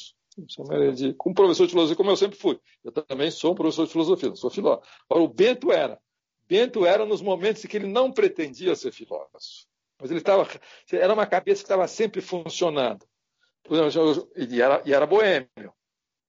Chamaria 0.48 0.92
de, 0.92 1.14
como 1.14 1.34
professor 1.34 1.64
de 1.66 1.70
filosofia, 1.70 1.96
como 1.96 2.10
eu 2.10 2.16
sempre 2.16 2.38
fui. 2.38 2.60
Eu 2.84 2.92
também 2.92 3.30
sou 3.30 3.52
um 3.52 3.54
professor 3.54 3.86
de 3.86 3.92
filosofia, 3.92 4.28
não 4.28 4.36
sou 4.36 4.50
filósofo. 4.50 4.86
Agora, 5.08 5.24
o 5.24 5.28
Bento 5.28 5.72
era. 5.72 5.98
Bento 6.46 6.84
era 6.84 7.04
nos 7.04 7.22
momentos 7.22 7.64
em 7.64 7.68
que 7.68 7.76
ele 7.76 7.88
não 7.88 8.12
pretendia 8.12 8.76
ser 8.76 8.92
filósofo. 8.92 9.66
Mas 10.00 10.10
ele 10.10 10.20
estava. 10.20 10.46
Era 10.92 11.14
uma 11.14 11.26
cabeça 11.26 11.62
que 11.62 11.66
estava 11.66 11.88
sempre 11.88 12.20
funcionando. 12.20 13.06
E 14.36 14.60
era, 14.60 14.82
e 14.84 14.92
era 14.92 15.06
boêmio. 15.06 15.72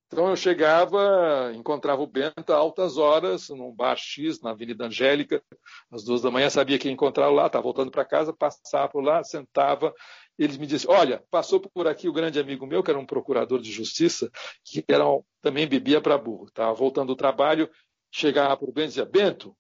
Então 0.08 0.30
eu 0.30 0.38
chegava, 0.38 1.52
encontrava 1.54 2.02
o 2.02 2.08
Bento 2.08 2.54
a 2.54 2.56
altas 2.56 2.98
horas, 2.98 3.50
num 3.50 3.74
bar 3.74 3.98
X, 3.98 4.42
na 4.42 4.52
Avenida 4.52 4.86
Angélica, 4.86 5.44
às 5.92 6.06
duas 6.06 6.22
da 6.22 6.32
manhã, 6.32 6.50
sabia 6.50 6.80
que 6.80 6.88
ia 6.88 6.94
encontrá-lo 6.94 7.36
lá, 7.36 7.48
estava 7.48 7.64
voltando 7.64 7.92
para 7.92 8.06
casa, 8.06 8.32
passava 8.32 8.88
por 8.88 9.04
lá, 9.04 9.22
sentava 9.26 9.94
eles 10.38 10.58
me 10.58 10.68
disseram, 10.68 10.94
olha, 10.94 11.26
passou 11.32 11.60
por 11.60 11.88
aqui 11.88 12.08
o 12.08 12.14
grande 12.14 12.40
amigo 12.40 12.68
meu, 12.68 12.84
que 12.84 12.92
era 12.92 13.00
um 13.00 13.06
procurador 13.06 13.60
de 13.60 13.72
justiça, 13.72 14.30
que 14.64 14.84
era, 14.88 15.04
também 15.42 15.68
bebia 15.68 16.00
para 16.00 16.18
burro. 16.18 16.46
Estava 16.46 16.74
voltando 16.74 17.08
do 17.08 17.16
trabalho, 17.16 17.70
chegava 18.12 18.56
para 18.56 18.70
o 18.70 18.72
Bento 18.72 18.86
e 18.86 18.88
dizia, 18.90 19.06
Bento, 19.06 19.58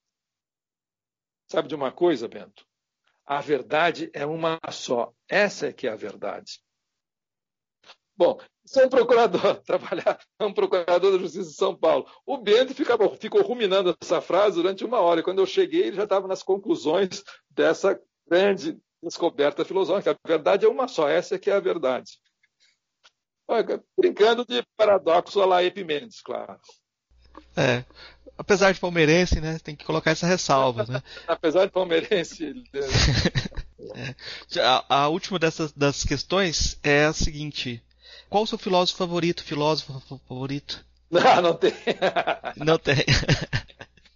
sabe 1.47 1.67
de 1.67 1.75
uma 1.75 1.91
coisa, 1.91 2.27
Bento? 2.27 2.65
A 3.25 3.41
verdade 3.41 4.09
é 4.13 4.25
uma 4.25 4.59
só. 4.71 5.11
Essa 5.27 5.67
é 5.67 5.73
que 5.73 5.87
é 5.87 5.91
a 5.91 5.95
verdade. 5.95 6.61
Bom, 8.15 8.39
sou 8.65 8.85
um 8.85 8.89
procurador, 8.89 9.61
trabalhar, 9.65 10.19
um 10.39 10.51
procurador 10.51 11.11
da 11.11 11.19
Justiça 11.19 11.49
de 11.49 11.55
São 11.55 11.75
Paulo. 11.75 12.09
O 12.25 12.37
Bento 12.37 12.73
ficava, 12.73 13.07
ficou 13.15 13.41
ruminando 13.41 13.95
essa 14.01 14.21
frase 14.21 14.55
durante 14.55 14.83
uma 14.83 14.99
hora. 14.99 15.21
Quando 15.21 15.39
eu 15.39 15.45
cheguei, 15.45 15.83
ele 15.83 15.97
já 15.97 16.03
estava 16.03 16.27
nas 16.27 16.41
conclusões 16.41 17.23
dessa 17.49 17.99
grande 18.27 18.79
descoberta 19.07 19.65
filosófica. 19.65 20.11
A 20.11 20.27
verdade 20.27 20.65
é 20.65 20.69
uma 20.69 20.87
só, 20.87 21.07
essa 21.07 21.35
é 21.35 21.39
que 21.39 21.49
é 21.49 21.53
a 21.53 21.59
verdade. 21.59 22.19
Brincando 23.97 24.45
de 24.45 24.61
paradoxo 24.75 25.41
a 25.41 25.45
la 25.45 25.63
Epimendes, 25.63 26.21
claro. 26.21 26.59
É. 27.55 27.85
Apesar 28.37 28.71
de 28.71 28.79
palmeirense, 28.79 29.41
né? 29.41 29.57
Tem 29.63 29.75
que 29.75 29.85
colocar 29.85 30.11
essa 30.11 30.27
ressalva, 30.27 30.85
né? 30.87 31.01
Apesar 31.27 31.65
de 31.65 31.71
palmeirense. 31.71 32.53
é. 33.95 34.61
a, 34.61 35.03
a, 35.03 35.07
última 35.07 35.39
dessas 35.39 35.71
das 35.71 36.03
questões 36.03 36.77
é 36.83 37.05
a 37.05 37.13
seguinte: 37.13 37.81
Qual 38.29 38.43
o 38.43 38.47
seu 38.47 38.57
filósofo 38.57 38.99
favorito? 38.99 39.43
Filósofo 39.43 40.19
favorito? 40.27 40.85
Não, 41.09 41.21
não 41.41 41.55
tem. 41.55 41.73
não 42.57 42.77
tem. 42.77 43.05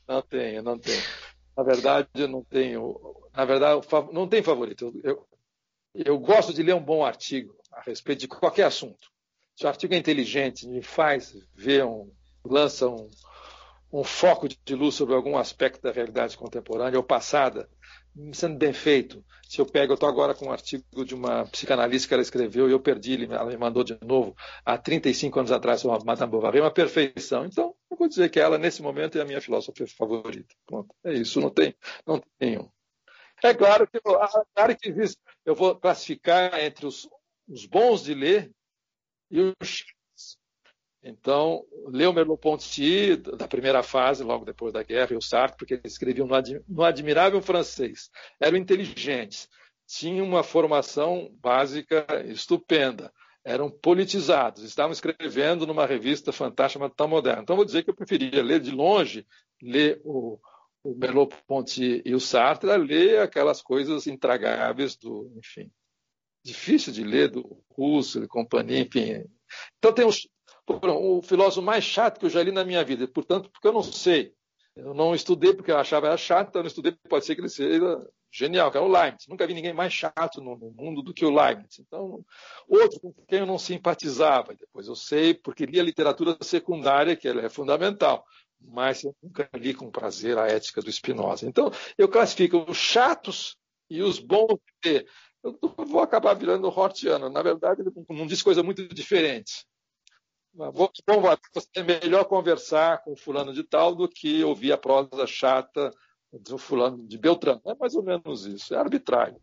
não 0.08 0.22
tenho, 0.22 0.62
não 0.62 0.78
tenho. 0.78 1.04
Na 1.56 1.64
verdade, 1.64 2.08
eu 2.16 2.28
não 2.28 2.44
tenho. 2.44 3.00
Na 3.34 3.46
verdade, 3.46 3.86
não 4.12 4.28
tem 4.28 4.42
favorito. 4.42 4.94
Eu, 5.04 5.28
eu 5.94 6.20
gosto 6.20 6.54
de 6.54 6.64
ler 6.64 6.76
um 6.76 6.84
bom 6.84 7.04
artigo 7.04 7.56
a 7.72 7.82
respeito 7.82 8.20
de 8.22 8.28
qualquer 8.28 8.64
assunto. 8.64 9.12
Se 9.56 9.66
o 9.66 9.68
artigo 9.68 9.94
é 9.94 9.98
inteligente, 9.98 10.68
me 10.68 10.82
faz 10.82 11.36
ver 11.54 11.86
um, 11.86 12.12
lança 12.44 12.88
um, 12.88 13.10
um 13.92 14.04
foco 14.04 14.48
de 14.48 14.76
luz 14.76 14.96
sobre 14.96 15.14
algum 15.14 15.38
aspecto 15.38 15.82
da 15.82 15.92
realidade 15.92 16.38
contemporânea 16.38 16.98
ou 16.98 17.04
passada, 17.04 17.70
sendo 18.34 18.58
bem 18.58 18.74
feito. 18.74 19.24
Se 19.48 19.60
eu 19.60 19.66
pego, 19.66 19.92
eu 19.92 19.96
estou 19.96 20.08
agora 20.08 20.34
com 20.34 20.46
um 20.46 20.52
artigo 20.52 21.06
de 21.06 21.14
uma 21.14 21.46
psicanalista 21.46 22.08
que 22.08 22.14
ela 22.14 22.24
escreveu 22.24 22.70
e 22.70 22.72
eu 22.72 22.80
perdi, 22.80 23.26
ela 23.26 23.46
me 23.46 23.58
mandou 23.58 23.84
de 23.84 23.98
novo, 24.02 24.36
há 24.66 24.78
35 24.78 25.40
anos 25.40 25.52
atrás, 25.52 25.82
sobre 25.82 26.06
Madame 26.06 26.32
Bovary, 26.32 26.62
uma 26.62 26.72
perfeição. 26.72 27.46
Então, 27.46 27.76
eu 27.90 27.98
vou 27.98 28.08
dizer 28.08 28.30
que 28.30 28.40
ela, 28.40 28.58
nesse 28.58 28.82
momento, 28.82 29.18
é 29.18 29.22
a 29.22 29.26
minha 29.26 29.42
filósofa 29.42 29.86
favorita. 29.88 30.56
Pronto, 30.66 30.96
é 31.04 31.14
isso, 31.14 31.42
não 31.42 31.50
tem, 31.50 31.76
não 32.06 32.22
tenho. 32.40 32.72
É 33.44 33.54
claro 33.54 33.88
que, 33.88 33.98
é 33.98 34.02
claro 34.02 34.78
que 34.78 34.90
existe, 34.90 35.18
eu 35.46 35.56
vou 35.56 35.76
classificar 35.76 36.60
entre 36.60 36.86
os, 36.86 37.10
os 37.48 37.66
bons 37.66 38.04
de 38.04 38.14
ler 38.14 38.52
e 39.32 39.54
os 39.62 39.84
então, 41.04 41.66
leu 41.88 42.14
Merleau-Ponty, 42.14 43.16
da 43.16 43.48
primeira 43.48 43.82
fase, 43.82 44.24
logo 44.24 44.46
depois 44.46 44.72
da 44.72 44.84
guerra, 44.84 45.14
e 45.14 45.18
o 45.18 45.22
Sartre, 45.22 45.58
porque 45.58 45.74
eles 45.74 45.94
escreviam 45.94 46.28
no, 46.28 46.36
ad, 46.36 46.62
no 46.68 46.84
admirável 46.84 47.42
francês. 47.42 48.12
Eram 48.40 48.58
inteligentes, 48.58 49.50
tinham 49.88 50.26
uma 50.26 50.44
formação 50.44 51.30
básica 51.42 52.06
estupenda, 52.28 53.12
eram 53.44 53.72
politizados, 53.72 54.64
estavam 54.64 54.92
escrevendo 54.92 55.66
numa 55.66 55.88
revista 55.88 56.32
fantástica 56.32 56.88
Tão 56.92 57.08
Moderna. 57.08 57.42
Então, 57.42 57.56
vou 57.56 57.66
dizer 57.66 57.84
que 57.84 57.90
eu 57.90 57.96
preferia 57.96 58.44
ler 58.44 58.60
de 58.60 58.70
longe, 58.70 59.26
ler 59.60 60.00
o, 60.04 60.40
o 60.84 60.96
Merleau-Ponty 60.96 62.04
e 62.06 62.14
o 62.14 62.20
Sartre, 62.20 62.70
a 62.70 62.78
ler 62.78 63.22
aquelas 63.22 63.60
coisas 63.60 64.06
intragáveis 64.06 64.96
do, 64.96 65.34
enfim, 65.36 65.72
difícil 66.46 66.94
de 66.94 67.04
ler, 67.04 67.30
do 67.32 67.64
Russo 67.72 68.24
e 68.24 68.28
companhia, 68.28 68.82
enfim. 68.82 69.26
Então, 69.80 69.92
tem 69.92 70.06
os, 70.06 70.28
o 70.72 71.22
filósofo 71.22 71.62
mais 71.62 71.84
chato 71.84 72.20
que 72.20 72.26
eu 72.26 72.30
já 72.30 72.42
li 72.42 72.52
na 72.52 72.64
minha 72.64 72.84
vida, 72.84 73.08
portanto, 73.08 73.50
porque 73.50 73.68
eu 73.68 73.74
não 73.74 73.84
sei. 73.84 74.34
Eu 74.76 74.94
não 74.94 75.14
estudei 75.14 75.54
porque 75.54 75.72
eu 75.72 75.78
achava 75.78 76.08
era 76.08 76.18
chato, 76.18 76.50
então 76.50 76.60
eu 76.60 76.64
não 76.64 76.70
estudei, 76.70 76.96
pode 77.10 77.26
ser 77.26 77.36
que 77.36 77.42
ele 77.42 77.50
seja 77.50 78.08
genial, 78.32 78.72
que 78.72 78.78
é 78.78 78.82
o 78.82 78.88
Leibniz. 78.88 79.28
Nunca 79.28 79.46
vi 79.46 79.54
ninguém 79.54 79.74
mais 79.74 79.92
chato 79.92 80.42
no, 80.42 80.56
mundo 80.58 81.02
do 81.02 81.14
que 81.14 81.26
o 81.26 81.30
Leibniz. 81.30 81.80
Então, 81.80 82.24
outro 82.68 83.00
com 83.02 83.14
quem 83.28 83.40
eu 83.40 83.46
não 83.46 83.60
simpatizava, 83.60 84.56
depois 84.56 84.88
eu 84.88 84.96
sei, 84.96 85.34
porque 85.34 85.66
li 85.66 85.80
a 85.80 85.84
literatura 85.84 86.38
secundária, 86.42 87.16
que 87.16 87.28
ela 87.28 87.42
é 87.42 87.50
fundamental, 87.50 88.26
mas 88.60 89.04
eu 89.04 89.14
nunca 89.22 89.50
li 89.56 89.74
com 89.74 89.92
prazer 89.92 90.38
a 90.38 90.48
ética 90.48 90.82
do 90.82 90.92
Spinoza. 90.92 91.46
Então, 91.46 91.70
eu 91.98 92.08
classifico 92.08 92.66
os 92.70 92.78
chatos 92.78 93.58
e 93.90 94.02
os 94.02 94.20
bons 94.20 94.58
de 94.82 95.06
eu 95.44 95.58
vou 95.86 96.02
acabar 96.02 96.36
virando 96.36 96.68
hortiano. 96.68 97.30
Na 97.30 97.42
verdade, 97.42 97.82
ele 97.82 97.92
não 98.10 98.28
diz 98.28 98.42
coisa 98.42 98.62
muito 98.62 98.88
diferente. 98.94 99.66
Bom, 100.54 100.90
é 101.76 101.84
melhor 101.84 102.26
conversar 102.26 103.04
com 103.04 103.16
fulano 103.16 103.54
de 103.54 103.64
tal 103.64 103.96
do 103.96 104.08
que 104.08 104.44
ouvir 104.44 104.74
a 104.74 104.78
prosa 104.78 105.26
chata 105.26 105.92
do 106.32 106.58
fulano 106.58 107.08
de 107.08 107.18
Beltrano. 107.18 107.62
É 107.66 107.74
mais 107.74 107.96
ou 107.96 108.04
menos 108.04 108.46
isso, 108.46 108.74
é 108.74 108.78
arbitrário. 108.78 109.40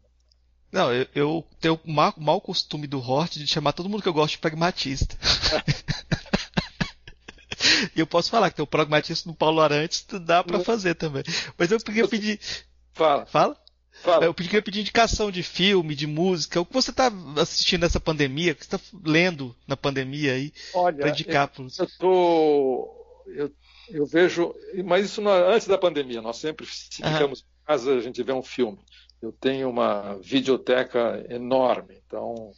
Não, 0.70 0.92
eu, 0.92 1.06
eu 1.14 1.44
tenho 1.60 1.80
o 1.82 1.90
mau, 1.90 2.12
mau, 2.18 2.40
costume 2.40 2.86
do 2.86 3.00
Hort 3.00 3.36
de 3.36 3.46
chamar 3.46 3.72
todo 3.72 3.88
mundo 3.88 4.02
que 4.02 4.08
eu 4.08 4.12
gosto 4.12 4.32
de 4.32 4.38
pragmatista. 4.38 5.16
e 7.96 8.00
eu 8.00 8.06
posso 8.06 8.30
falar 8.30 8.50
que 8.50 8.56
tem 8.56 8.62
o 8.62 8.66
pragmatista 8.66 9.28
no 9.28 9.34
Paulo 9.34 9.60
Arantes, 9.60 10.04
dá 10.20 10.44
para 10.44 10.60
fazer 10.60 10.94
também. 10.94 11.22
Mas 11.56 11.70
eu 11.70 11.78
queria 11.78 12.06
pedir. 12.06 12.38
Fala. 12.92 13.24
Fala? 13.24 13.56
Fala. 14.02 14.24
Eu 14.24 14.34
queria 14.34 14.62
pedir 14.62 14.80
indicação 14.80 15.30
de 15.30 15.42
filme, 15.42 15.94
de 15.94 16.06
música. 16.06 16.60
O 16.60 16.66
que 16.66 16.72
você 16.72 16.90
está 16.90 17.10
assistindo 17.36 17.82
nessa 17.82 17.98
pandemia? 17.98 18.52
O 18.52 18.54
que 18.54 18.64
você 18.64 18.76
está 18.76 18.98
lendo 19.04 19.54
na 19.66 19.76
pandemia 19.76 20.32
aí? 20.32 20.52
Olha, 20.74 21.08
indicar 21.08 21.50
eu, 21.58 21.66
eu, 21.78 21.88
tô, 21.98 23.24
eu, 23.26 23.52
eu 23.90 24.06
vejo. 24.06 24.54
Mas 24.84 25.06
isso 25.06 25.20
não, 25.20 25.32
é 25.32 25.54
antes 25.54 25.66
da 25.66 25.76
pandemia. 25.76 26.22
Nós 26.22 26.36
sempre, 26.36 26.66
se 26.66 27.02
ficamos 27.02 27.40
em 27.40 27.66
casa, 27.66 27.94
a 27.94 28.00
gente 28.00 28.22
vê 28.22 28.32
um 28.32 28.42
filme. 28.42 28.78
Eu 29.20 29.32
tenho 29.32 29.68
uma 29.68 30.16
videoteca 30.22 31.26
enorme. 31.28 32.00
Então, 32.06 32.52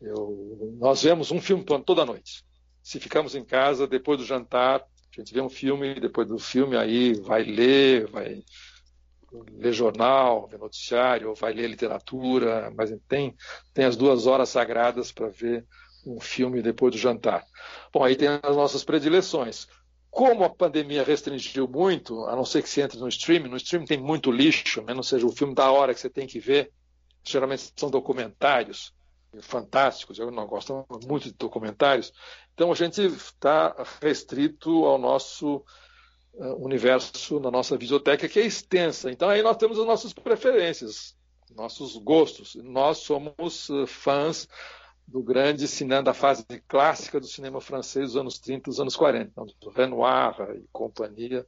eu, 0.00 0.76
nós 0.78 1.02
vemos 1.02 1.32
um 1.32 1.40
filme 1.40 1.64
toda 1.84 2.06
noite. 2.06 2.44
Se 2.80 3.00
ficamos 3.00 3.34
em 3.34 3.44
casa, 3.44 3.88
depois 3.88 4.18
do 4.18 4.24
jantar, 4.24 4.80
a 4.80 5.20
gente 5.20 5.34
vê 5.34 5.40
um 5.40 5.48
filme, 5.48 5.98
depois 5.98 6.28
do 6.28 6.38
filme 6.38 6.76
aí 6.76 7.14
vai 7.14 7.42
ler, 7.42 8.06
vai 8.06 8.44
ler 9.56 9.72
jornal, 9.72 10.46
ver 10.46 10.58
noticiário, 10.58 11.34
vai 11.34 11.52
ler 11.52 11.68
literatura, 11.68 12.72
mas 12.76 12.92
tem, 13.08 13.34
tem 13.72 13.84
as 13.84 13.96
duas 13.96 14.26
horas 14.26 14.48
sagradas 14.48 15.10
para 15.10 15.28
ver 15.28 15.66
um 16.06 16.20
filme 16.20 16.62
depois 16.62 16.92
do 16.92 16.98
jantar. 16.98 17.44
Bom, 17.92 18.04
aí 18.04 18.14
tem 18.14 18.28
as 18.28 18.56
nossas 18.56 18.84
predileções. 18.84 19.66
Como 20.10 20.44
a 20.44 20.50
pandemia 20.50 21.02
restringiu 21.02 21.66
muito, 21.66 22.24
a 22.26 22.36
não 22.36 22.44
ser 22.44 22.62
que 22.62 22.68
você 22.68 22.82
entre 22.82 22.98
no 22.98 23.08
streaming, 23.08 23.48
no 23.48 23.56
streaming 23.56 23.86
tem 23.86 23.98
muito 23.98 24.30
lixo, 24.30 24.80
a 24.80 24.84
menos 24.84 25.08
seja 25.08 25.26
o 25.26 25.32
filme 25.32 25.54
da 25.54 25.70
hora 25.70 25.92
que 25.92 25.98
você 26.00 26.08
tem 26.08 26.26
que 26.26 26.38
ver. 26.38 26.70
Geralmente 27.24 27.72
são 27.74 27.90
documentários 27.90 28.94
fantásticos, 29.40 30.18
eu 30.18 30.30
não 30.30 30.46
gosto 30.46 30.86
muito 31.04 31.24
de 31.24 31.34
documentários. 31.34 32.12
Então 32.52 32.70
a 32.70 32.74
gente 32.74 33.00
está 33.00 33.74
restrito 34.00 34.84
ao 34.84 34.98
nosso 34.98 35.64
universo, 36.58 37.38
na 37.40 37.50
nossa 37.50 37.76
videoteca, 37.76 38.28
que 38.28 38.40
é 38.40 38.46
extensa. 38.46 39.10
Então 39.10 39.28
aí 39.28 39.42
nós 39.42 39.56
temos 39.56 39.78
as 39.78 39.86
nossas 39.86 40.12
preferências, 40.12 41.16
nossos 41.54 41.96
gostos. 41.96 42.56
Nós 42.56 42.98
somos 42.98 43.68
uh, 43.68 43.86
fãs 43.86 44.48
do 45.06 45.22
grande 45.22 45.68
cinema, 45.68 46.02
da 46.02 46.14
fase 46.14 46.44
clássica 46.66 47.20
do 47.20 47.26
cinema 47.26 47.60
francês 47.60 48.08
dos 48.08 48.16
anos 48.16 48.38
30 48.38 48.70
dos 48.70 48.80
anos 48.80 48.96
40, 48.96 49.30
então, 49.30 49.46
do 49.60 49.70
Renoir 49.70 50.34
e 50.56 50.66
companhia. 50.72 51.46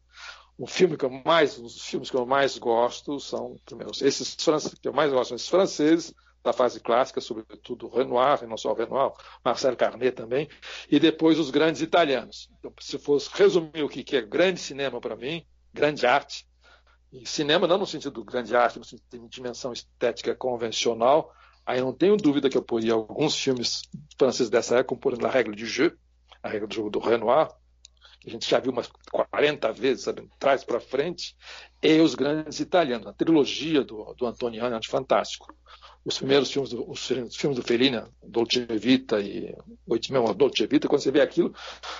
Um 0.58 0.66
filme 0.66 0.96
que 0.96 1.04
eu 1.04 1.10
mais, 1.10 1.58
um 1.58 1.62
dos 1.62 1.82
filmes 1.82 2.10
que 2.10 2.16
eu 2.16 2.26
mais 2.26 2.56
gosto 2.56 3.18
são, 3.20 3.56
primeiro, 3.64 3.92
esses 4.00 4.36
que 4.80 4.88
eu 4.88 4.92
mais 4.92 5.12
gosto 5.12 5.28
são 5.28 5.36
esses 5.36 5.48
franceses, 5.48 6.14
da 6.46 6.52
fase 6.52 6.78
clássica, 6.80 7.20
sobretudo 7.20 7.88
Renoir, 7.88 8.42
e 8.42 8.46
não 8.46 8.56
só 8.56 8.72
Renoir, 8.72 9.12
Marcel 9.44 9.76
Carnet 9.76 10.12
também, 10.14 10.48
e 10.88 11.00
depois 11.00 11.38
os 11.38 11.50
grandes 11.50 11.82
italianos. 11.82 12.48
Então, 12.58 12.72
se 12.80 12.98
fosse 12.98 13.28
resumir 13.34 13.82
o 13.82 13.88
que 13.88 14.16
é 14.16 14.22
grande 14.22 14.60
cinema 14.60 15.00
para 15.00 15.16
mim, 15.16 15.44
grande 15.74 16.06
arte, 16.06 16.46
e 17.12 17.26
cinema 17.26 17.66
não 17.66 17.78
no 17.78 17.86
sentido 17.86 18.24
grande 18.24 18.54
arte, 18.54 18.78
no 18.78 18.84
sentido 18.84 19.24
de 19.24 19.28
dimensão 19.28 19.72
estética 19.72 20.34
convencional, 20.36 21.32
aí 21.64 21.80
não 21.80 21.92
tenho 21.92 22.16
dúvida 22.16 22.48
que 22.48 22.56
eu 22.56 22.62
poria 22.62 22.92
alguns 22.92 23.36
filmes 23.36 23.82
franceses 24.16 24.48
dessa 24.48 24.76
época, 24.76 24.90
como 24.90 25.00
por 25.00 25.12
exemplo 25.12 25.28
A 25.28 25.30
Regra 25.30 25.54
de 25.54 25.66
Jeu, 25.66 25.92
A 26.42 26.48
Regra 26.48 26.68
de 26.68 26.76
Jogo 26.76 26.90
do 26.90 27.00
Renoir, 27.00 27.48
que 28.20 28.28
a 28.28 28.30
gente 28.30 28.48
já 28.48 28.60
viu 28.60 28.70
umas 28.70 28.88
40 29.10 29.72
vezes, 29.72 30.04
sabe, 30.04 30.28
para 30.38 30.80
frente, 30.80 31.36
e 31.82 32.00
os 32.00 32.14
grandes 32.14 32.60
italianos. 32.60 33.08
A 33.08 33.12
trilogia 33.12 33.82
do, 33.82 34.14
do 34.14 34.26
Antoniano 34.26 34.76
é 34.76 34.80
fantástico 34.84 35.52
os 36.06 36.18
primeiros 36.18 36.52
filmes 36.52 36.70
do, 36.70 36.88
os 36.88 37.04
filmes 37.04 37.58
do 37.58 37.62
Fellini, 37.62 38.00
Dolce 38.22 38.64
Vita 38.78 39.20
e 39.20 39.52
Oito 39.88 40.12
Mil 40.12 40.32
Dolce 40.34 40.64
Vita, 40.64 40.86
quando 40.86 41.02
você 41.02 41.10
vê 41.10 41.20
aquilo, 41.20 41.52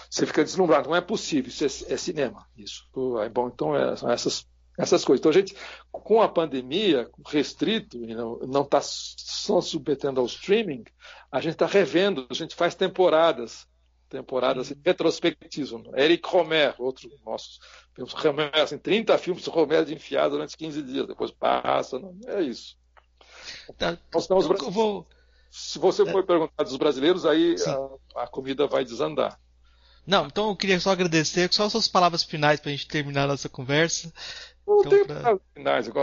você 0.09 0.25
fica 0.25 0.45
deslumbrado. 0.45 0.89
Não 0.89 0.95
é 0.95 1.01
possível, 1.01 1.49
isso 1.49 1.65
é, 1.65 1.95
é 1.95 1.97
cinema. 1.97 2.47
Isso 2.57 2.85
é 3.21 3.29
bom. 3.29 3.49
Então 3.49 3.75
é, 3.75 3.97
são 3.97 4.09
essas 4.09 4.47
essas 4.79 5.05
coisas. 5.05 5.21
Então 5.21 5.31
a 5.31 5.35
gente, 5.35 5.57
com 5.91 6.23
a 6.23 6.29
pandemia 6.29 7.11
restrito 7.27 7.97
e 7.97 8.15
não 8.15 8.63
está 8.63 8.81
só 8.83 9.61
submetendo 9.61 10.21
ao 10.21 10.27
streaming, 10.27 10.85
a 11.33 11.41
gente 11.41 11.55
está 11.55 11.67
revendo, 11.67 12.27
a 12.31 12.35
gente 12.35 12.55
faz 12.55 12.75
temporadas, 12.75 13.67
temporadas 14.09 14.71
uhum. 14.71 14.77
retrospectivas. 14.85 15.83
Eric 15.97 16.29
Romer, 16.29 16.75
outro 16.79 17.11
nosso, 17.25 17.59
Romer, 17.99 18.51
assim, 18.55 18.79
30 18.79 19.19
filmes 19.19 19.47
Romer 19.47 19.85
de 19.85 19.95
enfiado 19.95 20.33
durante 20.33 20.57
15 20.57 20.83
dias, 20.83 21.07
depois 21.07 21.31
passa, 21.33 21.99
não, 21.99 22.15
é 22.27 22.43
isso. 22.43 22.77
Tá. 23.77 23.99
Nós 24.13 24.27
vou... 24.27 25.07
Se 25.51 25.79
você 25.79 26.05
for 26.05 26.23
é... 26.23 26.27
perguntar 26.27 26.65
dos 26.65 26.77
brasileiros, 26.77 27.25
aí 27.25 27.57
a, 28.15 28.23
a, 28.23 28.27
comida 28.27 28.67
vai 28.67 28.85
desandar. 28.85 29.41
Não, 30.07 30.27
então 30.27 30.51
eu 30.51 30.57
queria 30.57 30.79
só 30.79 30.91
agradecer, 30.91 31.53
só 31.53 31.69
suas 31.69 31.89
palavras 31.89 32.23
finais 32.23 32.61
para 32.61 32.71
a 32.71 32.73
gente 32.73 32.87
terminar 32.87 33.25
a 33.25 33.29
nossa 33.29 33.49
conversa. 33.49 34.13
Não 34.67 34.81
então, 34.81 34.91
tenho 34.91 35.07
pra... 35.07 35.17
palavras 35.17 35.43
finais, 35.55 35.89
eu 35.89 35.95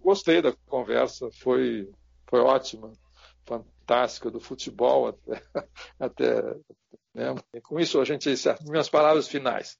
gostei 0.00 0.42
da 0.42 0.52
conversa, 0.66 1.30
foi, 1.38 1.88
foi 2.26 2.40
ótima, 2.40 2.92
fantástica, 3.46 4.30
do 4.30 4.40
futebol 4.40 5.08
até. 5.08 5.42
até 5.98 6.42
né? 7.14 7.34
Com 7.62 7.78
isso, 7.78 8.00
a 8.00 8.04
gente. 8.04 8.28
Minhas 8.68 8.88
palavras 8.88 9.28
finais 9.28 9.78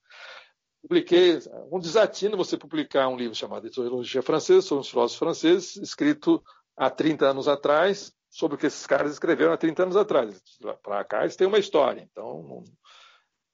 publiquei 0.82 1.38
um 1.70 1.78
desatino 1.78 2.36
você 2.36 2.56
publicar 2.56 3.08
um 3.08 3.16
livro 3.16 3.34
chamado 3.34 3.66
Etiologia 3.66 4.22
Francesa, 4.22 4.62
sobre 4.62 4.82
os 4.82 4.88
filósofos 4.88 5.18
franceses, 5.18 5.76
escrito 5.76 6.42
há 6.78 6.88
30 6.88 7.26
anos 7.26 7.48
atrás 7.48 8.12
sobre 8.30 8.54
o 8.54 8.58
que 8.58 8.66
esses 8.66 8.86
caras 8.86 9.12
escreveram 9.12 9.52
há 9.52 9.56
30 9.56 9.82
anos 9.82 9.96
atrás. 9.96 10.40
Para 10.82 11.04
cá 11.04 11.22
eles 11.22 11.36
têm 11.36 11.46
uma 11.46 11.58
história. 11.58 12.08
Então, 12.10 12.62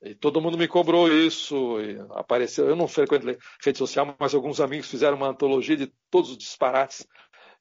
e 0.02 0.14
todo 0.14 0.40
mundo 0.40 0.58
me 0.58 0.68
cobrou 0.68 1.10
isso. 1.10 1.76
apareceu. 2.10 2.68
Eu 2.68 2.76
não 2.76 2.86
frequento 2.86 3.26
rede 3.64 3.78
social, 3.78 4.14
mas 4.18 4.34
alguns 4.34 4.60
amigos 4.60 4.90
fizeram 4.90 5.16
uma 5.16 5.28
antologia 5.28 5.76
de 5.76 5.92
todos 6.10 6.30
os 6.30 6.38
disparates 6.38 7.06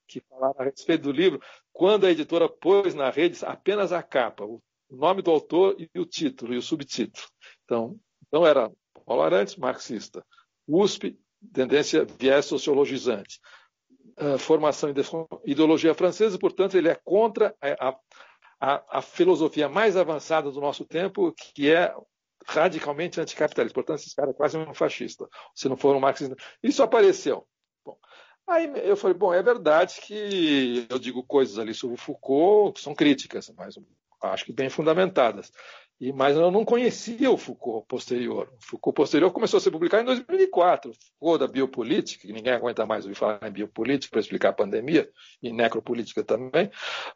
que 0.05 0.21
falaram 0.29 0.55
a 0.59 0.63
respeito 0.65 1.03
do 1.03 1.11
livro. 1.11 1.41
Quando 1.71 2.05
a 2.05 2.11
editora 2.11 2.49
pôs 2.49 2.93
na 2.93 3.09
rede 3.09 3.39
apenas 3.45 3.93
a 3.93 4.03
capa, 4.03 4.43
o 4.43 4.61
nome 4.91 5.21
do 5.21 5.31
autor 5.31 5.75
e 5.79 5.99
o 5.99 6.05
título 6.05 6.53
e 6.53 6.57
o 6.57 6.61
subtítulo. 6.61 7.25
Então, 7.63 7.97
então 8.27 8.45
era 8.45 8.69
Paulo 9.05 9.23
Arantes, 9.23 9.55
marxista. 9.55 10.25
USP, 10.67 11.17
tendência 11.53 12.05
viés 12.05 12.45
sociologizante 12.45 13.39
formação 14.39 14.89
em 14.89 14.93
ideologia 15.51 15.93
francesa, 15.93 16.37
portanto, 16.37 16.77
ele 16.77 16.89
é 16.89 16.95
contra 17.03 17.55
a, 17.61 17.97
a, 18.59 18.99
a, 18.99 19.01
filosofia 19.01 19.67
mais 19.67 19.97
avançada 19.97 20.51
do 20.51 20.61
nosso 20.61 20.85
tempo, 20.85 21.33
que 21.33 21.71
é 21.71 21.93
radicalmente 22.45 23.19
anticapitalista. 23.19 23.73
Portanto, 23.73 23.99
esse 23.99 24.15
cara 24.15 24.31
é 24.31 24.33
quase 24.33 24.57
um 24.57 24.73
fascista, 24.73 25.27
se 25.55 25.67
não 25.67 25.77
for 25.77 25.95
um 25.95 25.99
marxista. 25.99 26.35
Isso 26.61 26.83
apareceu. 26.83 27.47
Bom, 27.85 27.97
aí 28.47 28.71
eu 28.83 28.95
falei, 28.95 29.17
bom, 29.17 29.33
é 29.33 29.41
verdade 29.41 29.99
que 30.01 30.85
eu 30.89 30.99
digo 30.99 31.23
coisas 31.23 31.57
ali 31.57 31.73
sobre 31.73 31.97
Foucault 31.97 32.75
que 32.75 32.81
são 32.81 32.93
críticas, 32.93 33.51
mas 33.57 33.75
acho 34.21 34.45
que 34.45 34.53
bem 34.53 34.69
fundamentadas. 34.69 35.51
E, 35.99 36.11
mas 36.11 36.35
eu 36.35 36.51
não 36.51 36.65
conhecia 36.65 37.31
o 37.31 37.37
Foucault 37.37 37.87
posterior. 37.87 38.51
O 38.57 38.65
Foucault 38.65 38.95
posterior 38.95 39.31
começou 39.31 39.57
a 39.57 39.61
ser 39.61 39.71
publicado 39.71 40.03
em 40.03 40.05
2004. 40.05 40.91
O 40.91 40.93
Foucault 40.93 41.39
da 41.39 41.47
biopolítica, 41.47 42.27
que 42.27 42.33
ninguém 42.33 42.53
aguenta 42.53 42.85
mais 42.85 43.05
ouvir 43.05 43.15
falar 43.15 43.39
em 43.47 43.51
biopolítica 43.51 44.11
para 44.11 44.19
explicar 44.19 44.49
a 44.49 44.53
pandemia, 44.53 45.09
e 45.41 45.51
necropolítica 45.51 46.23
também, 46.23 46.67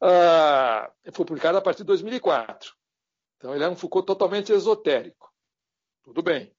uh, 0.01 1.11
foi 1.11 1.25
publicado 1.25 1.57
a 1.57 1.61
partir 1.61 1.79
de 1.79 1.87
2004. 1.87 2.71
Então 3.37 3.53
ele 3.53 3.63
é 3.63 3.69
um 3.69 3.75
Foucault 3.75 4.05
totalmente 4.05 4.51
esotérico. 4.51 5.31
Tudo 6.03 6.23
bem. 6.23 6.56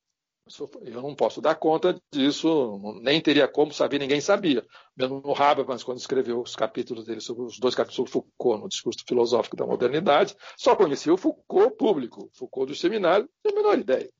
Eu 0.82 1.02
não 1.02 1.14
posso 1.14 1.40
dar 1.40 1.54
conta 1.54 2.00
disso, 2.10 2.80
nem 3.02 3.20
teria 3.20 3.46
como 3.46 3.72
saber, 3.72 3.98
ninguém 3.98 4.20
sabia. 4.20 4.66
Mesmo 4.96 5.20
o 5.22 5.34
Habermas, 5.34 5.84
quando 5.84 5.98
escreveu 5.98 6.40
os 6.40 6.56
capítulos 6.56 7.04
dele 7.04 7.20
sobre 7.20 7.44
os 7.44 7.58
dois 7.58 7.74
capítulos 7.74 7.96
sobre 7.96 8.12
Foucault 8.12 8.62
no 8.62 8.68
discurso 8.68 9.04
filosófico 9.06 9.56
da 9.56 9.66
modernidade, 9.66 10.34
só 10.56 10.74
conhecia 10.74 11.12
o 11.12 11.18
Foucault 11.18 11.76
público, 11.76 12.30
Foucault 12.32 12.72
do 12.72 12.78
seminário, 12.78 13.28
não 13.44 13.50
tinha 13.50 13.60
a 13.60 13.62
menor 13.62 13.78
ideia. 13.78 14.10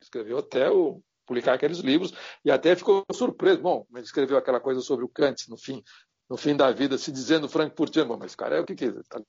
Escreveu 0.00 0.38
até 0.38 0.70
o, 0.70 1.02
publicar 1.26 1.54
aqueles 1.54 1.78
livros 1.78 2.14
e 2.44 2.50
até 2.50 2.74
ficou 2.74 3.04
surpreso. 3.12 3.60
Bom, 3.60 3.86
ele 3.92 4.04
escreveu 4.04 4.38
aquela 4.38 4.60
coisa 4.60 4.80
sobre 4.80 5.04
o 5.04 5.08
Kant 5.08 5.50
no 5.50 5.56
fim, 5.56 5.82
no 6.30 6.36
fim 6.36 6.56
da 6.56 6.70
vida, 6.70 6.96
se 6.96 7.12
dizendo 7.12 7.48
frankfurtiano. 7.48 8.16
Mas, 8.18 8.34
cara, 8.34 8.56
é 8.56 8.60
o 8.60 8.64
que 8.64 8.74
que 8.74 8.86
está 8.86 9.20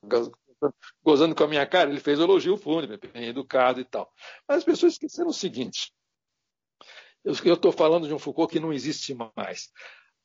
gozando 1.03 1.35
com 1.35 1.43
a 1.43 1.47
minha 1.47 1.65
cara? 1.65 1.89
Ele 1.89 1.99
fez 1.99 2.17
elogio 2.17 2.55
fúnebre, 2.55 2.97
bem 3.11 3.27
educado 3.27 3.81
e 3.81 3.85
tal. 3.85 4.09
Mas 4.47 4.59
as 4.59 4.63
pessoas 4.63 4.93
esqueceram 4.93 5.29
o 5.29 5.33
seguinte 5.33 5.93
eu 7.25 7.53
estou 7.55 7.71
falando 7.71 8.07
de 8.07 8.13
um 8.13 8.19
Foucault 8.19 8.51
que 8.51 8.59
não 8.59 8.71
existe 8.71 9.15
mais. 9.35 9.69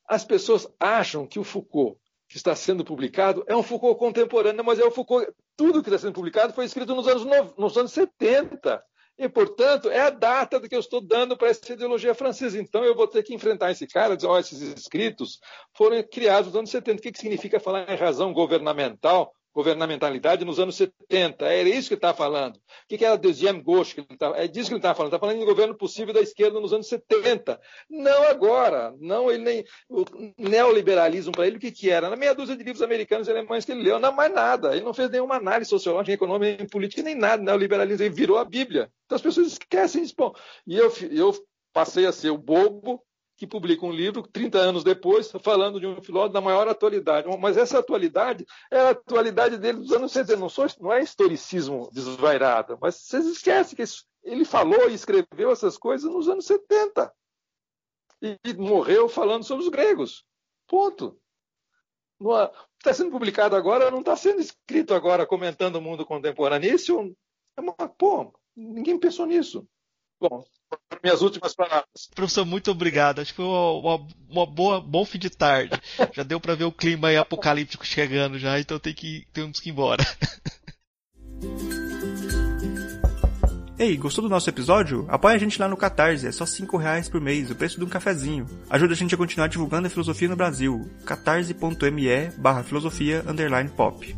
As 0.07 0.25
pessoas 0.25 0.69
acham 0.79 1.27
que 1.27 1.39
o 1.39 1.45
Foucault 1.45 1.99
que 2.29 2.37
está 2.37 2.55
sendo 2.55 2.85
publicado 2.85 3.45
é 3.49 3.57
um 3.57 3.63
Foucault 3.63 3.99
contemporâneo, 3.99 4.65
mas 4.65 4.79
é 4.79 4.85
o 4.85 4.91
Foucault. 4.91 5.27
Tudo 5.57 5.83
que 5.83 5.89
está 5.89 5.99
sendo 5.99 6.15
publicado 6.15 6.53
foi 6.53 6.65
escrito 6.65 6.95
nos 6.95 7.09
anos, 7.09 7.25
nos 7.57 7.77
anos 7.77 7.93
70. 7.93 8.83
E, 9.19 9.29
portanto, 9.29 9.91
é 9.91 10.01
a 10.01 10.11
data 10.11 10.61
que 10.67 10.75
eu 10.75 10.81
estou 10.81 11.01
dando 11.01 11.37
para 11.37 11.49
essa 11.49 11.73
ideologia 11.73 12.15
francesa. 12.15 12.59
Então, 12.59 12.85
eu 12.85 12.95
vou 12.95 13.07
ter 13.07 13.23
que 13.23 13.35
enfrentar 13.35 13.71
esse 13.71 13.87
cara, 13.87 14.15
dizer, 14.17 14.29
oh, 14.29 14.39
esses 14.39 14.63
escritos 14.63 15.41
foram 15.77 16.03
criados 16.03 16.47
nos 16.47 16.57
anos 16.57 16.71
70. 16.71 16.99
O 16.99 17.03
que, 17.03 17.13
que 17.13 17.19
significa 17.19 17.61
falar 17.61 17.91
em 17.91 17.97
razão 17.97 18.33
governamental 18.33 19.35
governamentalidade 19.55 20.45
nos 20.45 20.59
anos 20.59 20.77
70. 20.77 21.45
Era 21.45 21.69
isso 21.69 21.89
que 21.89 21.95
ele 21.95 21.99
está 21.99 22.15
falando. 22.15 22.57
O 22.57 22.61
que 22.89 23.05
era 23.05 23.17
deuxième 23.17 23.63
gauche? 23.63 23.95
Que 23.95 24.01
ele 24.01 24.17
tá, 24.17 24.33
é 24.37 24.47
disso 24.47 24.69
que 24.69 24.75
ele 24.75 24.79
está 24.79 24.95
falando. 24.95 25.13
Está 25.13 25.19
falando 25.19 25.43
em 25.43 25.45
governo 25.45 25.75
possível 25.75 26.15
da 26.15 26.21
esquerda 26.21 26.61
nos 26.61 26.73
anos 26.73 26.89
70. 26.89 27.61
Não 27.89 28.23
agora. 28.25 28.95
Não, 28.99 29.31
ele 29.31 29.43
nem. 29.43 29.65
O 29.89 30.05
neoliberalismo 30.39 31.33
para 31.33 31.47
ele, 31.47 31.57
o 31.57 31.61
que, 31.61 31.73
que 31.73 31.91
era? 31.91 32.09
Na 32.09 32.17
meia 32.17 32.35
dúzia 32.35 32.57
de 32.57 32.63
livros 32.63 32.83
americanos 32.83 33.29
e 33.29 33.31
alemães 33.31 33.65
que 33.65 33.73
ele 33.73 33.83
leu, 33.83 33.99
não 33.99 34.13
mais 34.13 34.33
nada. 34.33 34.75
Ele 34.75 34.85
não 34.85 34.95
fez 34.95 35.11
nenhuma 35.11 35.37
análise 35.37 35.71
sociológica, 35.71 36.13
econômica, 36.13 36.67
política, 36.67 37.03
nem 37.03 37.15
nada. 37.15 37.43
Neoliberalismo, 37.43 38.05
ele 38.05 38.15
virou 38.15 38.39
a 38.39 38.45
Bíblia. 38.45 38.91
Então 39.07 39.17
as 39.17 39.23
pessoas 39.23 39.49
esquecem 39.49 40.03
isso. 40.03 40.15
Bom, 40.17 40.33
e 40.67 40.77
eu, 40.77 40.93
eu 41.11 41.35
passei 41.73 42.07
a 42.07 42.13
ser 42.13 42.31
o 42.31 42.39
bobo 42.39 43.03
que 43.41 43.47
publica 43.47 43.87
um 43.87 43.91
livro 43.91 44.23
30 44.23 44.59
anos 44.59 44.85
depois, 44.85 45.33
falando 45.43 45.81
de 45.81 45.87
um 45.87 46.03
filósofo 46.03 46.35
da 46.35 46.43
maior 46.43 46.69
atualidade. 46.69 47.27
Mas 47.39 47.57
essa 47.57 47.79
atualidade 47.79 48.45
é 48.71 48.79
a 48.79 48.91
atualidade 48.91 49.57
dele 49.57 49.79
dos 49.79 49.91
anos 49.93 50.13
70. 50.13 50.39
Não, 50.39 50.51
sou, 50.51 50.67
não 50.79 50.93
é 50.93 51.03
historicismo 51.03 51.89
desvairado, 51.91 52.79
mas 52.83 52.97
vocês 52.97 53.25
esquecem 53.25 53.75
que 53.75 53.83
ele 54.23 54.45
falou 54.45 54.91
e 54.91 54.93
escreveu 54.93 55.51
essas 55.51 55.79
coisas 55.79 56.13
nos 56.13 56.29
anos 56.29 56.45
70. 56.45 57.11
E, 58.21 58.39
e 58.45 58.53
morreu 58.53 59.09
falando 59.09 59.43
sobre 59.43 59.65
os 59.65 59.71
gregos. 59.71 60.23
Ponto. 60.69 61.19
Está 62.77 62.93
sendo 62.93 63.11
publicado 63.11 63.57
agora, 63.57 63.91
não 63.91 64.01
está 64.01 64.15
sendo 64.17 64.43
escrito 64.43 64.93
agora 64.93 65.27
comentando 65.27 65.77
o 65.77 65.81
mundo 65.81 66.05
contemporâneo. 66.05 66.75
Isso 66.75 67.17
é 67.57 67.61
uma. 67.63 67.73
Pô, 67.73 68.35
ninguém 68.55 68.99
pensou 68.99 69.25
nisso. 69.25 69.67
Bom, 70.21 70.45
minhas 71.03 71.23
últimas 71.23 71.55
palavras. 71.55 72.09
Professor, 72.15 72.45
muito 72.45 72.71
obrigado. 72.71 73.21
Acho 73.21 73.33
que 73.33 73.37
foi 73.37 73.45
uma, 73.47 73.73
uma, 73.73 74.09
uma 74.29 74.47
boa, 74.47 74.81
bom 74.81 75.05
fim 75.05 75.19
de 75.19 75.31
tarde. 75.31 75.81
já 76.13 76.23
deu 76.23 76.39
para 76.39 76.55
ver 76.55 76.65
o 76.65 76.73
clima 76.73 77.09
aí 77.09 77.17
apocalíptico 77.17 77.87
chegando 77.87 78.39
já, 78.39 78.61
então 78.61 78.79
tem 78.79 78.93
que, 78.93 79.27
temos 79.33 79.59
que 79.59 79.71
ir 79.71 79.73
embora. 79.73 80.05
Ei, 83.81 83.97
gostou 83.97 84.23
do 84.23 84.29
nosso 84.29 84.51
episódio? 84.51 85.07
Apoie 85.09 85.35
a 85.35 85.39
gente 85.39 85.59
lá 85.59 85.67
no 85.67 85.75
Catarse, 85.75 86.27
é 86.27 86.33
só 86.33 86.45
5 86.45 86.77
reais 86.77 87.09
por 87.09 87.19
mês, 87.19 87.51
o 87.51 87.55
preço 87.55 87.79
de 87.79 87.85
um 87.87 87.89
cafezinho. 87.89 88.47
Ajuda 88.69 88.93
a 88.93 88.97
gente 88.97 89.15
a 89.15 89.19
continuar 89.19 89.47
divulgando 89.47 89.87
a 89.87 89.91
filosofia 89.91 90.29
no 90.29 90.37
Brasil. 90.37 90.87
catarse.me 91.07 92.31
barra 92.37 92.63
filosofia 92.63 93.25
underline 93.27 93.71
pop. 93.71 94.15